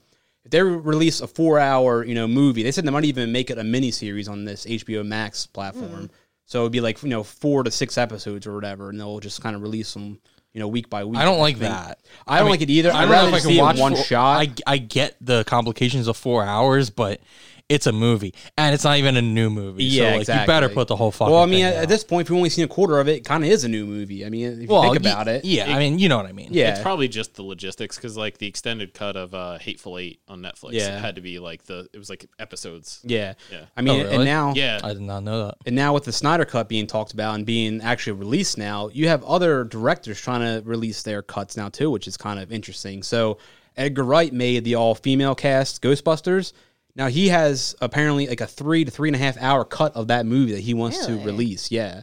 if 0.45 0.51
they 0.51 0.63
release 0.63 1.23
a 1.23 1.27
four 1.27 1.59
hour 1.59 2.05
you 2.05 2.15
know 2.15 2.29
movie, 2.29 2.63
they 2.63 2.71
said 2.71 2.85
they 2.85 2.91
might 2.91 3.07
even 3.07 3.33
make 3.33 3.51
it 3.51 3.59
a 3.59 3.65
mini 3.65 3.91
series 3.91 4.29
on 4.29 4.45
this 4.45 4.67
HBO 4.67 5.05
Max 5.05 5.47
platform. 5.47 6.09
Mm. 6.09 6.11
So 6.45 6.61
it'd 6.61 6.73
be 6.73 6.83
like 6.83 7.03
you 7.03 7.09
know 7.09 7.23
four 7.23 7.65
to 7.65 7.71
six 7.71 7.97
episodes 7.97 8.47
or 8.47 8.55
whatever, 8.55 8.91
and 8.91 9.01
they'll 9.01 9.21
just 9.21 9.41
kind 9.43 9.57
of 9.57 9.63
release 9.63 9.95
them 9.95 10.21
you 10.53 10.61
know 10.61 10.69
week 10.69 10.91
by 10.91 11.05
week. 11.05 11.19
I 11.19 11.25
don't 11.25 11.39
like 11.39 11.59
that. 11.61 11.99
I 12.27 12.39
don't 12.39 12.47
mean, 12.47 12.51
like 12.53 12.61
it 12.61 12.71
either. 12.71 12.93
I 12.93 13.05
I'd 13.05 13.11
rather 13.11 13.29
if 13.29 13.35
I 13.35 13.39
can 13.41 13.49
see 13.49 13.59
it 13.59 13.63
watch 13.63 13.77
in 13.77 13.83
one 13.83 13.95
four- 13.95 14.05
shot. 14.05 14.41
I, 14.41 14.53
I 14.67 14.79
get 14.79 15.17
the 15.23 15.45
complications 15.45 16.07
of 16.07 16.19
four 16.19 16.45
hours, 16.45 16.91
but 16.91 17.23
it's 17.71 17.87
a 17.87 17.93
movie, 17.93 18.35
and 18.59 18.75
it's 18.75 18.85
not 18.85 18.99
even 18.99 19.17
a 19.17 19.23
new 19.23 19.49
movie. 19.49 19.89
so, 19.89 19.97
Yeah, 20.03 20.11
like, 20.13 20.21
exactly. 20.21 20.43
You 20.43 20.47
better 20.47 20.69
put 20.69 20.87
the 20.87 20.97
whole 20.97 21.11
fucking. 21.11 21.33
well, 21.33 21.43
I 21.43 21.47
mean, 21.47 21.55
thing 21.55 21.63
at, 21.65 21.77
out. 21.77 21.83
at 21.85 21.89
this 21.89 22.05
point, 22.05 22.27
if 22.27 22.31
we've 22.31 22.37
only 22.37 22.51
seen 22.51 22.67
a 22.67 22.69
quarter 22.69 23.01
of 23.01 23.09
it, 23.09 23.17
it 23.17 23.25
kind 23.25 23.43
of 23.43 23.49
is 23.51 23.65
a 23.65 23.69
new 23.69 23.87
movie. 23.87 24.27
I 24.27 24.29
mean, 24.29 24.53
if 24.53 24.59
you 24.59 24.67
well, 24.69 24.83
think 24.83 25.03
y- 25.03 25.11
about 25.11 25.29
it, 25.29 25.47
Yeah, 25.47 25.75
I 25.75 25.79
mean, 25.79 25.99
you 25.99 26.11
know 26.11 26.19
what 26.19 26.27
I 26.27 26.33
mean. 26.33 26.49
yeah, 26.53 26.73
It's 26.73 26.83
probably 26.83 27.09
just 27.09 27.35
the 27.35 27.43
logistics 27.43 27.97
because 27.97 28.19
like 28.19 28.37
the 28.37 28.47
extended 28.47 28.93
cut 28.93 29.17
of 29.17 29.33
uh, 29.35 29.59
Hateful 29.59 29.99
Eight 29.99 30.21
on 30.29 30.41
Netflix 30.43 30.73
Yeah. 30.73 30.99
had 30.99 31.15
to 31.15 31.23
be 31.23 31.39
like 31.39 31.65
the 31.65 31.89
it 31.95 31.99
was 31.99 32.11
like 32.11 32.27
episodes. 32.39 33.01
yeah. 33.03 33.33
Yeah. 33.51 33.65
I 33.77 33.81
mean, 33.81 34.01
Oh, 34.01 34.05
really? 34.05 34.15
and 34.17 34.25
now, 34.27 34.53
Yeah, 34.55 34.81
I 34.85 34.93
did 34.93 35.01
not 35.01 35.23
know 35.25 35.47
that. 35.47 35.55
And 35.65 35.75
now 35.75 35.95
with 35.95 36.05
the 36.05 36.13
Snyder 36.13 36.45
Cut 36.45 36.69
being 36.69 36.87
talked 36.87 37.13
about 37.15 37.35
and 37.35 37.47
being 37.47 37.81
actually 37.81 38.13
released 38.19 38.59
now, 38.59 38.89
you 38.93 39.09
have 39.09 39.25
other 39.25 39.65
directors 39.65 40.21
trying 40.21 40.41
to 40.43 40.63
release 40.69 41.03
their 41.03 41.23
cuts 41.23 41.57
now 41.57 41.71
too, 41.71 41.91
which 41.91 42.07
is 42.07 42.19
kind 42.19 42.39
of 42.39 42.53
interesting. 42.53 43.03
So 43.03 43.39
Edgar 43.77 44.05
Wright 44.05 44.33
made 44.33 44.65
the 44.65 44.75
all 44.75 44.95
female 44.95 45.35
cast 45.35 45.81
Ghostbusters. 45.83 46.53
Now 46.97 47.09
he 47.09 47.29
has 47.29 47.75
apparently 47.81 48.27
like 48.29 48.41
a 48.41 48.47
three 48.47 48.85
to 48.85 48.91
three 48.91 49.09
and 49.09 49.17
a 49.17 49.19
half 49.19 49.37
hour 49.39 49.65
cut 49.65 49.95
of 49.97 50.09
that 50.09 50.27
movie 50.27 50.53
that 50.53 50.61
he 50.61 50.75
wants 50.75 51.07
to 51.07 51.19
release. 51.21 51.71
Yeah. 51.71 52.03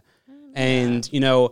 And 0.54 1.08
you 1.14 1.20
know, 1.22 1.52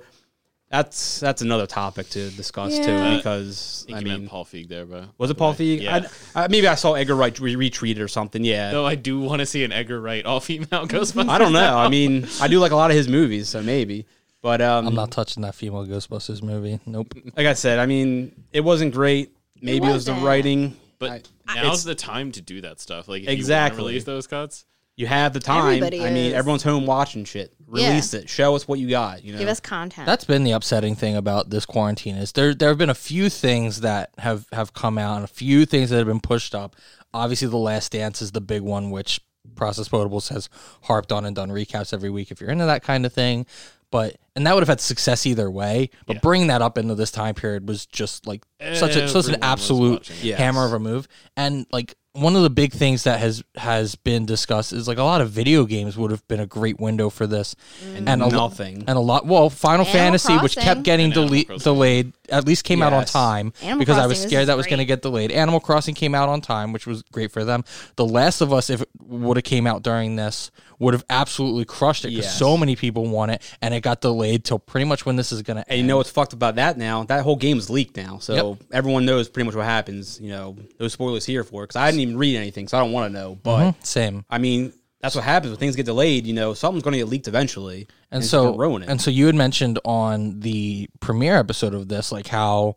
that's 0.70 1.20
that's 1.20 1.42
another 1.42 1.66
topic 1.66 2.10
to 2.10 2.30
discuss 2.32 2.78
Yeah. 2.78 2.86
too 3.12 3.18
because 3.18 3.86
I 3.88 3.94
think 3.94 3.96
I 3.96 4.00
you 4.02 4.06
mean 4.06 4.14
meant 4.22 4.30
Paul 4.30 4.46
Feig 4.46 4.68
there, 4.68 4.86
bro. 4.86 5.06
was 5.18 5.30
it 5.32 5.36
Paul 5.36 5.54
Feig? 5.56 5.82
Yeah. 5.82 6.06
I, 6.36 6.44
uh, 6.44 6.48
maybe 6.52 6.68
I 6.68 6.76
saw 6.76 6.94
Edgar 6.94 7.16
Wright 7.16 7.38
re- 7.40 7.56
retweet 7.56 7.92
it 7.92 8.02
or 8.02 8.08
something. 8.08 8.44
Yeah. 8.44 8.72
Though 8.72 8.86
I 8.86 8.96
do 8.96 9.20
want 9.22 9.40
to 9.40 9.46
see 9.46 9.64
an 9.64 9.72
Edgar 9.72 10.00
Wright 10.02 10.26
all 10.26 10.40
female 10.40 10.68
Ghostbusters. 10.88 11.30
I 11.30 11.38
don't 11.38 11.54
know. 11.54 11.78
I 11.78 11.88
mean, 11.90 12.28
I 12.42 12.48
do 12.50 12.60
like 12.60 12.72
a 12.72 12.76
lot 12.76 12.92
of 12.92 12.98
his 12.98 13.08
movies, 13.08 13.48
so 13.50 13.64
maybe. 13.64 14.06
But 14.42 14.62
um, 14.62 14.88
I'm 14.88 14.96
not 14.96 15.12
touching 15.12 15.42
that 15.44 15.56
female 15.56 15.86
Ghostbusters 15.86 16.44
movie. 16.44 16.80
Nope. 16.86 17.14
like 17.36 17.48
I 17.48 17.54
said, 17.54 17.80
I 17.80 17.86
mean, 17.88 18.32
it 18.54 18.62
wasn't 18.62 18.94
great. 18.94 19.32
Maybe 19.62 19.88
it 19.88 19.92
was 19.92 20.06
the 20.06 20.12
wasn't. 20.12 20.28
writing. 20.28 20.78
But 21.00 21.28
I- 21.48 21.56
now's 21.62 21.84
the 21.84 21.96
time 21.96 22.32
to 22.34 22.42
do 22.42 22.62
that 22.62 22.80
stuff. 22.80 23.08
Like 23.08 23.24
if 23.24 23.30
Exactly. 23.30 23.82
you 23.82 23.88
release 23.88 24.04
those 24.04 24.28
cuts, 24.28 24.66
You 24.98 25.08
have 25.08 25.32
the 25.32 25.40
time. 25.40 25.66
Everybody 25.68 26.02
I 26.06 26.12
mean, 26.12 26.26
is. 26.26 26.34
everyone's 26.34 26.64
home 26.64 26.86
watching 26.86 27.24
shit. 27.24 27.54
Yeah. 27.74 27.88
Release 27.88 28.14
it. 28.14 28.28
Show 28.30 28.54
us 28.56 28.68
what 28.68 28.80
you 28.80 28.90
got. 28.90 29.24
You 29.24 29.32
know. 29.32 29.40
Give 29.40 29.48
us 29.48 29.62
content. 29.62 30.06
That's 30.06 30.26
been 30.26 30.44
the 30.44 30.52
upsetting 30.52 30.96
thing 30.96 31.16
about 31.16 31.50
this 31.52 31.66
quarantine 31.66 32.16
is 32.18 32.34
there 32.34 32.54
there 32.54 32.68
have 32.68 32.78
been 32.78 32.90
a 32.90 32.94
few 32.96 33.30
things 33.30 33.80
that 33.82 34.10
have 34.18 34.46
have 34.52 34.74
come 34.74 34.98
out 34.98 35.16
and 35.16 35.24
a 35.24 35.28
few 35.28 35.66
things 35.66 35.90
that 35.92 35.98
have 35.98 36.08
been 36.08 36.20
pushed 36.20 36.54
up. 36.54 36.76
Obviously, 37.14 37.48
the 37.48 37.56
Last 37.58 37.94
Dance 37.94 38.22
is 38.22 38.34
the 38.34 38.42
big 38.42 38.62
one, 38.62 38.92
which 38.92 39.22
Process 39.56 39.88
Potables 39.88 40.28
has 40.30 40.50
harped 40.84 41.12
on 41.14 41.26
and 41.26 41.34
done 41.36 41.50
recaps 41.50 41.94
every 41.94 42.10
week 42.10 42.30
if 42.30 42.42
you're 42.42 42.52
into 42.52 42.66
that 42.66 42.84
kind 42.84 43.06
of 43.06 43.14
thing. 43.14 43.46
But 43.92 44.18
and 44.40 44.48
that 44.48 44.54
would 44.56 44.62
have 44.62 44.70
had 44.70 44.80
success 44.82 45.26
either 45.26 45.52
way. 45.52 45.90
But 46.08 46.16
Yeah. 46.16 46.20
bringing 46.22 46.48
that 46.48 46.62
up 46.62 46.78
into 46.78 46.96
this 46.96 47.12
time 47.12 47.36
period 47.36 47.68
was 47.68 47.86
just 47.86 48.26
like 48.26 48.44
such 48.74 48.96
a 48.96 49.08
such 49.10 49.28
an 49.28 49.38
absolute 49.44 50.00
watching. 50.00 50.16
Yes. 50.22 50.38
hammer 50.40 50.66
of 50.66 50.74
a 50.74 50.80
move. 50.80 51.08
And 51.38 51.66
like 51.72 51.96
one 52.14 52.36
of 52.36 52.42
the 52.42 52.50
big 52.50 52.74
things 52.74 53.04
that 53.04 53.20
has 53.20 53.44
has 53.56 53.94
been 53.96 54.26
discussed 54.26 54.74
is 54.74 54.88
like 54.88 54.98
a 54.98 55.04
lot 55.04 55.22
of 55.22 55.30
video 55.30 55.64
games 55.66 55.96
would 55.96 56.10
have 56.12 56.28
been 56.28 56.40
a 56.40 56.46
great 56.48 56.80
window 56.80 57.10
for 57.10 57.28
this. 57.28 57.56
and, 57.96 58.10
and 58.10 58.22
a 58.22 58.26
lo- 58.26 58.48
nothing. 58.48 58.84
And 58.88 58.98
a 58.98 59.00
lot, 59.00 59.26
well, 59.28 59.50
Final 59.50 59.86
Animal 59.86 59.94
Fantasy, 59.94 60.38
which 60.40 60.56
kept 60.58 60.82
getting 60.84 61.12
dele- 61.12 61.46
delayed, 61.60 62.14
at 62.30 62.46
least 62.48 62.64
came 62.64 62.82
out 62.82 62.94
on 62.94 63.06
time 63.06 63.54
Animal 63.62 63.80
because 63.80 63.98
I 64.00 64.08
was 64.08 64.20
scared 64.22 64.48
that 64.48 64.58
was 64.58 64.66
going 64.66 64.80
to 64.80 64.86
get 64.86 65.02
delayed. 65.04 65.32
Animal 65.32 65.60
Crossing 65.60 65.94
came 65.94 66.16
out 66.16 66.30
on 66.30 66.42
time, 66.42 66.74
which 66.74 66.88
was 66.88 67.04
great 67.12 67.32
for 67.32 67.46
them. 67.46 67.64
The 67.96 68.06
Last 68.06 68.42
of 68.42 68.52
Us, 68.52 68.70
if 68.72 68.82
it 68.82 68.90
would 69.06 69.38
have 69.38 69.44
came 69.44 69.68
out 69.68 69.84
during 69.84 70.16
this, 70.16 70.50
would 70.80 70.94
have 70.96 71.04
absolutely 71.10 71.66
crushed 71.66 72.06
it 72.06 72.10
because 72.10 72.26
Yes. 72.26 72.38
so 72.40 72.56
many 72.58 72.76
people 72.76 73.06
want 73.08 73.32
it, 73.32 73.42
and 73.62 73.74
it 73.74 73.82
got 73.82 74.02
delayed 74.02 74.29
till 74.38 74.60
pretty 74.60 74.86
much 74.86 75.06
when 75.06 75.16
this 75.16 75.32
is 75.32 75.42
going 75.42 75.58
to 75.58 75.62
and 75.62 75.72
end. 75.72 75.82
you 75.82 75.88
know 75.88 75.98
what's 75.98 76.10
fucked 76.10 76.34
about 76.34 76.56
that 76.56 76.78
now? 76.78 77.04
That 77.04 77.24
whole 77.24 77.36
game 77.36 77.58
is 77.58 77.70
leaked 77.70 77.98
now, 77.98 78.20
so 78.20 78.34
Yep. 78.60 78.68
everyone 78.74 79.06
knows 79.06 79.28
pretty 79.30 79.46
much 79.46 79.56
what 79.56 79.66
happens. 79.66 80.20
You 80.22 80.30
know, 80.30 80.58
no 80.80 80.88
spoilers 80.88 81.26
here 81.26 81.44
for 81.44 81.64
because 81.64 81.76
I 81.76 81.90
didn't 81.90 82.02
even 82.02 82.18
read 82.18 82.36
anything, 82.36 82.68
so 82.68 82.78
I 82.78 82.82
don't 82.82 82.92
want 82.92 83.12
to 83.12 83.20
know. 83.20 83.38
But 83.42 83.72
Mhm, 83.72 83.76
same. 83.86 84.26
I 84.30 84.38
mean, 84.38 84.74
that's 85.02 85.16
what 85.16 85.24
happens 85.24 85.52
when 85.52 85.60
things 85.60 85.76
get 85.76 85.86
delayed. 85.86 86.28
You 86.28 86.34
know, 86.34 86.54
something's 86.54 86.84
going 86.84 86.92
to 86.94 86.98
get 87.00 87.08
leaked 87.08 87.28
eventually, 87.28 87.88
and 88.12 88.22
it's 88.22 88.30
so 88.30 88.46
gonna 88.52 88.58
ruin 88.58 88.84
it. 88.84 88.90
and 88.90 89.02
so 89.02 89.10
you 89.12 89.26
had 89.28 89.36
mentioned 89.36 89.80
on 89.86 90.42
the 90.42 90.90
premiere 91.00 91.38
episode 91.38 91.74
of 91.74 91.88
this 91.88 92.12
like 92.12 92.28
how 92.28 92.76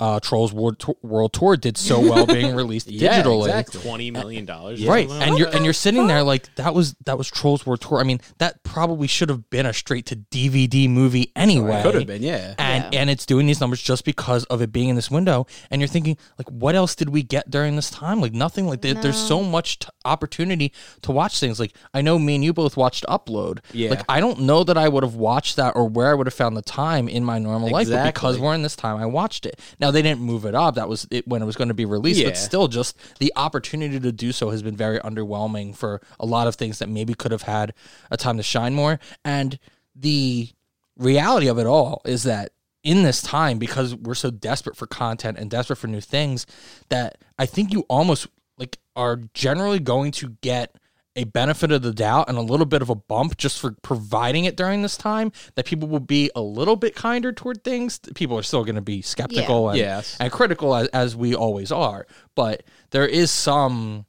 uh, 0.00 0.18
Trolls 0.18 0.52
World, 0.52 0.80
Tour- 0.80 0.96
World 1.02 1.32
Tour 1.32 1.56
did 1.56 1.76
so 1.78 2.00
well 2.00 2.26
being 2.40 2.56
released 2.56 2.88
Yeah, 2.88 3.22
digitally. 3.22 3.44
exactly. 3.46 3.80
twenty 3.80 4.10
million 4.10 4.44
dollars, 4.44 4.84
Right, 4.84 5.08
and 5.08 5.38
you're 5.38 5.46
and 5.54 5.64
you're 5.64 5.72
sitting 5.72 6.08
there 6.08 6.24
like 6.24 6.52
that 6.56 6.74
was 6.74 6.96
that 7.04 7.16
was 7.16 7.28
Trolls 7.30 7.64
World 7.64 7.80
Tour. 7.80 8.00
I 8.00 8.02
mean, 8.02 8.20
that 8.38 8.63
probably 8.74 9.06
should 9.06 9.28
have 9.28 9.48
been 9.50 9.66
a 9.66 9.72
straight 9.72 10.06
to 10.06 10.16
DVD 10.16 10.88
movie 10.90 11.30
anyway. 11.36 11.80
Could 11.82 11.94
have 11.94 12.06
been, 12.06 12.22
yeah. 12.22 12.54
And 12.58 12.92
Yeah. 12.92 13.00
and 13.00 13.10
it's 13.10 13.24
doing 13.24 13.46
these 13.46 13.60
numbers 13.60 13.80
just 13.80 14.04
because 14.04 14.44
of 14.44 14.60
it 14.62 14.72
being 14.72 14.88
in 14.88 14.96
this 14.96 15.10
window. 15.10 15.46
And 15.70 15.80
you're 15.80 15.88
thinking, 15.88 16.16
like, 16.38 16.48
what 16.50 16.74
else 16.74 16.94
did 16.94 17.10
we 17.10 17.22
get 17.22 17.50
during 17.50 17.76
this 17.76 17.88
time? 17.90 18.20
Like 18.20 18.32
nothing. 18.32 18.66
Like 18.66 18.80
there, 18.80 18.94
there's 18.94 19.16
so 19.16 19.42
much 19.42 19.78
t- 19.78 19.88
opportunity 20.04 20.72
to 21.02 21.12
watch 21.12 21.38
things. 21.38 21.60
Like 21.60 21.72
I 21.92 22.02
know 22.02 22.18
me 22.18 22.34
and 22.34 22.44
you 22.44 22.52
both 22.52 22.76
watched 22.76 23.04
Upload. 23.08 23.60
Yeah. 23.72 23.90
Like 23.90 24.04
I 24.08 24.18
don't 24.20 24.40
know 24.40 24.64
that 24.64 24.76
I 24.76 24.88
would 24.88 25.04
have 25.04 25.14
watched 25.14 25.56
that 25.56 25.76
or 25.76 25.88
where 25.88 26.10
I 26.10 26.14
would 26.14 26.26
have 26.26 26.34
found 26.34 26.56
the 26.56 26.62
time 26.62 27.08
in 27.08 27.24
my 27.24 27.38
normal 27.38 27.70
life, 27.70 27.88
but 27.88 28.04
because 28.06 28.38
we're 28.40 28.54
in 28.54 28.62
this 28.62 28.74
time, 28.76 28.96
I 28.96 29.06
watched 29.06 29.46
it. 29.46 29.60
Now 29.78 29.90
they 29.92 30.02
didn't 30.02 30.20
move 30.20 30.44
it 30.44 30.54
up. 30.54 30.74
That 30.74 30.88
was 30.88 31.06
it 31.10 31.28
when 31.28 31.42
it 31.42 31.46
was 31.46 31.56
going 31.56 31.68
to 31.68 31.74
be 31.74 31.84
released, 31.84 32.18
Yeah. 32.20 32.28
but 32.30 32.36
still, 32.36 32.66
just 32.68 32.96
the 33.20 33.32
opportunity 33.36 34.00
to 34.00 34.10
do 34.10 34.32
so 34.32 34.50
has 34.50 34.62
been 34.62 34.76
very 34.76 34.98
underwhelming 35.00 35.76
for 35.76 36.00
a 36.18 36.26
lot 36.26 36.46
of 36.48 36.56
things 36.56 36.78
that 36.80 36.88
maybe 36.88 37.14
could 37.14 37.30
have 37.30 37.42
had 37.42 37.72
a 38.10 38.16
time 38.16 38.36
to 38.38 38.42
shine 38.42 38.63
more. 38.72 38.98
And 39.24 39.58
the 39.94 40.48
reality 40.96 41.48
of 41.48 41.58
it 41.58 41.66
all 41.66 42.00
is 42.04 42.22
that 42.22 42.52
in 42.82 43.02
this 43.02 43.22
time, 43.22 43.58
because 43.58 43.94
we're 43.94 44.14
so 44.14 44.30
desperate 44.30 44.76
for 44.76 44.86
content 44.86 45.38
and 45.38 45.50
desperate 45.50 45.76
for 45.76 45.86
new 45.88 46.00
things, 46.00 46.46
that 46.88 47.18
I 47.38 47.46
think 47.46 47.72
you 47.72 47.80
almost 47.88 48.28
like 48.58 48.78
are 48.94 49.20
generally 49.34 49.80
going 49.80 50.12
to 50.12 50.30
get 50.40 50.76
a 51.16 51.24
benefit 51.24 51.70
of 51.70 51.82
the 51.82 51.92
doubt 51.92 52.28
and 52.28 52.36
a 52.36 52.40
little 52.42 52.66
bit 52.66 52.82
of 52.82 52.90
a 52.90 52.94
bump 52.94 53.36
just 53.36 53.60
for 53.60 53.70
providing 53.82 54.44
it 54.46 54.56
during 54.56 54.82
this 54.82 54.96
time 54.96 55.30
that 55.54 55.64
people 55.64 55.88
will 55.88 56.00
be 56.00 56.30
a 56.34 56.40
little 56.40 56.74
bit 56.76 56.94
kinder 56.96 57.32
toward 57.32 57.62
things 57.62 58.00
people 58.16 58.36
are 58.36 58.42
still 58.42 58.64
going 58.64 58.74
to 58.74 58.80
be 58.80 59.00
skeptical 59.00 59.68
and, 59.68 59.78
Yes. 59.78 60.16
and 60.18 60.32
critical 60.32 60.74
as, 60.74 60.88
as 60.88 61.14
we 61.14 61.32
always 61.34 61.70
are 61.70 62.06
but 62.34 62.64
there 62.90 63.06
is 63.06 63.30
some 63.30 64.06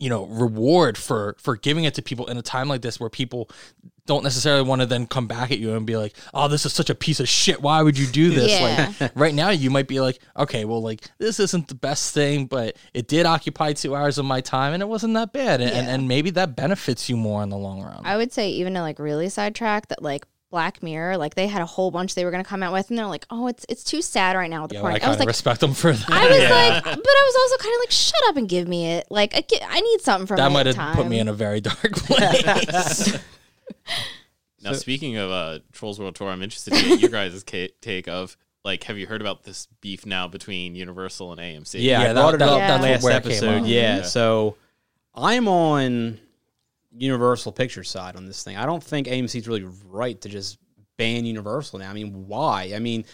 you 0.00 0.08
know 0.08 0.24
reward 0.26 0.98
for 0.98 1.36
for 1.38 1.56
giving 1.56 1.84
it 1.84 1.94
to 1.94 2.02
people 2.02 2.26
in 2.26 2.36
a 2.36 2.42
time 2.42 2.68
like 2.68 2.82
this 2.82 2.98
where 2.98 3.10
people 3.10 3.48
don't 4.06 4.24
necessarily 4.24 4.62
want 4.62 4.80
to 4.80 4.86
then 4.86 5.06
come 5.06 5.28
back 5.28 5.52
at 5.52 5.58
you 5.60 5.76
and 5.76 5.86
be 5.86 5.96
like 5.96 6.16
oh 6.34 6.48
this 6.48 6.66
is 6.66 6.72
such 6.72 6.90
a 6.90 6.94
piece 6.94 7.20
of 7.20 7.28
shit. 7.28 7.62
Why 7.62 7.82
would 7.82 7.96
you 7.96 8.06
do 8.06 8.30
this? 8.30 8.50
Yeah. 8.50 8.92
like 8.98 9.12
right 9.14 9.34
now 9.34 9.50
you 9.50 9.70
might 9.70 9.86
be 9.86 10.00
like 10.00 10.18
okay 10.36 10.64
well 10.64 10.82
like 10.82 11.02
this 11.18 11.38
isn't 11.38 11.68
the 11.68 11.74
best 11.74 12.12
thing 12.12 12.46
but 12.46 12.76
it 12.94 13.06
did 13.06 13.26
occupy 13.26 13.72
two 13.72 13.94
hours 13.94 14.18
of 14.18 14.24
my 14.24 14.40
time 14.40 14.72
and 14.72 14.82
it 14.82 14.86
wasn't 14.86 15.14
that 15.14 15.32
bad. 15.32 15.60
And, 15.60 15.70
and, 15.70 15.88
and 15.88 16.08
maybe 16.08 16.30
that 16.30 16.56
benefits 16.56 17.08
you 17.08 17.16
more 17.16 17.42
in 17.42 17.50
the 17.50 17.58
long 17.58 17.82
run. 17.82 18.00
I 18.04 18.16
would 18.16 18.32
say 18.32 18.50
even 18.50 18.74
to 18.74 18.80
like 18.80 18.98
really 18.98 19.28
sidetrack 19.28 19.88
that 19.88 20.02
like 20.02 20.26
Black 20.50 20.82
Mirror, 20.82 21.16
like 21.16 21.36
they 21.36 21.46
had 21.46 21.62
a 21.62 21.66
whole 21.66 21.90
bunch 21.90 22.14
they 22.14 22.24
were 22.24 22.30
gonna 22.30 22.44
come 22.44 22.62
out 22.62 22.72
with, 22.72 22.90
and 22.90 22.98
they're 22.98 23.06
like, 23.06 23.24
"Oh, 23.30 23.46
it's 23.46 23.64
it's 23.68 23.84
too 23.84 24.02
sad 24.02 24.36
right 24.36 24.50
now 24.50 24.62
with 24.62 24.70
the 24.70 24.74
yeah, 24.76 24.80
porn." 24.80 24.92
well, 24.94 25.02
I 25.02 25.06
I, 25.06 25.08
was 25.10 25.18
like, 25.18 25.28
respect 25.28 25.60
them 25.60 25.74
for 25.74 25.92
that 25.92 26.10
I 26.10 26.28
was 26.28 26.50
like, 26.50 26.84
but 26.84 26.96
I 26.96 27.32
was 27.32 27.36
also 27.42 27.62
kind 27.62 27.74
of 27.74 27.80
like, 27.82 27.90
"Shut 27.92 28.20
up 28.28 28.36
and 28.36 28.48
give 28.48 28.66
me 28.66 28.86
it." 28.92 29.06
Like, 29.10 29.34
I, 29.36 29.42
get, 29.42 29.62
I 29.66 29.80
need 29.80 30.00
something 30.00 30.26
from 30.26 30.38
that 30.38 30.50
might 30.50 30.66
have 30.66 30.96
put 30.96 31.06
me 31.06 31.18
in 31.20 31.28
a 31.28 31.32
very 31.32 31.60
dark 31.60 31.92
place 31.94 33.16
Now, 34.62 34.72
speaking 34.74 35.16
of 35.16 35.30
uh, 35.30 35.58
Trolls 35.72 35.98
World 35.98 36.14
Tour, 36.16 36.28
I'm 36.28 36.42
interested 36.42 36.74
in 36.74 36.98
your 36.98 37.08
guys' 37.10 37.42
take 37.80 38.08
of 38.08 38.36
like, 38.64 38.84
have 38.84 38.98
you 38.98 39.06
heard 39.06 39.20
about 39.22 39.44
this 39.44 39.68
beef 39.80 40.04
now 40.04 40.28
between 40.28 40.74
Universal 40.74 41.32
and 41.32 41.40
AMC? 41.40 41.74
Yeah, 41.80 42.02
Yeah, 42.02 42.10
I 42.10 42.12
that- 42.12 42.14
brought 42.14 42.34
it 42.34 42.38
that- 42.38 42.48
up 42.48 42.58
that's 42.58 42.82
last 42.82 43.02
where 43.02 43.16
it 43.16 43.22
came 43.22 43.32
episode. 43.32 43.64
Yeah, 43.66 43.96
Yeah. 43.98 44.02
so 44.02 44.56
I'm 45.14 45.48
on 45.48 46.20
Universal 46.96 47.52
Pictures 47.52 47.88
side 47.90 48.16
on 48.16 48.26
this 48.26 48.42
thing. 48.42 48.56
I 48.56 48.66
don't 48.66 48.82
think 48.82 49.06
AMC's 49.06 49.46
really 49.48 49.64
right 49.86 50.20
to 50.20 50.28
just 50.28 50.58
ban 50.96 51.24
Universal 51.24 51.78
now. 51.78 51.90
I 51.90 51.94
mean, 51.94 52.26
why? 52.26 52.72
I 52.74 52.78
mean, 52.78 53.04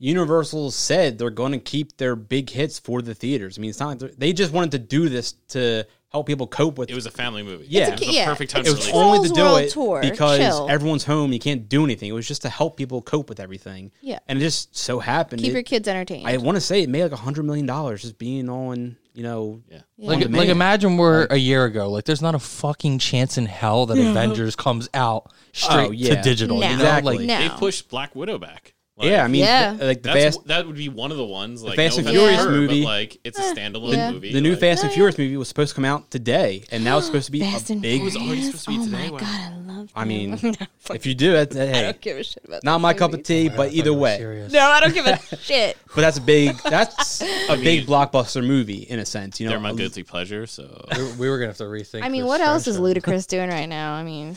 Universal 0.00 0.70
said 0.70 1.18
they're 1.18 1.30
going 1.30 1.52
to 1.52 1.58
keep 1.58 1.96
their 1.96 2.14
big 2.14 2.50
hits 2.50 2.78
for 2.78 3.02
the 3.02 3.14
theaters. 3.14 3.58
I 3.58 3.60
mean, 3.60 3.70
it's 3.70 3.80
not 3.80 4.00
like 4.00 4.16
they're- 4.16 4.32
just 4.32 4.52
wanted 4.52 4.70
to 4.72 4.78
do 4.78 5.08
this 5.08 5.32
to 5.48 5.84
help 6.10 6.26
people 6.26 6.46
cope 6.46 6.78
with 6.78 6.88
It 6.88 6.94
was 6.94 7.04
a 7.06 7.10
family 7.10 7.42
movie. 7.42 7.66
Yeah. 7.68 7.88
it 7.88 7.98
was 8.00 8.08
a 8.08 8.12
Yeah. 8.12 8.24
perfect 8.26 8.52
time 8.52 8.64
it 8.64 8.70
was 8.70 8.78
release. 8.86 8.94
only 8.94 9.28
to 9.28 9.34
do 9.34 9.40
Trolls 9.40 9.58
it 9.60 9.70
Tour. 9.72 10.00
because 10.00 10.38
Chill. 10.38 10.70
everyone's 10.70 11.04
home. 11.04 11.32
You 11.32 11.38
can't 11.40 11.68
do 11.68 11.84
anything. 11.84 12.08
It 12.08 12.12
was 12.12 12.26
just 12.28 12.42
to 12.42 12.48
help 12.48 12.76
people 12.76 13.02
cope 13.02 13.28
with 13.28 13.40
everything. 13.40 13.90
Yeah. 14.00 14.20
and 14.28 14.38
it 14.38 14.42
just 14.42 14.74
so 14.76 15.00
happened. 15.00 15.42
Keep 15.42 15.50
it- 15.50 15.54
your 15.54 15.62
kids 15.64 15.88
entertained. 15.88 16.26
I 16.28 16.36
want 16.38 16.54
to 16.56 16.60
say 16.60 16.82
it 16.82 16.88
made 16.88 17.02
like 17.02 17.12
a 17.12 17.16
hundred 17.16 17.42
million 17.44 17.66
dollars 17.66 18.02
just 18.02 18.16
being 18.18 18.48
on, 18.48 18.96
you 19.18 19.24
know, 19.24 19.60
Yeah. 19.68 19.80
Yeah. 19.96 20.08
Like, 20.10 20.28
like 20.28 20.48
imagine 20.48 20.96
we're 20.96 21.24
a 21.28 21.36
year 21.36 21.64
ago. 21.64 21.90
Like, 21.90 22.04
there's 22.04 22.22
not 22.22 22.36
a 22.36 22.38
fucking 22.38 23.00
chance 23.00 23.36
in 23.36 23.46
hell 23.46 23.84
that 23.86 23.98
Avengers 23.98 24.54
comes 24.54 24.88
out 24.94 25.32
straight 25.52 25.88
Oh, 25.88 25.90
yeah. 25.90 26.14
to 26.14 26.22
digital. 26.22 26.58
No. 26.60 26.62
You 26.70 26.76
know, 26.76 26.82
Exactly. 26.84 27.18
like 27.18 27.26
No. 27.26 27.38
They 27.40 27.48
pushed 27.58 27.88
Black 27.90 28.14
Widow 28.14 28.38
back. 28.38 28.74
Like, 28.98 29.10
yeah. 29.10 29.24
I 29.24 29.28
mean, 29.28 29.42
Yeah. 29.42 29.70
th- 29.70 29.82
like 29.82 30.02
the 30.02 30.12
that's, 30.12 30.36
fast, 30.36 30.46
that 30.48 30.66
would 30.66 30.74
be 30.76 30.88
one 30.88 31.10
of 31.12 31.16
the 31.16 31.24
ones. 31.24 31.62
Like 31.62 31.76
Fast 31.76 31.98
no 31.98 32.00
and 32.00 32.10
Furious 32.10 32.42
her, 32.44 32.50
movie. 32.50 32.82
but 32.82 32.88
like 32.88 33.18
it's 33.24 33.38
a 33.38 33.42
standalone 33.54 33.92
yeah. 33.96 34.10
movie. 34.10 34.32
the 34.32 34.40
new 34.40 34.50
like, 34.50 34.60
Fast 34.60 34.82
and 34.84 34.92
Furious 34.92 35.16
movie 35.18 35.36
was 35.36 35.46
supposed 35.48 35.70
to 35.70 35.74
come 35.76 35.84
out 35.84 36.10
today, 36.10 36.64
and 36.72 36.82
now 36.82 36.98
it's 36.98 37.06
supposed 37.08 37.26
to 37.26 37.32
be 37.32 37.40
Fast 37.40 37.70
a 37.70 37.74
and 37.74 37.82
big. 37.82 38.02
was 38.02 38.16
already 38.16 38.42
supposed 38.42 38.64
to 38.64 38.70
be 38.70 38.78
oh 38.80 38.84
today. 38.84 39.10
my 39.12 39.20
god, 39.20 39.52
I 39.52 39.56
love. 39.72 39.90
I 39.94 40.04
mean, 40.04 40.34
if 40.90 41.06
you 41.06 41.14
do 41.14 41.34
it, 41.36 41.50
then, 41.50 41.68
I 41.72 41.76
hey, 41.78 41.82
don't 41.84 42.00
give 42.00 42.16
a 42.18 42.24
shit 42.24 42.44
about. 42.44 42.64
not 42.64 42.78
those 42.78 42.82
my 42.82 42.94
cup 42.94 43.10
of 43.10 43.18
movies. 43.18 43.26
tea. 43.26 43.48
But 43.48 43.72
either 43.72 43.94
way, 43.94 44.16
Serious. 44.18 44.52
No, 44.52 44.60
I 44.60 44.80
don't 44.80 44.92
give 44.92 45.06
a 45.06 45.16
shit. 45.40 45.76
but 45.94 46.00
that's 46.00 46.18
a 46.18 46.22
big, 46.22 46.56
that's 46.64 47.20
a 47.48 47.56
big 47.56 47.86
blockbuster 47.86 48.44
movie 48.44 48.82
in 48.82 48.98
a 48.98 49.06
sense. 49.06 49.38
You 49.38 49.46
know, 49.46 49.50
they're 49.52 49.60
my 49.60 49.72
guilty 49.74 50.02
pleasure. 50.02 50.46
So 50.46 50.84
We, 50.96 51.12
we 51.12 51.28
were 51.30 51.38
gonna 51.38 51.48
have 51.50 51.56
to 51.58 51.64
rethink. 51.64 52.02
I 52.02 52.08
mean, 52.08 52.26
what 52.26 52.40
else 52.40 52.66
is 52.66 52.78
friendship. 52.78 53.04
Ludacris 53.04 53.26
doing 53.28 53.48
right 53.48 53.68
now? 53.68 53.92
I 53.94 54.02
mean. 54.02 54.36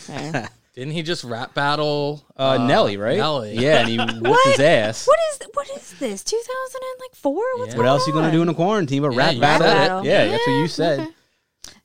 Didn't 0.74 0.94
he 0.94 1.04
just 1.04 1.24
rap 1.26 1.54
battle 1.54 2.24
uh, 2.38 2.58
Nelly, 2.66 2.96
right? 2.98 3.18
Nelly. 3.18 3.56
Yeah, 3.58 3.80
and 3.82 3.90
he 3.90 3.98
whooped 4.22 4.46
his 4.46 4.60
ass. 4.60 5.06
what 5.06 5.20
is 5.34 5.40
what 5.54 5.70
is 5.72 5.94
this? 6.00 6.24
Two 6.24 6.38
thousand 6.42 6.82
and 6.82 7.00
like 7.02 7.16
four? 7.16 7.44
What's 7.58 7.74
Yeah. 7.74 7.78
What 7.78 7.84
going 7.84 7.88
else 7.88 8.04
are 8.04 8.08
you 8.08 8.14
gonna 8.14 8.28
on? 8.28 8.34
do 8.34 8.42
in 8.42 8.50
a 8.50 8.54
quarantine 8.54 9.02
but 9.02 9.12
Yeah, 9.12 9.18
rap 9.18 9.36
you 9.36 9.42
battle? 9.42 9.68
said 9.68 9.76
it. 9.76 9.88
Battle. 9.90 10.06
Yeah, 10.06 10.26
that's 10.28 10.48
what 10.48 10.54
you 10.54 10.68
said. 10.68 11.00
okay. 11.02 11.10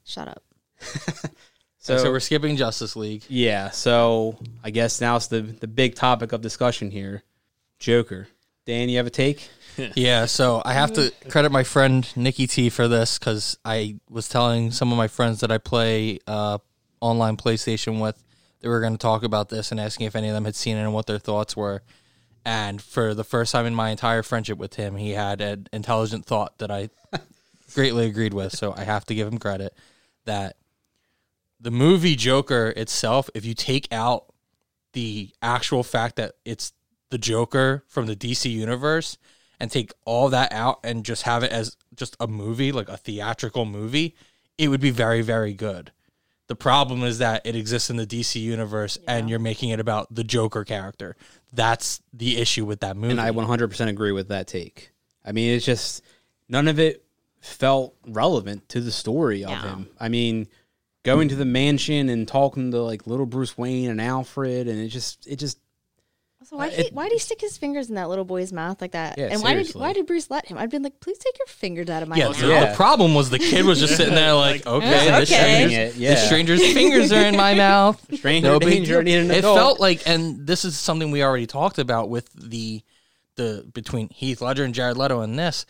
Shut 0.04 0.28
up. 0.28 0.42
So, 1.78 1.98
So, 1.98 2.10
we're 2.10 2.18
skipping 2.18 2.56
Justice 2.56 2.96
League. 2.96 3.22
yeah, 3.28 3.70
so 3.70 4.36
I 4.64 4.70
guess 4.70 5.00
now 5.00 5.14
it's 5.14 5.28
the 5.28 5.40
the 5.42 5.68
big 5.68 5.94
topic 5.94 6.32
of 6.32 6.40
discussion 6.40 6.90
here. 6.90 7.22
Joker. 7.78 8.26
Dan, 8.64 8.88
you 8.88 8.96
have 8.96 9.06
a 9.06 9.10
take? 9.10 9.48
Yeah, 9.94 10.24
so 10.24 10.62
I 10.64 10.72
have 10.72 10.94
to 10.94 11.12
credit 11.28 11.52
my 11.52 11.62
friend 11.62 12.10
Nikki 12.16 12.46
T 12.48 12.70
for 12.70 12.88
this 12.88 13.18
because 13.18 13.56
I 13.64 13.98
was 14.10 14.26
telling 14.28 14.70
some 14.72 14.90
of 14.90 14.96
my 14.98 15.06
friends 15.06 15.40
that 15.40 15.52
I 15.52 15.58
play 15.58 16.18
uh, 16.26 16.58
online 17.02 17.36
PlayStation 17.36 18.00
with 18.00 18.20
that 18.60 18.68
we 18.68 18.74
were 18.74 18.80
going 18.80 18.94
to 18.94 18.98
talk 18.98 19.22
about 19.22 19.48
this 19.48 19.70
and 19.70 19.80
asking 19.80 20.06
if 20.06 20.16
any 20.16 20.28
of 20.28 20.34
them 20.34 20.44
had 20.44 20.56
seen 20.56 20.76
it 20.76 20.82
and 20.82 20.94
what 20.94 21.06
their 21.06 21.18
thoughts 21.18 21.56
were. 21.56 21.82
And 22.44 22.80
for 22.80 23.12
the 23.12 23.24
first 23.24 23.52
time 23.52 23.66
in 23.66 23.74
my 23.74 23.90
entire 23.90 24.22
friendship 24.22 24.58
with 24.58 24.74
him, 24.74 24.96
he 24.96 25.10
had 25.10 25.40
an 25.40 25.66
intelligent 25.72 26.26
thought 26.26 26.58
that 26.58 26.70
I 26.70 26.90
greatly 27.74 28.06
agreed 28.06 28.34
with. 28.34 28.54
So 28.54 28.72
I 28.76 28.84
have 28.84 29.04
to 29.06 29.14
give 29.14 29.26
him 29.26 29.38
credit 29.38 29.74
that 30.26 30.56
the 31.58 31.70
movie 31.70 32.16
Joker 32.16 32.72
itself, 32.76 33.28
if 33.34 33.44
you 33.44 33.54
take 33.54 33.92
out 33.92 34.26
the 34.92 35.30
actual 35.42 35.82
fact 35.82 36.16
that 36.16 36.34
it's 36.44 36.72
the 37.10 37.18
Joker 37.18 37.84
from 37.88 38.06
the 38.06 38.16
DC 38.16 38.50
universe 38.50 39.18
and 39.58 39.70
take 39.70 39.92
all 40.04 40.28
that 40.28 40.52
out 40.52 40.80
and 40.84 41.04
just 41.04 41.22
have 41.22 41.42
it 41.42 41.50
as 41.50 41.76
just 41.94 42.16
a 42.20 42.26
movie, 42.26 42.72
like 42.72 42.88
a 42.88 42.96
theatrical 42.96 43.64
movie, 43.64 44.14
it 44.58 44.68
would 44.68 44.80
be 44.80 44.90
very, 44.90 45.22
very 45.22 45.52
good. 45.52 45.92
The 46.48 46.56
problem 46.56 47.02
is 47.02 47.18
that 47.18 47.42
it 47.44 47.56
exists 47.56 47.90
in 47.90 47.96
the 47.96 48.06
DC 48.06 48.40
universe 48.40 48.98
and 49.08 49.28
you're 49.28 49.38
making 49.40 49.70
it 49.70 49.80
about 49.80 50.14
the 50.14 50.22
Joker 50.22 50.64
character. 50.64 51.16
That's 51.52 52.00
the 52.12 52.36
issue 52.38 52.64
with 52.64 52.80
that 52.80 52.96
movie. 52.96 53.10
And 53.12 53.20
I 53.20 53.30
100% 53.30 53.88
agree 53.88 54.12
with 54.12 54.28
that 54.28 54.46
take. 54.46 54.92
I 55.24 55.32
mean, 55.32 55.56
it's 55.56 55.64
just 55.66 56.02
none 56.48 56.68
of 56.68 56.78
it 56.78 57.04
felt 57.40 57.96
relevant 58.06 58.68
to 58.70 58.80
the 58.80 58.92
story 58.92 59.42
of 59.44 59.50
No. 59.50 59.56
him. 59.56 59.88
I 59.98 60.08
mean, 60.08 60.46
going 61.02 61.28
to 61.30 61.36
the 61.36 61.44
mansion 61.44 62.08
and 62.08 62.28
talking 62.28 62.70
to 62.70 62.80
like 62.80 63.06
little 63.08 63.26
Bruce 63.26 63.58
Wayne 63.58 63.90
and 63.90 64.00
Alfred, 64.00 64.68
and 64.68 64.78
it 64.78 64.88
just, 64.88 65.26
it 65.26 65.36
just, 65.36 65.58
So 66.48 66.56
why 66.58 66.68
uh, 66.68 66.70
he, 66.70 66.88
why 66.92 67.04
did 67.08 67.14
he 67.14 67.18
stick 67.18 67.40
his 67.40 67.58
fingers 67.58 67.88
in 67.88 67.96
that 67.96 68.08
little 68.08 68.24
boy's 68.24 68.52
mouth 68.52 68.80
like 68.80 68.92
that? 68.92 69.18
Yeah, 69.18 69.30
and 69.32 69.42
why 69.42 69.54
did 69.54 69.66
seriously. 69.66 69.80
why 69.80 69.92
did 69.92 70.06
Bruce 70.06 70.30
let 70.30 70.46
him? 70.46 70.56
I'd 70.58 70.70
been 70.70 70.82
like, 70.84 71.00
please 71.00 71.18
take 71.18 71.36
your 71.38 71.46
fingers 71.48 71.90
out 71.90 72.04
of 72.04 72.08
my 72.08 72.16
yeah, 72.16 72.26
mouth. 72.26 72.38
the, 72.40 72.46
Yeah. 72.46 72.70
the 72.70 72.76
problem 72.76 73.14
was 73.14 73.30
the 73.30 73.40
kid 73.40 73.64
was 73.64 73.80
just 73.80 73.96
sitting 73.96 74.14
there 74.14 74.32
like, 74.46 74.64
okay, 74.64 75.06
Yeah, 75.06 75.20
this, 75.20 75.28
stranger's, 75.28 75.96
yeah. 75.98 76.10
this 76.14 76.24
stranger's 76.26 76.72
fingers 76.72 77.10
are 77.10 77.22
in 77.26 77.36
my 77.36 77.54
mouth. 77.66 78.00
stranger 78.14 78.48
no 78.48 78.60
big 78.60 78.68
danger, 78.70 78.92
deal. 78.92 79.00
I 79.00 79.02
need 79.02 79.18
an 79.18 79.30
It 79.32 79.38
adult. 79.38 79.56
felt 79.58 79.80
like, 79.80 80.02
and 80.06 80.46
this 80.46 80.64
is 80.64 80.78
something 80.78 81.10
we 81.10 81.22
already 81.22 81.46
talked 81.46 81.78
about 81.78 82.08
with 82.10 82.32
the 82.32 82.82
the 83.34 83.68
between 83.74 84.08
Heath 84.10 84.40
Ledger 84.40 84.64
and 84.64 84.72
Jared 84.74 84.96
Leto 84.96 85.20
in 85.22 85.34
this, 85.36 85.66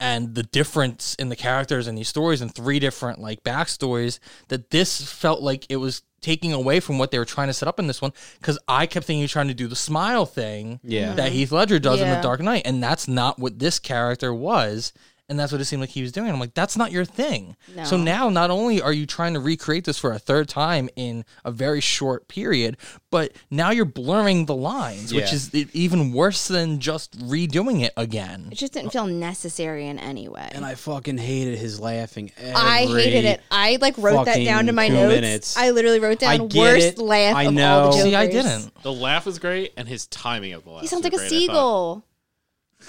and 0.00 0.34
the 0.34 0.42
difference 0.42 1.14
in 1.16 1.28
the 1.28 1.36
characters 1.36 1.86
and 1.86 1.96
these 1.96 2.08
stories 2.08 2.40
and 2.40 2.52
three 2.54 2.78
different 2.78 3.20
like 3.20 3.44
backstories. 3.44 4.18
That 4.48 4.70
this 4.70 5.02
felt 5.12 5.40
like 5.42 5.66
it 5.68 5.76
was 5.76 6.02
taking 6.26 6.52
away 6.52 6.80
from 6.80 6.98
what 6.98 7.12
they 7.12 7.18
were 7.20 7.24
trying 7.24 7.46
to 7.46 7.52
set 7.52 7.68
up 7.68 7.78
in 7.78 7.86
this 7.86 8.02
one 8.02 8.12
because 8.40 8.58
I 8.66 8.86
kept 8.86 9.06
thinking 9.06 9.20
you're 9.20 9.28
trying 9.28 9.46
to 9.46 9.54
do 9.54 9.68
the 9.68 9.76
smile 9.76 10.26
thing 10.26 10.80
Yeah. 10.82 11.12
that 11.14 11.30
Heath 11.30 11.52
Ledger 11.52 11.78
does 11.78 12.00
in 12.00 12.08
the 12.10 12.20
Dark 12.20 12.40
Knight, 12.40 12.62
and 12.64 12.82
that's 12.82 13.06
not 13.06 13.38
what 13.38 13.60
this 13.60 13.78
character 13.78 14.34
was. 14.34 14.92
And 15.28 15.36
that's 15.40 15.50
what 15.50 15.60
it 15.60 15.64
seemed 15.64 15.80
like 15.80 15.90
he 15.90 16.02
was 16.02 16.12
doing. 16.12 16.30
I'm 16.30 16.38
like, 16.38 16.54
that's 16.54 16.76
not 16.76 16.92
your 16.92 17.04
thing. 17.04 17.56
So 17.84 17.96
now, 17.96 18.28
not 18.28 18.50
only 18.50 18.80
are 18.80 18.92
you 18.92 19.06
trying 19.06 19.34
to 19.34 19.40
recreate 19.40 19.84
this 19.84 19.98
for 19.98 20.12
a 20.12 20.20
third 20.20 20.48
time 20.48 20.88
in 20.94 21.24
a 21.44 21.50
very 21.50 21.80
short 21.80 22.28
period, 22.28 22.76
but 23.10 23.32
now 23.50 23.70
you're 23.70 23.84
blurring 23.86 24.46
the 24.46 24.54
lines, 24.54 25.12
which 25.12 25.32
is 25.32 25.52
even 25.52 26.12
worse 26.12 26.46
than 26.46 26.78
just 26.78 27.18
redoing 27.18 27.82
it 27.82 27.92
again. 27.96 28.50
It 28.52 28.54
just 28.54 28.72
didn't 28.72 28.92
feel 28.92 29.08
necessary 29.08 29.88
in 29.88 29.98
any 29.98 30.28
way. 30.28 30.48
And 30.52 30.64
I 30.64 30.76
fucking 30.76 31.18
hated 31.18 31.58
his 31.58 31.80
laughing. 31.80 32.30
I 32.54 32.86
hated 32.86 33.24
it. 33.24 33.40
I 33.50 33.78
like 33.80 33.98
wrote 33.98 34.26
that 34.26 34.44
down 34.44 34.66
to 34.66 34.72
my 34.72 34.86
notes. 34.86 35.12
minutes. 35.12 35.56
I 35.56 35.70
literally 35.70 35.98
wrote 35.98 36.22
I 36.22 36.36
down 36.36 36.46
get 36.46 36.60
worst 36.60 36.86
it. 36.86 36.98
laugh 36.98 37.34
I 37.34 37.42
of 37.42 37.46
all 37.48 37.52
know. 37.52 37.84
the 37.86 37.96
Jokers. 37.96 38.04
See, 38.04 38.14
I 38.14 38.26
didn't. 38.28 38.82
The 38.84 38.92
laugh 38.92 39.26
was 39.26 39.40
great, 39.40 39.72
and 39.76 39.88
his 39.88 40.06
timing 40.06 40.52
of 40.52 40.62
the 40.62 40.70
laugh. 40.70 40.82
He 40.82 40.86
sounds 40.86 41.02
was 41.02 41.12
like 41.12 41.14
a 41.14 41.16
great, 41.16 41.26
I 41.26 41.46
seagull. 41.46 42.04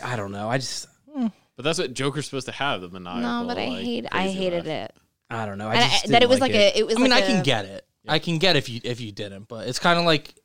I 0.03 0.15
don't 0.15 0.31
know. 0.31 0.47
I 0.49 0.59
just 0.59 0.85
But 1.57 1.63
that's 1.63 1.79
what 1.79 1.93
Joker's 1.93 2.25
supposed 2.25 2.45
to 2.45 2.51
have. 2.53 2.79
The 2.81 2.89
maniacal. 2.89 3.21
No, 3.21 3.45
but 3.47 3.57
I 3.57 3.67
like, 3.67 3.83
hate. 3.83 4.05
I 4.05 4.23
crazy 4.23 4.37
hated 4.37 4.65
laugh. 4.67 4.89
it. 4.91 4.95
I 5.29 5.45
don't 5.45 5.57
know. 5.57 5.67
I 5.67 5.73
And 5.75 5.91
just 5.91 6.05
I, 6.05 6.07
that 6.07 6.15
it 6.15 6.19
didn't 6.19 6.29
was 6.29 6.39
like, 6.39 6.51
it. 6.51 6.75
a. 6.75 6.79
It 6.79 6.87
was. 6.87 6.95
I 6.95 6.99
mean, 7.01 7.09
like 7.11 7.23
I 7.23 7.27
can 7.27 7.41
a- 7.41 7.43
get 7.43 7.65
it. 7.65 7.85
I 8.07 8.19
can 8.19 8.37
get 8.37 8.55
if 8.55 8.69
you 8.69 8.79
if 8.85 9.01
you 9.01 9.11
didn't, 9.11 9.49
but 9.49 9.67
it's 9.67 9.79
kind 9.79 9.99
of 9.99 10.05
like 10.05 10.39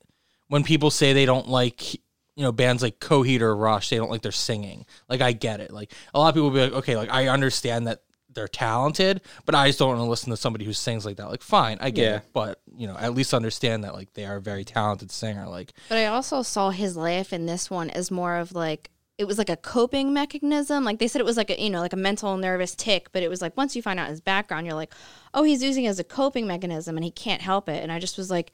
when 0.49 0.65
people 0.65 0.91
say 0.91 1.13
they 1.13 1.27
don't 1.27 1.47
like 1.49 1.95
you 1.95 2.01
know 2.39 2.51
bands 2.51 2.83
like 2.83 2.99
Coheed 2.99 3.41
or 3.41 3.55
Rush, 3.55 3.89
they 3.91 3.99
don't 3.99 4.11
like 4.11 4.23
their 4.23 4.33
singing. 4.33 4.85
Like 5.09 5.21
I 5.21 5.31
get 5.33 5.61
it. 5.61 5.71
Like 5.71 5.93
a 6.13 6.19
lot 6.19 6.31
of 6.31 6.35
people 6.35 6.51
will 6.51 6.57
be 6.57 6.63
like, 6.63 6.73
okay, 6.81 6.97
like 6.97 7.11
I 7.11 7.29
understand 7.29 7.87
that 7.87 8.03
they're 8.35 8.49
talented, 8.49 9.21
but 9.45 9.55
I 9.55 9.69
just 9.69 9.79
don't 9.79 9.91
want 9.91 10.01
to 10.01 10.05
listen 10.05 10.31
to 10.31 10.37
somebody 10.39 10.65
who 10.65 10.73
sings 10.73 11.05
like 11.05 11.19
that. 11.19 11.29
Like 11.29 11.43
fine, 11.43 11.77
I 11.83 11.91
get 11.91 12.03
Yeah. 12.03 12.17
it, 12.17 12.23
but 12.33 12.61
you 12.75 12.87
know 12.89 12.97
at 12.97 13.15
least 13.15 13.35
understand 13.35 13.85
that 13.85 13.93
like 13.95 14.15
they 14.15 14.25
are 14.25 14.37
a 14.37 14.41
very 14.41 14.65
talented 14.65 15.11
singer. 15.13 15.47
Like 15.47 15.73
But 15.89 15.99
I 15.99 16.07
also 16.07 16.43
saw 16.43 16.71
his 16.71 16.97
laugh 16.97 17.33
in 17.33 17.47
this 17.47 17.71
one 17.71 17.91
as 17.91 18.11
more 18.11 18.37
of 18.39 18.53
like 18.55 18.91
it 19.23 19.27
was 19.27 19.39
like 19.39 19.49
a 19.49 19.57
coping 19.57 20.13
mechanism. 20.13 20.85
Like 20.85 20.99
they 20.99 21.09
said 21.09 21.21
it 21.21 21.25
was 21.25 21.37
like 21.39 21.49
a 21.51 21.59
you 21.61 21.71
know 21.71 21.81
like 21.81 21.95
a 21.95 21.97
mental 21.97 22.37
nervous 22.37 22.75
tick, 22.75 23.09
but 23.13 23.23
it 23.23 23.29
was 23.31 23.41
like 23.41 23.57
once 23.57 23.75
you 23.75 23.81
find 23.83 23.99
out 23.99 24.09
his 24.09 24.21
background, 24.21 24.67
you're 24.67 24.75
like, 24.77 24.93
oh, 25.33 25.43
he's 25.43 25.63
using 25.63 25.85
it 25.85 25.89
as 25.89 25.99
a 25.99 26.05
coping 26.05 26.47
mechanism 26.47 26.97
and 26.97 27.05
he 27.05 27.11
can't 27.11 27.41
help 27.41 27.69
it. 27.69 27.83
And 27.83 27.91
I 27.91 27.99
just 27.99 28.19
was 28.19 28.31
like, 28.31 28.53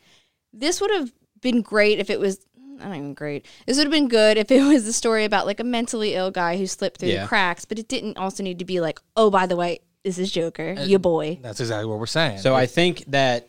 this 0.52 0.80
would 0.80 0.90
have 0.92 1.12
been 1.40 1.62
great 1.62 1.98
if 1.98 2.10
it 2.10 2.20
was. 2.20 2.44
Not 2.56 2.90
even 2.94 3.12
great. 3.14 3.44
This 3.66 3.76
would 3.76 3.86
have 3.86 3.92
been 3.92 4.06
good 4.06 4.36
if 4.36 4.52
it 4.52 4.62
was 4.62 4.86
a 4.86 4.92
story 4.92 5.24
about 5.24 5.46
like 5.46 5.58
a 5.58 5.64
mentally 5.64 6.14
ill 6.14 6.30
guy 6.30 6.56
who 6.56 6.64
slipped 6.68 7.00
through 7.00 7.08
Yeah. 7.08 7.22
the 7.22 7.28
cracks, 7.28 7.64
but 7.64 7.76
it 7.80 7.88
didn't 7.88 8.16
also 8.18 8.44
need 8.44 8.60
to 8.60 8.64
be 8.64 8.80
like, 8.80 9.00
oh, 9.16 9.30
by 9.30 9.46
the 9.46 9.56
way, 9.56 9.80
this 10.04 10.16
is 10.16 10.30
Joker, 10.30 10.76
Uh, 10.78 10.84
your 10.84 11.00
boy. 11.00 11.40
that's 11.42 11.58
exactly 11.58 11.86
what 11.86 11.98
we're 11.98 12.06
saying. 12.06 12.38
So 12.38 12.54
I 12.54 12.66
think 12.66 13.04
that 13.08 13.48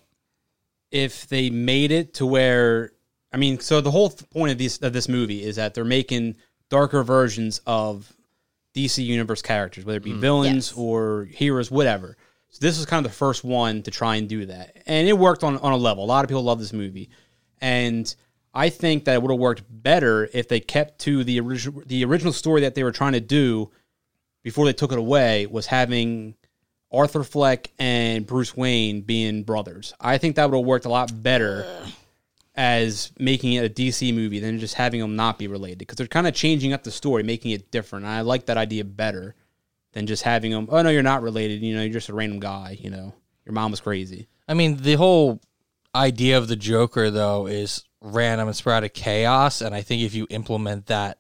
if 0.91 1.27
they 1.27 1.51
made 1.51 1.91
it 1.91 2.15
to 2.15 2.25
where, 2.25 2.91
I 3.31 3.37
mean, 3.37 3.59
so 3.59 3.81
the 3.81 3.91
whole 3.91 4.09
point 4.09 4.51
of 4.51 4.57
this 4.57 4.79
of 4.79 4.93
this 4.93 5.07
movie 5.07 5.43
is 5.43 5.57
that 5.57 5.75
they're 5.75 5.85
making 5.85 6.35
darker 6.69 7.03
versions 7.03 7.61
of 7.65 8.11
DC 8.75 9.03
Universe 9.03 9.41
characters, 9.41 9.85
whether 9.85 9.97
it 9.97 10.03
be 10.03 10.13
hmm. 10.13 10.19
villains 10.19 10.69
Yes. 10.69 10.77
or 10.77 11.25
heroes, 11.25 11.71
whatever. 11.71 12.17
So 12.49 12.59
this 12.61 12.77
was 12.77 12.85
kind 12.85 13.05
of 13.05 13.11
the 13.11 13.17
first 13.17 13.43
one 13.43 13.83
to 13.83 13.91
try 13.91 14.15
and 14.15 14.27
do 14.27 14.45
that, 14.47 14.77
and 14.87 15.07
it 15.07 15.17
worked 15.17 15.43
on 15.43 15.57
on 15.57 15.71
a 15.71 15.77
level. 15.77 16.03
A 16.03 16.05
lot 16.05 16.25
of 16.25 16.29
people 16.29 16.43
love 16.43 16.59
this 16.59 16.73
movie, 16.73 17.09
and 17.61 18.13
I 18.53 18.69
think 18.69 19.05
that 19.05 19.13
it 19.13 19.21
would 19.21 19.31
have 19.31 19.39
worked 19.39 19.63
better 19.69 20.29
if 20.33 20.47
they 20.47 20.59
kept 20.59 20.99
to 21.01 21.23
the 21.23 21.39
original 21.39 21.83
the 21.85 22.03
original 22.05 22.33
story 22.33 22.61
that 22.61 22.73
they 22.73 22.83
were 22.83 22.91
trying 22.91 23.13
to 23.13 23.19
do 23.19 23.69
before 24.43 24.65
they 24.65 24.73
took 24.73 24.91
it 24.91 24.97
away 24.97 25.45
was 25.45 25.67
having 25.67 26.33
Arthur 26.91 27.23
Fleck 27.23 27.69
and 27.77 28.25
Bruce 28.25 28.57
Wayne 28.57 29.01
being 29.01 29.43
brothers. 29.43 29.93
I 29.99 30.17
think 30.17 30.35
that 30.35 30.49
would 30.49 30.57
have 30.57 30.65
worked 30.65 30.85
a 30.85 30.89
lot 30.89 31.21
better 31.21 31.67
as 32.59 33.13
making 33.17 33.53
it 33.53 33.63
a 33.63 33.73
DC 33.73 34.13
movie 34.13 34.41
than 34.41 34.59
just 34.59 34.73
having 34.73 34.99
them 34.99 35.15
not 35.15 35.39
be 35.39 35.47
related 35.47 35.79
because 35.79 35.95
they're 35.95 36.07
kind 36.07 36.27
of 36.27 36.35
changing 36.35 36.73
up 36.73 36.83
the 36.83 36.91
story, 36.91 37.23
making 37.23 37.51
it 37.51 37.71
different. 37.71 38.03
And 38.03 38.13
I 38.13 38.19
like 38.19 38.47
that 38.47 38.57
idea 38.57 38.83
better 38.83 39.33
than 39.93 40.05
just 40.05 40.23
having 40.23 40.51
them. 40.51 40.67
Oh 40.69 40.81
no, 40.81 40.89
you're 40.89 41.01
not 41.01 41.21
related. 41.21 41.61
You 41.61 41.73
know, 41.73 41.81
you're 41.81 41.93
just 41.93 42.09
a 42.09 42.13
random 42.13 42.41
guy. 42.41 42.77
You 42.77 42.89
know, 42.89 43.13
your 43.45 43.53
mom 43.53 43.71
was 43.71 43.79
crazy. 43.79 44.27
I 44.45 44.55
mean, 44.55 44.75
the 44.75 44.95
whole 44.95 45.39
idea 45.95 46.37
of 46.37 46.49
the 46.49 46.57
Joker 46.57 47.09
though 47.09 47.47
is 47.47 47.85
random 48.01 48.49
and 48.49 48.57
sporadic 48.57 48.93
chaos, 48.93 49.61
and 49.61 49.73
I 49.73 49.81
think 49.81 50.01
if 50.01 50.13
you 50.13 50.27
implement 50.29 50.87
that 50.87 51.19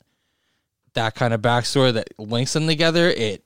that 0.93 1.15
kind 1.15 1.33
of 1.33 1.41
backstory 1.41 1.93
that 1.93 2.09
links 2.19 2.51
them 2.51 2.67
together, 2.67 3.07
it 3.07 3.45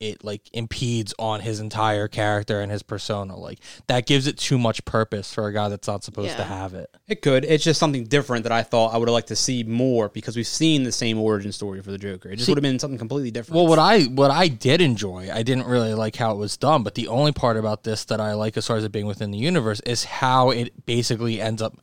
it 0.00 0.24
like 0.24 0.42
impedes 0.52 1.14
on 1.18 1.40
his 1.40 1.60
entire 1.60 2.08
character 2.08 2.60
and 2.60 2.70
his 2.70 2.82
persona. 2.82 3.36
Like 3.36 3.58
that 3.86 4.06
gives 4.06 4.26
it 4.26 4.36
too 4.36 4.58
much 4.58 4.84
purpose 4.84 5.32
for 5.32 5.46
a 5.46 5.52
guy 5.52 5.68
that's 5.68 5.88
not 5.88 6.04
supposed 6.04 6.36
to 6.36 6.44
have 6.44 6.74
it. 6.74 6.90
It 7.06 7.22
could. 7.22 7.44
It's 7.44 7.64
just 7.64 7.80
something 7.80 8.04
different 8.04 8.42
that 8.44 8.52
I 8.52 8.62
thought 8.62 8.94
I 8.94 8.98
would 8.98 9.08
have 9.08 9.14
liked 9.14 9.28
to 9.28 9.36
see 9.36 9.62
more 9.62 10.08
because 10.08 10.36
we've 10.36 10.46
seen 10.46 10.82
the 10.82 10.92
same 10.92 11.18
origin 11.18 11.52
story 11.52 11.80
for 11.80 11.90
the 11.90 11.98
Joker. 11.98 12.30
It 12.30 12.36
just 12.36 12.48
would 12.48 12.58
have 12.58 12.62
been 12.62 12.78
something 12.78 12.98
completely 12.98 13.30
different. 13.30 13.56
Well, 13.56 13.66
what 13.66 13.78
I 13.78 14.02
what 14.02 14.30
I 14.30 14.48
did 14.48 14.80
enjoy, 14.80 15.30
I 15.32 15.42
didn't 15.42 15.66
really 15.66 15.94
like 15.94 16.16
how 16.16 16.32
it 16.32 16.38
was 16.38 16.56
done, 16.56 16.82
but 16.82 16.94
the 16.94 17.08
only 17.08 17.32
part 17.32 17.56
about 17.56 17.84
this 17.84 18.04
that 18.06 18.20
I 18.20 18.34
like 18.34 18.56
as 18.56 18.66
far 18.66 18.76
as 18.76 18.84
it 18.84 18.92
being 18.92 19.06
within 19.06 19.30
the 19.30 19.38
universe 19.38 19.80
is 19.80 20.04
how 20.04 20.50
it 20.50 20.86
basically 20.86 21.40
ends 21.40 21.62
up. 21.62 21.78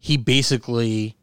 He 0.00 0.16
basically, 0.16 1.16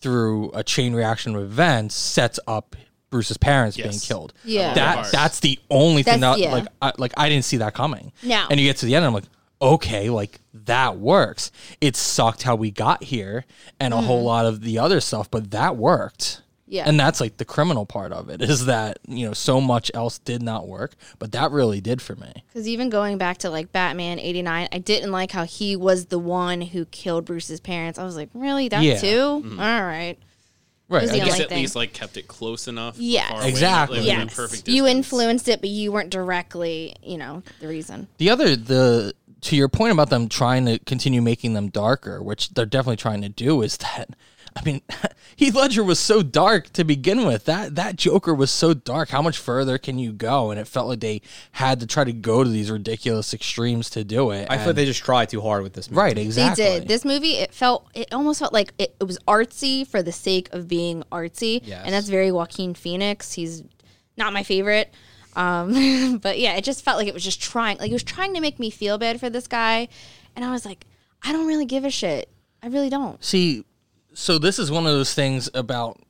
through 0.00 0.52
a 0.54 0.62
chain 0.62 0.94
reaction 0.94 1.34
of 1.34 1.42
events, 1.42 1.96
sets 1.96 2.38
up 2.46 2.76
Bruce's 3.10 3.36
parents 3.36 3.76
being 3.76 3.98
killed. 3.98 4.32
Yeah. 4.44 4.74
that 4.74 5.10
that's 5.12 5.40
the 5.40 5.58
only 5.70 6.02
thing 6.02 6.20
That's- 6.20 6.38
that 6.38 6.42
yeah. 6.42 6.52
like 6.52 6.66
I, 6.80 6.92
like 6.96 7.12
I 7.16 7.28
didn't 7.28 7.44
see 7.44 7.58
that 7.58 7.74
coming. 7.74 8.12
No. 8.22 8.46
and 8.50 8.58
you 8.58 8.66
get 8.66 8.78
to 8.78 8.86
the 8.86 8.94
end, 8.94 9.04
and 9.04 9.08
I'm 9.08 9.14
like. 9.14 9.30
Okay, 9.62 10.08
like 10.08 10.40
that 10.54 10.96
works. 10.96 11.52
It 11.82 11.94
sucked 11.94 12.44
how 12.44 12.56
we 12.56 12.70
got 12.70 13.04
here 13.04 13.44
and 13.78 13.92
a 13.92 13.98
hmm. 13.98 14.06
whole 14.06 14.22
lot 14.22 14.46
of 14.46 14.62
the 14.62 14.78
other 14.78 15.02
stuff, 15.02 15.30
but 15.30 15.50
that 15.50 15.76
worked. 15.76 16.40
Yeah. 16.70 16.84
And 16.86 16.98
that's 16.98 17.20
like 17.20 17.36
the 17.36 17.44
criminal 17.44 17.84
part 17.84 18.12
of 18.12 18.30
it 18.30 18.40
is 18.48 18.66
that, 18.66 19.00
you 19.06 19.26
know, 19.26 19.34
so 19.34 19.60
much 19.60 19.90
else 19.92 20.18
did 20.18 20.40
not 20.40 20.68
work, 20.68 20.94
but 21.18 21.32
that 21.32 21.50
really 21.50 21.80
did 21.80 22.00
for 22.00 22.14
me. 22.14 22.32
Because 22.46 22.68
even 22.68 22.88
going 22.88 23.18
back 23.18 23.38
to 23.38 23.50
like 23.50 23.72
Batman 23.72 24.18
'89, 24.18 24.68
I 24.72 24.78
didn't 24.78 25.10
like 25.10 25.32
how 25.32 25.44
he 25.44 25.76
was 25.76 26.06
the 26.06 26.18
one 26.18 26.60
who 26.60 26.84
killed 26.86 27.24
Bruce's 27.26 27.60
parents. 27.60 27.98
I 27.98 28.04
was 28.04 28.16
like, 28.16 28.30
really, 28.32 28.68
that 28.68 28.82
Yeah. 28.82 28.98
too? 28.98 29.40
Hmm. 29.40 29.60
All 29.60 29.82
right. 29.82 30.16
Right. 30.90 31.02
was 31.02 31.10
I 31.12 31.16
guess- 31.18 31.26
guess 31.28 31.40
at 31.40 31.48
thing. 31.50 31.58
least 31.58 31.76
like 31.76 31.92
kept 31.92 32.16
it 32.16 32.28
close 32.28 32.68
enough. 32.68 32.96
Yes. 32.98 33.28
far 33.30 33.38
away, 33.40 33.48
Exactly. 33.48 33.98
like, 33.98 34.06
Yes, 34.06 34.34
perfect 34.34 34.68
you 34.68 34.86
influenced 34.86 35.48
it, 35.48 35.60
but 35.60 35.70
you 35.70 35.92
weren't 35.92 36.10
directly, 36.10 36.94
you 37.02 37.16
know, 37.16 37.42
the 37.60 37.68
reason. 37.68 38.08
the 38.18 38.28
other 38.28 38.56
the 38.56 39.14
to 39.42 39.56
your 39.56 39.68
point 39.68 39.92
about 39.92 40.10
them 40.10 40.28
trying 40.28 40.66
to 40.66 40.78
continue 40.80 41.22
making 41.22 41.54
them 41.54 41.68
darker, 41.70 42.22
which 42.22 42.50
they're 42.50 42.66
definitely 42.66 42.96
trying 42.96 43.22
to 43.22 43.28
do, 43.30 43.62
is 43.62 43.78
that 43.78 44.10
I 44.56 44.62
mean, 44.64 44.82
Heath 45.36 45.54
Ledger 45.54 45.84
was 45.84 45.98
so 45.98 46.22
dark 46.22 46.70
to 46.70 46.84
begin 46.84 47.24
with. 47.24 47.44
That 47.44 47.76
that 47.76 47.96
Joker 47.96 48.34
was 48.34 48.50
so 48.50 48.74
dark. 48.74 49.10
How 49.10 49.22
much 49.22 49.38
further 49.38 49.78
can 49.78 49.98
you 49.98 50.12
go? 50.12 50.50
And 50.50 50.60
it 50.60 50.66
felt 50.66 50.88
like 50.88 51.00
they 51.00 51.22
had 51.52 51.80
to 51.80 51.86
try 51.86 52.04
to 52.04 52.12
go 52.12 52.44
to 52.44 52.50
these 52.50 52.70
ridiculous 52.70 53.32
extremes 53.32 53.90
to 53.90 54.04
do 54.04 54.30
it. 54.32 54.48
I 54.50 54.58
feel 54.58 54.66
like 54.66 54.76
they 54.76 54.84
just 54.84 55.02
tried 55.02 55.28
too 55.28 55.40
hard 55.40 55.62
with 55.62 55.72
this. 55.72 55.90
Movie. 55.90 56.00
right, 56.00 56.18
exactly. 56.18 56.64
They 56.64 56.78
did. 56.80 56.88
This 56.88 57.04
movie, 57.04 57.34
it 57.34 57.54
felt, 57.54 57.88
it 57.94 58.12
almost 58.12 58.40
felt 58.40 58.52
like 58.52 58.72
it, 58.78 58.94
it 59.00 59.04
was 59.04 59.18
artsy 59.20 59.86
for 59.86 60.02
the 60.02 60.12
sake 60.12 60.48
of 60.52 60.68
being 60.68 61.04
artsy. 61.12 61.60
Yes. 61.64 61.82
And 61.84 61.94
that's 61.94 62.08
very 62.08 62.32
Joaquin 62.32 62.74
Phoenix. 62.74 63.32
He's 63.32 63.62
not 64.16 64.32
my 64.32 64.42
favorite. 64.42 64.92
Um, 65.36 66.18
but 66.22 66.38
yeah, 66.38 66.54
it 66.54 66.64
just 66.64 66.84
felt 66.84 66.98
like 66.98 67.08
it 67.08 67.14
was 67.14 67.24
just 67.24 67.40
trying, 67.40 67.78
like 67.78 67.90
it 67.90 67.94
was 67.94 68.02
trying 68.02 68.34
to 68.34 68.40
make 68.40 68.58
me 68.58 68.70
feel 68.70 68.98
bad 68.98 69.20
for 69.20 69.30
this 69.30 69.46
guy. 69.46 69.88
And 70.36 70.44
I 70.44 70.50
was 70.50 70.64
like, 70.64 70.86
I 71.22 71.32
don't 71.32 71.46
really 71.46 71.66
give 71.66 71.84
a 71.84 71.90
shit. 71.90 72.28
I 72.62 72.66
really 72.66 72.90
don't. 72.90 73.22
See, 73.24 73.64
so 74.14 74.38
this 74.38 74.58
is 74.58 74.70
one 74.70 74.86
of 74.86 74.92
those 74.92 75.14
things 75.14 75.48
about 75.54 76.00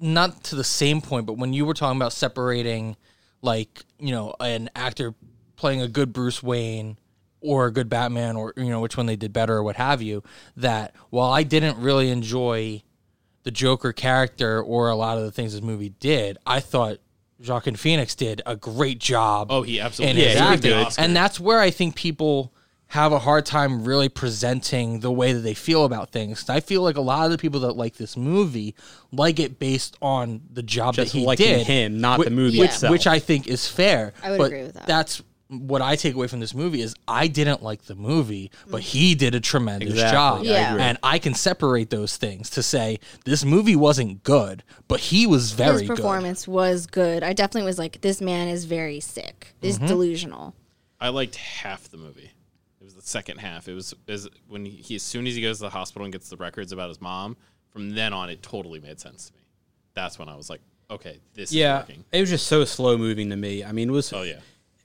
not 0.00 0.44
to 0.44 0.56
the 0.56 0.64
same 0.64 1.00
point, 1.00 1.26
but 1.26 1.34
when 1.34 1.52
you 1.52 1.66
were 1.66 1.74
talking 1.74 1.98
about 1.98 2.12
separating, 2.12 2.96
like 3.42 3.84
you 3.98 4.12
know, 4.12 4.34
an 4.40 4.70
actor 4.74 5.14
playing 5.56 5.82
a 5.82 5.88
good 5.88 6.12
Bruce 6.12 6.42
Wayne 6.42 6.98
or 7.40 7.66
a 7.66 7.72
good 7.72 7.88
Batman, 7.88 8.36
or 8.36 8.52
you 8.56 8.70
know, 8.70 8.80
which 8.80 8.96
one 8.96 9.06
they 9.06 9.16
did 9.16 9.32
better 9.32 9.56
or 9.56 9.62
what 9.62 9.76
have 9.76 10.02
you. 10.02 10.22
That 10.56 10.94
while 11.10 11.30
I 11.30 11.42
didn't 11.42 11.78
really 11.78 12.10
enjoy 12.10 12.82
the 13.44 13.50
Joker 13.50 13.92
character 13.92 14.60
or 14.62 14.88
a 14.88 14.96
lot 14.96 15.18
of 15.18 15.24
the 15.24 15.32
things 15.32 15.52
this 15.52 15.62
movie 15.62 15.90
did, 16.00 16.38
I 16.46 16.60
thought 16.60 16.98
Joaquin 17.46 17.76
Phoenix 17.76 18.14
did 18.14 18.42
a 18.44 18.56
great 18.56 18.98
job. 18.98 19.48
Oh, 19.50 19.62
he 19.62 19.80
absolutely 19.80 20.22
his 20.22 20.34
did. 20.34 20.50
He 20.50 20.56
did. 20.56 20.88
And 20.98 21.14
that's 21.16 21.38
where 21.38 21.60
I 21.60 21.70
think 21.70 21.94
people 21.94 22.52
have 22.88 23.12
a 23.12 23.18
hard 23.18 23.44
time 23.44 23.84
really 23.84 24.08
presenting 24.08 25.00
the 25.00 25.10
way 25.12 25.32
that 25.32 25.40
they 25.40 25.52
feel 25.54 25.84
about 25.84 26.10
things. 26.10 26.48
I 26.48 26.60
feel 26.60 26.80
like 26.82 26.96
a 26.96 27.00
lot 27.02 27.26
of 27.26 27.30
the 27.32 27.38
people 27.38 27.60
that 27.60 27.72
like 27.76 27.96
this 27.96 28.16
movie 28.16 28.74
like 29.12 29.38
it 29.38 29.58
based 29.58 29.96
on 30.00 30.40
the 30.50 30.62
job 30.62 30.94
Just 30.94 31.12
that 31.12 31.18
he 31.18 31.24
liking 31.26 31.46
did, 31.46 31.66
him, 31.66 32.00
not 32.00 32.18
whi- 32.18 32.24
the 32.24 32.30
movie 32.30 32.58
which, 32.60 32.70
itself. 32.70 32.90
which 32.90 33.06
I 33.06 33.18
think 33.18 33.46
is 33.46 33.68
fair. 33.68 34.12
I 34.22 34.30
would 34.30 34.38
but 34.38 34.44
agree 34.46 34.62
with 34.62 34.74
that. 34.74 34.86
That's 34.86 35.22
what 35.48 35.80
I 35.82 35.96
take 35.96 36.14
away 36.14 36.26
from 36.28 36.40
this 36.40 36.54
movie 36.54 36.80
is 36.82 36.94
I 37.06 37.26
didn't 37.26 37.62
like 37.62 37.82
the 37.86 37.94
movie, 37.94 38.50
but 38.68 38.82
he 38.82 39.14
did 39.14 39.34
a 39.34 39.40
tremendous 39.40 39.90
Exactly. 39.92 40.12
job. 40.14 40.40
I 40.40 40.44
Yeah. 40.44 40.70
agree. 40.72 40.82
And 40.82 40.98
I 41.02 41.18
can 41.18 41.34
separate 41.34 41.90
those 41.90 42.16
things 42.18 42.50
to 42.50 42.62
say 42.62 43.00
this 43.24 43.44
movie 43.44 43.76
wasn't 43.76 44.22
good, 44.24 44.62
but 44.88 45.00
he 45.00 45.26
was 45.26 45.52
very 45.52 45.80
His 45.80 45.88
performance 45.88 46.46
was 46.48 46.86
good. 46.86 47.22
I 47.22 47.32
definitely 47.34 47.66
was 47.66 47.78
like, 47.78 48.00
this 48.02 48.20
man 48.22 48.48
is 48.48 48.64
very 48.66 49.00
sick. 49.00 49.54
He's 49.60 49.76
Mm-hmm. 49.76 49.86
delusional. 49.88 50.54
I 51.00 51.08
liked 51.10 51.36
half 51.36 51.88
the 51.90 51.96
movie. 51.96 52.32
It 53.08 53.10
was 53.10 53.12
the 53.12 53.18
second 53.18 53.38
half. 53.38 53.68
It 53.68 53.74
was 53.74 53.94
is 54.06 54.28
when 54.48 54.64
he 54.64 54.94
as 54.96 55.02
soon 55.02 55.26
as 55.26 55.34
he 55.34 55.40
goes 55.42 55.58
to 55.58 55.64
the 55.64 55.70
hospital 55.70 56.04
and 56.04 56.12
gets 56.12 56.28
the 56.28 56.36
records 56.36 56.72
about 56.72 56.88
his 56.88 57.00
mom. 57.00 57.36
From 57.70 57.90
then 57.90 58.12
on, 58.12 58.28
it 58.30 58.42
totally 58.42 58.80
made 58.80 58.98
sense 59.00 59.26
to 59.28 59.34
me. 59.34 59.40
That's 59.94 60.18
when 60.18 60.28
I 60.28 60.36
was 60.36 60.48
like, 60.50 60.60
okay, 60.90 61.18
this 61.34 61.52
Yeah, 61.52 61.76
is 61.82 61.88
working. 61.88 62.04
it 62.12 62.20
was 62.20 62.30
just 62.30 62.46
so 62.46 62.64
slow 62.64 62.96
moving 62.98 63.30
to 63.30 63.36
me. 63.36 63.62
I 63.64 63.72
mean, 63.72 63.88
it 63.90 63.92
was 63.92 64.12
Oh 64.12 64.22
yeah. 64.22 64.40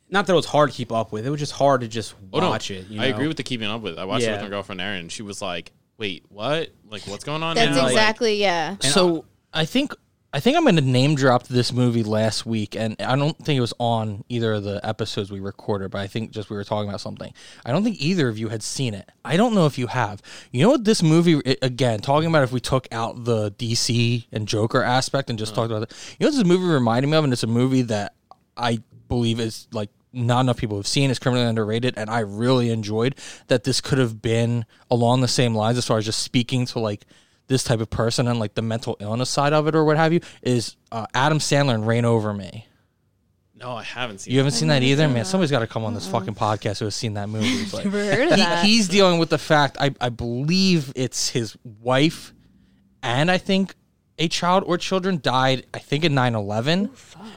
not 0.09 0.25
that 0.27 0.33
it 0.33 0.35
was 0.35 0.45
hard 0.45 0.69
to 0.71 0.75
keep 0.75 0.91
up 0.91 1.11
with. 1.11 1.25
It 1.25 1.29
was 1.29 1.39
just 1.39 1.53
hard 1.53 1.81
to 1.81 1.87
just 1.87 2.13
Oh, 2.33 2.39
no. 2.39 2.49
watch 2.49 2.71
it. 2.71 2.87
You 2.87 3.01
I 3.01 3.09
know? 3.09 3.15
agree 3.15 3.27
with 3.27 3.37
the 3.37 3.43
keeping 3.43 3.67
up 3.67 3.81
with. 3.81 3.97
I 3.97 4.05
watched 4.05 4.25
it 4.25 4.31
with 4.31 4.41
my 4.41 4.49
girlfriend 4.49 4.81
Erin. 4.81 5.09
She 5.09 5.21
was 5.23 5.41
like, 5.41 5.71
"Wait, 5.97 6.23
what? 6.29 6.69
Like, 6.89 7.01
what's 7.07 7.23
going 7.23 7.41
on?" 7.43 7.55
That's 7.55 7.75
now? 7.75 7.83
Like, 7.83 7.91
exactly 7.91 8.35
yeah. 8.35 8.75
So 8.81 9.25
I 9.53 9.65
think 9.65 9.93
I 10.35 10.39
think 10.39 10.57
I'm 10.57 10.63
going 10.63 10.75
to 10.77 10.81
name 10.81 11.13
drop 11.13 11.43
this 11.43 11.71
movie 11.71 12.01
last 12.01 12.43
week, 12.43 12.75
and 12.75 12.99
I 12.99 13.15
don't 13.15 13.37
think 13.37 13.55
it 13.55 13.61
was 13.61 13.73
on 13.79 14.23
either 14.29 14.53
of 14.53 14.63
the 14.63 14.83
episodes 14.83 15.31
we 15.31 15.39
recorded, 15.39 15.91
but 15.91 16.01
I 16.01 16.07
think 16.07 16.31
just 16.31 16.49
we 16.49 16.55
were 16.55 16.63
talking 16.63 16.89
about 16.89 17.01
something. 17.01 17.31
I 17.63 17.71
don't 17.71 17.83
think 17.83 18.01
either 18.01 18.27
of 18.29 18.39
you 18.39 18.49
had 18.49 18.63
seen 18.63 18.95
it. 18.95 19.11
I 19.23 19.37
don't 19.37 19.53
know 19.53 19.67
if 19.67 19.77
you 19.77 19.85
have. 19.85 20.23
You 20.51 20.63
know 20.63 20.71
what 20.71 20.85
this 20.85 21.03
movie 21.03 21.39
again 21.61 21.99
talking 21.99 22.29
about 22.29 22.41
if 22.41 22.51
we 22.51 22.59
took 22.59 22.87
out 22.91 23.25
the 23.25 23.51
DC 23.51 24.25
and 24.31 24.47
Joker 24.47 24.81
aspect 24.81 25.29
and 25.29 25.37
just 25.37 25.51
uh-huh. 25.51 25.67
talked 25.67 25.71
about 25.71 25.83
it. 25.83 26.15
You 26.19 26.25
know 26.25 26.31
what 26.31 26.37
this 26.37 26.47
movie 26.47 26.65
reminded 26.65 27.09
me 27.09 27.17
of, 27.17 27.23
and 27.23 27.31
it's 27.31 27.43
a 27.43 27.47
movie 27.47 27.83
that 27.83 28.15
I 28.57 28.79
believe 29.09 29.39
is 29.39 29.67
like 29.71 29.91
not 30.13 30.41
enough 30.41 30.57
people 30.57 30.77
have 30.77 30.87
seen. 30.87 31.11
It's 31.11 31.19
criminally 31.19 31.47
underrated, 31.47 31.93
and 31.95 32.09
I 32.09 32.21
really 32.21 32.71
enjoyed 32.71 33.19
that. 33.49 33.65
This 33.65 33.81
could 33.81 33.99
have 33.99 34.19
been 34.19 34.65
along 34.89 35.21
the 35.21 35.27
same 35.27 35.53
lines 35.53 35.77
as 35.77 35.85
far 35.85 35.99
as 35.99 36.05
just 36.05 36.23
speaking 36.23 36.65
to 36.67 36.79
like 36.79 37.05
this 37.47 37.63
type 37.63 37.79
of 37.81 37.89
person 37.89 38.27
and 38.27 38.39
like 38.39 38.53
the 38.55 38.61
mental 38.61 38.95
illness 38.99 39.29
side 39.29 39.53
of 39.53 39.67
it 39.67 39.75
or 39.75 39.83
what 39.83 39.97
have 39.97 40.13
you. 40.13 40.21
Is 40.41 40.75
uh, 40.91 41.05
Adam 41.13 41.39
Sandler 41.39 41.73
and 41.75 41.85
Reign 41.87 42.05
Over 42.05 42.33
Me? 42.33 42.67
No, 43.55 43.71
I 43.77 43.83
haven't 43.83 44.19
seen. 44.19 44.33
You 44.33 44.39
haven't 44.39 44.53
seen 44.53 44.67
that 44.69 44.83
either, 44.83 45.07
man. 45.07 45.19
that. 45.19 45.27
Somebody's 45.27 45.51
got 45.51 45.59
to 45.59 45.67
come 45.67 45.85
on 45.85 45.93
this 45.93 46.07
fucking 46.07 46.35
podcast 46.35 46.79
who 46.79 46.85
has 46.85 46.95
seen 46.95 47.13
that 47.13 47.29
movie. 47.29 47.65
But 47.71 47.85
Never 47.85 48.03
heard 48.03 48.31
of 48.31 48.37
that. 48.37 48.65
he's 48.65 48.87
dealing 48.89 49.19
with 49.19 49.29
the 49.29 49.37
fact 49.37 49.77
I, 49.79 49.93
I 50.01 50.09
believe 50.09 50.91
it's 50.95 51.29
his 51.29 51.55
wife 51.81 52.33
and 53.01 53.29
I 53.31 53.37
think 53.37 53.75
a 54.19 54.27
child 54.27 54.63
or 54.67 54.77
children 54.77 55.19
died 55.21 55.65
I 55.73 55.79
think 55.79 56.03
in 56.03 56.13
9-11 56.13 56.89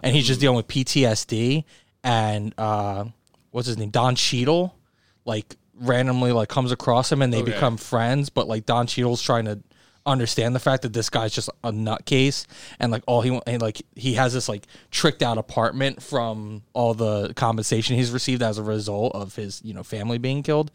and 0.03 0.15
he's 0.17 0.27
just 0.27 0.41
dealing 0.41 0.57
with 0.57 0.67
PTSD 0.69 1.65
and 2.05 2.53
uh 2.59 3.05
what's 3.51 3.67
his 3.67 3.79
name 3.79 3.91
Don 3.91 4.15
Cheadle 4.15 4.77
like 5.25 5.57
randomly 5.75 6.33
like 6.33 6.49
comes 6.49 6.73
across 6.73 7.11
him 7.13 7.23
and 7.23 7.33
they 7.33 7.43
Okay. 7.43 7.53
become 7.53 7.77
friends 7.77 8.31
but 8.31 8.47
like 8.49 8.67
Don 8.67 8.87
Cheadle's 8.87 9.23
trying 9.23 9.45
to 9.47 9.61
understand 10.07 10.55
the 10.55 10.61
fact 10.61 10.83
that 10.83 10.93
this 10.93 11.11
guy's 11.11 11.33
just 11.35 11.49
a 11.65 11.73
nutcase 11.73 12.47
and 12.81 12.93
like 12.93 13.03
all 13.07 13.21
he 13.23 13.41
and 13.47 13.61
like 13.61 13.83
he 13.97 14.15
has 14.15 14.33
this 14.33 14.49
like 14.49 14.67
tricked 14.91 15.21
out 15.23 15.37
apartment 15.37 16.03
from 16.03 16.63
all 16.75 16.95
the 16.95 17.33
compensation 17.35 17.97
he's 17.97 18.11
received 18.13 18.43
as 18.43 18.57
a 18.59 18.63
result 18.63 19.13
of 19.15 19.35
his 19.35 19.61
you 19.65 19.75
know 19.75 19.83
family 19.83 20.17
being 20.19 20.43
killed 20.43 20.71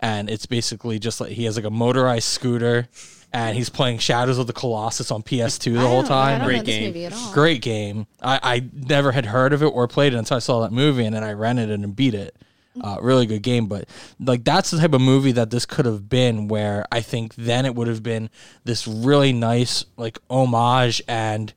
and 0.00 0.30
it's 0.30 0.46
basically 0.46 0.98
just 0.98 1.20
like 1.20 1.32
he 1.32 1.44
has 1.44 1.56
like 1.56 1.64
a 1.66 1.70
motorized 1.70 2.28
scooter 2.28 2.88
and 3.32 3.56
he's 3.56 3.68
playing 3.68 3.98
Shadows 3.98 4.38
of 4.38 4.46
the 4.46 4.52
Colossus 4.52 5.10
on 5.10 5.22
PS2 5.22 5.74
the 5.74 5.80
I 5.80 5.82
whole 5.82 6.02
don't- 6.02 6.08
time 6.08 6.34
I 6.36 6.38
don't 6.38 6.46
Great 6.46 6.56
know 6.58 6.62
this 6.62 6.74
game. 6.76 6.86
movie 6.86 7.04
at 7.06 7.12
all. 7.12 7.32
great 7.34 7.60
game. 7.60 8.06
I, 8.22 8.38
I 8.42 8.64
never 8.72 9.10
had 9.12 9.26
heard 9.26 9.52
of 9.52 9.62
it 9.62 9.66
or 9.66 9.88
played 9.88 10.14
it 10.14 10.16
until 10.16 10.36
I 10.36 10.40
saw 10.40 10.60
that 10.60 10.72
movie, 10.72 11.04
and 11.04 11.14
then 11.14 11.24
I 11.24 11.32
rented 11.32 11.68
it 11.68 11.74
and 11.80 11.94
beat 11.94 12.14
it. 12.14 12.36
Uh, 12.80 12.98
really 13.00 13.26
good 13.26 13.42
game, 13.42 13.66
but 13.66 13.88
like 14.20 14.44
that's 14.44 14.70
the 14.70 14.78
type 14.78 14.92
of 14.92 15.00
movie 15.00 15.32
that 15.32 15.50
this 15.50 15.64
could 15.66 15.86
have 15.86 16.08
been. 16.08 16.48
Where 16.48 16.86
I 16.92 17.00
think 17.00 17.34
then 17.34 17.64
it 17.64 17.74
would 17.74 17.88
have 17.88 18.02
been 18.02 18.30
this 18.64 18.86
really 18.86 19.32
nice 19.32 19.84
like 19.96 20.18
homage 20.28 21.02
and 21.08 21.52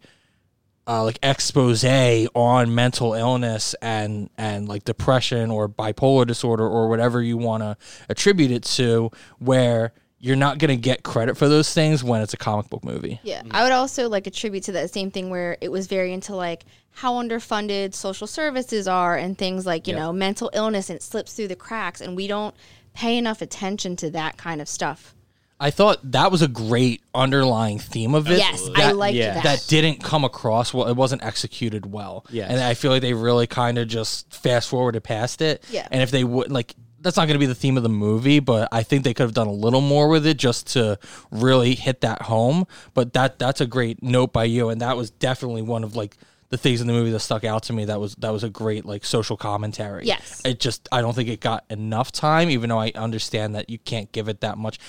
uh, 0.90 1.04
like 1.04 1.20
expose 1.22 1.86
on 1.86 2.74
mental 2.74 3.14
illness 3.14 3.76
and 3.82 4.30
and 4.38 4.68
like 4.68 4.84
depression 4.86 5.52
or 5.52 5.70
bipolar 5.70 6.26
disorder 6.26 6.68
or 6.68 6.90
whatever 6.90 7.22
you 7.22 7.38
want 7.38 7.62
to 7.62 7.78
attribute 8.10 8.50
it 8.50 8.64
to, 8.64 9.12
where 9.38 9.94
you're 10.20 10.36
not 10.36 10.58
going 10.58 10.70
to 10.70 10.82
get 10.82 11.04
credit 11.04 11.38
for 11.38 11.48
those 11.48 11.74
things 11.74 12.04
when 12.04 12.22
it's 12.22 12.34
a 12.34 12.38
comic 12.38 12.70
book 12.70 12.84
movie. 12.84 13.20
Yeah, 13.24 13.42
I 13.52 13.64
would 13.64 13.72
also 13.72 14.10
like 14.10 14.28
attribute 14.28 14.64
to 14.66 14.74
that 14.74 14.92
same 14.92 15.12
thing 15.12 15.30
where 15.30 15.58
it 15.62 15.70
was 15.70 15.88
very 15.88 16.14
into 16.14 16.36
like 16.36 16.66
how 16.92 17.14
underfunded 17.14 17.94
social 17.94 18.28
services 18.28 18.88
are 18.88 19.16
and 19.16 19.38
things 19.38 19.66
like 19.66 19.88
you 19.88 19.96
know 19.96 20.12
mental 20.12 20.50
illness 20.54 20.90
and 20.90 20.98
it 20.98 21.04
slips 21.04 21.34
through 21.34 21.48
the 21.48 21.56
cracks 21.56 22.02
and 22.02 22.16
we 22.16 22.28
don't 22.28 22.56
pay 22.94 23.18
enough 23.18 23.42
attention 23.42 23.96
to 23.96 24.10
that 24.12 24.38
kind 24.38 24.62
of 24.62 24.68
stuff. 24.68 25.16
I 25.62 25.72
thought 25.72 26.00
that 26.12 26.32
was 26.32 26.42
a 26.42 26.48
great 26.48 27.02
underlying 27.14 27.80
theme 27.80 28.16
of 28.16 28.30
it. 28.32 28.38
Yes, 28.38 28.70
I 28.76 28.88
that, 28.88 28.98
liked 28.98 29.16
yeah. 29.16 29.34
that. 29.36 29.44
that 29.44 29.66
didn't 29.68 30.02
come 30.02 30.24
across 30.24 30.74
well. 30.74 30.88
It 30.88 30.96
wasn't 30.96 31.24
executed 31.24 31.92
well. 31.92 32.26
Yes. 32.30 32.50
and 32.50 32.62
I 32.62 32.74
feel 32.76 32.92
like 32.92 33.02
they 33.02 33.14
really 33.14 33.46
kind 33.46 33.78
of 33.78 33.90
just 33.90 34.34
fast 34.34 34.70
forwarded 34.70 35.04
past 35.04 35.42
it. 35.42 35.66
Yeah. 35.70 35.88
and 35.92 36.02
if 36.02 36.12
they 36.12 36.24
would 36.24 36.52
like. 36.52 36.76
That's 37.02 37.16
not 37.18 37.26
going 37.28 37.36
to 37.36 37.40
be 37.40 37.46
the 37.46 37.56
theme 37.56 37.78
of 37.78 37.84
the 37.84 37.90
movie, 37.90 38.40
but 38.40 38.68
I 38.72 38.84
think 38.84 39.04
they 39.04 39.14
could 39.14 39.24
have 39.24 39.34
done 39.34 39.48
a 39.48 39.52
little 39.54 39.82
more 39.82 40.08
with 40.10 40.26
it 40.28 40.38
just 40.38 40.68
to 40.74 41.00
really 41.32 41.76
hit 41.76 42.02
that 42.02 42.24
home. 42.24 42.66
But 42.94 43.14
that 43.14 43.40
that's 43.40 43.62
a 43.62 43.66
great 43.66 44.04
note 44.04 44.34
by 44.34 44.44
you, 44.46 44.70
and 44.70 44.82
that 44.82 44.98
was 44.98 45.10
definitely 45.10 45.62
one 45.62 45.84
of 45.84 45.96
like 45.96 46.18
the 46.50 46.58
things 46.58 46.82
in 46.82 46.88
the 46.88 46.94
movie 46.94 47.12
that 47.12 47.20
stuck 47.20 47.44
out 47.44 47.64
to 47.64 47.74
me. 47.74 47.86
That 47.86 48.00
was 48.00 48.16
that 48.16 48.34
was 48.34 48.44
a 48.44 48.50
great 48.50 48.84
like 48.86 49.06
social 49.06 49.38
commentary. 49.38 50.06
Yes. 50.06 50.42
it 50.44 50.60
just 50.60 50.90
I 50.92 51.02
don't 51.02 51.14
think 51.16 51.30
it 51.30 51.40
got 51.40 51.64
enough 51.70 52.12
time, 52.12 52.50
even 52.50 52.70
though 52.70 52.80
I 52.80 52.92
understand 52.96 53.56
that 53.56 53.70
you 53.70 53.78
can't 53.80 54.12
give 54.12 54.28
it 54.28 54.42
that 54.42 54.58
much. 54.58 54.80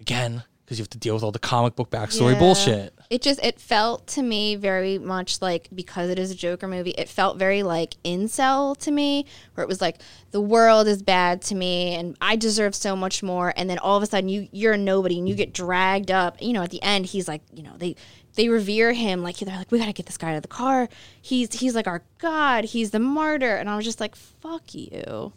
Again, 0.00 0.44
because 0.64 0.78
you 0.78 0.82
have 0.82 0.90
to 0.90 0.98
deal 0.98 1.14
with 1.14 1.22
all 1.22 1.32
the 1.32 1.38
comic 1.38 1.76
book 1.76 1.90
backstory 1.90 2.32
Yeah. 2.32 2.38
bullshit. 2.38 2.94
It 3.12 3.20
just 3.20 3.44
it 3.44 3.60
felt 3.60 4.06
to 4.06 4.22
me 4.22 4.56
very 4.56 4.96
much 4.96 5.42
like 5.42 5.68
because 5.74 6.08
it 6.08 6.18
is 6.18 6.30
a 6.30 6.34
Joker 6.34 6.66
movie, 6.66 6.92
it 6.92 7.10
felt 7.10 7.36
very 7.36 7.62
like 7.62 7.96
incel 8.06 8.74
to 8.78 8.90
me, 8.90 9.26
where 9.52 9.62
it 9.62 9.68
was 9.68 9.82
like 9.82 9.98
the 10.30 10.40
world 10.40 10.88
is 10.88 11.02
bad 11.02 11.42
to 11.42 11.54
me 11.54 11.94
and 11.94 12.16
I 12.22 12.36
deserve 12.36 12.74
so 12.74 12.96
much 12.96 13.22
more, 13.22 13.52
and 13.54 13.68
then 13.68 13.76
all 13.76 13.98
of 13.98 14.02
a 14.02 14.06
sudden 14.06 14.30
you 14.30 14.48
you're 14.50 14.72
a 14.72 14.78
nobody 14.78 15.18
and 15.18 15.28
you 15.28 15.34
get 15.34 15.52
dragged 15.52 16.10
up. 16.10 16.40
You 16.40 16.54
know, 16.54 16.62
at 16.62 16.70
the 16.70 16.82
end 16.82 17.04
he's 17.04 17.28
like, 17.28 17.42
you 17.52 17.62
know, 17.62 17.74
they 17.76 17.96
they 18.36 18.48
revere 18.48 18.94
him 18.94 19.22
like 19.22 19.36
they're 19.36 19.58
like 19.58 19.70
we 19.70 19.78
gotta 19.78 19.92
get 19.92 20.06
this 20.06 20.16
guy 20.16 20.30
out 20.30 20.36
of 20.36 20.42
the 20.42 20.48
car. 20.48 20.88
He's 21.20 21.52
he's 21.52 21.74
like 21.74 21.86
our 21.86 22.02
god. 22.16 22.64
He's 22.64 22.92
the 22.92 22.98
martyr, 22.98 23.56
and 23.56 23.68
I 23.68 23.76
was 23.76 23.84
just 23.84 24.00
like 24.00 24.16
fuck 24.16 24.74
you. 24.74 25.34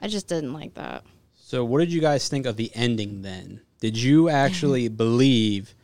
I 0.00 0.08
just 0.08 0.26
didn't 0.26 0.54
like 0.54 0.74
that. 0.74 1.04
So, 1.36 1.64
what 1.64 1.78
did 1.78 1.92
you 1.92 2.00
guys 2.00 2.28
think 2.28 2.46
of 2.46 2.56
the 2.56 2.72
ending 2.74 3.22
then? 3.22 3.60
Did 3.78 3.96
you 3.96 4.28
actually 4.28 4.88
believe 5.04 5.76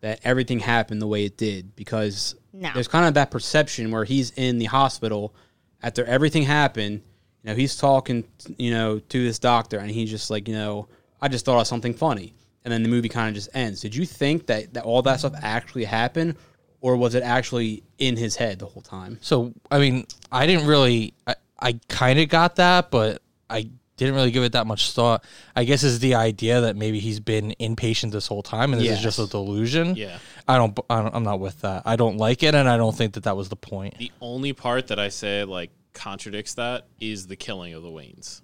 that 0.00 0.20
everything 0.24 0.60
happened 0.60 1.00
the 1.02 1.06
way 1.06 1.24
it 1.24 1.36
did? 1.36 1.74
Because 1.76 2.34
No. 2.52 2.70
there's 2.74 2.88
kind 2.88 3.06
of 3.06 3.14
that 3.14 3.30
perception 3.30 3.90
where 3.90 4.04
he's 4.04 4.30
in 4.32 4.58
the 4.58 4.66
hospital 4.66 5.34
after 5.82 6.04
everything 6.04 6.42
happened. 6.42 7.02
You 7.42 7.50
know, 7.50 7.54
he's 7.56 7.76
talking, 7.76 8.24
you 8.58 8.70
know, 8.72 8.98
to 8.98 9.24
this 9.24 9.38
doctor, 9.38 9.78
and 9.78 9.90
he's 9.90 10.10
just 10.10 10.30
like, 10.30 10.48
you 10.48 10.54
know, 10.54 10.88
I 11.20 11.28
just 11.28 11.44
thought 11.44 11.60
of 11.60 11.66
something 11.66 11.94
funny, 11.94 12.34
and 12.64 12.72
then 12.72 12.82
the 12.82 12.88
movie 12.88 13.08
kind 13.08 13.28
of 13.28 13.34
just 13.34 13.48
ends. 13.54 13.80
Did 13.80 13.94
you 13.94 14.04
think 14.04 14.46
that, 14.46 14.74
that 14.74 14.84
all 14.84 15.00
that 15.02 15.20
stuff 15.20 15.34
actually 15.42 15.84
happened, 15.84 16.36
or 16.80 16.96
was 16.96 17.14
it 17.14 17.22
actually 17.22 17.82
in 17.98 18.16
his 18.16 18.36
head 18.36 18.58
the 18.58 18.66
whole 18.66 18.82
time? 18.82 19.18
So 19.22 19.52
I 19.70 19.78
mean, 19.78 20.06
I 20.32 20.46
didn't 20.46 20.66
really. 20.66 21.14
I, 21.26 21.34
I 21.58 21.80
kind 21.88 22.18
of 22.18 22.28
got 22.28 22.56
that, 22.56 22.90
but 22.90 23.22
I 23.48 23.70
didn't 23.96 24.14
really 24.14 24.30
give 24.30 24.44
it 24.44 24.52
that 24.52 24.66
much 24.66 24.92
thought. 24.92 25.24
I 25.54 25.64
guess 25.64 25.82
is 25.82 25.98
the 26.00 26.14
idea 26.14 26.60
that 26.62 26.76
maybe 26.76 26.98
he's 27.00 27.20
been 27.20 27.54
impatient 27.58 28.12
this 28.12 28.26
whole 28.26 28.42
time, 28.42 28.72
and 28.72 28.80
this 28.82 28.90
is 28.90 29.00
just 29.02 29.18
a 29.18 29.26
delusion. 29.26 29.96
Yeah. 29.96 30.18
I 30.48 30.58
don't, 30.58 30.78
I 30.90 31.02
don't. 31.02 31.14
I'm 31.14 31.24
not 31.24 31.40
with 31.40 31.60
that. 31.62 31.82
I 31.86 31.96
don't 31.96 32.16
like 32.18 32.42
it, 32.42 32.54
and 32.54 32.68
I 32.68 32.76
don't 32.76 32.96
think 32.96 33.14
that 33.14 33.24
that 33.24 33.36
was 33.36 33.48
the 33.48 33.56
point. 33.56 33.98
The 33.98 34.12
only 34.20 34.52
part 34.52 34.88
that 34.88 34.98
I 34.98 35.08
say 35.08 35.44
like 35.44 35.70
contradicts 35.94 36.54
that 36.54 36.86
is 37.00 37.26
the 37.26 37.36
killing 37.36 37.72
of 37.74 37.82
the 37.82 37.88
Waynes. 37.88 38.42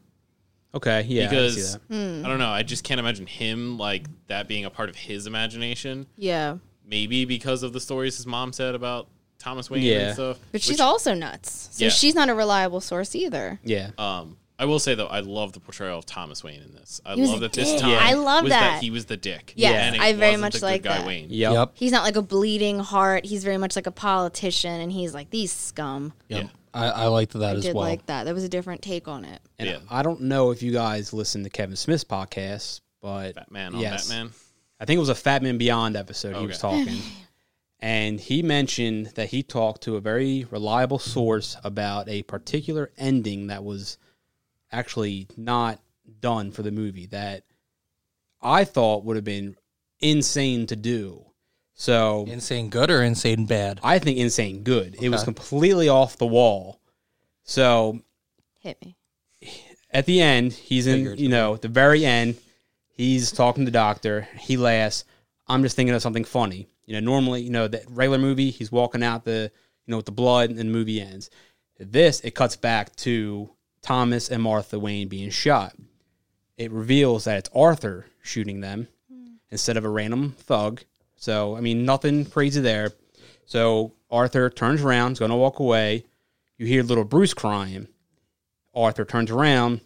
Okay, 0.75 1.03
yeah, 1.03 1.25
I 1.25 1.27
see 1.27 1.29
because 1.29 1.73
that. 1.91 2.25
I 2.25 2.29
don't 2.29 2.39
know, 2.39 2.49
I 2.49 2.63
just 2.63 2.83
can't 2.83 2.99
imagine 2.99 3.27
him 3.27 3.77
like 3.77 4.07
that 4.29 4.49
being 4.49 4.65
a 4.65 4.71
part 4.71 4.89
of 4.89 4.97
his 4.97 5.27
imagination. 5.27 6.07
Yeah, 6.17 6.57
Maybe 6.87 7.25
because 7.27 7.63
of 7.63 7.73
the 7.75 7.81
stories 7.81 8.17
his 8.17 8.27
mom 8.27 8.53
said 8.55 8.75
about 8.75 9.09
Thomas 9.39 9.69
Wayne 9.71 9.83
Yeah. 9.83 9.99
and 9.99 10.15
stuff. 10.15 10.39
but 10.51 10.63
she's 10.63 10.73
which, 10.73 10.81
also 10.81 11.13
nuts, 11.15 11.69
so 11.73 11.85
Yeah. 11.85 11.91
she's 11.91 12.15
not 12.15 12.31
a 12.31 12.35
reliable 12.35 12.81
source 12.81 13.15
either. 13.15 13.61
yeah. 13.63 13.91
Um, 13.99 14.39
I 14.63 14.65
will 14.65 14.79
say 14.79 14.95
though, 14.95 15.09
I 15.09 15.19
love 15.19 15.53
the 15.53 15.59
portrayal 15.59 15.99
of 15.99 16.07
Thomas 16.07 16.45
Wayne 16.45 16.63
in 16.63 16.73
this. 16.73 17.01
I 17.05 17.15
love 17.15 17.39
a 17.39 17.41
that 17.41 17.53
this 17.53 17.69
dick. 17.69 17.81
time. 17.81 17.91
Yeah. 17.91 17.99
I 18.01 18.13
love 18.13 18.45
was 18.45 18.53
that. 18.53 18.81
he 18.81 18.93
was 18.93 19.07
the 19.07 19.17
dick. 19.17 19.55
Yes, 19.57 19.93
and 19.93 20.01
I 20.01 20.13
very 20.13 20.37
much 20.37 20.53
the 20.53 20.61
good 20.61 20.67
like 20.67 20.83
guy 20.85 20.99
that. 20.99 21.07
Wayne. 21.07 21.27
Yep. 21.31 21.53
Yep. 21.53 21.73
He's 21.75 21.91
not 21.91 22.05
like 22.05 22.15
a 22.15 22.23
bleeding 22.23 22.79
heart. 22.79 23.25
He's 23.25 23.43
very 23.43 23.59
much 23.59 23.75
like 23.75 23.89
a 23.89 23.91
politician, 23.91 24.81
and 24.81 24.93
he's 24.93 25.15
like 25.15 25.31
these 25.31 25.51
scum. 25.51 26.13
Yep. 26.29 26.43
Yeah. 26.45 26.49
I, 26.73 26.87
I 26.87 27.07
liked 27.09 27.33
that 27.33 27.57
I 27.57 27.59
as 27.59 27.65
did 27.65 27.75
well. 27.75 27.85
like 27.85 28.07
that. 28.07 28.23
That 28.23 28.35
was 28.35 28.45
a 28.45 28.49
different 28.49 28.83
take 28.83 29.09
on 29.09 29.25
it. 29.25 29.41
And 29.59 29.69
Yeah. 29.69 29.79
I 29.91 30.05
don't 30.05 30.23
know 30.23 30.53
if 30.53 30.63
you 30.63 30.71
guys 30.71 31.13
listen 31.13 31.43
to 31.43 31.51
Kevin 31.51 31.75
Smith's 31.75 32.05
podcast, 32.05 32.83
but 33.01 33.35
Batman 33.35 33.75
on 33.75 33.81
yes, 33.81 34.09
Batman. 34.09 34.31
I 34.79 34.85
think 34.85 34.97
it 34.97 35.01
was 35.01 35.09
a 35.09 35.15
Fatman 35.15 35.59
Beyond 35.59 35.97
episode 35.97 36.37
he 36.37 36.47
was 36.47 36.59
talking. 36.59 36.99
and 37.81 38.21
he 38.21 38.45
mentioned 38.45 39.07
that 39.17 39.31
he 39.31 39.43
talked 39.43 39.83
to 39.83 39.97
a 39.97 40.01
very 40.01 40.47
reliable 40.53 41.01
source 41.01 41.57
about 41.65 42.09
a 42.09 42.23
particular 42.23 42.93
ending 42.97 43.49
that 43.49 43.65
was 43.65 43.99
actually 44.73 45.29
not 45.37 45.81
done 46.21 46.51
for 46.51 46.63
the 46.63 46.71
movie 46.71 47.07
that 47.07 47.45
I 48.41 48.65
thought 48.65 49.05
would 49.05 49.17
have 49.17 49.25
been 49.25 49.57
insane 50.01 50.67
to 50.67 50.77
do. 50.77 51.27
So 51.75 52.25
insane 52.29 52.69
good 52.69 52.91
or 52.91 53.03
insane 53.03 53.47
bad. 53.47 53.81
I 53.83 53.99
think 53.99 54.19
insane 54.19 54.63
good. 54.63 54.97
It 55.01 55.09
was 55.09 55.25
completely 55.25 55.89
off 55.89 56.17
the 56.17 56.27
wall. 56.27 56.81
So 57.45 58.01
Hit 58.61 58.79
me. 58.85 58.97
at 59.91 60.07
the 60.07 60.21
end, 60.21 60.53
he's 60.53 60.87
in, 60.87 60.99
Figured. 60.99 61.21
you 61.21 61.29
know, 61.29 61.55
at 61.55 61.63
the 61.63 61.69
very 61.69 62.05
end, 62.05 62.37
he's 62.89 63.33
talking 63.33 63.65
to 63.65 63.71
the 63.71 63.75
doctor. 63.75 64.29
He 64.39 64.57
laughs. 64.57 65.05
I'm 65.49 65.63
just 65.63 65.75
thinking 65.75 65.95
of 65.95 66.03
something 66.03 66.25
funny. 66.25 66.69
You 66.87 66.95
know, 66.95 67.01
normally, 67.01 67.43
you 67.43 67.51
know, 67.51 67.69
that 67.69 67.85
regular 67.89 68.19
movie, 68.19 68.51
he's 68.51 68.71
walking 68.71 69.03
out 69.03 69.25
the, 69.25 69.51
you 69.87 69.91
know, 69.91 69.97
with 69.97 70.07
the 70.07 70.13
blood, 70.13 70.51
and 70.51 70.59
the 70.59 70.65
movie 70.65 71.01
ends. 71.01 71.31
This, 71.79 72.21
it 72.21 72.35
cuts 72.35 72.55
back 72.55 72.95
to 72.97 73.51
Thomas 73.83 74.29
and 74.29 74.43
Martha 74.43 74.79
Wayne 74.79 75.09
being 75.09 75.31
shot. 75.31 75.75
It 76.57 76.71
reveals 76.71 77.25
that 77.25 77.39
it's 77.39 77.51
Arthur 77.55 78.07
shooting 78.23 78.61
them 78.61 78.89
instead 79.51 79.77
of 79.77 79.85
a 79.85 79.89
random 79.89 80.35
thug. 80.39 80.83
So, 81.17 81.57
I 81.57 81.61
mean, 81.61 81.85
nothing 81.85 82.25
crazy 82.25 82.61
there. 82.61 82.93
So 83.47 83.93
Arthur 84.11 84.49
turns 84.51 84.83
around, 84.83 85.13
is 85.13 85.19
going 85.19 85.31
to 85.31 85.37
walk 85.37 85.59
away. 85.59 86.05
You 86.59 86.67
hear 86.67 86.83
little 86.83 87.05
Bruce 87.05 87.35
crying. 87.35 87.89
Arthur 88.75 89.05
turns 89.05 89.31
around, 89.31 89.81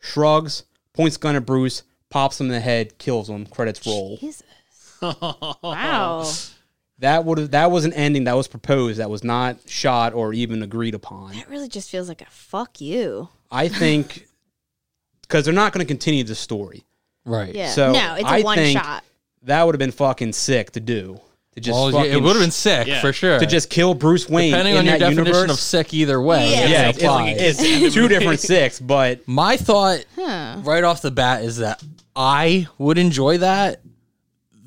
shrugs, 0.00 0.64
points 0.92 1.16
gun 1.16 1.36
at 1.36 1.44
Bruce, 1.44 1.82
pops 2.08 2.40
him 2.40 2.46
in 2.46 2.52
the 2.52 2.60
head, 2.60 2.96
kills 2.98 3.28
him. 3.28 3.46
Credits 3.46 3.86
roll. 3.86 4.16
Jesus. 4.18 4.42
wow. 5.02 6.30
That 7.04 7.24
would 7.26 7.38
have 7.38 7.50
that 7.52 7.70
was 7.70 7.84
an 7.84 7.92
ending 7.92 8.24
that 8.24 8.34
was 8.36 8.48
proposed 8.48 8.98
that 8.98 9.10
was 9.10 9.22
not 9.22 9.58
shot 9.68 10.14
or 10.14 10.32
even 10.32 10.62
agreed 10.62 10.94
upon. 10.94 11.32
That 11.34 11.48
really 11.50 11.68
just 11.68 11.90
feels 11.90 12.08
like 12.08 12.22
a 12.22 12.26
fuck 12.30 12.80
you. 12.80 13.28
I 13.50 13.68
think 13.68 14.26
because 15.22 15.44
they're 15.44 15.54
not 15.54 15.72
going 15.72 15.84
to 15.84 15.88
continue 15.88 16.24
the 16.24 16.34
story. 16.34 16.84
Right. 17.24 17.54
Yeah. 17.54 17.68
So, 17.70 17.92
no, 17.92 18.14
it's 18.14 18.24
a 18.24 18.32
I 18.32 18.42
one 18.42 18.56
think- 18.56 18.78
shot. 18.78 19.04
That 19.42 19.62
would 19.64 19.74
have 19.74 19.78
been 19.78 19.90
fucking 19.90 20.32
sick 20.32 20.70
to 20.72 20.80
do. 20.80 21.20
To 21.54 21.60
just 21.60 21.74
Well, 21.74 21.90
fucking 21.92 22.10
it 22.12 22.16
would 22.22 22.34
have 22.36 22.42
been 22.42 22.50
sick 22.50 22.86
Yeah. 22.86 23.00
for 23.02 23.12
sure. 23.12 23.38
to 23.38 23.44
just 23.46 23.68
kill 23.70 23.92
Bruce 23.94 24.26
Wayne 24.28 24.50
depending 24.52 24.72
in 24.74 24.78
on 24.80 24.84
your 24.86 24.92
that 24.94 24.98
definition 25.00 25.26
universe. 25.34 25.50
of 25.52 25.60
sick, 25.60 25.92
either 25.94 26.20
way. 26.20 26.50
Yeah. 26.50 26.66
yeah, 26.66 26.88
it's, 26.88 26.98
applies. 26.98 27.36
it's 27.38 27.94
two 27.94 28.08
different 28.08 28.40
six, 28.52 28.80
but 28.80 29.28
My 29.28 29.56
thought 29.58 30.04
Huh. 30.16 30.56
right 30.64 30.82
off 30.82 31.02
the 31.02 31.10
bat 31.10 31.44
is 31.44 31.58
that 31.58 31.82
I 32.16 32.66
would 32.78 32.96
enjoy 32.98 33.38
that. 33.38 33.80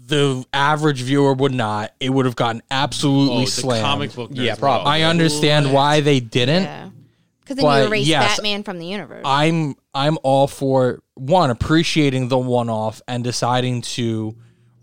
The 0.08 0.46
average 0.54 1.02
viewer 1.02 1.34
would 1.34 1.54
not. 1.54 1.94
It 2.00 2.10
would 2.10 2.26
have 2.26 2.36
gotten 2.36 2.62
absolutely 2.72 3.44
Oh, 3.44 3.46
the 3.46 3.52
slammed. 3.52 3.84
comic 3.84 4.16
book. 4.16 4.32
Yeah, 4.34 4.54
will 4.54 4.58
probably. 4.60 4.92
I 4.92 5.02
understand 5.04 5.66
lit. 5.66 5.76
why 5.76 6.02
they 6.02 6.20
didn't. 6.20 6.64
Yeah. 6.64 6.90
Because 7.42 7.58
then 7.58 7.66
But, 7.66 7.82
you 7.82 7.88
erase 7.88 8.08
yes, 8.08 8.36
Batman 8.38 8.64
from 8.64 8.80
the 8.80 8.86
universe. 8.88 9.22
I'm 9.26 9.76
I'm 9.94 10.18
all 10.24 10.48
for 10.48 11.02
one 11.16 11.50
appreciating 11.50 12.28
the 12.30 12.38
one 12.38 12.70
off 12.70 13.02
and 13.08 13.24
deciding 13.24 13.82
to 13.84 14.36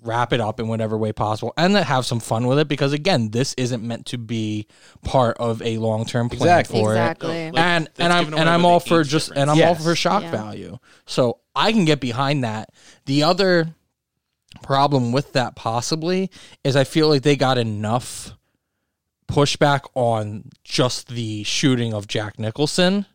wrap 0.02 0.32
it 0.34 0.40
up 0.40 0.60
in 0.60 0.68
whatever 0.68 0.98
way 0.98 1.12
possible 1.12 1.54
and 1.56 1.74
then 1.74 1.82
have 1.84 2.04
some 2.04 2.20
fun 2.20 2.46
with 2.46 2.58
it 2.58 2.68
because 2.68 2.92
again 2.92 3.30
this 3.30 3.54
isn't 3.54 3.82
meant 3.82 4.04
to 4.04 4.18
be 4.18 4.66
part 5.02 5.34
of 5.38 5.62
a 5.62 5.78
long 5.78 6.04
term 6.04 6.28
plan 6.28 6.42
Exactly. 6.42 6.80
for 6.80 6.92
exactly. 6.92 7.30
it 7.36 7.54
Like, 7.54 7.64
and 7.64 7.88
and 7.98 8.12
I'm 8.12 8.34
and 8.34 8.48
I'm 8.50 8.66
all 8.66 8.80
for 8.80 9.02
just 9.02 9.28
difference. 9.28 9.50
and 9.50 9.50
I'm 9.62 9.66
all 9.66 9.74
for 9.74 9.94
shock 9.94 10.22
Yeah. 10.24 10.30
value 10.30 10.78
so 11.06 11.38
I 11.56 11.72
can 11.72 11.86
get 11.86 12.00
behind 12.00 12.44
that 12.44 12.68
the 13.06 13.22
other 13.22 13.74
problem 14.64 15.12
with 15.12 15.32
that 15.34 15.54
possibly 15.54 16.30
is 16.64 16.74
I 16.76 16.84
feel 16.84 17.08
like 17.08 17.22
they 17.22 17.36
got 17.36 17.58
enough 17.58 18.32
pushback 19.28 19.82
on 19.94 20.50
just 20.64 21.08
the 21.08 21.42
shooting 21.44 21.94
of 21.94 22.06
Jack 22.08 22.38
Nicholson 22.38 23.06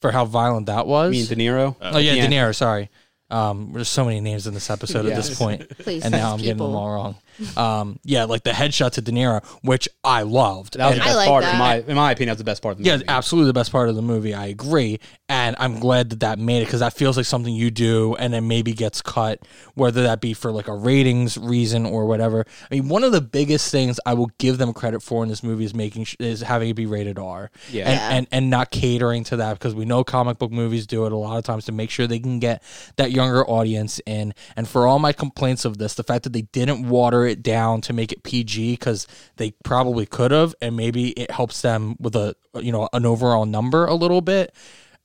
for 0.00 0.12
how 0.12 0.24
violent 0.24 0.66
that 0.66 0.86
was. 0.86 1.08
I 1.08 1.10
mean 1.10 1.26
De 1.26 1.36
Niro. 1.36 1.76
oh 1.80 1.98
yeah, 1.98 2.12
yeah. 2.12 2.28
De 2.28 2.34
Niro. 2.34 2.54
Sorry. 2.54 2.90
Um, 3.28 3.72
there's 3.72 3.88
so 3.88 4.04
many 4.04 4.20
names 4.20 4.46
in 4.46 4.54
this 4.54 4.70
episode 4.70 5.06
at 5.06 5.16
this 5.16 5.36
point, 5.36 5.68
Please, 5.78 6.04
and 6.04 6.12
now 6.12 6.32
I'm 6.32 6.38
getting 6.38 6.58
them 6.58 6.74
all 6.74 6.90
wrong. 6.90 7.16
Um, 7.56 7.98
yeah, 8.04 8.24
like 8.24 8.44
the 8.44 8.50
headshot 8.50 8.92
to 8.92 9.00
De 9.00 9.12
Niro, 9.12 9.44
which 9.62 9.88
I 10.04 10.22
loved. 10.22 10.76
That 10.78 10.86
was 10.86 10.92
And- 10.94 11.00
the 11.00 11.04
I 11.04 11.08
best 11.08 11.16
like 11.16 11.28
part. 11.28 11.42
that. 11.44 11.52
In 11.52 11.58
my 11.58 11.74
in 11.90 11.96
my 11.96 12.12
opinion, 12.12 12.28
That's 12.30 12.38
the 12.38 12.44
best 12.44 12.62
part 12.62 12.72
of 12.72 12.78
the 12.78 12.84
yeah, 12.84 12.94
movie. 12.96 13.04
absolutely 13.08 13.48
the 13.48 13.54
best 13.54 13.72
part 13.72 13.88
of 13.88 13.96
the 13.96 14.02
movie. 14.02 14.34
I 14.34 14.46
agree, 14.46 14.98
and 15.28 15.56
I'm 15.58 15.78
glad 15.78 16.10
that 16.10 16.20
that 16.20 16.38
made 16.38 16.62
it 16.62 16.66
because 16.66 16.80
that 16.80 16.92
feels 16.94 17.16
like 17.16 17.26
something 17.26 17.54
you 17.54 17.70
do, 17.70 18.14
and 18.18 18.32
then 18.32 18.48
maybe 18.48 18.72
gets 18.72 19.02
cut, 19.02 19.40
whether 19.74 20.02
that 20.04 20.20
be 20.20 20.34
for 20.34 20.50
like 20.52 20.68
a 20.68 20.74
ratings 20.74 21.36
reason 21.38 21.84
or 21.86 22.06
whatever. 22.06 22.44
I 22.70 22.74
mean, 22.74 22.88
one 22.88 23.04
of 23.04 23.12
the 23.12 23.20
biggest 23.20 23.70
things 23.70 23.98
I 24.06 24.14
will 24.14 24.30
give 24.38 24.58
them 24.58 24.72
credit 24.72 25.02
for 25.02 25.22
in 25.22 25.28
this 25.28 25.42
movie 25.42 25.64
is 25.64 25.74
making 25.74 26.04
sh- 26.04 26.16
is 26.20 26.40
having 26.42 26.70
it 26.70 26.74
be 26.74 26.86
rated 26.86 27.18
R, 27.18 27.50
Yeah. 27.70 27.84
and, 27.90 27.94
Yeah. 28.00 28.08
and 28.16 28.26
and 28.32 28.50
not 28.50 28.70
catering 28.70 29.24
to 29.24 29.36
that 29.36 29.54
because 29.54 29.74
we 29.74 29.84
know 29.84 30.04
comic 30.04 30.38
book 30.38 30.52
movies 30.52 30.86
do 30.86 31.06
it 31.06 31.12
a 31.12 31.16
lot 31.16 31.36
of 31.38 31.44
times 31.44 31.64
to 31.66 31.72
make 31.72 31.90
sure 31.90 32.06
they 32.06 32.18
can 32.18 32.38
get 32.38 32.62
that 32.96 33.10
younger 33.12 33.46
audience 33.46 34.00
in. 34.06 34.32
And 34.56 34.68
for 34.68 34.86
all 34.86 34.98
my 34.98 35.12
complaints 35.12 35.64
of 35.64 35.78
this, 35.78 35.94
the 35.94 36.02
fact 36.04 36.24
that 36.24 36.32
they 36.32 36.42
didn't 36.42 36.88
water 36.88 37.25
it 37.26 37.42
down 37.42 37.80
to 37.82 37.92
make 37.92 38.12
it 38.12 38.22
PG 38.22 38.72
because 38.72 39.06
they 39.36 39.52
probably 39.64 40.06
could 40.06 40.30
have, 40.30 40.54
and 40.62 40.76
maybe 40.76 41.10
it 41.10 41.30
helps 41.30 41.62
them 41.62 41.96
with 41.98 42.14
a 42.16 42.34
you 42.60 42.72
know 42.72 42.88
an 42.92 43.04
overall 43.06 43.46
number 43.46 43.84
a 43.86 43.94
little 43.94 44.20
bit. 44.20 44.54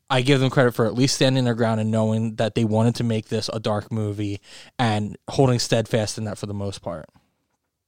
I 0.09 0.21
give 0.21 0.41
them 0.41 0.49
credit 0.49 0.73
for 0.73 0.85
at 0.85 0.93
least 0.93 1.15
standing 1.15 1.45
their 1.45 1.55
ground 1.55 1.79
and 1.79 1.89
knowing 1.89 2.35
that 2.35 2.53
they 2.53 2.65
wanted 2.65 2.95
to 2.95 3.03
make 3.05 3.29
this 3.29 3.49
a 3.53 3.59
dark 3.61 3.91
movie 3.93 4.41
and 4.77 5.17
holding 5.29 5.57
steadfast 5.57 6.17
in 6.17 6.25
that 6.25 6.37
for 6.37 6.47
the 6.47 6.53
most 6.53 6.81
part. 6.81 7.05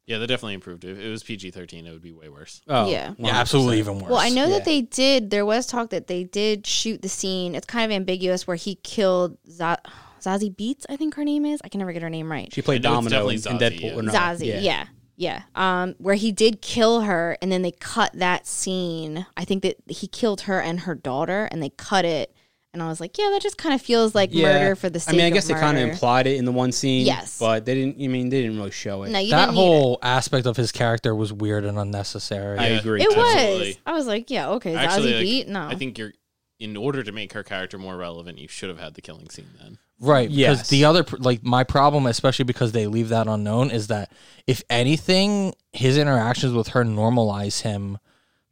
Yeah, 0.06 0.18
they 0.18 0.28
definitely 0.28 0.54
improved. 0.56 0.84
If 0.84 0.98
it 1.00 1.10
was 1.10 1.24
PG 1.24 1.52
thirteen, 1.52 1.86
it 1.88 1.92
would 1.92 2.02
be 2.02 2.12
way 2.12 2.28
worse. 2.30 2.62
Oh, 2.68 2.90
Yeah. 2.90 3.10
100%. 3.12 3.16
Yeah, 3.20 3.36
absolutely 3.38 3.80
even 3.80 4.00
worse. 4.00 4.10
Well, 4.12 4.20
I 4.20 4.30
know 4.30 4.44
Yeah. 4.48 4.58
that 4.58 4.66
they 4.66 4.82
did. 4.82 5.30
There 5.30 5.46
was 5.46 5.66
talk 5.66 5.92
that 5.92 6.08
they 6.08 6.24
did 6.26 6.68
shoot 6.68 7.02
the 7.02 7.08
scene. 7.10 7.56
It's 7.56 7.66
kind 7.66 7.90
of 7.90 7.96
ambiguous 7.96 8.46
where 8.46 8.58
he 8.58 8.76
killed 8.84 9.38
Z- 9.50 9.76
Zazie 10.24 10.56
Beetz. 10.56 10.86
I 10.90 10.96
think 10.96 11.16
her 11.16 11.24
name 11.24 11.46
is. 11.46 11.60
I 11.64 11.70
can 11.70 11.80
never 11.80 11.92
get 11.94 12.02
her 12.02 12.10
name 12.10 12.32
right. 12.32 12.52
She 12.54 12.62
played 12.62 12.86
I 12.86 12.90
know 12.90 13.00
it's 13.00 13.12
Domino 13.14 13.30
in, 13.30 13.38
definitely 13.38 13.70
in 13.72 13.78
Zazie, 13.80 13.80
Deadpool. 13.82 13.92
yeah. 13.92 14.00
or 14.00 14.02
no, 14.04 14.12
Zazie, 14.14 14.64
yeah. 14.64 14.86
yeah, 15.16 15.42
Um, 15.56 15.96
where 15.98 16.16
he 16.16 16.32
did 16.32 16.62
kill 16.62 17.02
her, 17.02 17.38
and 17.42 17.52
then 17.52 17.62
they 17.62 17.72
cut 17.72 18.12
that 18.14 18.48
scene. 18.48 19.26
I 19.38 19.46
think 19.46 19.64
that 19.64 19.78
he 19.88 20.08
killed 20.08 20.42
her 20.42 20.60
and 20.62 20.82
her 20.82 20.96
daughter, 20.96 21.48
and 21.52 21.62
they 21.62 21.70
cut 21.70 22.06
it. 22.06 22.34
And 22.74 22.82
I 22.82 22.88
was 22.88 23.00
like, 23.00 23.20
yeah, 23.20 23.30
that 23.30 23.42
just 23.44 23.60
kind 23.60 23.76
of 23.76 23.84
feels 23.84 24.16
like 24.16 24.32
Yeah. 24.34 24.52
murder 24.58 24.76
for 24.76 24.90
the 24.90 25.00
sake. 25.00 25.14
I 25.14 25.18
mean, 25.18 25.26
I 25.28 25.30
guess 25.30 25.48
of 25.48 25.56
they 25.56 25.62
kind 25.62 25.78
of 25.78 25.84
murder. 25.84 25.92
implied 25.94 26.26
it 26.26 26.38
in 26.38 26.46
the 26.46 26.52
one 26.52 26.72
scene. 26.72 27.06
Yes. 27.06 27.38
but 27.38 27.66
they 27.66 27.76
didn't. 27.76 28.04
I 28.04 28.08
mean, 28.08 28.30
they 28.30 28.42
didn't 28.42 28.58
really 28.58 28.72
show 28.72 29.04
it. 29.04 29.12
No, 29.12 29.20
you 29.20 29.30
that 29.30 29.46
didn't 29.46 29.56
need 29.56 29.62
whole 29.62 30.00
aspect 30.02 30.48
of 30.48 30.58
his 30.58 30.72
character 30.72 31.14
was 31.14 31.32
weird 31.32 31.66
and 31.66 31.78
unnecessary. 31.78 32.58
I 32.58 32.66
agree. 32.70 33.02
It, 33.02 33.12
it 33.12 33.16
was. 33.16 33.36
Absolutely. 33.36 33.78
I 33.86 33.92
was 33.92 34.08
like, 34.08 34.32
yeah, 34.32 34.50
okay, 34.54 34.74
Actually, 34.74 35.12
Zazie 35.12 35.16
like, 35.18 35.22
Beat. 35.22 35.48
No, 35.50 35.68
I 35.68 35.76
think 35.76 36.00
you're 36.00 36.14
in 36.60 36.76
order 36.76 37.04
to 37.04 37.12
make 37.12 37.34
her 37.34 37.44
character 37.44 37.78
more 37.78 37.96
relevant, 37.98 38.40
you 38.40 38.48
should 38.48 38.70
have 38.70 38.80
had 38.80 38.96
the 38.96 39.02
killing 39.02 39.30
scene 39.30 39.50
then. 39.62 39.78
Right. 40.00 40.30
Because 40.30 40.70
the 40.70 40.86
other, 40.86 41.06
like, 41.20 41.44
my 41.44 41.64
problem, 41.64 42.06
especially 42.06 42.46
because 42.46 42.74
they 42.74 42.88
leave 42.88 43.10
that 43.10 43.28
unknown, 43.28 43.72
is 43.72 43.88
that 43.88 44.12
if 44.48 44.62
anything, 44.70 45.54
his 45.72 45.98
interactions 45.98 46.54
with 46.54 46.70
her 46.70 46.84
normalize 46.84 47.62
him 47.62 47.98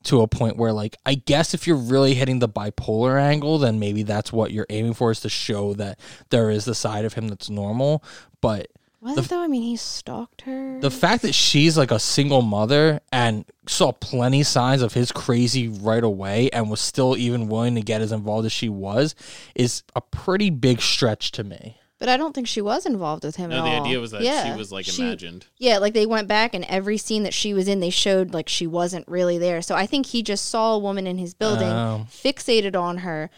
to 0.04 0.22
a 0.22 0.28
point 0.28 0.58
where, 0.58 0.74
like, 0.74 0.98
I 1.06 1.16
guess 1.16 1.54
if 1.54 1.68
you're 1.68 1.76
really 1.76 2.16
hitting 2.16 2.40
the 2.40 2.50
bipolar 2.50 3.22
angle, 3.22 3.60
then 3.60 3.80
maybe 3.80 4.02
that's 4.02 4.32
what 4.34 4.52
you're 4.52 4.66
aiming 4.70 4.96
for 4.96 5.12
is 5.12 5.20
to 5.20 5.30
show 5.30 5.74
that 5.76 6.00
there 6.30 6.50
is 6.50 6.66
the 6.66 6.74
side 6.74 7.06
of 7.06 7.14
him 7.14 7.28
that's 7.28 7.50
normal. 7.50 8.04
But 8.42 8.71
was 9.02 9.18
it 9.18 9.30
though? 9.30 9.42
I 9.42 9.48
mean, 9.48 9.64
he 9.64 9.76
stalked 9.76 10.42
her. 10.42 10.80
the 10.80 10.92
fact 10.92 11.24
that 11.24 11.34
she's 11.34 11.78
like 11.78 11.92
a 11.92 12.00
single 12.00 12.42
mother 12.42 13.00
and 13.12 13.46
saw 13.68 13.92
plenty 13.92 14.44
signs 14.44 14.82
of 14.82 14.94
his 14.94 15.12
crazy 15.12 15.68
right 15.68 16.04
away 16.04 16.50
and 16.52 16.70
was 16.70 16.80
still 16.82 17.18
even 17.18 17.48
willing 17.48 17.76
to 17.76 17.82
get 17.82 18.02
as 18.02 18.12
involved 18.12 18.46
as 18.46 18.52
she 18.52 18.70
was 18.70 19.16
is 19.56 19.84
a 19.96 20.02
pretty 20.02 20.50
big 20.50 20.82
stretch 20.82 21.32
to 21.32 21.44
me. 21.44 21.78
But 22.00 22.10
I 22.10 22.18
don't 22.18 22.34
think 22.34 22.48
she 22.48 22.62
was 22.62 22.88
involved 22.88 23.24
with 23.24 23.36
him 23.36 23.52
No, 23.52 23.58
at 23.58 23.64
the 23.64 23.70
all. 23.70 23.86
idea 23.86 24.00
was 24.00 24.10
that 24.10 24.24
Yeah. 24.24 24.52
she 24.52 24.58
was 24.58 24.72
like 24.72 24.86
She- 24.86 25.04
imagined. 25.04 25.46
Yeah, 25.60 25.78
like 25.78 25.94
they 25.94 26.08
went 26.08 26.28
back 26.28 26.56
and 26.56 26.66
every 26.66 26.98
scene 26.98 27.22
that 27.24 27.34
she 27.34 27.54
was 27.54 27.68
in, 27.68 27.80
they 27.80 27.92
showed 27.92 28.34
like 28.34 28.50
she 28.50 28.66
wasn't 28.66 29.08
really 29.08 29.38
there. 29.38 29.62
So 29.62 29.76
I 29.76 29.86
think 29.86 30.08
he 30.08 30.24
just 30.24 30.48
saw 30.48 30.74
a 30.74 30.80
woman 30.80 31.06
in 31.06 31.20
his 31.20 31.36
building, 31.36 31.68
Oh. 31.70 32.08
fixated 32.12 32.76
on 32.76 33.00
her, 33.00 33.30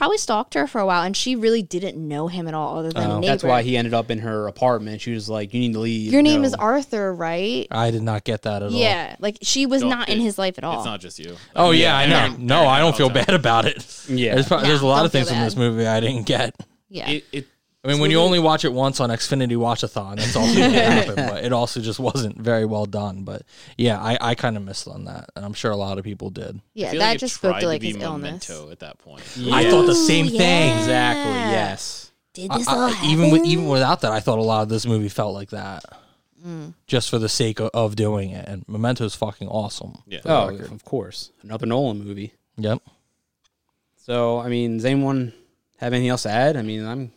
probably 0.00 0.16
stalked 0.16 0.54
her 0.54 0.66
for 0.66 0.80
a 0.80 0.86
while, 0.86 1.02
and 1.02 1.14
she 1.14 1.36
really 1.36 1.60
didn't 1.60 1.96
know 1.96 2.26
him 2.28 2.48
at 2.48 2.54
all, 2.54 2.78
other 2.78 2.90
than 2.90 3.10
Oh. 3.10 3.16
a 3.18 3.20
neighbor. 3.20 3.32
That's 3.32 3.44
why 3.44 3.62
he 3.62 3.76
ended 3.76 3.92
up 3.92 4.10
in 4.10 4.18
her 4.20 4.46
apartment. 4.46 5.02
She 5.02 5.12
was 5.12 5.28
like, 5.28 5.52
"You 5.52 5.60
need 5.60 5.74
to 5.74 5.80
leave." 5.80 6.10
Your 6.10 6.22
name 6.22 6.40
No. 6.40 6.46
is 6.48 6.54
Arthur, 6.54 7.14
right? 7.14 7.66
I 7.70 7.90
did 7.90 8.02
not 8.02 8.24
get 8.24 8.42
that 8.42 8.62
at 8.62 8.72
all. 8.72 8.78
Yeah, 8.78 9.16
like 9.20 9.36
she 9.42 9.66
was 9.66 9.82
Don't- 9.82 9.90
not 9.90 10.08
in 10.08 10.18
it- 10.20 10.22
his 10.22 10.38
life 10.38 10.56
at 10.56 10.64
all. 10.64 10.78
It's 10.78 10.86
not 10.86 11.00
just 11.00 11.18
you. 11.18 11.36
Oh 11.54 11.70
yeah, 11.72 11.94
I 11.96 12.06
know. 12.06 12.16
Aaron- 12.16 12.46
no, 12.46 12.60
Aaron 12.60 12.68
I 12.70 12.78
don't 12.78 12.96
feel 12.96 13.08
time. 13.10 13.24
bad 13.26 13.34
about 13.34 13.66
it. 13.66 13.84
Yeah. 14.08 14.34
There's, 14.34 14.48
pro- 14.48 14.60
No, 14.62 14.66
there's 14.66 14.80
a 14.80 14.86
lot 14.86 14.96
don't 14.98 15.06
of 15.06 15.12
things 15.12 15.28
feel 15.28 15.36
in 15.38 15.44
this 15.44 15.54
movie 15.56 15.86
I 15.86 16.00
didn't 16.00 16.24
get. 16.24 16.54
yeah, 16.88 17.10
It, 17.10 17.24
it 17.30 17.46
I 17.82 17.88
mean, 17.88 17.98
when 17.98 18.10
you 18.10 18.18
only 18.20 18.38
watch 18.38 18.66
it 18.66 18.72
once 18.74 19.00
on 19.00 19.08
Xfinity 19.08 19.56
Watchathon, 19.56 20.16
that's 20.16 20.36
also 20.36 20.54
going 20.54 20.72
to 20.72 20.82
happen. 20.82 21.14
But 21.16 21.44
it 21.44 21.52
also 21.54 21.80
just 21.80 21.98
wasn't 21.98 22.36
very 22.38 22.66
well 22.66 22.84
done. 22.84 23.22
But 23.24 23.42
yeah, 23.78 23.98
I, 23.98 24.18
I 24.20 24.34
kind 24.34 24.58
of 24.58 24.62
missed 24.62 24.86
on 24.86 25.06
that, 25.06 25.30
and 25.34 25.44
I'm 25.46 25.54
sure 25.54 25.70
a 25.70 25.76
lot 25.76 25.96
of 25.96 26.04
people 26.04 26.28
did. 26.28 26.60
Yeah. 26.74 26.90
That 26.92 26.98
like 26.98 27.18
just 27.20 27.36
spoke 27.36 27.58
to 27.60 27.66
like 27.66 27.80
be 27.80 27.88
his 27.94 27.96
illness. 27.96 28.48
memento 28.50 28.70
at 28.70 28.80
that 28.80 28.98
point. 28.98 29.22
I 29.50 29.70
thought 29.70 29.86
the 29.86 29.94
same 29.94 30.26
Ooh, 30.26 30.30
thing. 30.30 30.40
yeah. 30.40 30.78
exactly. 30.78 31.32
Yes. 31.32 32.10
Did 32.34 32.50
I- 32.50 32.58
this 32.58 32.68
I- 32.68 32.76
all 32.76 33.04
even 33.06 33.30
with 33.30 33.44
even 33.46 33.66
without 33.66 34.02
that, 34.02 34.12
I 34.12 34.20
thought 34.20 34.38
a 34.38 34.42
lot 34.42 34.62
of 34.62 34.68
this 34.68 34.84
movie 34.84 35.08
felt 35.08 35.32
like 35.34 35.50
that, 35.50 35.82
Mm. 36.46 36.74
just 36.86 37.08
for 37.10 37.18
the 37.18 37.28
sake 37.30 37.60
of, 37.60 37.70
of 37.72 37.96
doing 37.96 38.30
it. 38.30 38.46
And 38.46 38.62
Memento 38.68 39.04
is 39.06 39.14
fucking 39.14 39.48
awesome. 39.48 40.02
Yeah. 40.06 40.20
Oh, 40.26 40.48
of 40.50 40.84
course, 40.84 41.32
another 41.42 41.64
Nolan 41.66 42.04
movie. 42.04 42.34
Yep. 42.58 42.82
So, 43.96 44.38
I 44.38 44.48
mean, 44.48 44.76
does 44.78 44.84
anyone 44.84 45.32
have 45.78 45.92
anything 45.92 46.08
else 46.10 46.22
to 46.24 46.30
add? 46.30 46.56
I 46.56 46.62
mean, 46.62 46.84
I'm 46.86 47.12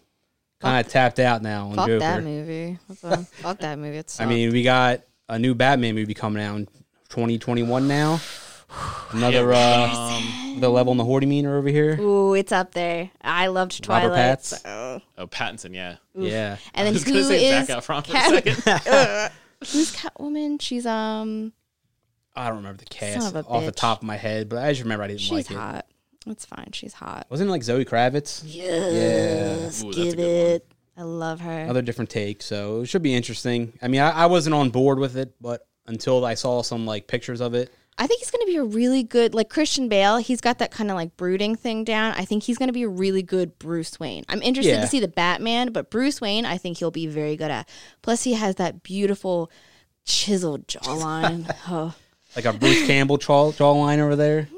kind 0.64 0.86
of 0.86 0.92
tapped 0.92 1.20
out 1.20 1.42
now 1.42 1.68
on 1.70 1.76
Fuck 1.76 1.88
Joker. 1.88 2.00
that 2.00 2.24
movie. 2.24 2.80
What's? 2.88 3.30
Fuck 3.30 3.60
that 3.60 3.78
movie. 3.80 3.98
It 3.98 4.16
I 4.20 4.26
mean, 4.26 4.52
we 4.52 4.64
got 4.64 5.02
a 5.30 5.38
new 5.40 5.54
Batman 5.56 5.96
movie 5.96 6.14
coming 6.14 6.42
out 6.44 6.56
in 6.56 6.66
2021 7.10 7.88
now. 7.88 8.20
Another 9.12 9.54
uh, 9.54 10.18
Um, 10.18 10.58
the 10.60 10.70
level 10.70 10.92
in 10.92 10.98
the 10.98 11.04
Horty 11.04 11.28
meter 11.28 11.58
over 11.58 11.70
here. 11.70 12.00
Ooh, 12.02 12.34
it's 12.34 12.52
up 12.52 12.72
there. 12.74 13.12
I 13.22 13.48
loved 13.48 13.88
Robert 13.88 14.08
Twilight. 14.08 14.18
Patts? 14.18 14.62
so- 14.62 15.02
oh, 15.18 15.28
Pattinson, 15.28 15.76
yeah. 15.76 15.98
Yeah. 16.16 16.58
And 16.74 16.82
I 16.88 16.92
then 16.92 16.94
was 16.94 17.04
who 17.04 17.24
say 17.24 17.60
is 17.60 17.68
Zac 17.68 17.84
Efron 17.84 18.06
for 18.06 18.12
Cat- 18.14 18.48
a 18.48 18.52
second. 18.56 19.32
Who's 19.72 19.96
Catwoman? 19.96 20.60
She's 20.62 20.86
um, 20.86 21.54
I 22.36 22.48
don't 22.48 22.58
remember 22.58 22.80
the 22.80 22.86
cast 22.90 23.22
Son 23.28 23.36
of 23.38 23.48
off 23.48 23.64
the 23.64 23.72
top 23.72 24.00
of 24.02 24.04
my 24.08 24.18
head, 24.18 24.50
but 24.50 24.58
I 24.58 24.72
just 24.72 24.82
remember 24.82 25.04
I 25.04 25.08
didn't 25.08 25.22
she's 25.22 25.50
like 25.50 25.52
it. 25.52 25.86
Hot. 26.26 26.32
It's 26.32 26.46
fine. 26.46 26.70
She's 26.74 26.94
hot. 26.94 27.28
Wasn't 27.30 27.48
it 27.48 27.52
like 27.52 27.64
Zoe 27.64 27.86
Kravitz? 27.86 28.42
Yes, 28.46 29.84
Ooh, 29.84 29.88
that's 29.88 29.98
a 29.98 30.02
give 30.04 30.16
good 30.16 30.20
it. 30.62 30.68
I 30.98 31.02
love 31.04 31.40
her. 31.42 31.60
Another 31.60 31.82
different 31.82 32.10
take, 32.10 32.42
so 32.44 32.82
it 32.82 32.86
should 32.86 33.02
be 33.02 33.14
interesting. 33.16 33.74
I 33.82 33.88
mean, 33.88 34.02
I, 34.02 34.12
I 34.12 34.26
wasn't 34.28 34.54
on 34.54 34.70
board 34.70 35.00
with 35.00 35.18
it, 35.18 35.34
but 35.42 35.66
until 35.88 36.24
I 36.26 36.36
saw 36.36 36.62
some 36.62 36.86
like 36.86 37.08
pictures 37.08 37.42
of 37.42 37.56
it, 37.56 37.74
I 37.98 38.08
think 38.08 38.20
he's 38.22 38.32
going 38.32 38.42
to 38.46 38.52
be 38.52 38.58
a 38.58 38.64
really 38.64 39.04
good, 39.04 39.36
like 39.36 39.50
Christian 39.50 39.88
Bale. 39.90 40.18
He's 40.18 40.42
got 40.42 40.58
that 40.60 40.72
kind 40.72 40.90
of 40.90 40.96
like 40.96 41.16
brooding 41.18 41.56
thing 41.56 41.84
down. 41.84 42.14
I 42.14 42.26
think 42.26 42.44
he's 42.44 42.58
going 42.58 42.70
to 42.70 42.74
be 42.74 42.84
a 42.84 42.90
really 42.90 43.22
good 43.22 43.58
Bruce 43.60 44.00
Wayne. 44.00 44.24
I'm 44.30 44.42
interested 44.42 44.72
Yeah. 44.74 44.82
to 44.82 44.88
see 44.88 45.00
the 45.00 45.08
Batman, 45.08 45.72
but 45.72 45.92
Bruce 45.92 46.20
Wayne, 46.22 46.46
I 46.46 46.58
think 46.58 46.78
he'll 46.78 46.90
be 46.92 47.06
very 47.08 47.36
good 47.36 47.52
at. 47.52 47.70
Plus, 48.02 48.24
he 48.24 48.34
has 48.34 48.56
that 48.56 48.82
beautiful 48.82 49.52
chiseled 50.06 50.68
jawline. 50.68 51.50
oh. 51.70 51.94
like 52.36 52.46
a 52.46 52.54
Bruce 52.54 52.86
Campbell 52.88 53.18
jaw 53.18 53.52
jawline 53.52 54.00
over 54.00 54.16
there. 54.16 54.44
Mm-hmm. 54.44 54.56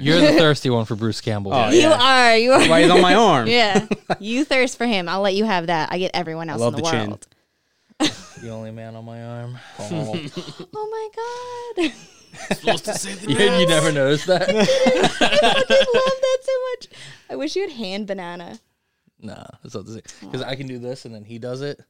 You're 0.00 0.20
the 0.20 0.32
thirsty 0.38 0.70
one 0.70 0.84
for 0.86 0.96
Bruce 0.96 1.20
Campbell. 1.20 1.52
Oh, 1.52 1.68
You 1.70 1.80
yeah. 1.80 1.98
are. 2.32 2.36
You 2.36 2.52
are. 2.52 2.68
Why 2.68 2.82
he's 2.82 2.90
on 2.90 3.00
my 3.02 3.14
arm? 3.14 3.46
yeah. 3.48 3.86
You 4.18 4.44
thirst 4.44 4.78
for 4.78 4.86
him. 4.86 5.08
I'll 5.08 5.20
let 5.20 5.34
you 5.34 5.44
have 5.44 5.66
that. 5.66 5.92
I 5.92 5.98
get 5.98 6.12
everyone 6.14 6.48
else 6.50 6.60
love 6.60 6.74
in 6.74 6.82
the, 6.82 6.84
the 6.84 6.90
chin. 6.90 7.06
world. 7.10 7.26
The 8.42 8.50
only 8.50 8.72
man 8.72 8.94
on 8.96 9.04
my 9.06 9.22
arm. 9.24 9.56
Oh. 9.78 10.26
Oh 10.74 11.08
my 11.78 11.84
God. 11.86 11.92
Supposed 12.56 12.84
to 12.86 12.94
say 12.94 13.14
the 13.14 13.32
you, 13.32 13.38
you 13.60 13.66
never 13.66 13.90
noticed 13.92 14.26
that? 14.26 14.50
I 14.50 14.52
love 14.52 14.66
that 16.20 16.38
so 16.42 16.52
much. 16.70 16.88
I 17.30 17.36
wish 17.36 17.56
you 17.56 17.62
had 17.62 17.70
hand 17.72 18.06
banana. 18.06 18.58
nah, 19.20 19.44
that's 19.62 19.74
not 19.74 19.86
the 19.86 19.92
same. 19.92 20.02
Because 20.30 20.42
I 20.42 20.56
can 20.56 20.66
do 20.66 20.78
this 20.78 21.04
and 21.06 21.14
then 21.14 21.24
he 21.24 21.38
does 21.38 21.62
it. 21.62 21.80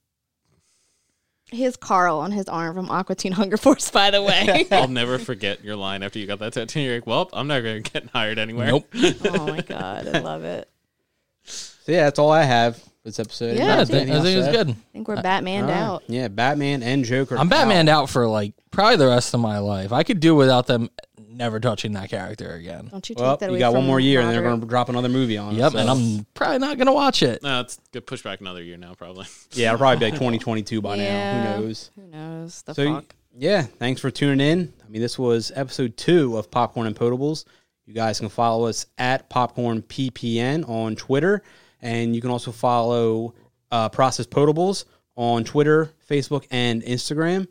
His 1.54 1.76
Carl 1.76 2.18
on 2.18 2.32
his 2.32 2.48
arm 2.48 2.74
from 2.74 2.90
Aqua 2.90 3.14
Teen 3.14 3.32
Hunger 3.32 3.56
Force, 3.56 3.90
by 3.90 4.10
the 4.10 4.22
way. 4.22 4.66
I'll 4.70 4.88
never 4.88 5.18
forget 5.18 5.64
your 5.64 5.76
line 5.76 6.02
after 6.02 6.18
you 6.18 6.26
got 6.26 6.38
that 6.40 6.52
tattoo. 6.52 6.80
You're 6.80 6.96
like, 6.96 7.06
well, 7.06 7.30
I'm 7.32 7.46
not 7.46 7.60
going 7.62 7.82
to 7.82 7.90
get 7.90 8.10
hired 8.10 8.38
anywhere. 8.38 8.66
Nope. 8.68 8.88
oh 9.24 9.46
my 9.46 9.60
God. 9.60 10.08
I 10.08 10.18
love 10.20 10.44
it. 10.44 10.68
So 11.44 11.92
yeah, 11.92 12.04
that's 12.04 12.18
all 12.18 12.30
I 12.30 12.42
have 12.42 12.82
this 13.04 13.18
episode. 13.18 13.56
Yeah, 13.56 13.66
Yeah, 13.66 13.76
I 13.76 13.80
I 13.80 13.84
think, 13.84 14.08
Anything 14.08 14.16
I 14.16 14.22
think 14.22 14.36
else 14.36 14.46
it's 14.46 14.56
good. 14.56 14.68
I 14.70 14.76
think 14.92 15.08
we're 15.08 15.22
Batman 15.22 15.64
All 15.64 15.70
right. 15.70 15.76
out. 15.76 16.02
Yeah, 16.08 16.28
Batman 16.28 16.82
and 16.82 17.04
Joker. 17.04 17.38
I'm 17.38 17.48
Batman 17.48 17.88
out 17.88 18.08
for 18.10 18.26
like 18.26 18.54
probably 18.70 18.96
the 18.96 19.06
rest 19.06 19.34
of 19.34 19.40
my 19.40 19.58
life. 19.58 19.92
I 19.92 20.02
could 20.02 20.20
do 20.20 20.34
without 20.34 20.66
them 20.66 20.90
never 21.36 21.60
touching 21.60 21.92
that 21.92 22.08
character 22.10 22.52
again. 22.54 22.88
Don't 22.90 23.08
you 23.08 23.14
take 23.14 23.22
Well, 23.22 23.36
that 23.36 23.46
you 23.46 23.50
away 23.52 23.58
got 23.58 23.72
one 23.72 23.82
from 23.82 23.86
more 23.86 24.00
year, 24.00 24.20
and 24.20 24.30
they're 24.30 24.36
Robert. 24.40 24.48
going 24.50 24.60
to 24.62 24.66
drop 24.66 24.88
another 24.88 25.08
movie 25.08 25.36
on. 25.38 25.54
it, 25.54 25.58
Yep, 25.58 25.72
so- 25.72 25.78
and 25.78 25.90
I'm 25.90 26.26
probably 26.34 26.58
not 26.58 26.78
gonna 26.78 26.92
watch 26.92 27.22
it. 27.22 27.42
No, 27.42 27.60
it's 27.60 27.78
good. 27.92 28.06
Push 28.06 28.22
back 28.22 28.40
another 28.40 28.62
year 28.62 28.76
now, 28.76 28.94
probably. 28.94 29.26
yeah, 29.52 29.68
it'll 29.68 29.78
probably 29.78 29.98
be 29.98 30.04
like 30.06 30.14
2022 30.20 30.80
by 30.80 30.96
now. 30.96 31.02
Yeah. 31.02 31.56
Who 31.56 31.62
knows? 31.62 31.90
Who 31.96 32.06
knows? 32.06 32.62
The 32.62 32.74
So 32.74 32.94
fuck. 32.94 33.14
yeah, 33.36 33.62
thanks 33.62 34.00
for 34.00 34.10
tuning 34.10 34.40
in. 34.46 34.72
I 34.86 34.88
mean, 34.90 35.02
this 35.02 35.18
was 35.18 35.52
episode 35.54 35.96
two 35.96 36.36
of 36.36 36.50
Popcorn 36.50 36.86
and 36.86 36.96
Potables. 36.96 37.44
You 37.86 37.92
guys 37.94 38.18
can 38.18 38.28
follow 38.30 38.66
us 38.66 38.86
at 38.96 39.28
Popcorn 39.28 39.82
PPN 39.82 40.68
on 40.68 40.96
Twitter, 40.96 41.42
and 41.82 42.14
you 42.14 42.20
can 42.22 42.30
also 42.30 42.50
follow 42.50 43.34
uh, 43.70 43.88
Process 43.90 44.26
Potables 44.26 44.84
on 45.16 45.44
Twitter, 45.44 45.90
Facebook, 46.08 46.46
and 46.50 46.82
Instagram. 46.82 47.46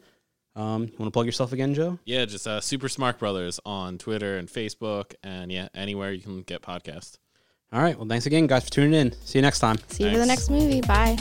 Um, 0.55 0.83
you 0.83 0.93
want 0.99 1.05
to 1.05 1.11
plug 1.11 1.25
yourself 1.25 1.51
again, 1.51 1.73
Joe? 1.73 1.97
Yeah, 2.05 2.25
just 2.25 2.47
uh, 2.47 2.61
Super 2.61 2.89
Smart 2.89 3.17
Brothers 3.17 3.59
on 3.65 3.97
Twitter 3.97 4.37
and 4.37 4.47
Facebook, 4.47 5.15
and 5.23 5.51
yeah, 5.51 5.69
anywhere 5.73 6.11
you 6.11 6.21
can 6.21 6.43
get 6.43 6.61
podcasts. 6.61 7.17
All 7.71 7.81
right. 7.81 7.97
Well, 7.97 8.07
thanks 8.07 8.27
again, 8.27 8.45
guys, 8.45 8.65
for 8.65 8.69
tuning 8.69 8.93
in. 8.93 9.11
See 9.23 9.39
you 9.39 9.41
next 9.41 9.59
time. 9.59 9.77
See 9.87 10.03
you 10.03 10.11
for 10.11 10.19
the 10.19 10.25
next 10.27 10.49
movie. 10.49 10.81
Bye. 10.81 11.17